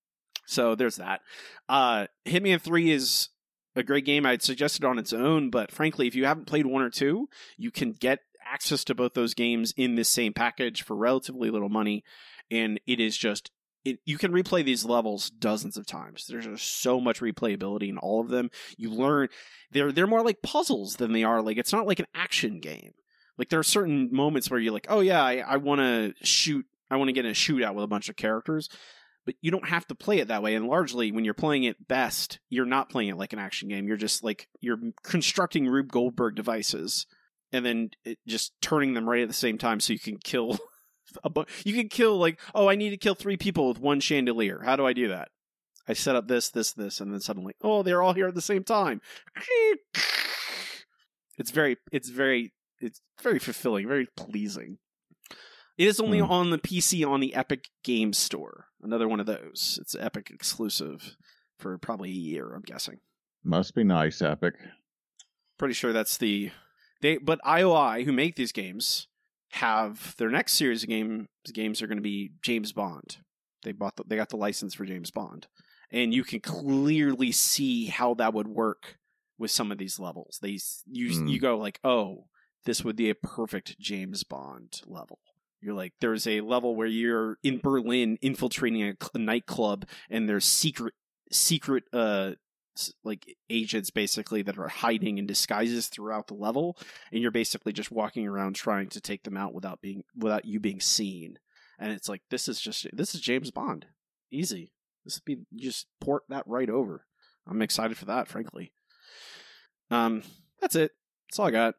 So 0.47 0.75
there's 0.75 0.97
that. 0.97 1.21
Uh, 1.69 2.07
Hitman 2.27 2.61
Three 2.61 2.91
is 2.91 3.29
a 3.77 3.83
great 3.83 4.05
game. 4.05 4.25
I'd 4.27 4.43
suggest 4.43 4.77
it 4.77 4.85
on 4.85 4.99
its 4.99 5.13
own, 5.13 5.51
but 5.51 5.71
frankly, 5.71 6.07
if 6.07 6.15
you 6.15 6.25
haven't 6.25 6.47
played 6.47 6.67
one 6.67 6.83
or 6.83 6.91
two, 6.91 7.29
you 7.57 7.71
can 7.71 7.93
get 7.93 8.21
access 8.45 8.85
to 8.85 8.95
both 8.95 9.15
those 9.15 9.35
games 9.35 9.73
in 9.77 9.95
this 9.95 10.09
same 10.09 10.33
package 10.33 10.83
for 10.83 10.97
relatively 10.97 11.51
little 11.51 11.69
money, 11.69 12.05
and 12.51 12.81
it 12.87 13.01
is 13.01 13.17
just 13.17 13.51
it, 13.85 13.99
you 14.05 14.17
can 14.17 14.33
replay 14.33 14.65
these 14.65 14.85
levels 14.85 15.31
dozens 15.31 15.77
of 15.77 15.87
times. 15.87 16.27
There's 16.27 16.47
just 16.47 16.81
so 16.81 17.01
much 17.01 17.21
replayability 17.21 17.89
in 17.89 17.99
all 17.99 18.21
of 18.21 18.29
them. 18.29 18.51
You 18.77 18.91
learn 18.91 19.29
they're 19.71 19.93
they're 19.93 20.07
more 20.07 20.25
like 20.25 20.43
puzzles 20.43 20.97
than 20.97 21.13
they 21.13 21.25
are 21.25 21.43
like 21.43 21.59
it's 21.59 21.73
not 21.73 21.87
like 21.87 22.01
an 22.01 22.07
action 22.15 22.61
game. 22.61 22.93
Like 23.37 23.49
there 23.49 23.59
are 23.59 23.65
certain 23.65 24.11
moments 24.13 24.51
where 24.51 24.61
you're 24.61 24.73
like, 24.73 24.87
oh 24.89 25.01
yeah, 25.01 25.23
I, 25.23 25.37
I 25.39 25.57
want 25.57 25.81
to 25.81 26.15
shoot, 26.25 26.65
I 26.91 26.97
want 26.97 27.09
to 27.09 27.13
get 27.13 27.25
in 27.25 27.33
a 27.33 27.35
shootout 27.35 27.75
with 27.75 27.85
a 27.85 27.89
bunch 27.89 28.09
of 28.09 28.15
characters, 28.15 28.69
but 29.27 29.35
you 29.41 29.51
don't 29.51 29.69
have 29.69 29.87
to 29.89 29.97
play 29.97 30.21
it 30.21 30.29
that 30.29 30.43
way. 30.43 30.55
And 30.55 30.69
largely, 30.69 31.11
when 31.11 31.25
you're 31.25 31.35
playing 31.35 31.65
it 31.65 31.89
best, 31.89 32.39
you're 32.49 32.65
not 32.65 32.91
playing 32.91 33.09
it 33.09 33.17
like 33.17 33.33
an 33.33 33.41
action 33.41 33.69
game. 33.69 33.89
You're 33.89 33.97
just 33.97 34.23
like 34.23 34.49
you're 34.61 34.79
constructing 35.03 35.67
Rube 35.67 35.91
Goldberg 35.91 36.37
devices 36.37 37.07
and 37.55 37.65
then 37.65 37.91
it, 38.05 38.19
just 38.27 38.53
turning 38.61 38.93
them 38.95 39.09
right 39.09 39.23
at 39.23 39.29
the 39.29 39.35
same 39.35 39.57
time 39.59 39.81
so 39.81 39.93
you 39.93 39.99
can 39.99 40.19
kill 40.19 40.59
a 41.25 41.31
bu- 41.31 41.45
you 41.65 41.73
can 41.75 41.89
kill 41.89 42.19
like 42.19 42.41
oh 42.55 42.69
I 42.69 42.75
need 42.75 42.91
to 42.91 42.97
kill 42.97 43.15
three 43.15 43.37
people 43.37 43.69
with 43.69 43.79
one 43.79 44.01
chandelier. 44.01 44.61
How 44.65 44.77
do 44.77 44.87
I 44.87 44.93
do 44.93 45.09
that? 45.09 45.29
I 45.87 45.93
set 45.93 46.17
up 46.17 46.29
this, 46.29 46.49
this, 46.49 46.73
this, 46.73 47.01
and 47.01 47.13
then 47.13 47.21
suddenly, 47.21 47.53
oh, 47.63 47.83
they're 47.83 48.01
all 48.03 48.15
here 48.15 48.27
at 48.29 48.35
the 48.35 48.41
same 48.41 48.65
time. 48.65 49.01
It's 51.37 51.51
very, 51.51 51.77
it's 51.91 52.11
very, 52.11 52.53
it's 52.81 53.01
very 53.21 53.39
fulfilling, 53.41 53.89
very 53.89 54.07
pleasing. 54.17 54.79
It 55.77 55.89
is 55.89 55.99
only 55.99 56.21
Hmm. 56.21 56.31
on 56.31 56.51
the 56.51 56.59
PC 56.59 57.05
on 57.05 57.19
the 57.21 57.35
Epic 57.35 57.65
Games 57.83 58.19
Store. 58.19 58.67
Another 58.81 59.09
one 59.09 59.19
of 59.19 59.27
those. 59.27 59.79
It's 59.81 59.97
Epic 59.99 60.31
exclusive 60.33 61.17
for 61.59 61.77
probably 61.79 62.11
a 62.11 62.13
year, 62.13 62.55
I'm 62.55 62.63
guessing. 62.63 63.01
Must 63.43 63.75
be 63.75 63.83
nice, 63.83 64.23
Epic. 64.23 64.55
Pretty 65.59 65.75
sure 65.75 65.93
that's 65.93 66.17
the 66.19 66.53
they. 67.05 67.19
But 67.19 67.41
IOI, 67.43 68.05
who 68.05 68.13
make 68.13 68.37
these 68.37 68.53
games, 68.53 69.09
have 69.53 70.17
their 70.17 70.31
next 70.31 70.55
series 70.55 70.83
of 70.83 70.89
games 70.89 71.29
games 71.53 71.83
are 71.83 71.87
going 71.87 71.99
to 71.99 72.03
be 72.03 72.33
James 72.43 72.73
Bond. 72.73 73.19
They 73.63 73.73
bought 73.73 73.97
the, 73.97 74.05
they 74.07 74.17
got 74.17 74.31
the 74.31 74.37
license 74.37 74.75
for 74.75 74.85
James 74.85 75.11
Bond, 75.11 75.47
and 75.91 76.13
you 76.13 76.25
can 76.25 76.41
clearly 76.41 77.33
see 77.33 77.87
how 77.87 78.15
that 78.15 78.35
would 78.35 78.49
work 78.49 78.99
with 79.39 79.51
some 79.51 79.71
of 79.71 79.79
these 79.79 79.99
levels. 80.01 80.39
They 80.43 80.59
you 80.87 81.15
Hmm. 81.15 81.27
you 81.29 81.39
go 81.39 81.59
like, 81.59 81.81
oh, 81.85 82.27
this 82.65 82.83
would 82.85 82.97
be 82.97 83.11
a 83.11 83.15
perfect 83.15 83.79
James 83.79 84.25
Bond 84.25 84.81
level. 84.87 85.21
You're 85.61 85.75
like, 85.75 85.95
there's 86.01 86.27
a 86.27 86.41
level 86.43 86.77
where 86.77 86.87
you're 86.87 87.39
in 87.43 87.59
Berlin 87.59 88.19
infiltrating 88.21 88.83
a, 88.83 88.95
a 89.15 89.19
nightclub, 89.19 89.87
and 90.11 90.29
there's 90.29 90.45
secret 90.45 90.95
secret 91.31 91.85
uh 91.93 92.33
like 93.05 93.37
agents 93.51 93.91
basically 93.91 94.43
that 94.43 94.59
are 94.59 94.69
hiding 94.69 95.19
in 95.19 95.27
disguises 95.27 95.89
throughout 95.89 96.27
the 96.27 96.35
level 96.35 96.77
and 97.13 97.21
you're 97.21 97.31
basically 97.31 97.73
just 97.73 97.91
walking 97.91 98.27
around 98.27 98.55
trying 98.55 98.89
to 98.89 99.01
take 99.01 99.23
them 99.23 99.37
out 99.37 99.55
without 99.55 99.81
being 99.81 100.05
without 100.17 100.45
you 100.45 100.61
being 100.61 100.81
seen. 100.81 101.39
And 101.79 101.93
it's 101.93 102.09
like 102.09 102.23
this 102.31 102.49
is 102.49 102.61
just 102.61 102.87
this 102.93 103.15
is 103.15 103.21
James 103.21 103.51
Bond. 103.51 103.87
Easy. 104.31 104.73
This 105.05 105.17
would 105.17 105.25
be 105.25 105.45
you 105.51 105.69
just 105.69 105.87
port 106.01 106.25
that 106.29 106.47
right 106.47 106.71
over. 106.71 107.07
I'm 107.47 107.63
excited 107.63 107.97
for 107.97 108.07
that 108.07 108.29
frankly. 108.29 108.73
Um 109.91 110.23
that's 110.61 110.77
it. 110.77 110.93
That's 111.29 111.39
all 111.39 111.47
I 111.47 111.51
got. 111.51 111.75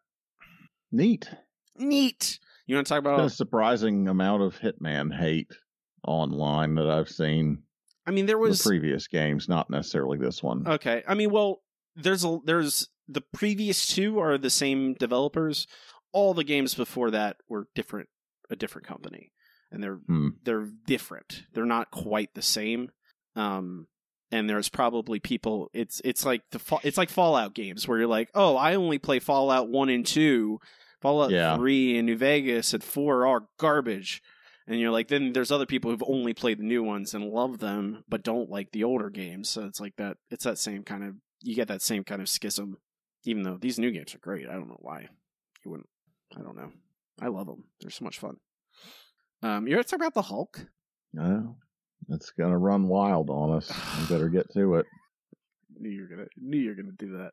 Neat. 0.91 1.29
neat! 1.77 2.39
You 2.67 2.75
want 2.75 2.87
to 2.87 2.89
talk 2.93 2.99
about 2.99 3.19
a 3.19 3.29
surprising 3.29 4.07
amount 4.07 4.43
of 4.43 4.57
Hitman 4.59 5.13
hate 5.15 5.51
online 6.07 6.75
that 6.75 6.89
I've 6.89 7.09
seen. 7.09 7.63
I 8.07 8.11
mean 8.11 8.25
there 8.25 8.37
was 8.37 8.61
the 8.61 8.69
previous 8.69 9.07
games, 9.07 9.47
not 9.49 9.69
necessarily 9.69 10.17
this 10.17 10.41
one. 10.43 10.67
Okay. 10.67 11.03
I 11.07 11.13
mean, 11.15 11.31
well, 11.31 11.61
there's 11.95 12.23
a 12.25 12.39
there's 12.45 12.89
the 13.07 13.21
previous 13.21 13.87
two 13.87 14.19
are 14.19 14.37
the 14.37 14.49
same 14.49 14.93
developers. 14.95 15.67
All 16.11 16.33
the 16.33 16.43
games 16.43 16.73
before 16.75 17.11
that 17.11 17.37
were 17.49 17.67
different, 17.75 18.09
a 18.49 18.55
different 18.55 18.87
company, 18.87 19.31
and 19.71 19.83
they're 19.83 19.99
Hmm. 20.07 20.29
they're 20.43 20.67
different. 20.87 21.43
They're 21.53 21.65
not 21.65 21.91
quite 21.91 22.33
the 22.35 22.41
same. 22.41 22.89
Um, 23.35 23.87
and 24.31 24.49
there's 24.49 24.69
probably 24.69 25.19
people. 25.19 25.69
It's 25.73 26.01
it's 26.05 26.25
like 26.25 26.41
the 26.51 26.79
it's 26.83 26.97
like 26.97 27.09
Fallout 27.09 27.53
games 27.53 27.87
where 27.87 27.97
you're 27.99 28.07
like, 28.07 28.29
oh, 28.33 28.55
I 28.55 28.75
only 28.75 28.97
play 28.97 29.19
Fallout 29.19 29.69
one 29.69 29.89
and 29.89 30.05
two. 30.05 30.59
Fallout 31.01 31.31
Yeah. 31.31 31.55
three 31.57 31.97
and 31.97 32.05
New 32.07 32.17
Vegas 32.17 32.73
and 32.73 32.83
four 32.83 33.27
are 33.27 33.47
garbage. 33.59 34.21
And 34.67 34.79
you're 34.79 34.91
like, 34.91 35.09
then 35.09 35.33
there's 35.33 35.51
other 35.51 35.65
people 35.65 35.91
who've 35.91 36.03
only 36.07 36.33
played 36.33 36.59
the 36.59 36.63
new 36.63 36.81
ones 36.83 37.13
and 37.13 37.29
love 37.29 37.59
them, 37.59 38.03
but 38.09 38.23
don't 38.23 38.49
like 38.49 38.71
the 38.71 38.83
older 38.83 39.09
games. 39.09 39.49
So 39.49 39.65
it's 39.65 39.79
like 39.79 39.95
that. 39.97 40.17
It's 40.31 40.43
that 40.45 40.57
same 40.57 40.83
kind 40.83 41.03
of. 41.03 41.15
You 41.41 41.55
get 41.55 41.67
that 41.67 41.83
same 41.83 42.03
kind 42.03 42.21
of 42.21 42.29
schism, 42.29 42.77
even 43.25 43.43
though 43.43 43.57
these 43.57 43.77
new 43.77 43.91
games 43.91 44.15
are 44.15 44.19
great. 44.19 44.47
I 44.49 44.53
don't 44.53 44.67
know 44.67 44.79
why 44.79 45.07
you 45.63 45.71
wouldn't. 45.71 45.89
I 46.35 46.41
don't 46.41 46.55
know. 46.55 46.71
I 47.21 47.27
love 47.27 47.45
them. 47.45 47.65
They're 47.79 47.91
so 47.91 48.03
much 48.05 48.17
fun. 48.19 48.37
Um, 49.43 49.67
you 49.67 49.75
ever 49.75 49.83
talk 49.83 49.99
about 49.99 50.15
the 50.15 50.23
Hulk? 50.23 50.65
No, 51.13 51.57
it's 52.09 52.31
gonna 52.31 52.57
run 52.57 52.87
wild 52.87 53.29
on 53.29 53.55
us. 53.55 53.71
We 53.99 54.07
better 54.15 54.29
get 54.29 54.51
to 54.53 54.75
it. 54.75 54.87
Knew 55.77 55.91
you're 55.91 56.07
gonna. 56.07 56.27
Knew 56.37 56.57
you're 56.59 56.75
gonna 56.75 56.91
do 56.97 57.17
that. 57.17 57.31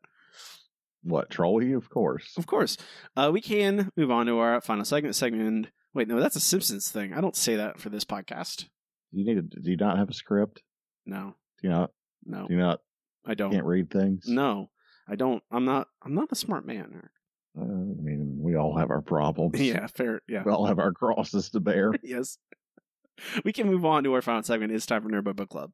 What 1.03 1.31
troll 1.31 1.63
you? 1.63 1.79
Of 1.79 1.89
course. 1.89 2.35
Of 2.37 2.47
course. 2.47 2.77
Uh, 3.17 3.31
we 3.33 3.41
can 3.41 3.91
move 3.97 4.11
on 4.11 4.27
to 4.27 4.39
our 4.39 4.61
final 4.61 4.85
segment. 4.85 5.17
Segment. 5.17 5.69
Wait, 5.95 6.09
no, 6.09 6.19
that's 6.21 6.37
a 6.37 6.41
Simpsons 6.41 6.91
thing. 6.91 7.13
I 7.13 7.21
don't 7.21 7.37
say 7.37 7.57
that 7.57 7.79
for 7.79 7.91
this 7.91 8.05
podcast. 8.05 8.67
You 9.11 9.25
need. 9.25 9.51
To, 9.51 9.61
do 9.61 9.71
you 9.71 9.77
not 9.77 9.99
have 9.99 10.09
a 10.09 10.15
script? 10.15 10.63
No, 11.05 11.35
Do 11.61 11.69
you 11.69 11.75
not? 11.75 11.91
no, 12.25 12.47
Do 12.47 12.55
you 12.55 12.61
not? 12.61 12.81
I 13.27 13.35
don't. 13.35 13.53
Can't 13.53 13.67
read 13.67 13.91
things. 13.91 14.25
No, 14.27 14.71
I 15.09 15.17
don't. 15.17 15.43
I'm 15.51 15.65
not. 15.65 15.89
I'm 16.03 16.15
not 16.15 16.33
a 16.33 16.37
smart 16.37 16.67
man. 16.67 17.09
Uh, 17.59 17.63
I 17.63 17.67
mean, 18.03 18.39
we 18.41 18.57
all 18.57 18.77
have 18.79 18.91
our 18.91 19.03
problems. 19.03 19.61
Yeah, 19.61 19.87
fair. 19.87 20.23
Yeah. 20.27 20.43
We 20.45 20.53
all 20.53 20.67
have 20.67 20.79
our 20.79 20.93
crosses 20.93 21.51
to 21.51 21.61
bear. 21.61 21.93
yes. 22.03 22.39
We 23.45 23.53
can 23.53 23.67
move 23.67 23.85
on 23.85 24.05
to 24.05 24.15
our 24.15 24.23
final 24.23 24.43
segment. 24.43 24.73
It's 24.73 24.87
time 24.87 25.03
for 25.03 25.11
Nerdbug 25.11 25.37
Book 25.37 25.51
Club. 25.51 25.73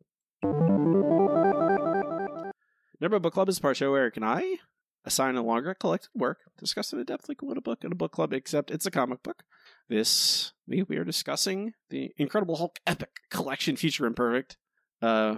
Nerdbug 3.00 3.22
Book 3.22 3.34
Club 3.34 3.48
is 3.48 3.58
a 3.58 3.60
part 3.60 3.76
show 3.76 3.92
where 3.92 4.00
Eric 4.02 4.16
and 4.16 4.24
I 4.24 4.56
assign 5.04 5.36
a 5.36 5.42
longer 5.42 5.72
collected 5.74 6.10
work, 6.14 6.38
discuss 6.58 6.92
it 6.92 6.98
in 6.98 7.04
depth 7.04 7.28
like 7.28 7.40
what 7.42 7.56
a 7.56 7.60
book 7.60 7.84
in 7.84 7.92
a 7.92 7.94
book 7.94 8.12
club, 8.12 8.32
except 8.32 8.70
it's 8.72 8.86
a 8.86 8.90
comic 8.90 9.22
book. 9.22 9.44
This 9.88 10.52
week 10.66 10.86
we 10.90 10.98
are 10.98 11.04
discussing 11.04 11.72
the 11.88 12.12
Incredible 12.18 12.56
Hulk 12.56 12.78
Epic 12.86 13.08
Collection 13.30 13.74
Future 13.74 14.04
Imperfect. 14.04 14.58
Uh, 15.00 15.36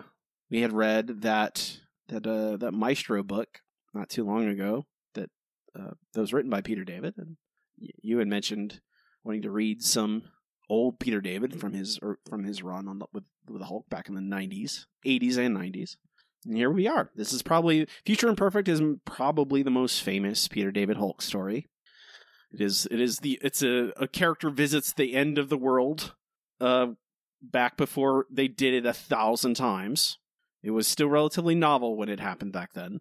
we 0.51 0.63
had 0.63 0.73
read 0.73 1.23
that 1.23 1.79
that 2.09 2.27
uh, 2.27 2.57
that 2.57 2.73
Maestro 2.73 3.23
book 3.23 3.61
not 3.95 4.09
too 4.09 4.25
long 4.25 4.49
ago 4.49 4.87
that 5.15 5.31
uh, 5.79 5.93
that 6.13 6.21
was 6.21 6.33
written 6.33 6.51
by 6.51 6.63
Peter 6.63 6.83
David, 6.83 7.15
and 7.17 7.37
you 7.79 8.19
had 8.19 8.27
mentioned 8.27 8.81
wanting 9.23 9.43
to 9.43 9.53
read 9.53 9.85
some 9.85 10.25
old 10.69 10.99
Peter 10.99 11.21
David 11.21 11.61
from 11.61 11.73
his 11.73 12.01
from 12.29 12.43
his 12.43 12.61
run 12.61 12.89
on 12.89 12.99
the, 12.99 13.07
with 13.13 13.25
with 13.49 13.61
the 13.61 13.67
Hulk 13.67 13.89
back 13.89 14.09
in 14.09 14.17
the 14.17 14.21
'90s, 14.21 14.87
'80s, 15.07 15.39
and 15.39 15.57
'90s. 15.57 15.97
And 16.45 16.57
here 16.57 16.73
we 16.73 16.89
are. 16.89 17.13
This 17.15 17.33
is 17.33 17.43
probably 17.43 17.87
Future 18.05 18.29
Imperfect 18.29 18.67
is 18.67 18.83
probably 19.05 19.63
the 19.63 19.71
most 19.71 20.03
famous 20.03 20.49
Peter 20.49 20.73
David 20.73 20.97
Hulk 20.97 21.23
story. 21.23 21.69
It 22.53 22.61
is. 22.61 22.87
It 22.91 23.01
is 23.01 23.19
the. 23.19 23.39
It's 23.43 23.63
a 23.63 23.93
a 23.97 24.09
character 24.09 24.51
visits 24.51 24.93
the 24.93 25.15
end 25.15 25.39
of 25.39 25.49
the 25.49 25.57
world. 25.59 26.15
Uh, 26.61 26.89
back 27.43 27.77
before 27.77 28.27
they 28.31 28.49
did 28.49 28.75
it 28.75 28.87
a 28.87 28.93
thousand 28.93 29.55
times. 29.55 30.19
It 30.63 30.73
was 30.73 30.87
still 30.87 31.09
relatively 31.09 31.55
novel 31.55 31.97
when 31.97 32.09
it 32.11 32.21
happened 32.21 32.53
back 32.53 32.75
then. 32.75 33.01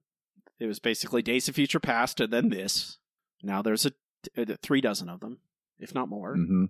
It 0.59 0.65
was 0.67 0.79
basically 0.79 1.21
Days 1.21 1.49
of 1.49 1.55
Future 1.55 1.79
Past 1.79 2.21
and 2.21 2.31
then 2.31 2.49
this. 2.49 2.99
Now 3.43 3.61
there's 3.61 3.85
a, 3.85 3.91
a 4.37 4.55
three 4.57 4.79
dozen 4.81 5.09
of 5.09 5.19
them, 5.19 5.39
if 5.79 5.93
not 5.93 6.07
more. 6.09 6.35
Mm-hmm. 6.37 6.65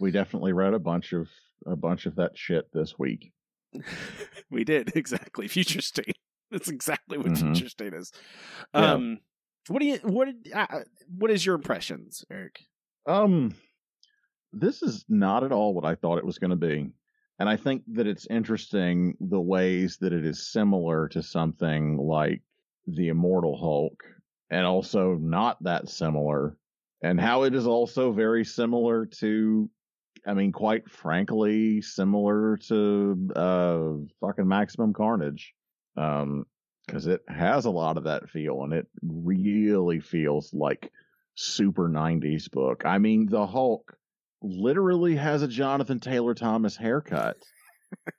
We 0.00 0.10
definitely 0.10 0.52
read 0.52 0.74
a 0.74 0.78
bunch 0.80 1.12
of 1.12 1.28
a 1.66 1.76
bunch 1.76 2.06
of 2.06 2.16
that 2.16 2.36
shit 2.36 2.72
this 2.72 2.98
week. 2.98 3.32
we 4.50 4.64
did 4.64 4.92
exactly 4.96 5.48
future 5.48 5.80
state. 5.82 6.18
That's 6.50 6.68
exactly 6.68 7.18
what 7.18 7.28
Mhm. 7.28 7.38
future 7.56 7.68
state 7.68 7.94
is. 7.94 8.12
Yeah. 8.74 8.92
Um, 8.94 9.20
what 9.68 9.80
do 9.80 9.86
you 9.86 9.98
what 10.02 10.28
uh, 10.54 10.80
what 11.08 11.30
is 11.30 11.44
your 11.44 11.54
impressions, 11.54 12.24
Eric? 12.30 12.60
Um, 13.06 13.54
this 14.52 14.82
is 14.82 15.04
not 15.08 15.44
at 15.44 15.52
all 15.52 15.74
what 15.74 15.84
I 15.84 15.94
thought 15.94 16.18
it 16.18 16.26
was 16.26 16.38
going 16.38 16.50
to 16.50 16.56
be. 16.56 16.92
And 17.38 17.48
I 17.48 17.56
think 17.56 17.82
that 17.94 18.06
it's 18.06 18.26
interesting 18.30 19.16
the 19.18 19.40
ways 19.40 19.98
that 20.00 20.12
it 20.12 20.24
is 20.24 20.52
similar 20.52 21.08
to 21.08 21.22
something 21.22 21.96
like 21.96 22.42
the 22.86 23.08
Immortal 23.08 23.58
Hulk 23.58 24.02
and 24.50 24.66
also 24.66 25.16
not 25.20 25.62
that 25.64 25.88
similar. 25.88 26.56
And 27.02 27.20
how 27.20 27.42
it 27.42 27.54
is 27.54 27.66
also 27.66 28.12
very 28.12 28.44
similar 28.44 29.06
to, 29.06 29.68
I 30.24 30.34
mean, 30.34 30.52
quite 30.52 30.88
frankly, 30.88 31.82
similar 31.82 32.58
to, 32.68 33.28
uh, 33.34 33.88
fucking 34.20 34.46
Maximum 34.46 34.92
Carnage. 34.92 35.52
Um, 35.96 36.44
cause 36.92 37.06
it 37.06 37.22
has 37.26 37.64
a 37.64 37.70
lot 37.70 37.96
of 37.96 38.04
that 38.04 38.28
feel 38.28 38.62
and 38.62 38.72
it 38.72 38.86
really 39.02 39.98
feels 40.00 40.52
like 40.52 40.90
super 41.34 41.88
90s 41.88 42.50
book. 42.50 42.82
I 42.84 42.98
mean, 42.98 43.26
the 43.26 43.46
Hulk 43.46 43.96
literally 44.42 45.16
has 45.16 45.42
a 45.42 45.48
Jonathan 45.48 46.00
Taylor 46.00 46.34
Thomas 46.34 46.76
haircut. 46.76 47.36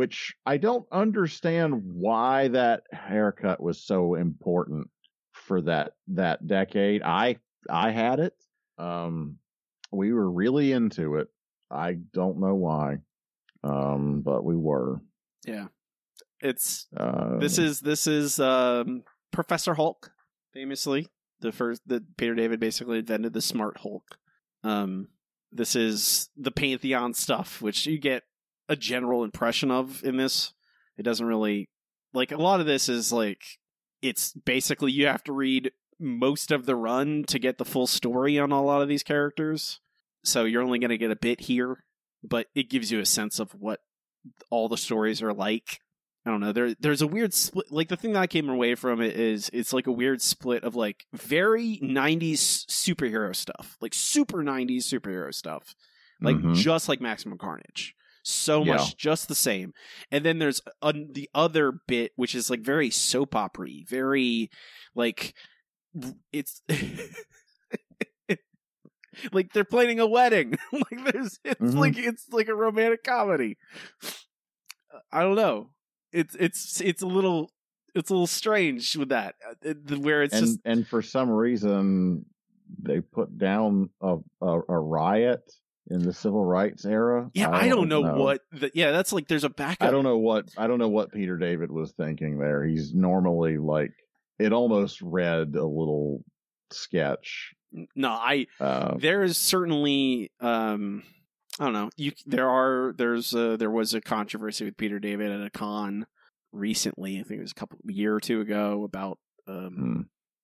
which 0.00 0.34
I 0.46 0.56
don't 0.56 0.86
understand 0.90 1.82
why 1.84 2.48
that 2.48 2.84
haircut 2.90 3.62
was 3.62 3.84
so 3.84 4.14
important 4.14 4.88
for 5.32 5.60
that 5.60 5.92
that 6.08 6.46
decade. 6.46 7.02
I 7.02 7.36
I 7.68 7.90
had 7.90 8.18
it. 8.18 8.34
Um 8.78 9.36
we 9.92 10.14
were 10.14 10.30
really 10.30 10.72
into 10.72 11.16
it. 11.16 11.28
I 11.70 11.98
don't 12.14 12.40
know 12.40 12.54
why. 12.54 12.98
Um 13.62 14.22
but 14.22 14.42
we 14.42 14.56
were. 14.56 15.02
Yeah, 15.46 15.66
it's 16.40 16.86
Uh 16.96 17.38
this 17.38 17.58
is 17.58 17.80
this 17.80 18.06
is 18.06 18.40
um, 18.40 19.04
Professor 19.30 19.74
Hulk, 19.74 20.12
famously 20.52 21.08
the 21.40 21.52
first 21.52 21.82
that 21.86 22.16
Peter 22.16 22.34
David 22.34 22.60
basically 22.60 22.98
invented 22.98 23.32
the 23.32 23.40
Smart 23.40 23.78
Hulk. 23.78 24.18
Um, 24.62 25.08
this 25.52 25.74
is 25.74 26.28
the 26.36 26.50
Pantheon 26.50 27.14
stuff, 27.14 27.60
which 27.60 27.86
you 27.86 27.98
get 27.98 28.22
a 28.68 28.76
general 28.76 29.24
impression 29.24 29.70
of 29.70 30.04
in 30.04 30.16
this. 30.16 30.52
It 30.96 31.02
doesn't 31.02 31.26
really 31.26 31.68
like 32.12 32.32
a 32.32 32.36
lot 32.36 32.60
of 32.60 32.66
this 32.66 32.88
is 32.88 33.12
like 33.12 33.42
it's 34.02 34.32
basically 34.32 34.92
you 34.92 35.06
have 35.06 35.24
to 35.24 35.32
read 35.32 35.72
most 35.98 36.50
of 36.50 36.66
the 36.66 36.76
run 36.76 37.24
to 37.24 37.38
get 37.38 37.58
the 37.58 37.64
full 37.64 37.86
story 37.86 38.38
on 38.38 38.52
a 38.52 38.62
lot 38.62 38.82
of 38.82 38.88
these 38.88 39.02
characters. 39.02 39.80
So 40.24 40.44
you're 40.44 40.62
only 40.62 40.78
going 40.78 40.90
to 40.90 40.98
get 40.98 41.10
a 41.10 41.16
bit 41.16 41.42
here, 41.42 41.84
but 42.22 42.46
it 42.54 42.70
gives 42.70 42.90
you 42.90 43.00
a 43.00 43.06
sense 43.06 43.38
of 43.38 43.52
what 43.52 43.80
all 44.50 44.68
the 44.68 44.76
stories 44.76 45.22
are 45.22 45.32
like. 45.32 45.80
I 46.26 46.30
don't 46.30 46.40
know. 46.40 46.52
There, 46.52 46.74
there's 46.78 47.00
a 47.00 47.06
weird 47.06 47.32
split. 47.32 47.72
Like 47.72 47.88
the 47.88 47.96
thing 47.96 48.12
that 48.12 48.20
I 48.20 48.26
came 48.26 48.48
away 48.50 48.74
from 48.74 49.00
it 49.00 49.18
is 49.18 49.48
it's 49.54 49.72
like 49.72 49.86
a 49.86 49.92
weird 49.92 50.20
split 50.20 50.64
of 50.64 50.76
like 50.76 51.06
very 51.14 51.78
'90s 51.82 52.66
superhero 52.66 53.34
stuff, 53.34 53.76
like 53.80 53.94
super 53.94 54.42
'90s 54.42 54.84
superhero 54.84 55.32
stuff, 55.34 55.74
like 56.20 56.36
Mhm. 56.36 56.54
just 56.54 56.88
like 56.90 57.00
Maximum 57.00 57.38
Carnage. 57.38 57.94
So 58.22 58.62
Yeah. 58.62 58.74
much, 58.76 58.98
just 58.98 59.28
the 59.28 59.34
same. 59.34 59.72
And 60.10 60.22
then 60.22 60.38
there's 60.38 60.60
a, 60.82 60.92
the 60.92 61.30
other 61.34 61.72
bit, 61.88 62.12
which 62.16 62.34
is 62.34 62.50
like 62.50 62.60
very 62.60 62.90
soap 62.90 63.34
opera 63.34 63.70
very 63.88 64.50
like 64.94 65.32
it's. 66.32 66.60
like 69.32 69.52
they're 69.52 69.64
planning 69.64 69.98
a 70.00 70.06
wedding 70.06 70.56
like 70.72 71.12
there's 71.12 71.40
it's 71.44 71.60
Mhm. 71.60 71.74
like 71.74 71.96
it's 71.98 72.26
like 72.30 72.48
a 72.48 72.54
romantic 72.54 73.02
comedy 73.02 73.58
i 75.12 75.20
don't 75.22 75.34
know 75.34 75.70
it's 76.12 76.34
it's 76.36 76.80
it's 76.80 77.02
a 77.02 77.06
little 77.06 77.50
it's 77.94 78.10
a 78.10 78.12
little 78.12 78.26
strange 78.26 78.96
with 78.96 79.08
that 79.10 79.34
uh, 79.66 79.74
where 79.96 80.22
it's 80.22 80.34
and 80.34 80.46
just 80.46 80.58
and 80.64 80.86
for 80.86 81.02
some 81.02 81.30
reason 81.30 82.24
they 82.82 83.00
put 83.00 83.36
down 83.36 83.90
a, 84.00 84.16
a, 84.40 84.60
a 84.68 84.78
riot 84.78 85.42
in 85.90 86.02
the 86.02 86.12
civil 86.12 86.44
rights 86.44 86.84
era. 86.84 87.28
yeah 87.34 87.50
i 87.50 87.68
don't 87.68 87.88
know, 87.88 88.00
what 88.00 88.42
the, 88.52 88.70
yeah 88.74 88.92
that's 88.92 89.12
like 89.12 89.26
there's 89.26 89.44
a 89.44 89.50
backup 89.50 89.88
I 89.88 89.90
don't 89.90 90.04
know 90.04 90.18
what 90.18 90.46
I 90.56 90.66
don't 90.68 90.78
know 90.78 90.88
what 90.88 91.12
Peter 91.12 91.36
David 91.36 91.70
was 91.70 91.92
thinking 91.92 92.38
there. 92.38 92.64
He's 92.64 92.94
normally 92.94 93.58
like 93.58 93.92
it 94.38 94.52
almost 94.52 95.02
read 95.02 95.56
a 95.56 95.64
little 95.64 96.22
sketch. 96.70 97.52
no 97.96 98.10
i 98.10 98.46
Uh, 98.60 98.94
there 98.98 99.22
is 99.24 99.36
certainly 99.36 100.30
um 100.40 101.02
i 101.60 101.64
don't 101.64 101.72
know. 101.74 101.90
You 101.96 102.12
there 102.26 102.48
are 102.48 102.92
there's 102.96 103.34
uh 103.34 103.56
there 103.56 103.70
was 103.70 103.94
a 103.94 104.00
controversy 104.00 104.64
with 104.64 104.76
peter 104.76 104.98
david 104.98 105.30
at 105.30 105.46
a 105.46 105.50
con 105.50 106.06
recently 106.52 107.20
i 107.20 107.22
think 107.22 107.38
it 107.38 107.42
was 107.42 107.52
a 107.52 107.54
couple 107.54 107.78
a 107.88 107.92
year 107.92 108.14
or 108.14 108.20
two 108.20 108.40
ago 108.40 108.82
about 108.82 109.18
um 109.46 109.74
hmm, 109.74 110.00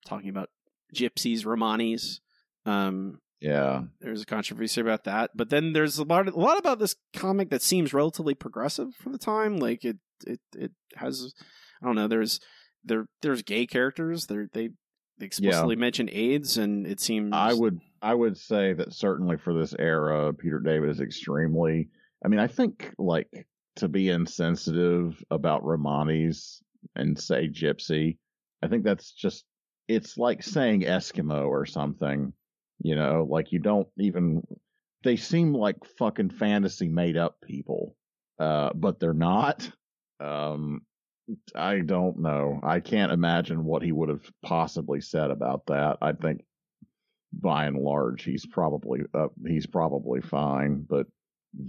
talking 0.08 0.28
about 0.28 0.50
gypsies 0.94 1.44
romanis. 1.44 2.20
Um 2.64 3.20
yeah, 3.40 3.82
there's 4.00 4.22
a 4.22 4.26
controversy 4.26 4.80
about 4.80 5.04
that 5.04 5.30
but 5.34 5.50
then 5.50 5.72
there's 5.72 5.98
a 5.98 6.04
lot 6.04 6.28
a 6.28 6.38
lot 6.38 6.58
about 6.58 6.78
this 6.78 6.96
comic 7.14 7.50
that 7.50 7.62
seems 7.62 7.92
relatively 7.92 8.34
progressive 8.34 8.94
for 8.94 9.10
the 9.10 9.18
time 9.18 9.58
like 9.58 9.84
it 9.84 9.98
it 10.26 10.40
it 10.54 10.72
has 10.94 11.34
i 11.82 11.86
don't 11.86 11.96
know 11.96 12.08
there's 12.08 12.40
there 12.84 13.06
there's 13.22 13.42
gay 13.42 13.66
characters 13.66 14.26
there 14.26 14.48
they 14.52 14.70
they 15.18 15.26
explicitly 15.26 15.76
mention 15.76 16.08
AIDS 16.10 16.56
and 16.56 16.86
it 16.86 17.00
seems 17.00 17.30
I 17.32 17.52
would 17.52 17.80
I 18.02 18.14
would 18.14 18.36
say 18.36 18.72
that 18.74 18.92
certainly 18.92 19.36
for 19.36 19.54
this 19.54 19.74
era, 19.78 20.32
Peter 20.32 20.60
David 20.60 20.90
is 20.90 21.00
extremely. 21.00 21.88
I 22.24 22.28
mean, 22.28 22.40
I 22.40 22.46
think 22.46 22.92
like 22.98 23.46
to 23.76 23.88
be 23.88 24.08
insensitive 24.08 25.22
about 25.30 25.64
Romanis 25.64 26.62
and 26.94 27.18
say 27.18 27.48
gypsy, 27.48 28.18
I 28.62 28.68
think 28.68 28.84
that's 28.84 29.12
just 29.12 29.44
it's 29.88 30.16
like 30.16 30.42
saying 30.42 30.82
Eskimo 30.82 31.46
or 31.46 31.66
something. 31.66 32.32
You 32.82 32.94
know, 32.94 33.26
like 33.28 33.52
you 33.52 33.58
don't 33.58 33.88
even. 33.98 34.42
They 35.04 35.16
seem 35.16 35.54
like 35.54 35.76
fucking 35.98 36.30
fantasy 36.30 36.88
made 36.88 37.16
up 37.16 37.40
people, 37.40 37.96
uh, 38.38 38.70
but 38.74 38.98
they're 38.98 39.14
not. 39.14 39.70
Um, 40.20 40.80
I 41.54 41.80
don't 41.80 42.18
know. 42.20 42.60
I 42.62 42.80
can't 42.80 43.12
imagine 43.12 43.64
what 43.64 43.82
he 43.82 43.92
would 43.92 44.08
have 44.08 44.28
possibly 44.44 45.00
said 45.00 45.30
about 45.30 45.66
that. 45.66 45.98
I 46.00 46.12
think 46.12 46.44
by 47.40 47.66
and 47.66 47.76
large 47.76 48.24
he's 48.24 48.46
probably 48.46 49.00
uh, 49.14 49.28
he's 49.46 49.66
probably 49.66 50.20
fine, 50.20 50.84
but 50.88 51.06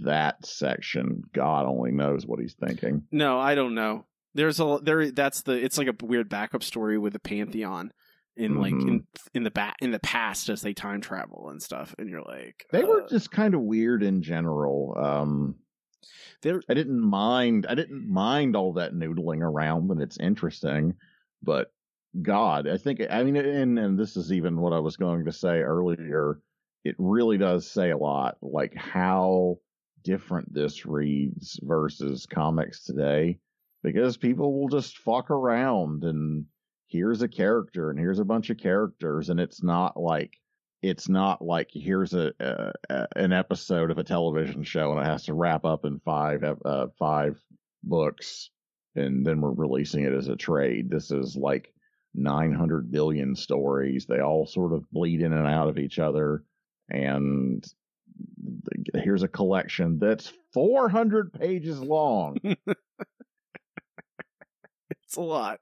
that 0.02 0.44
section, 0.44 1.22
God 1.34 1.66
only 1.66 1.92
knows 1.92 2.26
what 2.26 2.40
he's 2.40 2.54
thinking. 2.54 3.04
No, 3.10 3.38
I 3.38 3.54
don't 3.54 3.74
know. 3.74 4.04
There's 4.34 4.60
a 4.60 4.78
there. 4.82 5.10
That's 5.10 5.42
the. 5.42 5.52
It's 5.52 5.78
like 5.78 5.88
a 5.88 6.04
weird 6.04 6.28
backup 6.28 6.62
story 6.62 6.98
with 6.98 7.14
the 7.14 7.18
pantheon 7.18 7.92
in 8.36 8.60
like 8.60 8.74
Mm-hmm. 8.74 8.88
in 8.88 9.06
in 9.34 9.42
the 9.44 9.50
back 9.50 9.76
in 9.80 9.90
the 9.90 9.98
past 9.98 10.48
as 10.48 10.60
they 10.60 10.74
time 10.74 11.00
travel 11.00 11.48
and 11.50 11.62
stuff. 11.62 11.94
And 11.98 12.08
you're 12.08 12.22
like, 12.22 12.66
They 12.70 12.84
were 12.84 13.02
uh, 13.02 13.08
just 13.08 13.30
kind 13.30 13.54
of 13.54 13.62
weird 13.62 14.02
in 14.02 14.22
general. 14.22 14.94
Um, 14.96 15.56
they're 16.42 16.62
I 16.68 16.74
didn't 16.74 17.00
mind. 17.00 17.66
I 17.68 17.74
didn't 17.74 18.08
mind 18.08 18.54
all 18.54 18.74
that 18.74 18.92
noodling 18.92 19.40
around, 19.40 19.90
and 19.90 20.00
it's 20.02 20.20
interesting. 20.20 20.94
But 21.42 21.72
God, 22.22 22.68
I 22.68 22.76
think. 22.76 23.00
I 23.10 23.22
mean, 23.22 23.36
and 23.36 23.78
and 23.78 23.98
this 23.98 24.16
is 24.16 24.32
even 24.32 24.60
what 24.60 24.72
I 24.72 24.80
was 24.80 24.96
going 24.96 25.24
to 25.24 25.32
say 25.32 25.60
earlier. 25.60 26.40
It 26.84 26.94
really 26.98 27.38
does 27.38 27.70
say 27.70 27.90
a 27.90 27.96
lot, 27.98 28.38
like 28.40 28.74
how 28.74 29.58
different 30.02 30.52
this 30.54 30.86
reads 30.86 31.58
versus 31.62 32.26
comics 32.26 32.84
today, 32.84 33.38
because 33.82 34.16
people 34.16 34.58
will 34.58 34.68
just 34.68 34.98
fuck 34.98 35.30
around 35.30 36.04
and 36.04 36.46
here's 36.86 37.20
a 37.20 37.28
character 37.28 37.90
and 37.90 37.98
here's 37.98 38.20
a 38.20 38.24
bunch 38.24 38.50
of 38.50 38.58
characters, 38.58 39.28
and 39.28 39.40
it's 39.40 39.62
not 39.62 39.96
like 40.00 40.32
it's 40.82 41.08
not 41.08 41.42
like 41.42 41.68
here's 41.72 42.14
a, 42.14 42.32
a 42.40 43.06
an 43.16 43.32
episode 43.32 43.90
of 43.90 43.98
a 43.98 44.04
television 44.04 44.62
show 44.62 44.92
and 44.92 45.00
it 45.00 45.06
has 45.06 45.24
to 45.24 45.34
wrap 45.34 45.64
up 45.64 45.84
in 45.84 46.00
five 46.00 46.44
uh, 46.64 46.86
five 46.98 47.38
books 47.82 48.50
and 48.94 49.26
then 49.26 49.40
we're 49.40 49.52
releasing 49.52 50.04
it 50.04 50.12
as 50.12 50.28
a 50.28 50.36
trade. 50.36 50.90
This 50.90 51.10
is 51.10 51.36
like 51.36 51.72
900 52.14 52.90
billion 52.90 53.34
stories. 53.34 54.06
They 54.06 54.20
all 54.20 54.46
sort 54.46 54.72
of 54.72 54.90
bleed 54.90 55.22
in 55.22 55.32
and 55.32 55.46
out 55.46 55.68
of 55.68 55.78
each 55.78 55.98
other 55.98 56.44
and 56.90 57.64
here's 58.94 59.22
a 59.22 59.28
collection 59.28 59.98
that's 59.98 60.32
400 60.52 61.32
pages 61.32 61.80
long. 61.80 62.38
It's 65.08 65.16
a 65.16 65.22
lot. 65.22 65.60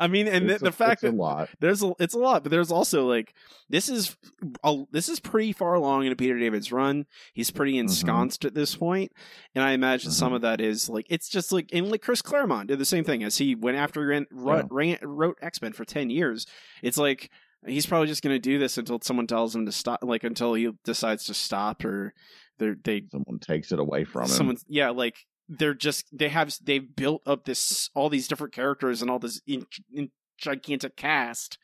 I 0.00 0.08
mean, 0.08 0.26
and 0.28 0.48
the, 0.48 0.56
a- 0.56 0.58
the 0.58 0.72
fact 0.72 1.02
it's 1.04 1.04
a 1.04 1.06
that 1.12 1.16
lot. 1.16 1.48
there's 1.60 1.82
a, 1.82 1.92
it's 1.98 2.14
a 2.14 2.18
lot, 2.18 2.42
but 2.42 2.50
there's 2.50 2.70
also 2.72 3.06
like 3.06 3.34
this 3.68 3.88
is 3.88 4.16
a, 4.64 4.84
this 4.90 5.08
is 5.08 5.20
pretty 5.20 5.52
far 5.52 5.74
along 5.74 6.04
into 6.04 6.16
Peter 6.16 6.38
David's 6.38 6.72
run. 6.72 7.06
He's 7.32 7.50
pretty 7.50 7.78
ensconced 7.78 8.44
at 8.44 8.54
this 8.54 8.74
point, 8.74 9.12
and 9.54 9.62
I 9.64 9.72
imagine 9.72 10.10
some 10.10 10.32
Mhm. 10.32 10.36
of 10.36 10.42
that 10.42 10.60
is 10.60 10.88
like 10.88 11.06
it's 11.08 11.28
just 11.28 11.52
like 11.52 11.68
and 11.72 11.90
like 11.90 12.02
Chris 12.02 12.22
Claremont 12.22 12.68
did 12.68 12.78
the 12.78 12.84
same 12.84 13.04
thing 13.04 13.22
as 13.22 13.38
he 13.38 13.54
went 13.54 13.76
after 13.76 14.00
he 14.02 14.06
ran, 14.06 14.26
wrote, 14.32 14.66
ran, 14.70 14.98
wrote 15.02 15.38
X 15.42 15.62
Men 15.62 15.72
for 15.72 15.84
ten 15.84 16.10
years. 16.10 16.46
It's 16.82 16.98
like 16.98 17.30
he's 17.66 17.86
probably 17.86 18.06
just 18.08 18.22
going 18.22 18.34
to 18.34 18.38
do 18.40 18.58
this 18.58 18.78
until 18.78 19.00
someone 19.02 19.26
tells 19.26 19.54
him 19.54 19.66
to 19.66 19.72
stop, 19.72 20.00
like 20.02 20.24
until 20.24 20.54
he 20.54 20.70
decides 20.84 21.24
to 21.24 21.34
stop 21.34 21.84
or 21.84 22.14
they 22.58 22.72
they 22.82 23.02
Someone 23.10 23.38
takes 23.40 23.70
it 23.72 23.78
away 23.78 24.04
from 24.04 24.22
him. 24.22 24.28
someone 24.28 24.56
yeah 24.68 24.90
like 24.90 25.16
they're 25.48 25.74
just 25.74 26.06
they 26.12 26.28
have 26.28 26.54
they've 26.62 26.94
built 26.94 27.22
up 27.26 27.44
this 27.44 27.90
all 27.94 28.08
these 28.08 28.28
different 28.28 28.52
characters 28.52 29.00
and 29.02 29.10
all 29.10 29.18
this 29.18 29.40
in, 29.46 29.64
in 29.92 30.10
gigantic 30.38 30.96
cast 30.96 31.58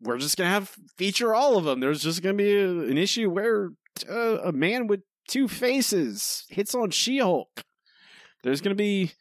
we're 0.00 0.18
just 0.18 0.36
gonna 0.36 0.50
have 0.50 0.74
feature 0.98 1.34
all 1.34 1.56
of 1.56 1.64
them 1.64 1.80
there's 1.80 2.02
just 2.02 2.22
gonna 2.22 2.34
be 2.34 2.56
a, 2.56 2.68
an 2.68 2.98
issue 2.98 3.30
where 3.30 3.70
uh, 4.10 4.38
a 4.42 4.52
man 4.52 4.86
with 4.86 5.00
two 5.28 5.48
faces 5.48 6.44
hits 6.50 6.74
on 6.74 6.90
she-hulk 6.90 7.62
there's 8.42 8.60
gonna 8.60 8.74
be 8.74 9.12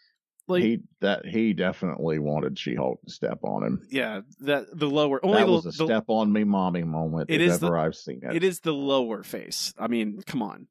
like 0.48 0.64
he 0.64 0.80
that 1.00 1.26
he 1.26 1.54
definitely 1.54 2.20
wanted 2.20 2.60
She-Hulk 2.60 3.00
to 3.06 3.12
step 3.14 3.40
on 3.44 3.64
him. 3.64 3.88
yeah 3.90 4.20
that 4.42 4.66
the 4.78 4.90
lower 4.90 5.24
only 5.26 5.38
that 5.40 5.46
the, 5.46 5.52
was 5.54 5.66
a 5.66 5.70
the- 5.70 5.86
step 5.86 6.04
on 6.08 6.34
me, 6.34 6.44
mommy 6.44 6.84
moment. 6.84 7.30
It 7.30 7.40
if 7.40 7.52
is 7.54 7.60
the- 7.60 7.68
ever 7.68 7.78
I've 7.78 7.96
seen 7.96 8.20
it. 8.24 8.36
it 8.36 8.44
is 8.44 8.60
the 8.60 8.74
lower 8.74 9.24
face 9.24 9.74
i 9.80 9.88
mean 9.88 10.22
come 10.26 10.42
on 10.42 10.68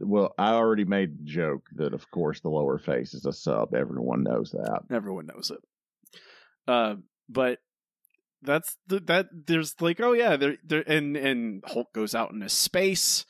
Well, 0.00 0.34
I 0.38 0.52
already 0.52 0.84
made 0.84 1.18
the 1.18 1.24
joke 1.24 1.66
that, 1.76 1.94
of 1.94 2.10
course, 2.10 2.40
the 2.40 2.50
lower 2.50 2.78
face 2.78 3.14
is 3.14 3.26
a 3.26 3.32
sub. 3.32 3.74
Everyone 3.74 4.22
knows 4.22 4.50
that. 4.52 4.80
everyone 4.90 5.26
knows 5.26 5.50
it. 5.50 5.60
Uh, 6.66 6.96
but 7.28 7.58
that's 8.42 8.76
the 8.86 9.00
that 9.00 9.28
there's 9.46 9.74
like 9.80 10.00
oh 10.00 10.12
yeah 10.12 10.36
there 10.36 10.56
there 10.64 10.84
and 10.86 11.16
and 11.16 11.64
Hulk 11.66 11.92
goes 11.92 12.14
out 12.14 12.30
into 12.30 12.48
space 12.48 13.24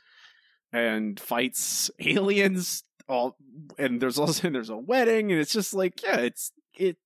and 0.72 1.18
fights 1.18 1.90
aliens 1.98 2.82
all 3.08 3.36
and 3.78 4.00
there's 4.00 4.18
also 4.18 4.50
there's 4.50 4.70
a 4.70 4.76
wedding 4.76 5.32
and 5.32 5.40
it's 5.40 5.52
just 5.52 5.72
like 5.72 6.02
yeah 6.02 6.18
it's 6.18 6.52
it 6.76 6.96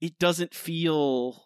it 0.00 0.18
doesn't 0.18 0.54
feel 0.54 1.44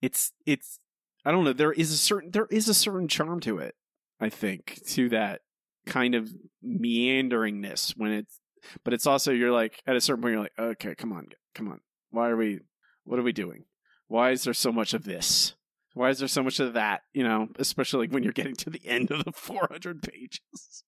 it's 0.00 0.32
it's 0.46 0.78
I 1.24 1.32
don't 1.32 1.44
know 1.44 1.52
there 1.52 1.72
is 1.72 1.90
a 1.90 1.98
certain 1.98 2.30
there 2.30 2.48
is 2.50 2.68
a 2.68 2.74
certain 2.74 3.08
charm 3.08 3.40
to 3.40 3.58
it 3.58 3.74
I 4.20 4.28
think 4.28 4.80
to 4.88 5.08
that 5.08 5.40
kind 5.86 6.14
of 6.14 6.30
meanderingness 6.64 7.94
when 7.96 8.12
it's 8.12 8.38
but 8.84 8.94
it's 8.94 9.06
also 9.06 9.32
you're 9.32 9.52
like 9.52 9.82
at 9.86 9.96
a 9.96 10.00
certain 10.00 10.22
point 10.22 10.32
you're 10.32 10.42
like 10.42 10.58
okay 10.58 10.94
come 10.94 11.12
on 11.12 11.28
come 11.54 11.68
on. 11.68 11.80
Why 12.10 12.28
are 12.28 12.36
we 12.36 12.60
what 13.04 13.18
are 13.18 13.24
we 13.24 13.32
doing? 13.32 13.64
Why 14.08 14.30
is 14.30 14.44
there 14.44 14.54
so 14.54 14.72
much 14.72 14.94
of 14.94 15.04
this? 15.04 15.54
Why 15.94 16.10
is 16.10 16.18
there 16.18 16.28
so 16.28 16.42
much 16.42 16.60
of 16.60 16.74
that? 16.74 17.02
You 17.12 17.24
know 17.24 17.48
especially 17.58 18.06
like 18.06 18.14
when 18.14 18.22
you're 18.22 18.32
getting 18.32 18.56
to 18.56 18.70
the 18.70 18.86
end 18.86 19.10
of 19.10 19.24
the 19.24 19.32
400 19.34 20.02
pages. 20.02 20.84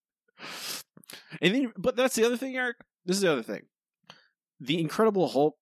And 1.41 1.55
then 1.55 1.73
but 1.77 1.97
that's 1.97 2.15
the 2.15 2.25
other 2.25 2.37
thing 2.37 2.57
eric. 2.57 2.77
This 3.05 3.17
is 3.17 3.23
the 3.23 3.33
other 3.33 3.43
thing. 3.43 3.63
The 4.61 4.81
incredible 4.81 5.29
hulk 5.29 5.57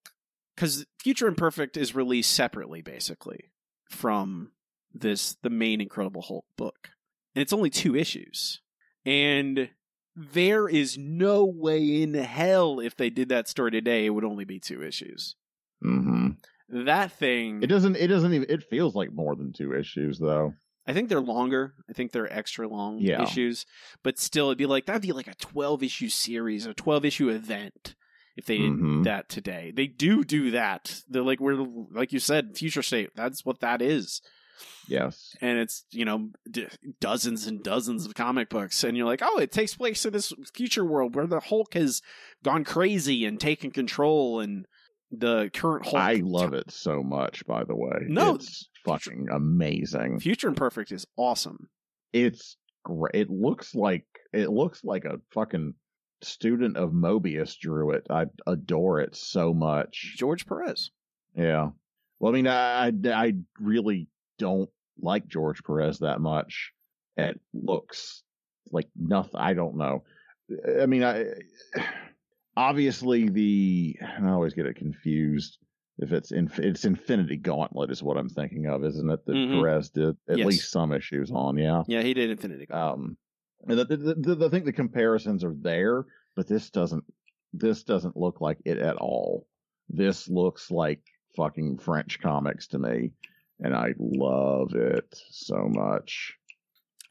because 0.55 0.85
future 0.99 1.27
imperfect 1.27 1.77
is 1.77 1.95
released 1.95 2.31
separately 2.31 2.81
basically 2.81 3.51
from 3.89 4.51
this 4.93 5.35
the 5.41 5.49
main 5.49 5.81
incredible 5.81 6.21
hulk 6.21 6.45
book. 6.57 6.89
And 7.35 7.41
it's 7.41 7.53
only 7.53 7.71
two 7.71 7.95
issues 7.95 8.61
and 9.05 9.69
there 10.15 10.67
is 10.69 10.97
no 10.97 11.43
way 11.45 12.01
in 12.03 12.13
hell 12.13 12.79
if 12.79 12.95
they 12.95 13.09
did 13.09 13.29
that 13.29 13.47
story 13.47 13.71
today 13.71 14.05
it 14.05 14.09
would 14.11 14.23
only 14.23 14.45
be 14.45 14.59
two 14.59 14.83
issues 14.83 15.35
hmm 15.81 16.29
that 16.69 17.11
thing 17.11 17.61
It 17.61 17.67
doesn't. 17.67 17.97
It 17.97 18.07
doesn't 18.07 18.33
even. 18.33 18.49
It 18.49 18.63
feels 18.63 18.95
like 18.95 19.11
more 19.11 19.35
than 19.35 19.53
two 19.53 19.73
issues, 19.75 20.17
though. 20.17 20.53
i 20.87 20.93
think 20.93 21.07
they're 21.09 21.19
longer 21.21 21.73
i 21.89 21.93
think 21.93 22.11
they're 22.11 22.31
extra 22.33 22.67
long 22.67 22.97
Yeah. 22.99 23.21
issues 23.21 23.65
but 24.03 24.17
still 24.17 24.47
it'd 24.47 24.57
be 24.57 24.65
like 24.65 24.85
that'd 24.85 25.01
be 25.01 25.11
like 25.11 25.27
a 25.27 25.35
12 25.35 25.83
issue 25.83 26.09
series 26.09 26.65
a 26.65 26.73
12 26.73 27.05
issue 27.05 27.29
event 27.29 27.95
if 28.35 28.45
they 28.45 28.57
did 28.57 28.71
Mhm. 28.71 29.03
that 29.03 29.29
today 29.29 29.71
they 29.75 29.85
do 29.87 30.23
do 30.23 30.51
that 30.51 31.01
they're 31.09 31.21
like 31.21 31.39
we're 31.39 31.63
like 31.91 32.11
you 32.11 32.19
said 32.19 32.57
future 32.57 32.81
state 32.81 33.09
that's 33.15 33.45
what 33.45 33.59
that 33.59 33.81
is 33.81 34.21
Yes. 34.87 35.35
and 35.41 35.57
it's 35.59 35.85
you 35.91 36.05
know 36.05 36.29
d- 36.49 36.67
dozens 36.99 37.47
and 37.47 37.63
dozens 37.63 38.05
of 38.05 38.13
comic 38.15 38.49
books 38.49 38.83
and 38.83 38.95
you're 38.97 39.05
like 39.05 39.21
oh 39.23 39.37
it 39.39 39.51
takes 39.51 39.75
place 39.75 40.05
in 40.05 40.11
this 40.13 40.33
future 40.53 40.83
world 40.85 41.15
where 41.15 41.25
the 41.27 41.39
hulk 41.39 41.73
has 41.73 42.01
gone 42.43 42.63
crazy 42.63 43.25
and 43.25 43.39
taken 43.39 43.71
control 43.71 44.39
and 44.41 44.65
the 45.11 45.49
current 45.53 45.85
hulk 45.85 45.95
I 45.95 46.21
love 46.23 46.53
it 46.53 46.71
so 46.71 47.03
much. 47.03 47.45
By 47.45 47.63
the 47.63 47.75
way, 47.75 47.99
No, 48.07 48.35
it's 48.35 48.67
fucking 48.83 49.27
amazing. 49.31 50.19
future 50.19 50.47
imperfect 50.47 50.91
is 50.91 51.05
awesome 51.17 51.69
It's 52.11 52.57
great. 52.83 53.13
It 53.13 53.29
looks 53.29 53.73
like 53.75 54.05
it 54.33 54.49
looks 54.49 54.83
like 54.83 55.05
a 55.05 55.19
fucking 55.31 55.75
student 56.23 56.77
of 56.77 56.91
Moebius 56.91 57.57
drew 57.59 57.91
it. 57.91 58.07
I 58.09 58.25
adore 58.47 58.99
it 59.01 59.15
so 59.15 59.53
much. 59.53 60.15
george 60.17 60.45
perez 60.47 60.89
Yeah. 61.35 61.69
Well, 62.19 62.31
I 62.31 62.35
mean, 62.35 62.47
I 62.47 62.87
I, 62.87 62.91
I 63.05 63.33
really 63.59 64.07
don't 64.43 64.69
like 65.01 65.25
George 65.27 65.63
Perez 65.63 65.99
that 65.99 66.19
much. 66.19 66.73
It 67.15 67.39
looks 67.53 68.23
like 68.71 68.89
nothing. 68.95 69.39
I 69.39 69.53
don't 69.53 69.77
know. 69.77 70.03
I 70.81 70.85
mean, 70.85 71.03
I 71.03 71.25
obviously 72.57 73.29
the 73.29 73.95
I 74.21 74.29
always 74.29 74.53
get 74.53 74.65
it 74.65 74.75
confused. 74.75 75.57
If 75.99 76.11
it's 76.11 76.31
in, 76.31 76.49
it's 76.57 76.85
Infinity 76.85 77.37
Gauntlet 77.37 77.91
is 77.91 78.01
what 78.01 78.17
I'm 78.17 78.29
thinking 78.29 78.65
of, 78.67 78.83
isn't 78.83 79.09
it? 79.09 79.25
That 79.25 79.33
Mhm. 79.33 79.51
Perez 79.61 79.89
did 79.91 80.17
at 80.27 80.39
Yes. 80.39 80.47
least 80.47 80.71
some 80.71 80.91
issues 80.91 81.31
on. 81.31 81.55
Yeah. 81.57 81.83
yeah 81.87 82.01
he 82.01 82.13
did 82.15 82.31
infinity 82.31 82.65
Gauntlet. 82.65 82.99
Um, 82.99 83.17
and 83.67 83.79
the, 83.79 83.85
the, 83.85 84.35
the, 84.35 84.45
I 84.47 84.49
think 84.49 84.65
the 84.65 84.73
comparisons 84.73 85.43
are 85.43 85.55
there, 85.55 86.05
but 86.35 86.47
this 86.47 86.69
doesn't. 86.71 87.03
This 87.55 87.83
doesn't 87.83 88.17
look 88.17 88.41
like 88.41 88.57
it 88.65 88.79
at 88.79 88.95
all. 88.97 89.47
This 89.87 90.27
looks 90.27 90.71
like 90.71 91.01
fucking 91.37 91.77
French 91.77 92.19
comics 92.19 92.67
to 92.69 92.79
me, 92.79 93.11
and 93.59 93.75
I 93.75 93.93
love 93.97 94.73
it 94.75 95.05
so 95.29 95.67
much. 95.69 96.33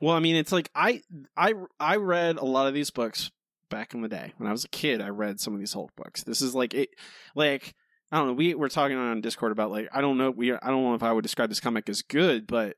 Well, 0.00 0.16
I 0.16 0.20
mean, 0.20 0.36
it's 0.36 0.52
like 0.52 0.70
I 0.74 1.02
I 1.36 1.54
I 1.78 1.96
read 1.96 2.36
a 2.36 2.44
lot 2.44 2.66
of 2.68 2.74
these 2.74 2.90
books 2.90 3.30
back 3.70 3.94
in 3.94 4.02
the 4.02 4.08
day 4.08 4.32
when 4.36 4.48
I 4.48 4.52
was 4.52 4.64
a 4.64 4.68
kid. 4.68 5.00
I 5.00 5.08
read 5.08 5.40
some 5.40 5.54
of 5.54 5.60
these 5.60 5.72
Hulk 5.72 5.92
books. 5.96 6.24
This 6.24 6.42
is 6.42 6.54
like 6.54 6.74
it, 6.74 6.90
like 7.34 7.74
I 8.10 8.18
don't 8.18 8.26
know. 8.26 8.32
We 8.34 8.54
were 8.54 8.68
talking 8.68 8.96
on 8.96 9.20
Discord 9.20 9.52
about 9.52 9.70
like 9.70 9.88
I 9.92 10.00
don't 10.00 10.18
know. 10.18 10.30
We 10.30 10.52
I 10.52 10.58
don't 10.66 10.82
know 10.82 10.94
if 10.94 11.02
I 11.02 11.12
would 11.12 11.22
describe 11.22 11.48
this 11.48 11.60
comic 11.60 11.88
as 11.88 12.02
good, 12.02 12.46
but 12.46 12.76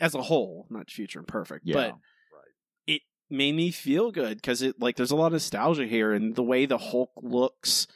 as 0.00 0.14
a 0.14 0.22
whole, 0.22 0.66
not 0.68 0.90
Future 0.90 1.20
Imperfect, 1.20 1.62
Yeah, 1.64 1.74
but 1.74 1.94
it 2.86 3.02
made 3.30 3.54
me 3.54 3.70
feel 3.70 4.10
good 4.10 4.36
because 4.36 4.62
it 4.62 4.76
like 4.80 4.96
there's 4.96 5.10
a 5.10 5.16
lot 5.16 5.26
of 5.26 5.32
nostalgia 5.32 5.86
here 5.86 6.12
and 6.12 6.34
the 6.34 6.42
way 6.42 6.66
the 6.66 6.78
Hulk 6.78 7.12
looks, 7.22 7.86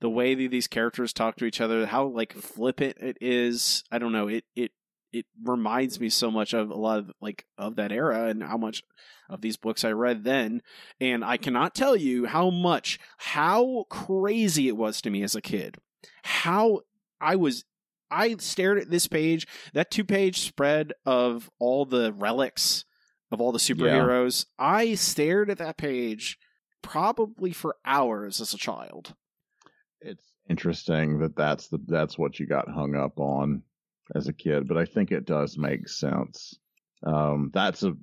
the 0.00 0.10
way 0.10 0.34
that 0.34 0.50
these 0.50 0.66
characters 0.66 1.12
talk 1.12 1.36
to 1.36 1.44
each 1.44 1.60
other, 1.60 1.86
how 1.86 2.06
like 2.06 2.32
flippant 2.32 2.96
it 3.00 3.16
is. 3.20 3.84
I 3.90 3.98
don't 3.98 4.12
know. 4.12 4.28
It 4.28 4.44
it 4.54 4.72
it 5.12 5.26
reminds 5.42 6.00
me 6.00 6.10
so 6.10 6.30
much 6.30 6.52
of 6.52 6.70
a 6.70 6.76
lot 6.76 6.98
of 6.98 7.12
like 7.20 7.46
of 7.56 7.76
that 7.76 7.92
era 7.92 8.26
and 8.26 8.42
how 8.42 8.56
much 8.56 8.82
of 9.28 9.40
these 9.40 9.56
books 9.56 9.84
I 9.84 9.92
read 9.92 10.24
then. 10.24 10.62
And 11.00 11.24
I 11.24 11.36
cannot 11.36 11.74
tell 11.74 11.96
you 11.96 12.26
how 12.26 12.50
much 12.50 12.98
how 13.18 13.86
crazy 13.88 14.68
it 14.68 14.76
was 14.76 15.00
to 15.02 15.10
me 15.10 15.22
as 15.22 15.34
a 15.34 15.40
kid. 15.40 15.76
How 16.22 16.80
I 17.20 17.36
was 17.36 17.64
I 18.10 18.36
stared 18.38 18.78
at 18.78 18.90
this 18.90 19.08
page, 19.08 19.46
that 19.72 19.90
two 19.90 20.04
page 20.04 20.40
spread 20.40 20.92
of 21.04 21.50
all 21.58 21.84
the 21.84 22.12
relics 22.12 22.84
of 23.30 23.40
all 23.40 23.52
the 23.52 23.58
superheroes. 23.58 24.46
I 24.58 24.94
stared 24.94 25.50
at 25.50 25.58
that 25.58 25.76
page 25.76 26.38
probably 26.82 27.52
for 27.52 27.76
hours 27.84 28.40
as 28.40 28.54
a 28.54 28.58
child. 28.58 29.14
It's 30.06 30.32
interesting 30.48 31.18
that 31.20 31.36
that's 31.36 31.68
the 31.68 31.78
that's 31.86 32.16
what 32.18 32.38
you 32.38 32.46
got 32.46 32.68
hung 32.70 32.94
up 32.94 33.18
on 33.18 33.62
as 34.14 34.28
a 34.28 34.32
kid, 34.32 34.68
but 34.68 34.76
I 34.76 34.84
think 34.84 35.10
it 35.12 35.26
does 35.26 35.58
make 35.58 35.88
sense. 35.88 36.58
Um, 37.04 37.50
that's 37.52 37.82
a 37.82 37.94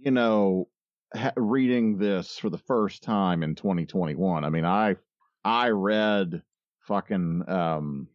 you 0.00 0.10
know 0.10 0.68
ha- 1.14 1.32
reading 1.36 1.98
this 1.98 2.38
for 2.38 2.50
the 2.50 2.58
first 2.58 3.02
time 3.02 3.42
in 3.42 3.54
2021. 3.54 4.44
I 4.44 4.48
mean, 4.50 4.64
I 4.64 4.96
I 5.44 5.68
read 5.68 6.42
fucking 6.80 7.44
um 7.48 8.08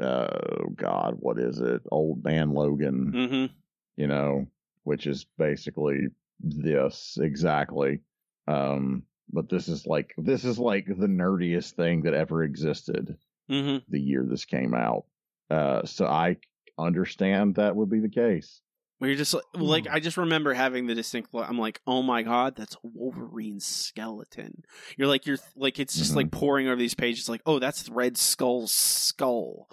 oh 0.00 0.68
god, 0.74 1.16
what 1.18 1.38
is 1.38 1.60
it? 1.60 1.82
Old 1.90 2.24
Man 2.24 2.52
Logan 2.52 3.12
Mm-hmm. 3.14 3.54
you 3.96 4.06
know, 4.06 4.46
which 4.84 5.06
is 5.06 5.26
basically 5.38 6.08
this 6.40 7.18
exactly. 7.20 8.00
Um, 8.48 9.02
but 9.32 9.48
this 9.48 9.68
is 9.68 9.86
like 9.86 10.14
this 10.18 10.44
is 10.44 10.58
like 10.58 10.86
the 10.86 11.06
nerdiest 11.06 11.72
thing 11.72 12.02
that 12.02 12.14
ever 12.14 12.42
existed 12.42 13.16
Mm-hmm. 13.50 13.78
the 13.88 14.00
year 14.00 14.24
this 14.28 14.44
came 14.44 14.74
out. 14.74 15.04
Uh, 15.48 15.84
so 15.84 16.04
I 16.06 16.38
understand 16.78 17.54
that 17.54 17.76
would 17.76 17.88
be 17.88 18.00
the 18.00 18.08
case. 18.08 18.60
You're 19.00 19.14
just 19.14 19.34
like, 19.34 19.44
like 19.54 19.86
Hmm. 19.86 19.94
I 19.94 20.00
just 20.00 20.16
remember 20.16 20.52
having 20.54 20.86
the 20.86 20.94
distinct. 20.94 21.28
I'm 21.34 21.58
like, 21.58 21.80
oh 21.86 22.02
my 22.02 22.22
god, 22.22 22.56
that's 22.56 22.76
Wolverine's 22.82 23.64
skeleton. 23.66 24.64
You're 24.96 25.06
like, 25.06 25.26
you're 25.26 25.36
like, 25.54 25.78
it's 25.78 25.96
just 25.96 26.16
like 26.16 26.30
pouring 26.30 26.66
over 26.66 26.76
these 26.76 26.94
pages. 26.94 27.28
Like, 27.28 27.42
oh, 27.46 27.58
that's 27.58 27.88
Red 27.90 28.16
Skull's 28.16 28.72
skull. 28.72 29.68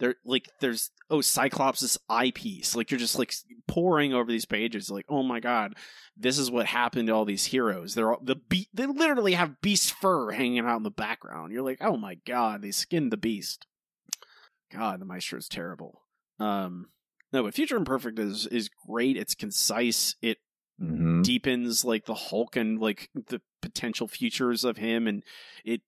There, 0.00 0.16
like, 0.24 0.50
there's 0.60 0.90
oh 1.08 1.20
Cyclops' 1.20 1.98
eyepiece. 2.08 2.74
Like, 2.74 2.90
you're 2.90 2.98
just 2.98 3.18
like 3.18 3.32
pouring 3.68 4.12
over 4.12 4.30
these 4.30 4.44
pages. 4.44 4.90
Like, 4.90 5.06
oh 5.08 5.22
my 5.22 5.40
god, 5.40 5.74
this 6.16 6.38
is 6.38 6.50
what 6.50 6.66
happened 6.66 7.08
to 7.08 7.14
all 7.14 7.24
these 7.24 7.46
heroes. 7.46 7.94
They're 7.94 8.12
all 8.12 8.20
the 8.22 8.36
be- 8.36 8.68
They 8.74 8.86
literally 8.86 9.34
have 9.34 9.60
beast 9.60 9.92
fur 9.92 10.32
hanging 10.32 10.60
out 10.66 10.78
in 10.78 10.82
the 10.82 10.90
background. 10.90 11.52
You're 11.52 11.62
like, 11.62 11.78
oh 11.80 11.96
my 11.96 12.16
god, 12.26 12.62
they 12.62 12.70
skinned 12.72 13.12
the 13.12 13.16
beast. 13.16 13.66
God, 14.72 15.00
the 15.00 15.04
Maestro 15.04 15.38
is 15.38 15.48
terrible. 15.48 16.02
Um, 16.40 16.86
no, 17.32 17.44
but 17.44 17.54
Future 17.54 17.76
Imperfect 17.76 18.18
is 18.18 18.46
is 18.46 18.68
great. 18.88 19.16
It's 19.16 19.34
concise. 19.34 20.16
It 20.22 20.38
hmm 20.78 21.22
deepens 21.22 21.84
like 21.84 22.04
the 22.06 22.14
Hulk 22.14 22.56
and 22.56 22.80
like 22.80 23.08
the 23.14 23.40
potential 23.62 24.08
futures 24.08 24.64
of 24.64 24.76
him, 24.76 25.06
and 25.06 25.22
it 25.64 25.82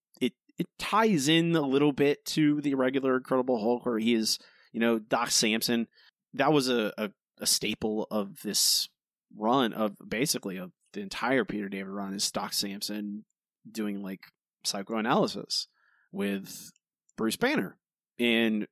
it 0.59 0.67
ties 0.79 1.29
in 1.29 1.55
a 1.55 1.61
little 1.61 1.93
bit 1.93 2.25
to 2.27 2.61
the 2.61 2.75
regular 2.75 3.17
Incredible 3.17 3.61
Hulk, 3.61 3.87
where 3.87 3.99
he 3.99 4.15
is 4.15 4.39
you 4.73 4.81
know 4.81 4.99
Doc 4.99 5.31
Samson. 5.31 5.89
That 6.35 6.53
was 6.53 6.69
a 6.69 6.93
a, 6.99 7.11
a 7.41 7.47
staple 7.47 8.07
of 8.11 8.43
this 8.43 8.89
run 9.37 9.73
of 9.73 9.97
basically 10.07 10.57
of 10.57 10.73
the 10.93 11.01
entire 11.01 11.45
Peter 11.45 11.69
David 11.69 11.89
run 11.89 12.15
is 12.15 12.31
Doc 12.31 12.53
Samson 12.53 13.25
doing 13.71 14.03
like 14.03 14.21
psychoanalysis 14.65 15.69
with 16.13 16.71
Bruce 17.17 17.37
Banner 17.37 17.77
and 18.19 18.67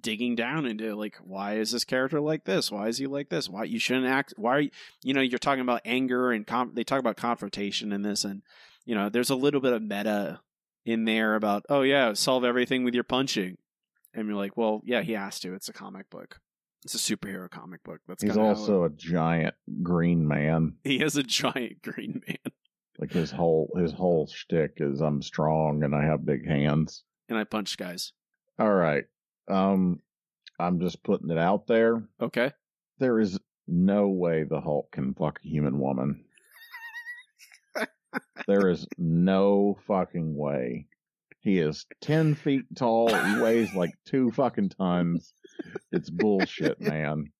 digging 0.00 0.34
down 0.34 0.66
into 0.66 0.94
like 0.94 1.16
why 1.22 1.54
is 1.54 1.70
this 1.70 1.84
character 1.84 2.20
like 2.20 2.44
this 2.44 2.72
why 2.72 2.88
is 2.88 2.98
he 2.98 3.06
like 3.06 3.28
this 3.28 3.48
why 3.48 3.62
you 3.62 3.78
shouldn't 3.78 4.06
act 4.06 4.34
why 4.36 4.56
are 4.56 4.60
you, 4.60 4.70
you 5.04 5.14
know 5.14 5.20
you're 5.20 5.38
talking 5.38 5.62
about 5.62 5.80
anger 5.84 6.32
and 6.32 6.46
com- 6.46 6.72
they 6.74 6.82
talk 6.82 6.98
about 6.98 7.16
confrontation 7.16 7.92
in 7.92 8.02
this 8.02 8.24
and 8.24 8.42
you 8.84 8.94
know 8.94 9.08
there's 9.08 9.30
a 9.30 9.36
little 9.36 9.60
bit 9.60 9.72
of 9.72 9.80
meta 9.80 10.40
in 10.84 11.04
there 11.04 11.34
about 11.34 11.64
oh 11.68 11.82
yeah 11.82 12.12
solve 12.12 12.44
everything 12.44 12.84
with 12.84 12.94
your 12.94 13.04
punching 13.04 13.56
and 14.14 14.26
you're 14.26 14.36
like 14.36 14.56
well 14.56 14.80
yeah 14.84 15.00
he 15.02 15.12
has 15.12 15.38
to 15.40 15.54
it's 15.54 15.68
a 15.68 15.72
comic 15.72 16.08
book 16.10 16.38
it's 16.84 16.94
a 16.94 16.98
superhero 17.16 17.48
comic 17.48 17.82
book 17.84 18.00
that's 18.08 18.22
He's 18.22 18.36
it- 18.36 18.40
also 18.40 18.84
a 18.84 18.90
giant 18.90 19.54
green 19.82 20.26
man. 20.26 20.74
he 20.84 21.00
is 21.02 21.16
a 21.16 21.22
giant 21.22 21.82
green 21.82 22.22
man 22.26 22.36
Like 22.98 23.12
his 23.12 23.30
whole 23.32 23.70
his 23.76 23.92
whole 23.92 24.26
shtick 24.28 24.74
is 24.76 25.00
I'm 25.00 25.22
strong 25.22 25.82
and 25.82 25.94
I 25.94 26.04
have 26.04 26.24
big 26.26 26.46
hands. 26.46 27.02
and 27.28 27.36
i 27.38 27.42
punch 27.44 27.76
guys 27.76 28.12
All 28.58 28.72
right. 28.72 29.04
Um 29.48 30.00
I'm 30.58 30.78
just 30.80 31.02
putting 31.02 31.30
it 31.30 31.38
out 31.38 31.66
there. 31.66 32.04
okay 32.20 32.52
There 32.98 33.18
is 33.18 33.38
no 33.66 34.08
way 34.08 34.44
the 34.44 34.60
Hulk 34.60 34.90
can 34.92 35.14
fuck 35.14 35.38
a 35.44 35.48
human 35.48 35.78
woman. 35.80 36.24
There 38.46 38.68
is 38.68 38.86
no 38.98 39.78
fucking 39.86 40.36
way. 40.36 40.86
He 41.40 41.58
is 41.58 41.86
ten 42.00 42.34
feet 42.34 42.64
tall. 42.76 43.12
He 43.12 43.40
weighs 43.40 43.74
like 43.74 43.92
two 44.06 44.30
fucking 44.30 44.70
tons. 44.70 45.32
It's 45.90 46.10
bullshit, 46.10 46.80
man. 46.80 47.32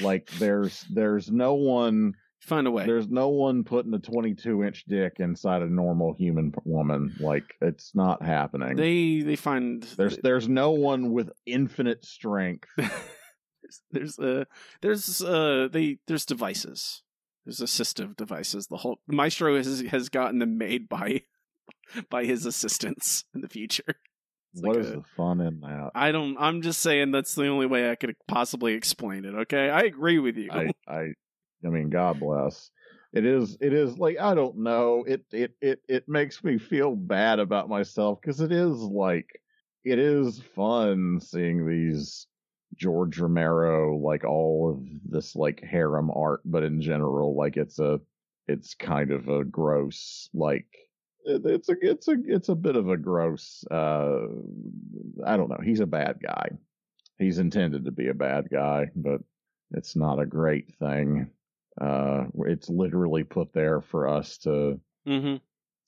Like 0.00 0.30
there's 0.38 0.84
there's 0.90 1.30
no 1.30 1.54
one 1.54 2.14
find 2.40 2.66
a 2.66 2.70
way 2.70 2.86
there's 2.86 3.08
no 3.08 3.28
one 3.28 3.64
putting 3.64 3.92
a 3.92 3.98
22 3.98 4.64
inch 4.64 4.84
dick 4.86 5.16
inside 5.18 5.62
a 5.62 5.66
normal 5.66 6.14
human 6.14 6.52
woman. 6.64 7.14
Like 7.20 7.54
it's 7.60 7.94
not 7.94 8.22
happening. 8.22 8.76
they 8.76 9.20
they 9.20 9.36
find 9.36 9.82
there's 9.96 10.18
there's 10.18 10.48
no 10.48 10.70
one 10.70 11.12
with 11.12 11.30
infinite 11.46 12.04
strength. 12.04 12.68
there's 13.90 14.18
uh 14.18 14.44
there's 14.80 15.22
uh 15.22 15.68
they 15.70 15.98
there's 16.06 16.24
devices 16.24 17.02
there's 17.58 17.68
assistive 17.70 18.16
devices 18.16 18.66
the 18.68 18.76
whole 18.76 19.00
maestro 19.08 19.56
has 19.56 19.80
has 19.82 20.08
gotten 20.08 20.38
them 20.38 20.56
made 20.56 20.88
by 20.88 21.22
by 22.10 22.24
his 22.24 22.46
assistants 22.46 23.24
in 23.34 23.40
the 23.40 23.48
future 23.48 23.84
It's 24.52 24.62
What 24.62 24.74
like 24.76 24.84
is 24.84 24.90
a- 24.90 24.96
the 24.96 25.04
fun 25.16 25.40
in 25.40 25.60
that? 25.60 25.90
i 25.94 26.10
don't 26.12 26.36
i'm 26.38 26.62
just 26.62 26.80
saying 26.80 27.10
that's 27.12 27.34
the 27.34 27.46
only 27.48 27.66
way 27.66 27.90
i 27.90 27.94
could 27.94 28.14
possibly 28.28 28.74
explain 28.74 29.24
it 29.24 29.34
okay 29.34 29.68
i 29.70 29.80
agree 29.82 30.18
with 30.18 30.36
you 30.36 30.50
I, 30.50 30.70
I, 30.88 31.00
I 31.64 31.68
mean, 31.68 31.90
God 31.90 32.18
bless. 32.20 32.70
It 33.12 33.26
is, 33.26 33.56
it 33.60 33.72
is 33.74 33.98
like 33.98 34.18
I 34.20 34.34
don't 34.34 34.58
know. 34.58 35.04
It, 35.06 35.24
it, 35.32 35.52
it, 35.60 35.80
it 35.88 36.08
makes 36.08 36.42
me 36.44 36.58
feel 36.58 36.94
bad 36.96 37.38
about 37.40 37.68
myself 37.68 38.18
because 38.20 38.40
it 38.40 38.50
is 38.52 38.76
like 38.78 39.28
it 39.84 39.98
is 39.98 40.40
fun 40.54 41.20
seeing 41.20 41.66
these 41.68 42.26
George 42.76 43.18
Romero 43.18 43.96
like 43.96 44.24
all 44.24 44.70
of 44.70 44.86
this 45.10 45.36
like 45.36 45.62
harem 45.62 46.10
art, 46.10 46.40
but 46.44 46.62
in 46.62 46.80
general, 46.80 47.36
like 47.36 47.56
it's 47.56 47.78
a, 47.78 48.00
it's 48.46 48.74
kind 48.74 49.10
of 49.10 49.28
a 49.28 49.44
gross 49.44 50.28
like. 50.34 50.66
It's 51.24 51.68
a 51.68 51.76
it's 51.82 52.08
a 52.08 52.16
it's 52.24 52.48
a 52.48 52.54
bit 52.54 52.76
of 52.76 52.88
a 52.88 52.96
gross 52.96 53.62
uh 53.70 54.20
I 55.26 55.36
don't 55.36 55.50
know. 55.50 55.60
He's 55.62 55.80
a 55.80 55.86
bad 55.86 56.18
guy. 56.22 56.48
He's 57.18 57.38
intended 57.38 57.84
to 57.84 57.90
be 57.90 58.08
a 58.08 58.14
bad 58.14 58.48
guy, 58.50 58.86
but 58.96 59.20
it's 59.72 59.94
not 59.94 60.18
a 60.18 60.26
great 60.26 60.74
thing. 60.78 61.30
Uh, 61.80 62.24
it's 62.46 62.68
literally 62.70 63.24
put 63.24 63.52
there 63.52 63.80
for 63.80 64.08
us 64.08 64.38
to 64.38 64.80
hmm 65.06 65.36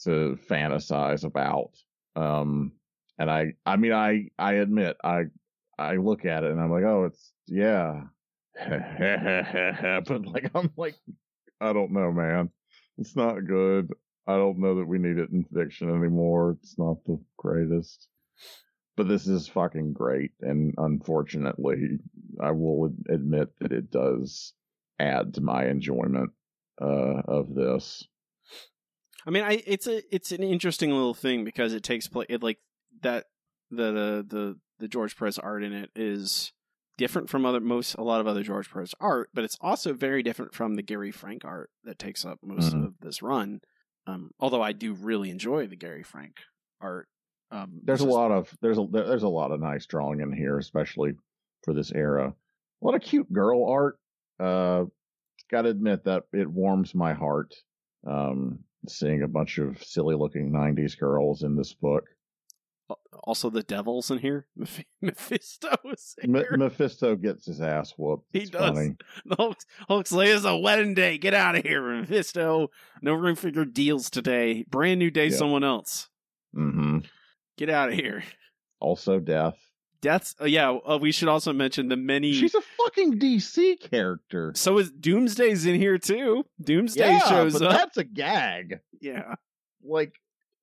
to 0.05 0.39
fantasize 0.49 1.25
about. 1.25 1.71
Um, 2.17 2.73
and 3.19 3.31
I, 3.31 3.53
I 3.65 3.77
mean, 3.77 3.93
I, 3.93 4.31
I 4.39 4.55
admit, 4.55 4.97
I, 5.05 5.25
I 5.79 5.97
look 5.97 6.25
at 6.25 6.45
it 6.45 6.51
and 6.51 6.61
I'm 6.61 6.71
like, 6.71 6.85
oh, 6.85 7.05
it's 7.05 7.33
yeah, 7.47 8.03
but 8.69 10.27
like, 10.27 10.51
I'm 10.55 10.71
like, 10.77 10.95
I 11.61 11.73
don't 11.73 11.93
know, 11.93 12.13
man. 12.13 12.51
It's 12.99 13.17
not 13.17 13.47
good. 13.47 13.91
I 14.27 14.37
don't 14.37 14.59
know 14.59 14.77
that 14.77 14.87
we 14.87 14.99
need 14.99 15.19
it 15.19 15.31
in 15.31 15.45
fiction 15.45 15.89
anymore. 15.89 16.57
It's 16.63 16.79
not 16.79 17.05
the 17.05 17.19
greatest. 17.37 18.09
But 18.97 19.09
this 19.09 19.27
is 19.27 19.49
fucking 19.49 19.95
great, 19.95 20.33
and 20.43 20.75
unfortunately, 20.77 21.99
I 22.41 22.51
will 22.51 22.93
admit 23.09 23.49
that 23.61 23.73
it 23.73 23.91
does 23.91 24.53
add 24.99 25.35
to 25.35 25.41
my 25.41 25.67
enjoyment 25.67 26.31
uh, 26.81 27.23
of 27.27 27.55
this. 27.55 28.07
I 29.27 29.31
mean, 29.31 29.45
I 29.45 29.63
it's 29.67 29.87
a 29.87 30.03
it's 30.15 30.31
an 30.31 30.43
interesting 30.43 30.91
little 30.91 31.15
thing 31.15 31.43
because 31.43 31.73
it 31.73 31.83
takes 31.83 32.07
place. 32.07 32.27
It 32.29 32.43
like 32.43 32.59
that 33.03 33.27
the 33.71 33.93
the 33.93 34.27
the 34.29 34.59
the 34.83 34.89
George 34.89 35.17
Perez 35.17 35.39
art 35.39 35.63
in 35.63 35.73
it 35.73 35.91
is 35.95 36.53
different 36.99 37.31
from 37.31 37.47
other 37.47 37.61
most 37.61 37.95
a 37.95 38.03
lot 38.03 38.21
of 38.21 38.27
other 38.27 38.43
George 38.43 38.69
Perez 38.71 38.95
art, 39.01 39.31
but 39.33 39.45
it's 39.45 39.57
also 39.61 39.93
very 39.95 40.23
different 40.23 40.53
from 40.55 40.75
the 40.75 40.83
Gary 40.83 41.11
Frank 41.13 41.45
art 41.45 41.71
that 41.85 41.99
takes 41.99 42.25
up 42.25 42.39
most 42.43 42.75
Mhm. 42.75 42.87
of 42.89 42.95
this 43.01 43.23
run. 43.23 43.61
Um, 44.07 44.33
although 44.41 44.61
I 44.61 44.73
do 44.73 44.93
really 44.93 45.31
enjoy 45.31 45.69
the 45.69 45.77
Gary 45.77 46.03
Frank 46.03 46.35
art. 46.81 47.09
Um, 47.53 47.81
There's 47.85 48.01
a 48.01 48.07
lot 48.09 48.33
of 48.33 48.53
there's 48.61 48.79
a 48.79 48.87
there's 48.91 49.23
a 49.23 49.29
lot 49.29 49.53
of 49.53 49.61
nice 49.61 49.87
drawing 49.87 50.21
in 50.21 50.33
here, 50.33 50.59
especially 50.59 51.13
for 51.65 51.73
this 51.73 51.93
era. 51.93 52.35
A 52.83 52.85
lot 52.85 52.95
of 52.97 53.03
cute 53.03 53.33
girl 53.33 53.65
art. 53.67 53.99
Uh, 54.41 54.87
got 55.51 55.63
to 55.63 55.69
admit 55.69 56.05
that 56.05 56.25
it 56.33 56.49
warms 56.51 56.95
my 56.95 57.13
heart. 57.13 57.55
Um, 58.07 58.65
seeing 58.89 59.23
a 59.23 59.29
bunch 59.29 59.59
of 59.59 59.81
silly 59.85 60.17
looking 60.17 60.51
'90s 60.51 60.99
girls 60.99 61.43
in 61.45 61.55
this 61.55 61.73
book. 61.75 62.05
Also 63.25 63.51
the 63.51 63.63
devils 63.63 64.11
in 64.11 64.19
here. 64.19 64.47
Meph- 64.59 64.85
Mephisto 65.01 65.69
is 65.93 66.15
in 66.23 66.35
M- 66.37 66.45
Mephisto 66.59 67.17
gets 67.17 67.47
his 67.47 67.61
ass 67.61 67.93
whooped. 67.97 68.27
He 68.33 68.47
does. 68.47 68.75
funny. 68.77 68.97
The 69.27 69.55
Hulk's 69.89 70.13
like, 70.13 70.29
it's 70.29 70.45
a 70.45 70.57
wedding 70.57 70.95
day. 70.95 71.19
Get 71.19 71.35
out 71.35 71.57
of 71.57 71.63
here, 71.65 71.83
Mephisto. 71.83 72.71
No 73.03 73.15
room 73.15 73.37
for 73.37 73.49
your 73.49 73.65
deals 73.65 74.11
today. 74.11 74.65
Brand 74.69 74.99
new 74.99 75.11
day, 75.11 75.27
Yeah. 75.29 75.37
someone 75.37 75.65
else. 75.65 76.09
hmm 76.55 76.99
Get 77.59 77.69
out 77.71 77.91
of 77.91 77.95
here. 77.95 78.25
Also, 78.81 79.21
death. 79.21 79.57
Death's. 80.01 80.35
Uh, 80.41 80.47
yeah, 80.47 80.71
uh, 80.71 80.99
we 81.01 81.13
should 81.13 81.29
also 81.29 81.53
mention 81.53 81.89
the 81.89 81.97
many. 81.97 82.33
She's 82.33 82.57
a 82.57 82.61
fucking 82.61 83.21
DC 83.21 83.89
character. 83.89 84.53
so 84.57 84.79
is 84.79 84.91
Doomsday's 84.91 85.65
in 85.67 85.77
here 85.77 85.97
too. 85.99 86.45
Doomsday 86.61 86.99
yeah, 87.09 87.29
shows 87.29 87.63
up. 87.63 87.71
that's 87.71 87.97
a 87.99 88.05
gag. 88.05 88.81
Yeah. 89.01 89.35
like 89.85 90.15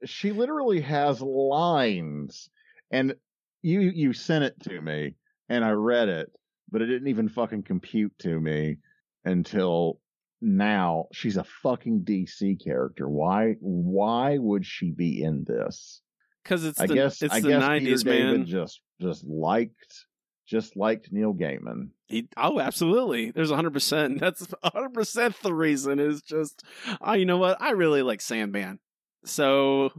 she 0.06 0.32
literally 0.32 0.82
has 0.82 1.22
lines 1.22 2.50
and 2.91 3.16
you 3.62 3.82
you 3.82 4.14
sent 4.14 4.43
it 4.43 4.60
to 4.64 4.82
me 4.82 5.16
and 5.50 5.64
I 5.64 5.72
read 5.72 6.10
it, 6.10 6.32
but 6.72 6.82
it 6.82 6.88
didn't 6.88 7.10
even 7.10 7.30
fucking 7.30 7.64
compute 7.64 8.14
to 8.20 8.39
me 8.39 8.78
until 9.26 10.00
now. 10.41 11.06
She's 11.12 11.38
a 11.38 11.43
fucking 11.64 12.02
DC 12.02 12.64
character. 12.64 13.08
Why 13.08 13.56
why 13.60 14.38
would 14.38 14.66
she 14.66 14.91
be 14.91 15.22
in 15.22 15.45
this? 15.45 16.02
Because 16.43 16.66
it's 16.66 16.80
I 16.80 16.88
the, 16.88 16.93
guess 16.93 17.22
it's 17.22 17.34
I 17.34 17.41
the 17.41 17.50
guess 17.50 17.64
90s, 17.64 17.80
Peter 17.82 17.97
David 17.97 18.45
just 18.47 18.82
just 19.02 19.26
liked 19.26 20.06
just 20.50 20.76
liked 20.76 21.12
Neil 21.12 21.34
Gaiman. 21.34 21.89
He, 22.08 22.28
oh, 22.36 22.60
absolutely. 22.60 23.30
There's 23.30 23.52
100%. 23.52 24.20
That's 24.20 24.47
100% 24.47 25.41
the 25.41 25.54
reason 25.54 26.00
is 26.00 26.24
just, 26.24 26.64
oh, 27.02 27.14
you 27.14 27.26
know 27.26 27.38
what? 27.38 27.62
I 27.62 27.72
really 27.72 28.02
like 28.02 28.20
Sandman. 28.20 28.80
So 29.26 29.92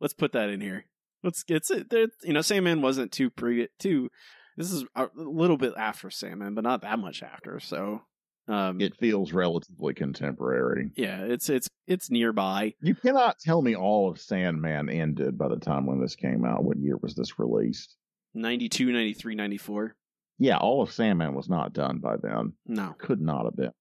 let's 0.00 0.14
put 0.14 0.32
that 0.32 0.50
in 0.50 0.60
here. 0.60 0.84
Let's 1.22 1.42
get 1.42 1.68
it. 1.70 1.90
There, 1.90 2.08
you 2.22 2.32
know, 2.32 2.40
Sandman 2.42 2.82
wasn't 2.82 3.12
too 3.12 3.30
pre, 3.30 3.68
too, 3.78 4.10
this 4.56 4.72
is 4.72 4.84
a 4.96 5.08
little 5.14 5.56
bit 5.56 5.72
after 5.76 6.10
Sandman, 6.10 6.54
but 6.54 6.64
not 6.64 6.82
that 6.82 6.98
much 6.98 7.22
after. 7.22 7.60
So 7.60 8.02
Um, 8.48 8.80
It 8.80 8.96
feels 8.96 9.32
relatively 9.32 9.94
contemporary. 9.94 10.90
yeah, 10.96 11.22
it's 11.22 11.48
it's 11.48 11.68
it's 11.86 12.10
nearby. 12.10 12.74
You 12.80 12.94
cannot 12.96 13.38
tell 13.38 13.62
me 13.62 13.76
all 13.76 14.10
of 14.10 14.20
Sandman 14.20 14.88
ended 14.88 15.38
by 15.38 15.46
the 15.48 15.58
time 15.60 15.86
when 15.86 16.00
this 16.00 16.16
came 16.16 16.44
out. 16.44 16.64
What 16.64 16.76
year 16.78 16.96
was 16.96 17.14
this 17.14 17.38
released? 17.38 17.96
92, 18.34 18.90
93, 18.92 19.34
94. 19.36 19.94
Yeah, 20.38 20.56
all 20.56 20.82
of 20.82 20.90
Sandman 20.90 21.34
was 21.34 21.48
not 21.48 21.72
done 21.72 21.98
by 21.98 22.16
then. 22.16 22.54
No, 22.66 22.94
Could 22.98 23.20
not 23.20 23.44
have 23.44 23.54
been. 23.56 23.72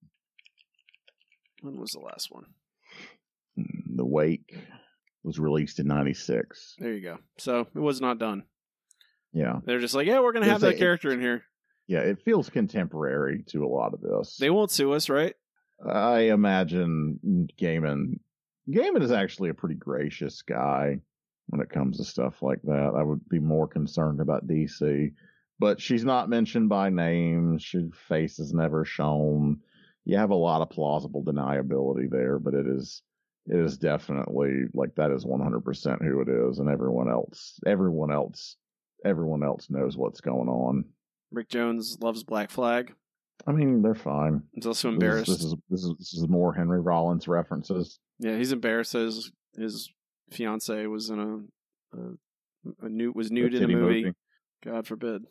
when 1.62 1.80
was 1.80 1.92
the 1.92 2.00
last 2.00 2.28
one? 2.32 2.46
Hmm, 3.56 3.96
The 3.96 4.06
Wake 4.06 4.56
was 5.24 5.39
released 5.39 5.80
in 5.80 5.88
'96. 5.88 6.76
There 6.80 6.93
you 6.93 7.01
go. 7.01 7.17
So 7.38 7.61
it 7.74 7.80
was 7.80 8.01
not 8.01 8.17
done. 8.19 8.43
Yeah, 9.34 9.59
They're 9.63 9.80
just 9.80 9.93
like, 9.95 10.07
yeah, 10.07 10.19
we're 10.19 10.34
gonna 10.34 10.45
have 10.49 10.61
that 10.61 10.74
they- 10.74 10.78
character 10.80 11.11
in 11.11 11.22
here. 11.22 11.43
yeah, 11.88 11.99
it 11.99 12.22
feels 12.24 12.49
contemporary 12.49 13.43
to 13.47 13.63
a 13.63 13.67
lot 13.67 13.93
of 13.93 14.01
this. 14.01 14.36
They 14.38 14.49
won't 14.49 14.72
sue 14.72 14.91
us, 14.93 15.09
right? 15.09 15.36
I 15.86 16.32
imagine 16.32 17.47
Gaiman. 17.59 18.19
Gaiman 18.69 19.01
is 19.01 19.11
actually 19.11 19.49
a 19.49 19.53
pretty 19.55 19.76
gracious 19.76 20.41
guy 20.41 20.99
when 21.47 21.61
it 21.61 21.69
comes 21.69 21.97
to 21.97 22.03
stuff 22.03 22.41
like 22.41 22.61
that. 22.63 22.93
I 22.95 23.03
would 23.03 23.28
be 23.30 23.39
more 23.39 23.67
concerned 23.67 24.19
about 24.22 24.47
DC, 24.47 25.11
but 25.59 25.82
she's 25.82 26.03
not 26.05 26.30
mentioned 26.30 26.69
by 26.69 26.89
name. 26.89 27.57
Her 27.74 27.89
face 28.07 28.38
is 28.38 28.53
never 28.53 28.86
shown. 28.86 29.61
You 30.05 30.17
have 30.17 30.30
a 30.32 30.36
lot 30.36 30.61
of 30.61 30.69
plausible 30.69 31.24
deniability 31.24 32.09
there, 32.09 32.38
but 32.38 32.53
it 32.53 32.67
is 32.67 33.01
it 33.48 33.60
is 33.60 33.78
definitely 33.78 34.66
like 34.74 34.96
that 34.96 35.12
is 35.12 35.26
100% 35.26 36.04
who 36.04 36.22
it 36.22 36.30
is, 36.30 36.60
and 36.60 36.70
everyone 36.70 37.10
else, 37.10 37.60
everyone 37.66 38.12
else, 38.12 38.58
everyone 39.06 39.44
else 39.44 39.70
knows 39.70 39.98
what's 39.98 40.22
going 40.22 40.48
on. 40.48 40.86
Rick 41.32 41.50
Jones 41.50 41.98
loves 42.02 42.24
Black 42.24 42.52
Flag. 42.52 42.94
I 43.48 43.52
mean, 43.54 43.82
they're 43.82 43.96
fine. 43.96 44.44
He's 44.54 44.66
also 44.68 44.89
This 44.89 44.92
is- 44.92 44.94
embarrassed. 44.94 45.28
This 45.28 45.44
is 45.44 45.56
this 45.70 45.84
is 45.84 45.96
this 45.98 46.14
is 46.14 46.28
more 46.28 46.54
Henry 46.54 46.80
Rollins 46.82 47.28
references. 47.28 48.00
Yeah, 48.20 48.38
he's 48.38 48.52
embarrassed. 48.52 48.92
that 48.94 49.32
His 49.58 49.89
fiance 50.30 50.86
was 50.86 51.10
in 51.10 51.20
a, 51.20 51.98
a, 52.00 52.86
a 52.86 52.89
new 52.89 53.12
was 53.16 53.32
nude 53.32 53.54
in 53.56 53.64
a 53.64 53.68
titty 53.68 53.76
movie. 53.76 54.14
God 54.64 54.86
forbid. 54.86 55.24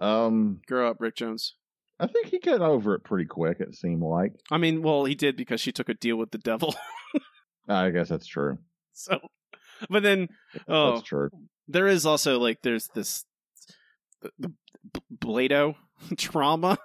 Um, 0.00 0.60
Grow 0.66 0.88
up, 0.90 0.96
Rick 1.00 1.16
Jones. 1.16 1.54
I 2.00 2.06
think 2.06 2.28
he 2.28 2.38
got 2.38 2.62
over 2.62 2.94
it 2.94 3.04
pretty 3.04 3.26
quick. 3.26 3.58
It 3.60 3.74
seemed 3.74 4.02
like. 4.02 4.32
I 4.50 4.56
mean, 4.56 4.80
well, 4.82 5.04
he 5.04 5.14
did 5.14 5.36
because 5.36 5.60
she 5.60 5.72
took 5.72 5.88
a 5.88 5.94
deal 5.94 6.16
with 6.16 6.30
the 6.30 6.38
devil. 6.38 6.74
I 7.68 7.90
guess 7.90 8.08
that's 8.08 8.26
true. 8.26 8.58
so, 8.92 9.18
but 9.88 10.02
then 10.02 10.28
oh, 10.66 10.94
That's 10.94 11.06
true. 11.06 11.30
there 11.66 11.86
is 11.86 12.06
also 12.06 12.38
like 12.38 12.62
there's 12.62 12.88
this 12.94 13.24
the, 14.22 14.30
the 14.38 14.52
Blado 15.14 15.74
trauma. 16.16 16.78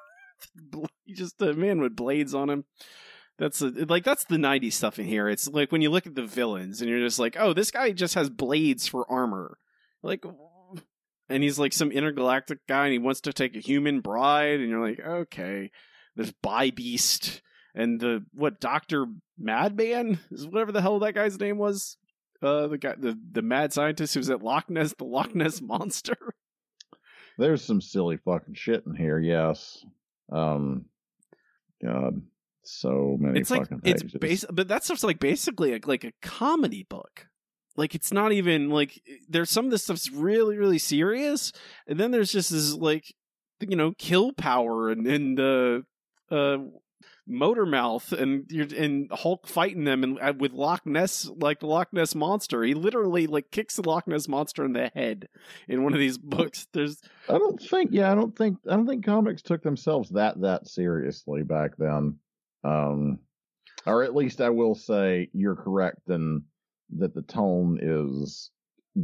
Just 1.07 1.41
a 1.41 1.53
man 1.53 1.79
with 1.79 1.95
blades 1.95 2.33
on 2.35 2.49
him. 2.49 2.65
That's 3.39 3.61
a, 3.61 3.69
like 3.69 4.03
that's 4.03 4.25
the 4.25 4.37
'90s 4.37 4.73
stuff 4.73 4.99
in 4.99 5.05
here. 5.05 5.29
It's 5.29 5.47
like 5.47 5.71
when 5.71 5.81
you 5.81 5.89
look 5.89 6.05
at 6.05 6.15
the 6.15 6.25
villains 6.25 6.81
and 6.81 6.89
you're 6.89 6.99
just 6.99 7.19
like, 7.19 7.35
oh, 7.39 7.53
this 7.53 7.71
guy 7.71 7.91
just 7.91 8.15
has 8.15 8.29
blades 8.29 8.87
for 8.87 9.09
armor, 9.09 9.57
like, 10.03 10.23
and 11.29 11.43
he's 11.43 11.57
like 11.57 11.73
some 11.73 11.91
intergalactic 11.91 12.59
guy 12.67 12.85
and 12.85 12.93
he 12.93 12.99
wants 12.99 13.21
to 13.21 13.33
take 13.33 13.55
a 13.55 13.59
human 13.59 14.01
bride, 14.01 14.59
and 14.59 14.69
you're 14.69 14.87
like, 14.87 14.99
okay, 14.99 15.71
there's 16.15 16.33
Bi-Beast 16.43 17.41
and 17.75 17.99
the 17.99 18.25
what 18.33 18.59
Doctor 18.59 19.05
Madman 19.37 20.19
is 20.31 20.47
whatever 20.47 20.71
the 20.71 20.81
hell 20.81 20.99
that 20.99 21.15
guy's 21.15 21.39
name 21.39 21.57
was. 21.57 21.97
Uh, 22.41 22.67
the 22.67 22.77
guy, 22.77 22.95
the 22.97 23.17
the 23.31 23.41
mad 23.41 23.71
scientist 23.71 24.13
who's 24.13 24.29
at 24.29 24.43
Loch 24.43 24.69
Ness, 24.69 24.93
the 24.97 25.05
Loch 25.05 25.33
Ness 25.33 25.61
monster. 25.61 26.17
There's 27.37 27.63
some 27.63 27.81
silly 27.81 28.17
fucking 28.17 28.53
shit 28.55 28.83
in 28.85 28.95
here. 28.95 29.19
Yes. 29.19 29.83
Um. 30.31 30.85
God, 31.83 32.21
so 32.63 33.17
many 33.19 33.39
it's 33.39 33.51
like 33.51 33.63
fucking 33.63 33.81
it's 33.83 34.03
pages. 34.03 34.19
base, 34.19 34.45
but 34.49 34.69
that 34.69 34.83
stuff's 34.83 35.03
like 35.03 35.19
basically 35.19 35.73
a, 35.73 35.79
like 35.85 36.03
a 36.03 36.13
comedy 36.21 36.85
book. 36.89 37.27
Like 37.75 37.95
it's 37.95 38.13
not 38.13 38.31
even 38.31 38.69
like 38.69 39.01
there's 39.27 39.49
some 39.49 39.65
of 39.65 39.71
this 39.71 39.83
stuff's 39.83 40.11
really 40.11 40.57
really 40.57 40.77
serious, 40.77 41.51
and 41.87 41.99
then 41.99 42.11
there's 42.11 42.31
just 42.31 42.51
this 42.51 42.73
like 42.73 43.13
you 43.59 43.75
know 43.75 43.91
Killpower 43.91 44.91
and 44.91 45.07
and 45.07 45.39
uh, 45.39 46.33
uh 46.33 46.57
Motormouth 47.29 48.11
and 48.11 48.45
you're 48.49 48.67
and 48.77 49.09
Hulk 49.11 49.47
fighting 49.47 49.85
them 49.85 50.03
and 50.03 50.19
uh, 50.19 50.33
with 50.37 50.51
Loch 50.51 50.85
Ness 50.85 51.29
like 51.37 51.59
the 51.61 51.67
Loch 51.67 51.93
Ness 51.93 52.13
monster. 52.15 52.63
He 52.63 52.73
literally 52.73 53.27
like 53.27 53.49
kicks 53.49 53.77
the 53.77 53.87
Loch 53.87 54.07
Ness 54.07 54.27
monster 54.27 54.65
in 54.65 54.73
the 54.73 54.91
head 54.93 55.29
in 55.67 55.83
one 55.83 55.93
of 55.93 55.99
these 55.99 56.17
books. 56.17 56.67
There's 56.73 56.99
I 57.29 57.37
don't 57.37 57.61
think. 57.61 57.91
Yeah, 57.93 58.11
I 58.11 58.15
don't 58.15 58.35
think. 58.35 58.57
I 58.69 58.75
don't 58.75 58.87
think 58.87 59.05
comics 59.05 59.41
took 59.41 59.63
themselves 59.63 60.09
that 60.09 60.41
that 60.41 60.67
seriously 60.67 61.43
back 61.43 61.77
then. 61.77 62.17
Um, 62.65 63.19
or 63.85 64.03
at 64.03 64.15
least 64.15 64.41
I 64.41 64.49
will 64.49 64.75
say 64.75 65.29
you're 65.33 65.55
correct 65.55 66.09
in 66.09 66.43
that 66.97 67.13
the 67.15 67.21
tone 67.21 67.79
is 67.81 68.51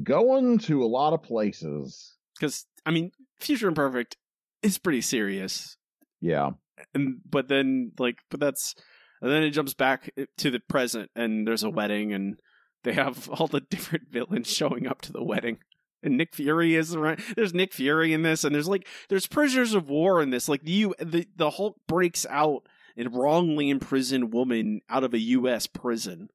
going 0.03 0.59
to 0.59 0.83
a 0.83 0.85
lot 0.85 1.13
of 1.13 1.23
places. 1.23 2.15
because 2.37 2.65
I 2.85 2.91
mean 2.91 3.11
Future 3.39 3.69
Imperfect 3.69 4.17
is 4.61 4.77
pretty 4.77 5.01
serious. 5.01 5.77
Yeah. 6.21 6.51
And 6.93 7.19
but 7.29 7.47
then 7.47 7.91
like 7.99 8.17
but 8.29 8.39
that's 8.39 8.75
and 9.21 9.31
then 9.31 9.43
it 9.43 9.51
jumps 9.51 9.73
back 9.73 10.11
to 10.37 10.51
the 10.51 10.59
present 10.59 11.09
and 11.15 11.47
there's 11.47 11.63
a 11.63 11.69
wedding 11.69 12.13
and 12.13 12.39
they 12.83 12.93
have 12.93 13.29
all 13.33 13.47
the 13.47 13.61
different 13.61 14.11
villains 14.11 14.51
showing 14.51 14.87
up 14.87 15.01
to 15.01 15.11
the 15.11 15.23
wedding 15.23 15.59
and 16.01 16.17
Nick 16.17 16.33
Fury 16.33 16.75
is 16.75 16.95
around. 16.95 17.21
There's 17.35 17.53
Nick 17.53 17.73
Fury 17.73 18.13
in 18.13 18.21
this, 18.21 18.43
and 18.43 18.53
there's 18.53 18.67
like 18.67 18.87
there's 19.09 19.27
prisoners 19.27 19.73
of 19.73 19.89
war 19.89 20.21
in 20.21 20.29
this. 20.29 20.47
Like 20.47 20.61
you, 20.63 20.95
the 20.99 21.27
the 21.35 21.49
Hulk 21.49 21.75
breaks 21.87 22.25
out 22.29 22.63
a 22.97 23.09
wrongly 23.09 23.69
imprisoned 23.69 24.33
woman 24.33 24.81
out 24.89 25.03
of 25.03 25.13
a 25.13 25.19
U.S. 25.19 25.67
prison. 25.67 26.29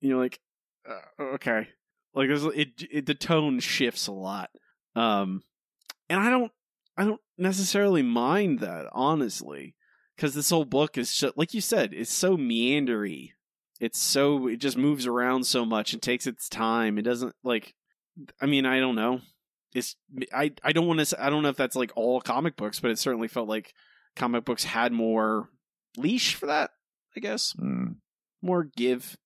You're 0.00 0.20
like, 0.20 0.40
uh, 0.88 1.22
okay, 1.34 1.68
like 2.14 2.28
it, 2.30 2.68
it. 2.90 3.06
The 3.06 3.14
tone 3.14 3.60
shifts 3.60 4.06
a 4.06 4.12
lot, 4.12 4.50
um, 4.94 5.42
and 6.08 6.20
I 6.20 6.30
don't 6.30 6.52
I 7.00 7.04
don't 7.04 7.20
necessarily 7.38 8.02
mind 8.02 8.58
that 8.58 8.86
honestly, 8.92 9.74
because 10.16 10.34
this 10.34 10.50
whole 10.50 10.66
book 10.66 10.98
is 10.98 11.14
just, 11.16 11.38
like 11.38 11.54
you 11.54 11.62
said, 11.62 11.94
it's 11.94 12.12
so 12.12 12.36
meandery. 12.36 13.30
It's 13.80 13.98
so 13.98 14.46
it 14.46 14.58
just 14.58 14.76
moves 14.76 15.06
around 15.06 15.44
so 15.44 15.64
much 15.64 15.94
and 15.94 16.02
takes 16.02 16.26
its 16.26 16.48
time. 16.50 16.98
It 16.98 17.02
doesn't 17.02 17.34
like. 17.42 17.74
I 18.38 18.44
mean, 18.44 18.66
I 18.66 18.80
don't 18.80 18.96
know. 18.96 19.22
It's 19.74 19.96
I 20.30 20.52
I 20.62 20.72
don't 20.72 20.86
want 20.86 21.00
to. 21.00 21.24
I 21.24 21.30
don't 21.30 21.42
know 21.42 21.48
if 21.48 21.56
that's 21.56 21.76
like 21.76 21.92
all 21.96 22.20
comic 22.20 22.56
books, 22.56 22.80
but 22.80 22.90
it 22.90 22.98
certainly 22.98 23.28
felt 23.28 23.48
like 23.48 23.72
comic 24.16 24.44
books 24.44 24.64
had 24.64 24.92
more 24.92 25.48
leash 25.96 26.34
for 26.34 26.46
that. 26.46 26.70
I 27.16 27.20
guess 27.20 27.54
Mm. 27.58 27.96
more 28.42 28.64
give. 28.64 29.16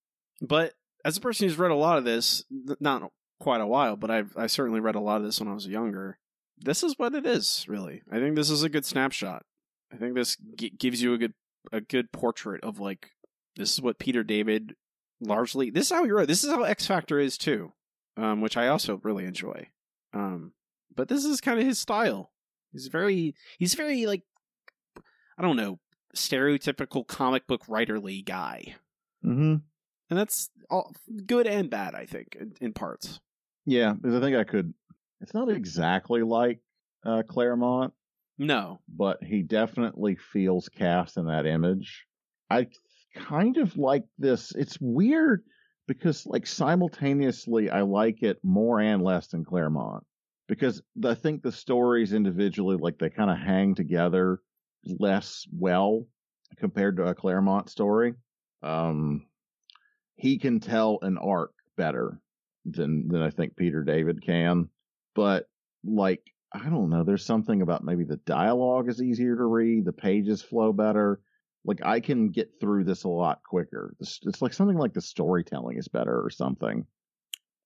But 0.40 0.74
as 1.04 1.16
a 1.16 1.20
person 1.20 1.48
who's 1.48 1.58
read 1.58 1.72
a 1.72 1.74
lot 1.74 1.98
of 1.98 2.04
this, 2.04 2.44
not 2.78 3.10
quite 3.40 3.60
a 3.60 3.66
while, 3.66 3.96
but 3.96 4.12
I've 4.12 4.32
I 4.36 4.46
certainly 4.46 4.78
read 4.78 4.94
a 4.94 5.00
lot 5.00 5.16
of 5.16 5.24
this 5.24 5.40
when 5.40 5.48
I 5.48 5.54
was 5.54 5.66
younger. 5.66 6.18
This 6.58 6.82
is 6.82 6.94
what 6.98 7.14
it 7.14 7.26
is, 7.26 7.64
really. 7.68 8.02
I 8.10 8.18
think 8.18 8.36
this 8.36 8.50
is 8.50 8.62
a 8.62 8.68
good 8.68 8.84
snapshot. 8.84 9.44
I 9.92 9.96
think 9.96 10.14
this 10.14 10.36
g- 10.56 10.70
gives 10.70 11.02
you 11.02 11.12
a 11.14 11.18
good 11.18 11.34
a 11.72 11.80
good 11.80 12.12
portrait 12.12 12.62
of 12.64 12.78
like 12.78 13.10
this 13.56 13.72
is 13.72 13.80
what 13.80 13.98
Peter 13.98 14.22
David 14.22 14.74
largely. 15.20 15.70
This 15.70 15.86
is 15.86 15.92
how 15.96 16.04
he 16.04 16.10
wrote. 16.10 16.28
This 16.28 16.44
is 16.44 16.50
how 16.50 16.62
X 16.62 16.86
Factor 16.86 17.18
is 17.18 17.36
too, 17.38 17.72
um, 18.16 18.40
which 18.40 18.56
I 18.56 18.68
also 18.68 19.00
really 19.02 19.24
enjoy. 19.24 19.68
Um, 20.12 20.52
but 20.94 21.08
this 21.08 21.24
is 21.24 21.40
kind 21.40 21.58
of 21.58 21.66
his 21.66 21.78
style. 21.78 22.30
He's 22.72 22.88
very 22.88 23.34
he's 23.58 23.74
very 23.74 24.06
like 24.06 24.22
I 25.38 25.42
don't 25.42 25.56
know 25.56 25.78
stereotypical 26.14 27.06
comic 27.06 27.46
book 27.46 27.66
writerly 27.66 28.24
guy 28.24 28.76
Mm-hmm. 29.24 29.54
and 30.10 30.18
that's 30.18 30.50
all 30.70 30.92
good 31.26 31.46
and 31.46 31.70
bad 31.70 31.94
i 31.94 32.04
think 32.04 32.36
in, 32.38 32.52
in 32.60 32.72
parts 32.74 33.20
Yeah, 33.64 33.94
because 33.94 34.14
I 34.14 34.20
think 34.20 34.36
I 34.36 34.44
could. 34.44 34.74
It's 35.20 35.34
not 35.34 35.50
exactly 35.50 36.22
like 36.22 36.60
uh, 37.04 37.22
Claremont, 37.28 37.92
no 38.38 38.80
but 38.88 39.22
he 39.22 39.42
definitely 39.42 40.16
feels 40.16 40.68
cast 40.68 41.16
in 41.16 41.26
that 41.26 41.46
image. 41.46 42.04
I 42.50 42.68
kind 43.14 43.56
of 43.56 43.76
like 43.76 44.04
this. 44.18 44.52
It's 44.54 44.78
weird 44.80 45.44
because, 45.86 46.26
like, 46.26 46.46
simultaneously, 46.46 47.70
I 47.70 47.82
like 47.82 48.22
it 48.22 48.38
more 48.42 48.80
and 48.80 49.02
less 49.02 49.28
than 49.28 49.44
Claremont 49.44 50.04
because 50.48 50.82
I 51.04 51.14
think 51.14 51.42
the 51.42 51.52
stories 51.52 52.12
individually, 52.12 52.76
like, 52.76 52.98
they 52.98 53.10
kind 53.10 53.30
of 53.30 53.38
hang 53.38 53.74
together 53.74 54.40
less 54.84 55.46
well 55.52 56.06
compared 56.58 56.96
to 56.96 57.04
a 57.04 57.14
Claremont 57.14 57.70
story. 57.70 58.14
Um, 58.62 59.26
he 60.16 60.38
can 60.38 60.60
tell 60.60 60.98
an 61.02 61.18
arc 61.18 61.52
better 61.76 62.20
than 62.64 63.08
than 63.08 63.22
I 63.22 63.30
think 63.30 63.56
Peter 63.56 63.82
David 63.82 64.22
can, 64.22 64.68
but 65.14 65.48
like 65.84 66.22
I 66.52 66.68
don't 66.68 66.88
know. 66.90 67.02
There's 67.02 67.24
something 67.24 67.62
about 67.62 67.82
maybe 67.82 68.04
the 68.04 68.16
dialogue 68.18 68.88
is 68.88 69.02
easier 69.02 69.34
to 69.36 69.44
read, 69.44 69.84
the 69.84 69.92
pages 69.92 70.40
flow 70.40 70.72
better. 70.72 71.20
Like 71.64 71.80
I 71.84 71.98
can 72.00 72.28
get 72.28 72.60
through 72.60 72.84
this 72.84 73.04
a 73.04 73.08
lot 73.08 73.40
quicker. 73.42 73.96
It's, 73.98 74.20
like 74.40 74.52
something 74.52 74.76
like 74.76 74.92
the 74.92 75.00
storytelling 75.00 75.78
is 75.78 75.88
better 75.88 76.22
or 76.24 76.30
something. 76.30 76.86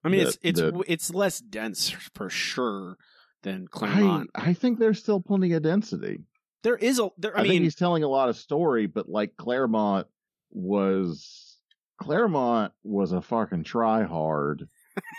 i 0.05 0.09
mean 0.09 0.21
The- 0.21 0.27
it's 0.29 0.39
it's 0.43 0.61
the- 0.61 0.85
it's 0.87 1.13
less 1.13 1.39
dense 1.41 1.91
for 2.15 2.31
sure 2.31 2.97
than 3.43 3.65
I 3.73 3.77
claremont 3.79 4.31
I 4.35 4.55
think 4.55 4.79
there's 4.79 5.01
still 5.01 5.21
plenty 5.21 5.53
of 5.53 5.63
density. 5.63 6.21
There 6.63 6.77
is 6.77 6.99
a 6.99 7.11
there. 7.19 7.37
I, 7.37 7.41
I, 7.41 7.43
think 7.43 7.53
mean, 7.55 7.63
he's 7.63 7.77
telling 7.77 8.03
a 8.03 8.09
lot 8.09 8.29
of 8.29 8.37
story, 8.37 8.87
but 8.87 9.09
like 9.09 9.37
Claremont 9.37 10.07
was 10.51 11.57
Claremont 12.01 12.73
was 12.83 13.13
a 13.13 13.21
fucking 13.21 13.65
try 13.65 14.05
hard 14.05 14.69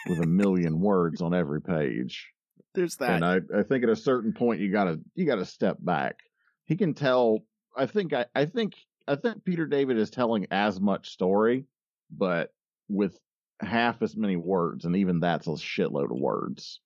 with 0.08 0.20
a 0.20 0.28
million 0.28 0.80
words 0.80 1.22
on 1.22 1.34
every 1.34 1.62
page. 1.62 2.28
there's 2.74 2.96
that. 2.98 3.12
And 3.12 3.26
I, 3.26 3.40
I 3.58 3.64
think 3.64 3.84
at 3.84 3.90
a 3.90 3.96
certain 3.96 4.34
point 4.34 4.62
you 4.62 4.72
gotta 4.72 5.00
you 5.16 5.26
gotta 5.26 5.46
step 5.46 5.78
back. 5.80 6.18
He 6.66 6.76
can 6.76 6.94
tell 6.94 7.40
I 7.76 7.86
think 7.86 8.14
I, 8.14 8.26
I 8.36 8.46
think 8.46 8.74
I 9.08 9.16
think 9.16 9.44
Peter 9.44 9.66
David 9.66 9.98
is 9.98 10.10
telling 10.10 10.48
as 10.52 10.80
much 10.80 11.10
story, 11.10 11.66
but 12.12 12.54
with 12.88 13.18
half 13.62 14.02
as 14.02 14.16
many 14.16 14.36
words, 14.36 14.86
and 14.86 14.96
even 14.96 15.20
that's 15.20 15.48
a 15.48 15.52
shitload 15.52 16.12
of 16.12 16.20
words. 16.20 16.80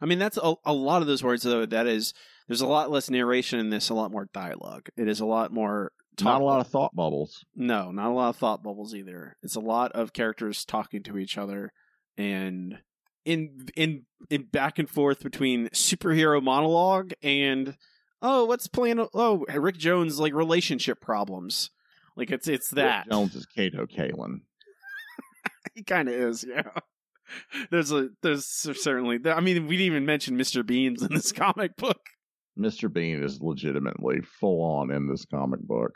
I 0.00 0.06
mean, 0.06 0.18
that's 0.18 0.38
a, 0.42 0.54
a 0.64 0.72
lot 0.72 1.02
of 1.02 1.08
those 1.08 1.22
words, 1.22 1.42
though. 1.42 1.66
That 1.66 1.86
is, 1.86 2.14
there's 2.48 2.60
a 2.60 2.66
lot 2.66 2.90
less 2.90 3.10
narration 3.10 3.58
in 3.58 3.70
this, 3.70 3.88
a 3.90 3.94
lot 3.94 4.12
more 4.12 4.28
dialogue. 4.32 4.88
It 4.96 5.08
is 5.08 5.20
a 5.20 5.26
lot 5.26 5.52
more. 5.52 5.92
Not 6.20 6.42
a 6.42 6.44
lot 6.44 6.60
of 6.60 6.66
thought 6.66 6.94
bubbles. 6.94 7.44
No, 7.56 7.90
not 7.90 8.10
a 8.10 8.14
lot 8.14 8.28
of 8.30 8.36
thought 8.36 8.62
bubbles 8.62 8.94
either. 8.94 9.36
It's 9.42 9.54
a 9.56 9.60
lot 9.60 9.92
of 9.92 10.12
characters 10.12 10.64
talking 10.64 11.02
to 11.04 11.16
each 11.16 11.38
other 11.38 11.72
and 12.16 12.78
in 13.24 13.66
in 13.76 14.06
in 14.30 14.44
back 14.44 14.78
and 14.78 14.88
forth 14.88 15.22
between 15.22 15.68
superhero 15.68 16.42
monologue 16.42 17.12
and 17.22 17.76
oh, 18.22 18.44
what's 18.44 18.66
playing? 18.66 19.06
Oh, 19.14 19.44
Rick 19.54 19.78
Jones 19.78 20.18
like 20.18 20.34
relationship 20.34 21.00
problems. 21.00 21.70
Like 22.16 22.30
it's 22.30 22.48
it's 22.48 22.70
that 22.70 23.06
Rick 23.06 23.12
Jones 23.12 23.34
is 23.34 23.46
Kato 23.46 23.86
Kaelin. 23.86 24.40
he 25.74 25.82
kind 25.82 26.08
of 26.08 26.14
is. 26.14 26.44
Yeah. 26.48 26.70
There's 27.70 27.92
a 27.92 28.08
there's 28.22 28.44
certainly. 28.46 29.20
I 29.24 29.38
mean, 29.40 29.68
we 29.68 29.76
didn't 29.76 29.92
even 29.92 30.06
mention 30.06 30.36
Mr. 30.36 30.66
Beans 30.66 31.02
in 31.02 31.14
this 31.14 31.30
comic 31.32 31.76
book. 31.76 32.00
Mr. 32.58 32.92
Bean 32.92 33.22
is 33.22 33.40
legitimately 33.40 34.20
full 34.22 34.62
on 34.62 34.90
in 34.90 35.08
this 35.08 35.24
comic 35.24 35.60
book. 35.60 35.92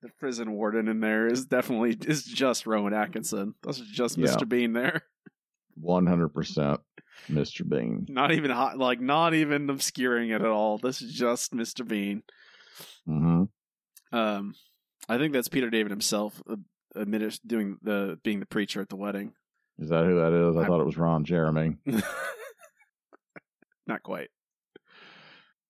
The 0.00 0.08
prison 0.18 0.52
warden 0.52 0.88
in 0.88 1.00
there 1.00 1.26
is 1.26 1.44
definitely 1.44 1.98
is 2.06 2.24
just 2.24 2.66
Rowan 2.66 2.94
Atkinson. 2.94 3.54
That's 3.62 3.78
just 3.78 4.16
Yeah. 4.16 4.28
Mr. 4.28 4.48
Bean 4.48 4.72
there. 4.72 5.02
One 5.80 6.06
hundred 6.06 6.30
percent 6.30 6.80
Mr. 7.28 7.68
Bean. 7.68 8.06
Not 8.08 8.32
even 8.32 8.50
hot, 8.50 8.78
like 8.78 9.00
not 9.00 9.34
even 9.34 9.68
obscuring 9.70 10.30
it 10.30 10.40
at 10.40 10.46
all. 10.46 10.78
This 10.78 11.02
is 11.02 11.12
just 11.12 11.52
Mr. 11.52 11.86
Bean. 11.86 12.22
hmm 13.06 13.44
Um, 14.12 14.54
I 15.08 15.18
think 15.18 15.32
that's 15.32 15.48
Peter 15.48 15.70
David 15.70 15.90
himself 15.90 16.40
uh, 16.48 16.56
admitted 16.94 17.38
doing 17.46 17.78
the 17.82 18.18
being 18.24 18.40
the 18.40 18.46
preacher 18.46 18.80
at 18.80 18.88
the 18.88 18.96
wedding. 18.96 19.32
Is 19.78 19.90
that 19.90 20.04
who 20.04 20.16
that 20.16 20.32
is? 20.32 20.56
I 20.56 20.62
I- 20.62 20.66
thought 20.66 20.80
it 20.80 20.86
was 20.86 20.96
Ron 20.96 21.24
Jeremy. 21.24 21.76
Not 23.86 24.02
quite. 24.02 24.28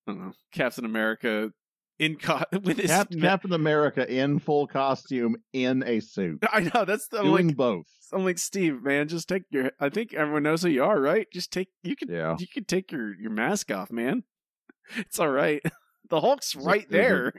I 0.06 0.12
don't 0.12 0.18
know. 0.20 0.32
Captain 0.52 0.84
America 0.84 1.52
in 1.98 2.16
co- 2.16 2.44
with 2.62 2.78
his 2.78 2.90
Cap- 2.90 3.08
Captain 3.20 3.52
America 3.52 4.10
in 4.10 4.38
full 4.38 4.66
costume 4.66 5.36
in 5.52 5.82
a 5.86 6.00
suit, 6.00 6.38
I 6.52 6.60
know 6.74 6.84
that's 6.84 7.08
the 7.08 7.18
I'm 7.18 7.24
doing 7.24 7.46
like 7.48 7.56
both. 7.56 7.86
I'm 8.12 8.24
like 8.24 8.38
Steve, 8.38 8.82
man. 8.82 9.08
Just 9.08 9.28
take 9.28 9.42
your. 9.50 9.72
I 9.80 9.88
think 9.88 10.14
everyone 10.14 10.42
knows 10.44 10.62
who 10.62 10.68
you 10.70 10.84
are, 10.84 11.00
right? 11.00 11.26
Just 11.32 11.52
take. 11.52 11.68
You 11.82 11.96
can. 11.96 12.10
Yeah. 12.10 12.36
You 12.38 12.46
can 12.46 12.64
take 12.64 12.90
your 12.92 13.14
your 13.20 13.30
mask 13.30 13.70
off, 13.70 13.90
man. 13.90 14.24
It's 14.96 15.18
all 15.20 15.28
right. 15.30 15.62
The 16.10 16.22
Hulk's 16.22 16.54
Is 16.54 16.62
it- 16.62 16.66
right 16.66 16.78
is 16.80 16.84
it- 16.86 16.90
there. 16.92 17.32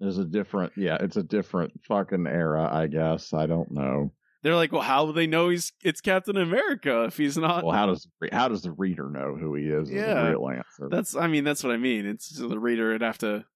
There's 0.00 0.18
a 0.18 0.24
different, 0.26 0.72
yeah, 0.76 0.98
it's 1.00 1.16
a 1.16 1.22
different 1.22 1.72
fucking 1.88 2.26
era, 2.26 2.68
I 2.70 2.88
guess. 2.88 3.32
I 3.32 3.46
don't 3.46 3.70
know. 3.70 4.12
They're 4.42 4.56
like, 4.56 4.72
well, 4.72 4.82
how 4.82 5.06
will 5.06 5.14
they 5.14 5.26
know 5.26 5.48
he's 5.48 5.72
it's 5.82 6.02
Captain 6.02 6.36
America 6.36 7.04
if 7.04 7.16
he's 7.16 7.38
not? 7.38 7.64
Well, 7.64 7.74
how 7.74 7.86
does 7.86 8.06
how 8.30 8.48
does 8.48 8.60
the 8.60 8.72
reader 8.72 9.08
know 9.08 9.34
who 9.40 9.54
he 9.54 9.68
is? 9.68 9.88
Is 9.88 9.94
Yeah. 9.94 10.24
the 10.24 10.30
real 10.32 10.48
answer. 10.50 10.88
That's. 10.90 11.16
I 11.16 11.28
mean, 11.28 11.44
that's 11.44 11.64
what 11.64 11.72
I 11.72 11.78
mean. 11.78 12.04
It's 12.04 12.28
the 12.36 12.58
reader 12.58 12.92
would 12.92 13.00
have 13.00 13.16
to. 13.18 13.46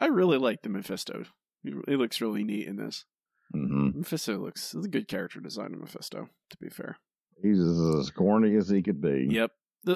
I 0.00 0.06
really 0.06 0.38
like 0.38 0.62
the 0.62 0.68
Mephisto. 0.68 1.24
He, 1.62 1.96
looks 1.96 2.20
really 2.20 2.42
neat 2.44 2.66
in 2.66 2.76
this. 2.76 3.04
hmm 3.52 3.90
Mephisto 3.94 4.38
looks. 4.38 4.74
It's 4.74 4.86
a 4.86 4.90
good 4.90 5.08
character 5.08 5.40
design 5.40 5.74
of 5.74 5.80
Mephisto. 5.80 6.28
To 6.50 6.56
be 6.58 6.68
fair. 6.68 6.96
He's 7.40 7.60
as 7.60 8.10
corny 8.10 8.56
as 8.56 8.68
he 8.68 8.82
could 8.82 9.00
be. 9.00 9.28
Yep. 9.30 9.50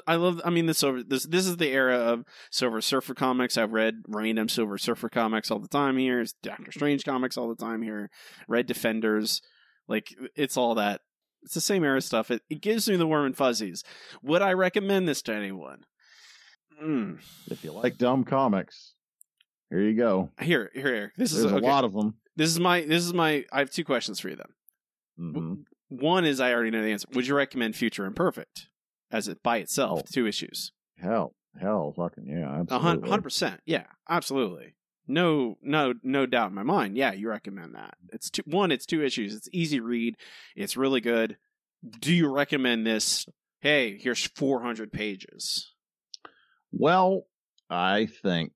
I 0.06 0.16
love. 0.16 0.40
I 0.44 0.51
mean, 0.51 0.66
the 0.66 0.74
silver. 0.74 1.02
This 1.02 1.24
this 1.24 1.47
is 1.47 1.59
the 1.59 1.68
era 1.68 1.97
of 1.97 2.24
Silver 2.51 2.81
Surfer 2.81 3.14
comics. 3.14 3.56
I've 3.56 3.73
read 3.73 4.02
random 4.09 4.48
Silver 4.48 4.78
Surfer 4.78 5.09
comics 5.09 5.51
all 5.51 5.60
the 5.60 5.68
time 5.68 5.97
here. 5.97 6.20
It's 6.20 6.35
Doctor 6.43 6.73
Strange 6.73 7.05
comics 7.05 7.36
all 7.36 7.48
the 7.48 7.55
time 7.55 7.82
here. 7.82 8.10
Red 8.48 8.66
Defenders. 8.66 9.43
Like 9.86 10.09
it's 10.35 10.56
all 10.56 10.74
that. 10.74 11.02
It's 11.43 11.55
the 11.55 11.60
same 11.60 11.85
era 11.85 12.01
stuff. 12.01 12.32
It, 12.32 12.43
it 12.51 12.60
gives 12.60 12.89
me 12.89 12.97
the 12.97 13.06
warm 13.06 13.27
and 13.27 13.36
fuzzies. 13.36 13.85
Would 14.24 14.43
I 14.43 14.55
recommend 14.55 15.06
this 15.06 15.23
to 15.23 15.35
anyone? 15.35 15.85
Mm. 16.82 17.20
If 17.48 17.62
you 17.62 17.70
like 17.70 17.97
dumb 17.97 18.24
comics, 18.24 18.94
here 19.70 19.80
you 19.80 19.94
go. 19.97 20.30
Here, 20.40 20.70
here, 20.74 20.94
here. 20.94 21.12
This 21.16 21.32
There's 21.32 21.44
is 21.44 21.52
a 21.52 21.56
okay. 21.56 21.66
lot 21.66 21.84
of 21.84 21.93
them. 21.93 22.14
This 22.36 22.51
is 22.51 22.60
my. 22.60 22.82
This 22.82 23.05
is 23.05 23.12
my. 23.14 23.44
I 23.52 23.60
have 23.60 23.70
two 23.70 23.84
questions 23.84 24.20
for 24.20 24.28
you 24.28 24.36
then. 24.36 25.32
hmm 25.32 25.55
One 25.88 26.24
is 26.24 26.40
I 26.40 26.52
already 26.52 26.70
know 26.70 26.82
the 26.82 26.90
answer. 26.93 27.09
Would 27.12 27.26
you 27.26 27.34
recommend 27.34 27.76
Future 27.76 28.05
Imperfect 28.05 28.68
as 29.10 29.28
it 29.28 29.43
by 29.43 29.59
itself? 29.59 30.02
Oh. 30.05 30.09
Two 30.12 30.26
issues. 30.26 30.72
Hell, 30.98 31.34
hell, 31.60 31.93
fucking 31.97 32.26
yeah, 32.26 32.48
A 32.56 32.60
absolutely. 32.60 33.09
hundred 33.09 33.22
percent. 33.22 33.60
Yeah, 33.66 33.84
absolutely. 34.09 34.74
No, 35.09 35.56
no, 35.62 35.94
no 36.02 36.26
doubt 36.26 36.48
in 36.48 36.55
my 36.55 36.64
mind. 36.64 36.97
Yeah, 36.97 37.12
you 37.12 37.28
recommend 37.28 37.74
that. 37.76 37.94
It's 38.12 38.28
two, 38.28 38.43
one. 38.44 38.72
It's 38.72 38.86
two 38.86 39.05
issues. 39.05 39.34
It's 39.34 39.48
easy 39.52 39.78
read. 39.78 40.16
It's 40.56 40.76
really 40.76 41.01
good. 41.01 41.36
Do 42.01 42.12
you 42.12 42.28
recommend 42.28 42.86
this? 42.86 43.24
Hey, 43.60 43.98
here's 44.01 44.24
400 44.34 44.93
pages. 44.93 45.72
Well, 46.72 47.26
I 47.70 48.06
think 48.06 48.52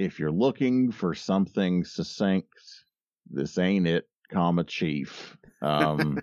if 0.00 0.18
you're 0.18 0.32
looking 0.32 0.90
for 0.90 1.14
something 1.14 1.84
succinct, 1.84 2.48
this 3.30 3.58
ain't 3.58 3.86
it, 3.86 4.08
comma 4.32 4.64
chief. 4.64 5.36
Um, 5.60 6.18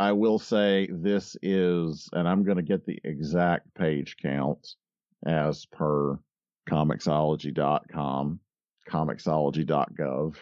I 0.00 0.10
will 0.10 0.40
say 0.40 0.88
this 0.90 1.36
is, 1.40 2.08
and 2.12 2.28
I'm 2.28 2.42
going 2.42 2.56
to 2.56 2.62
get 2.62 2.84
the 2.84 2.98
exact 3.04 3.72
page 3.74 4.16
count 4.20 4.74
as 5.24 5.64
per 5.66 6.18
comixology.com, 6.68 8.40
comixology.gov. 8.90 10.34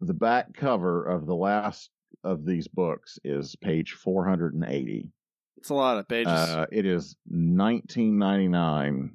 The 0.00 0.14
back 0.14 0.54
cover 0.54 1.04
of 1.04 1.26
the 1.26 1.34
last 1.34 1.90
of 2.22 2.44
these 2.44 2.68
books 2.68 3.18
is 3.24 3.56
page 3.56 3.92
480. 3.92 5.10
It's 5.56 5.70
a 5.70 5.74
lot 5.74 5.98
of 5.98 6.06
pages. 6.06 6.32
Uh, 6.32 6.66
it 6.70 6.86
is 6.86 7.16
19.99 7.32 9.10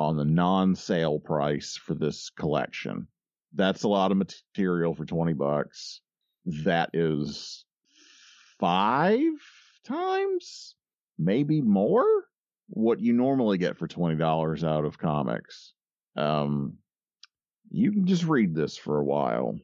on 0.00 0.16
the 0.16 0.24
non-sale 0.24 1.20
price 1.20 1.76
for 1.76 1.94
this 1.94 2.30
collection. 2.30 3.06
That's 3.54 3.82
a 3.82 3.88
lot 3.88 4.10
of 4.10 4.16
material 4.16 4.94
for 4.94 5.04
20 5.04 5.34
bucks. 5.34 6.00
That 6.64 6.90
is 6.94 7.66
five 8.58 9.20
times, 9.84 10.74
maybe 11.18 11.60
more, 11.60 12.06
what 12.68 13.00
you 13.00 13.12
normally 13.12 13.58
get 13.58 13.76
for 13.76 13.86
$20 13.86 14.64
out 14.64 14.84
of 14.86 14.98
comics. 14.98 15.74
Um, 16.16 16.78
you 17.70 17.92
can 17.92 18.06
just 18.06 18.24
read 18.24 18.54
this 18.54 18.78
for 18.78 18.98
a 18.98 19.04
while. 19.04 19.58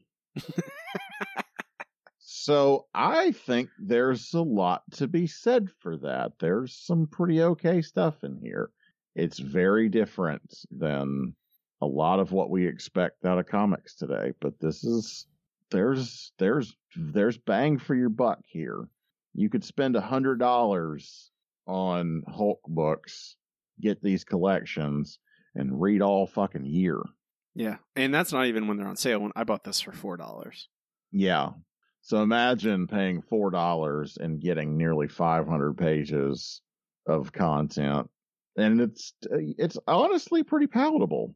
So 2.19 2.85
I 2.93 3.31
think 3.31 3.69
there's 3.77 4.33
a 4.33 4.41
lot 4.41 4.83
to 4.93 5.07
be 5.07 5.27
said 5.27 5.69
for 5.79 5.97
that. 5.97 6.33
There's 6.39 6.73
some 6.73 7.07
pretty 7.07 7.41
okay 7.41 7.81
stuff 7.81 8.23
in 8.23 8.37
here. 8.37 8.69
It's 9.17 9.39
very 9.39 9.89
different 9.89 10.43
than 10.71 11.35
a 11.81 11.85
lot 11.85 12.19
of 12.19 12.31
what 12.31 12.49
we 12.51 12.67
expect 12.67 13.25
out 13.25 13.39
of 13.39 13.47
comics 13.47 13.95
today, 13.95 14.31
but 14.39 14.59
this 14.61 14.83
is 14.83 15.25
there's 15.71 16.31
there's 16.37 16.75
there's 16.95 17.37
bang 17.37 17.77
for 17.79 17.95
your 17.95 18.09
buck 18.09 18.39
here. 18.45 18.87
You 19.33 19.49
could 19.49 19.63
spend 19.63 19.95
a 19.95 20.01
hundred 20.01 20.39
dollars 20.39 21.31
on 21.65 22.21
Hulk 22.27 22.61
books, 22.67 23.35
get 23.81 24.01
these 24.01 24.23
collections, 24.23 25.19
and 25.55 25.81
read 25.81 26.01
all 26.01 26.27
fucking 26.27 26.65
year. 26.65 27.01
yeah, 27.55 27.77
and 27.95 28.13
that's 28.13 28.31
not 28.31 28.45
even 28.45 28.67
when 28.67 28.77
they're 28.77 28.87
on 28.87 28.95
sale. 28.95 29.19
When 29.19 29.31
I 29.35 29.43
bought 29.43 29.63
this 29.63 29.81
for 29.81 29.91
four 29.91 30.15
dollars. 30.15 30.69
Yeah. 31.11 31.49
So 32.01 32.21
imagine 32.21 32.87
paying 32.87 33.21
four 33.23 33.49
dollars 33.49 34.17
and 34.21 34.39
getting 34.39 34.77
nearly 34.77 35.07
five 35.07 35.47
hundred 35.47 35.75
pages 35.77 36.61
of 37.07 37.33
content, 37.33 38.09
and 38.57 38.81
it's 38.81 39.13
it's 39.21 39.77
honestly 39.87 40.43
pretty 40.43 40.67
palatable. 40.67 41.35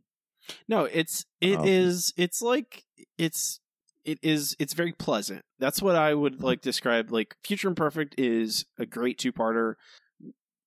No, 0.67 0.85
it's 0.85 1.25
it 1.39 1.59
Um, 1.59 1.67
is 1.67 2.13
it's 2.17 2.41
like 2.41 2.83
it's 3.17 3.59
it 4.03 4.19
is 4.23 4.55
it's 4.59 4.73
very 4.73 4.93
pleasant. 4.93 5.43
That's 5.59 5.81
what 5.81 5.95
I 5.95 6.13
would 6.13 6.41
like 6.43 6.61
describe. 6.61 7.11
Like 7.11 7.35
Future 7.43 7.67
Imperfect 7.67 8.15
is 8.17 8.65
a 8.77 8.85
great 8.85 9.17
two 9.19 9.31
parter. 9.31 9.75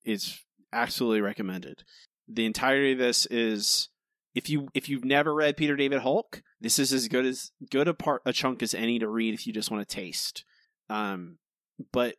It's 0.05 0.45
absolutely 0.73 1.21
recommended. 1.21 1.83
The 2.29 2.47
entirety 2.47 2.93
of 2.93 2.99
this 2.99 3.27
is 3.27 3.89
if 4.35 4.49
you 4.49 4.69
if 4.75 4.89
you've 4.89 5.05
never 5.05 5.35
read 5.35 5.57
Peter 5.57 5.77
David 5.77 6.01
Hulk, 6.01 6.43
this 6.61 6.79
is 6.79 6.93
as 6.93 7.09
good 7.09 7.27
as 7.27 7.51
good 7.71 7.89
a 7.89 7.95
part 7.95 8.23
a 8.25 8.33
chunk 8.33 8.63
as 8.63 8.75
any 8.75 8.99
to 9.01 9.09
read 9.09 9.35
if 9.35 9.47
you 9.47 9.53
just 9.53 9.71
want 9.71 9.87
to 9.87 9.95
taste. 9.95 10.45
Um, 10.89 11.39
but 11.93 12.15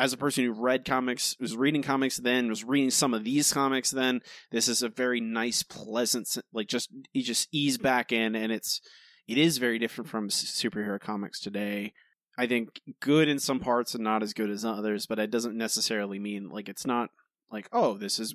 as 0.00 0.14
a 0.14 0.16
person 0.16 0.46
who 0.46 0.52
read 0.52 0.86
comics, 0.86 1.36
was 1.38 1.54
reading 1.54 1.82
comics 1.82 2.16
then, 2.16 2.48
was 2.48 2.64
reading 2.64 2.88
some 2.90 3.12
of 3.12 3.22
these 3.22 3.52
comics 3.52 3.90
then, 3.90 4.22
this 4.50 4.66
is 4.66 4.82
a 4.82 4.88
very 4.88 5.20
nice, 5.20 5.62
pleasant, 5.62 6.38
like 6.54 6.68
just 6.68 6.88
you 7.12 7.22
just 7.22 7.48
ease 7.52 7.76
back 7.76 8.10
in, 8.10 8.34
and 8.34 8.50
it's 8.50 8.80
it 9.28 9.36
is 9.36 9.58
very 9.58 9.78
different 9.78 10.08
from 10.08 10.30
superhero 10.30 10.98
comics 10.98 11.38
today. 11.38 11.92
I 12.38 12.46
think 12.46 12.80
good 13.00 13.28
in 13.28 13.38
some 13.38 13.60
parts 13.60 13.94
and 13.94 14.02
not 14.02 14.22
as 14.22 14.32
good 14.32 14.48
as 14.48 14.64
others, 14.64 15.04
but 15.04 15.18
it 15.18 15.30
doesn't 15.30 15.54
necessarily 15.54 16.18
mean 16.18 16.48
like 16.48 16.70
it's 16.70 16.86
not 16.86 17.10
like 17.52 17.68
oh 17.70 17.98
this 17.98 18.18
is 18.18 18.34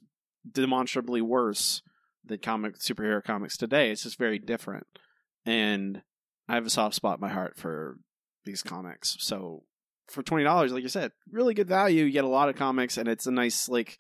demonstrably 0.49 1.21
worse 1.21 1.81
than 2.23 2.37
comic 2.37 2.77
superhero 2.77 3.23
comics 3.23 3.57
today. 3.57 3.89
It's 3.89 4.03
just 4.03 4.19
very 4.19 4.37
different, 4.37 4.85
and 5.47 6.03
I 6.47 6.53
have 6.53 6.67
a 6.67 6.69
soft 6.69 6.93
spot 6.93 7.17
in 7.17 7.21
my 7.21 7.33
heart 7.33 7.57
for 7.57 7.97
these 8.43 8.61
comics. 8.61 9.17
So 9.19 9.63
for 10.07 10.23
twenty 10.23 10.44
dollars, 10.44 10.72
like 10.72 10.84
you 10.84 10.90
said, 10.90 11.11
really 11.32 11.53
good 11.53 11.68
value. 11.68 12.03
You 12.06 12.11
get 12.11 12.23
a 12.23 12.27
lot 12.30 12.49
of 12.49 12.56
comics, 12.56 12.98
and 12.98 13.07
it's 13.07 13.26
a 13.27 13.32
nice 13.32 13.68
like 13.69 13.98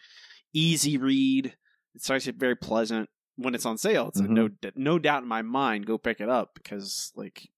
easy 0.53 0.97
read. 0.97 1.55
It's 1.95 2.09
actually 2.09 2.33
very 2.33 2.55
pleasant 2.55 3.09
when 3.37 3.55
it's 3.55 3.65
on 3.65 3.77
sale. 3.77 4.07
It's 4.09 4.21
Mhm. 4.21 4.25
a 4.25 4.29
no 4.33 4.49
no 4.75 4.99
doubt 4.99 5.23
in 5.23 5.29
my 5.29 5.41
mind. 5.41 5.85
Go 5.85 5.97
pick 5.97 6.19
it 6.21 6.29
up 6.29 6.51
because 6.55 7.11
like 7.15 7.49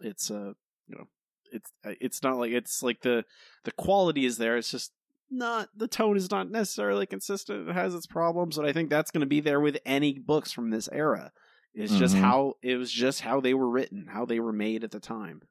it's 0.00 0.30
a 0.30 0.36
uh, 0.36 0.52
you 0.88 0.96
know 0.98 1.08
it's 1.52 1.72
it's 1.84 2.22
not 2.22 2.36
like 2.36 2.52
it's 2.52 2.82
like 2.82 3.00
the 3.02 3.24
the 3.64 3.72
quality 3.72 4.24
is 4.26 4.38
there. 4.38 4.56
It's 4.56 4.70
just 4.70 4.92
not 5.30 5.68
the 5.76 5.88
tone 5.88 6.16
is 6.16 6.30
not 6.30 6.50
necessarily 6.50 7.06
consistent. 7.06 7.68
It 7.68 7.72
has 7.72 7.94
its 7.94 8.06
problems, 8.06 8.56
but 8.56 8.66
I 8.66 8.72
think 8.72 8.90
that's 8.90 9.10
going 9.10 9.22
to 9.22 9.26
be 9.26 9.40
there 9.40 9.60
with 9.60 9.78
any 9.86 10.18
books 10.18 10.52
from 10.52 10.70
this 10.70 10.88
era. 10.92 11.32
It's 11.72 11.96
just 11.96 12.14
Mhm. 12.14 12.20
how 12.20 12.54
it 12.62 12.76
was 12.76 12.92
just 12.92 13.22
how 13.22 13.40
they 13.40 13.54
were 13.54 13.68
written, 13.68 14.06
how 14.06 14.26
they 14.26 14.38
were 14.38 14.52
made 14.52 14.84
at 14.84 14.90
the 14.92 15.00
time. 15.00 15.42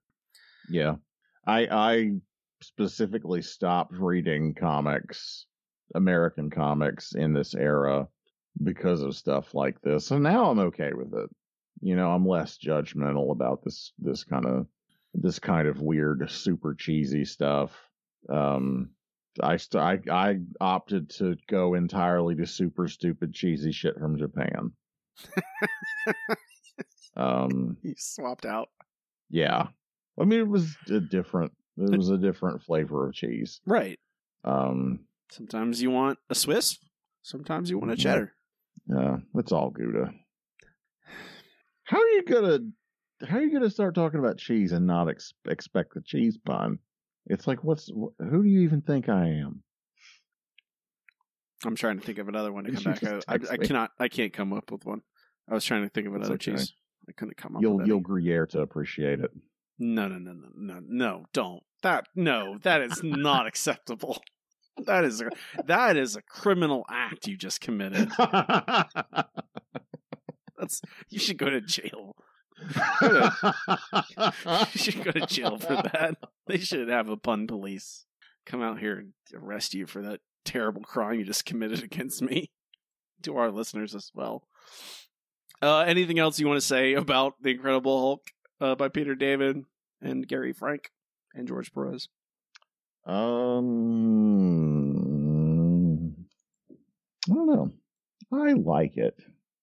Yeah. 0.70 0.98
I 1.46 1.68
I 1.70 2.12
specifically 2.64 3.42
stopped 3.42 3.94
reading 3.94 4.54
comics, 4.54 5.46
American 5.96 6.50
comics 6.50 7.14
in 7.14 7.34
this 7.34 7.56
era 7.56 8.08
because 8.64 9.02
of 9.02 9.16
stuff 9.16 9.54
like 9.54 9.82
this. 9.82 10.12
And 10.12 10.24
now 10.24 10.50
I'm 10.50 10.60
okay 10.60 10.92
with 10.94 11.14
it. 11.14 11.30
You 11.82 11.96
know, 11.96 12.12
I'm 12.12 12.28
less 12.28 12.58
judgmental 12.58 13.32
about 13.32 13.64
this 13.64 13.92
this 14.00 14.24
kind 14.24 14.46
of 14.46 14.68
this 15.14 15.40
kind 15.40 15.68
of 15.68 15.82
weird 15.82 16.30
super 16.30 16.74
cheesy 16.74 17.26
stuff. 17.26 17.72
Um 18.30 18.92
I 19.42 19.58
st- 19.58 19.84
I 19.84 20.00
I 20.12 20.40
opted 20.62 21.10
to 21.18 21.36
go 21.48 21.74
entirely 21.74 22.36
to 22.36 22.46
super 22.46 22.88
stupid 22.88 23.34
cheesy 23.34 23.72
shit 23.72 23.98
from 23.98 24.18
Japan. 24.18 24.72
um 27.16 27.78
He 27.84 27.96
swapped 27.98 28.46
out. 28.46 28.70
yeah. 29.30 29.68
I 30.20 30.26
mean, 30.26 30.40
it 30.42 30.48
was 30.48 30.76
a 30.92 31.00
different. 31.00 31.52
It 31.78 31.98
was 31.98 32.10
a 32.10 32.18
different 32.18 32.62
flavor 32.62 33.08
of 33.08 33.16
cheese. 33.16 33.60
Right. 33.66 34.00
Um, 34.44 35.00
Sometimes 35.32 35.82
you 35.82 35.90
want 35.90 36.20
a 36.30 36.36
Swiss. 36.36 36.78
Sometimes 37.24 37.70
you 37.70 37.80
want 37.80 37.92
a 37.92 37.96
cheddar. 37.96 38.34
yeah, 38.88 39.18
it's 39.36 39.52
all 39.52 39.70
Gouda. 39.70 40.14
How 41.86 41.98
are 41.98 42.08
you 42.10 42.24
gonna? 42.24 42.60
How 43.28 43.38
are 43.38 43.42
you 43.42 43.52
gonna 43.52 43.70
start 43.70 43.96
talking 43.96 44.20
about 44.20 44.38
cheese 44.38 44.72
and 44.72 44.86
not 44.86 45.10
ex- 45.10 45.34
expect 45.48 45.94
the 45.94 46.02
cheese 46.02 46.38
pun? 46.38 46.80
It's 47.28 47.48
like, 47.48 47.64
what's 47.64 47.90
wh- 47.90 48.22
who 48.22 48.44
do 48.44 48.50
you 48.50 48.62
even 48.62 48.82
think 48.82 49.10
I 49.10 49.28
am? 49.28 49.64
I'm 51.66 51.76
trying 51.76 52.00
to 52.00 52.06
think 52.06 52.18
of 52.18 52.28
another 52.28 52.52
one 52.52 52.66
to 52.66 52.72
come 52.74 52.84
back. 52.84 53.04
I, 53.04 53.36
I, 53.36 53.40
I 53.52 53.58
cannot. 53.58 53.92
I 54.00 54.08
can't 54.10 54.34
come 54.34 54.54
up 54.54 54.72
with 54.72 54.86
one. 54.86 55.02
I 55.50 55.54
was 55.54 55.66
trying 55.66 55.84
to 55.84 55.90
think 55.90 56.08
of 56.08 56.16
another 56.16 56.36
okay. 56.36 56.52
cheese. 56.52 56.74
I 57.08 57.12
couldn't 57.14 57.38
come 57.38 57.56
up. 57.56 57.62
You'll 57.62 57.78
with 57.78 57.88
you'll 57.88 57.98
any. 57.98 58.04
Gruyere 58.04 58.46
to 58.48 58.62
appreciate 58.62 59.20
it. 59.20 59.32
No, 59.80 60.08
no, 60.08 60.18
no, 60.18 60.34
no, 60.34 60.50
no, 60.56 60.80
no! 60.86 61.26
Don't 61.34 61.64
that. 61.82 62.08
No, 62.16 62.58
that 62.64 62.82
is 62.82 63.02
not 63.04 63.48
acceptable. 63.48 64.22
That 64.86 65.04
is 65.06 65.22
a 65.22 65.30
that 65.66 65.98
is 65.98 66.16
a 66.16 66.22
criminal 66.24 66.84
act 66.90 67.28
you 67.28 67.38
just 67.38 67.62
committed. 67.62 68.10
That's 70.58 70.82
you 71.10 71.20
should 71.20 71.38
go 71.38 71.52
to 71.52 71.62
jail. 71.62 72.16
You 72.60 73.30
should 74.74 75.04
go 75.04 75.12
to 75.12 75.28
jail 75.28 75.60
for 75.60 75.76
that. 75.76 76.16
They 76.48 76.58
should 76.58 76.88
have 76.90 77.08
a 77.08 77.18
pun 77.18 77.46
police 77.46 78.06
come 78.46 78.62
out 78.64 78.80
here 78.80 78.98
and 78.98 79.14
arrest 79.34 79.74
you 79.74 79.86
for 79.86 80.02
that 80.02 80.22
terrible 80.44 80.82
crime 80.82 81.20
you 81.20 81.26
just 81.26 81.46
committed 81.46 81.84
against 81.84 82.22
me. 82.22 82.50
To 83.22 83.38
our 83.38 83.52
listeners 83.52 83.96
as 83.96 84.12
well. 84.14 84.48
Uh, 85.62 85.80
anything 85.82 86.20
else 86.20 86.40
you 86.40 86.48
want 86.48 86.60
to 86.60 86.66
say 86.66 86.94
about 86.94 87.36
the 87.42 87.52
Incredible 87.52 88.00
Hulk 88.02 88.24
uh, 88.64 88.76
by 88.76 88.88
Peter 88.90 89.14
David 89.16 89.64
and 90.02 90.28
Gary 90.28 90.54
Frank 90.54 90.92
and 91.36 91.48
George 91.48 91.74
Perez? 91.74 92.08
um, 94.84 96.16
I 97.30 97.34
don't 97.34 97.48
know. 97.48 97.72
I 98.32 98.54
like 98.54 98.98
it. 98.98 99.16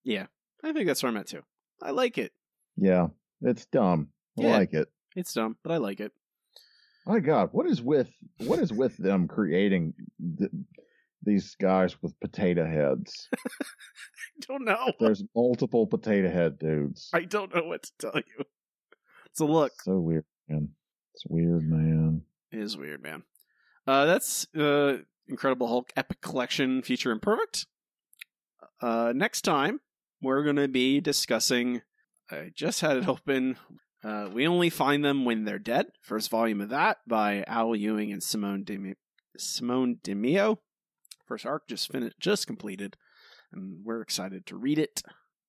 Yeah, 0.05 0.27
I 0.63 0.73
think 0.73 0.87
that's 0.87 1.03
where 1.03 1.11
I'm 1.11 1.17
at 1.17 1.27
too. 1.29 1.43
I 1.83 1.91
like 1.91 2.19
it. 2.19 2.33
Yeah, 2.77 3.09
it's 3.43 3.67
dumb. 3.67 4.09
I 4.39 4.43
Yeah. 4.43 4.53
like 4.59 4.73
it. 4.75 4.89
It's 5.17 5.33
dumb, 5.35 5.57
but 5.63 5.73
I 5.73 5.79
like 5.79 6.01
it. 6.01 6.13
My 7.07 7.19
God, 7.21 7.49
what 7.53 7.67
is 7.67 7.83
with 7.83 8.11
what 8.39 8.59
is 8.59 8.73
with 8.73 8.97
them 8.99 9.27
creating 9.27 9.95
th- 10.39 10.51
these 11.23 11.57
guys 11.61 12.01
with 12.03 12.19
potato 12.21 12.65
heads? 12.67 13.29
I 13.63 14.47
don't 14.47 14.65
know. 14.65 14.93
There's 15.01 15.25
multiple 15.35 15.87
potato 15.87 16.31
head 16.31 16.59
dudes. 16.59 17.09
I 17.13 17.23
don't 17.25 17.55
know 17.55 17.65
what 17.65 17.83
to 17.85 17.93
tell 17.99 18.17
you. 18.17 18.45
It's 19.33 19.41
a 19.41 19.45
look. 19.45 19.73
So 19.83 19.99
weird, 19.99 20.25
man. 20.49 20.71
It's 21.15 21.25
weird, 21.27 21.69
man. 21.69 22.23
It 22.53 22.59
is 22.61 22.77
weird, 22.77 23.03
man. 23.03 23.23
Uh, 23.87 24.05
that's 24.07 24.47
uh, 24.55 24.99
Incredible 25.29 25.69
Hulk 25.69 25.93
Epic 25.97 26.21
Collection 26.21 26.83
Future 26.83 27.13
Imperfect. 27.13 27.67
Uh, 28.81 29.13
next 29.15 29.43
time, 29.43 29.81
we're 30.23 30.43
going 30.43 30.57
to 30.57 30.69
be 30.69 31.01
discussing. 31.01 31.83
I 32.31 32.51
just 32.55 32.81
had 32.81 32.97
it 32.97 33.09
open. 33.09 33.57
Uh, 34.03 34.29
we 34.33 34.47
only 34.47 34.71
find 34.71 35.05
them 35.05 35.25
when 35.25 35.45
they're 35.45 35.59
dead. 35.59 35.87
First 36.01 36.31
volume 36.31 36.61
of 36.61 36.71
that 36.71 36.99
by 37.07 37.45
Al 37.47 37.77
Ewing 37.77 38.13
and 38.13 38.23
Simone 38.23 38.65
Demi- 38.65 38.95
Simone 39.37 39.99
Di 40.03 40.15
Meo. 40.15 40.59
First 41.27 41.47
arc 41.47 41.69
just 41.69 41.93
finished, 41.93 42.19
just 42.19 42.47
completed, 42.47 42.97
and 43.53 43.85
we're 43.85 44.01
excited 44.01 44.47
to 44.47 44.57
read 44.57 44.79
it. 44.79 45.03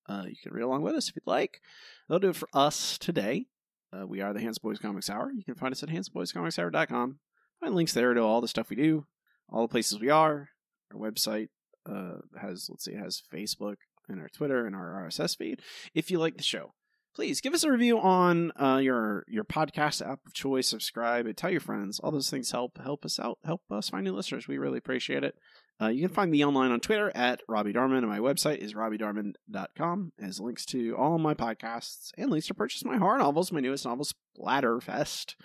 Uh, 0.07 0.25
you 0.27 0.35
can 0.43 0.53
read 0.53 0.63
along 0.63 0.83
with 0.83 0.93
us 0.93 1.09
if 1.09 1.15
you'd 1.15 1.25
like. 1.25 1.61
That'll 2.07 2.19
do 2.19 2.29
it 2.29 2.35
for 2.35 2.49
us 2.53 2.97
today. 2.97 3.47
Uh, 3.93 4.07
we 4.07 4.21
are 4.21 4.33
the 4.33 4.39
Handsome 4.39 4.61
Boys 4.63 4.79
Comics 4.79 5.09
Hour. 5.09 5.31
You 5.31 5.43
can 5.43 5.55
find 5.55 5.73
us 5.73 5.83
at 5.83 5.89
handsomeboyscomicshour.com. 5.89 7.19
Find 7.59 7.75
links 7.75 7.93
there 7.93 8.13
to 8.13 8.21
all 8.21 8.41
the 8.41 8.47
stuff 8.47 8.69
we 8.69 8.75
do, 8.75 9.05
all 9.49 9.61
the 9.61 9.71
places 9.71 9.99
we 9.99 10.09
are. 10.09 10.49
Our 10.93 10.99
website 10.99 11.49
uh, 11.89 12.19
has, 12.39 12.67
let's 12.69 12.85
see, 12.85 12.93
it 12.93 12.99
has 12.99 13.21
Facebook 13.33 13.75
and 14.07 14.21
our 14.21 14.29
Twitter 14.29 14.65
and 14.65 14.75
our 14.75 15.05
RSS 15.07 15.37
feed. 15.37 15.61
If 15.93 16.09
you 16.09 16.19
like 16.19 16.37
the 16.37 16.43
show, 16.43 16.73
please 17.13 17.41
give 17.41 17.53
us 17.53 17.63
a 17.63 17.71
review 17.71 17.99
on 17.99 18.51
uh, 18.59 18.77
your 18.77 19.25
your 19.27 19.43
podcast 19.43 20.01
app 20.01 20.19
of 20.25 20.33
choice. 20.33 20.67
Subscribe 20.67 21.25
and 21.25 21.35
tell 21.35 21.51
your 21.51 21.59
friends. 21.59 21.99
All 21.99 22.11
those 22.11 22.29
things 22.29 22.51
help 22.51 22.79
help 22.81 23.05
us 23.05 23.19
out, 23.19 23.39
help 23.43 23.61
us 23.69 23.89
find 23.89 24.03
new 24.03 24.13
listeners. 24.13 24.47
We 24.47 24.57
really 24.57 24.77
appreciate 24.77 25.23
it. 25.23 25.35
Uh, 25.81 25.87
you 25.87 26.01
can 26.01 26.13
find 26.13 26.29
me 26.29 26.45
online 26.45 26.71
on 26.71 26.79
Twitter 26.79 27.11
at 27.15 27.41
Robbie 27.47 27.73
Darman, 27.73 27.99
and 27.99 28.07
my 28.07 28.19
website 28.19 28.59
is 28.59 28.75
robbiedarman.com. 28.75 30.11
It 30.19 30.23
has 30.23 30.39
links 30.39 30.65
to 30.67 30.95
all 30.95 31.17
my 31.17 31.33
podcasts 31.33 32.11
and 32.17 32.29
links 32.29 32.47
to 32.47 32.53
purchase 32.53 32.85
my 32.85 32.97
horror 32.97 33.17
novels. 33.17 33.51
My 33.51 33.61
newest 33.61 33.85
novel, 33.85 34.05
Splatterfest, 34.05 35.35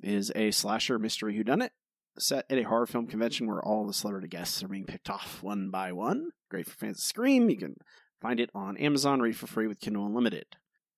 is 0.00 0.30
a 0.36 0.52
slasher 0.52 0.98
mystery 1.00 1.34
whodunit 1.34 1.70
set 2.18 2.46
at 2.48 2.58
a 2.58 2.62
horror 2.62 2.86
film 2.86 3.08
convention 3.08 3.48
where 3.48 3.64
all 3.64 3.84
the 3.84 3.92
celebrity 3.92 4.28
guests 4.28 4.62
are 4.62 4.68
being 4.68 4.84
picked 4.84 5.10
off 5.10 5.42
one 5.42 5.70
by 5.70 5.90
one. 5.90 6.30
Great 6.50 6.66
for 6.66 6.76
fans 6.76 6.98
of 6.98 7.04
Scream. 7.04 7.50
You 7.50 7.56
can 7.56 7.76
find 8.20 8.38
it 8.38 8.50
on 8.54 8.76
Amazon, 8.76 9.20
read 9.20 9.36
for 9.36 9.48
free 9.48 9.66
with 9.66 9.80
Kindle 9.80 10.06
Unlimited. 10.06 10.46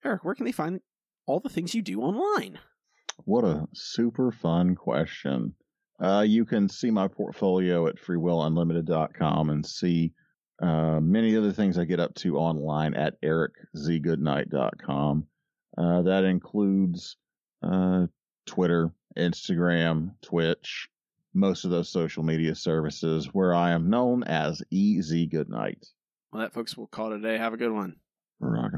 Eric, 0.05 0.23
where 0.23 0.35
can 0.35 0.44
they 0.44 0.53
find 0.53 0.81
all 1.24 1.40
the 1.40 1.48
things 1.48 1.74
you 1.74 1.81
do 1.81 2.03
online? 2.03 2.59
What 3.24 3.44
a 3.44 3.69
super 3.73 4.31
fun 4.31 4.74
question. 4.74 5.55
Uh, 6.01 6.24
you 6.27 6.44
can 6.44 6.68
see 6.68 6.90
my 6.90 7.09
portfolio 7.09 7.86
at 7.86 7.97
freewillunlimited.com 7.97 9.51
and 9.51 9.64
see 9.64 10.12
uh, 10.62 11.01
many 11.01 11.36
other 11.36 11.52
things 11.52 11.78
I 11.78 11.85
get 11.85 12.01
up 12.01 12.14
to 12.16 12.36
online 12.36 12.94
at 12.94 13.20
ericzgoodnight.com. 13.23 15.27
Uh, 15.77 16.02
that 16.02 16.24
includes 16.24 17.16
uh, 17.62 18.06
Twitter, 18.47 18.90
Instagram, 19.18 20.12
Twitch, 20.23 20.89
most 21.35 21.64
of 21.64 21.70
those 21.70 21.90
social 21.90 22.23
media 22.23 22.55
services 22.55 23.28
where 23.32 23.55
I 23.55 23.73
am 23.73 23.90
known 23.90 24.23
as 24.24 24.62
EZ 24.73 25.27
Goodnight. 25.31 25.85
Well, 26.32 26.43
that, 26.43 26.55
folks, 26.55 26.77
we'll 26.77 26.86
call 26.86 27.12
it 27.12 27.18
a 27.18 27.23
day. 27.23 27.39
Have 27.39 27.52
a 27.52 27.59
good 27.59 27.73
one. 27.73 27.97
Rock 28.40 28.73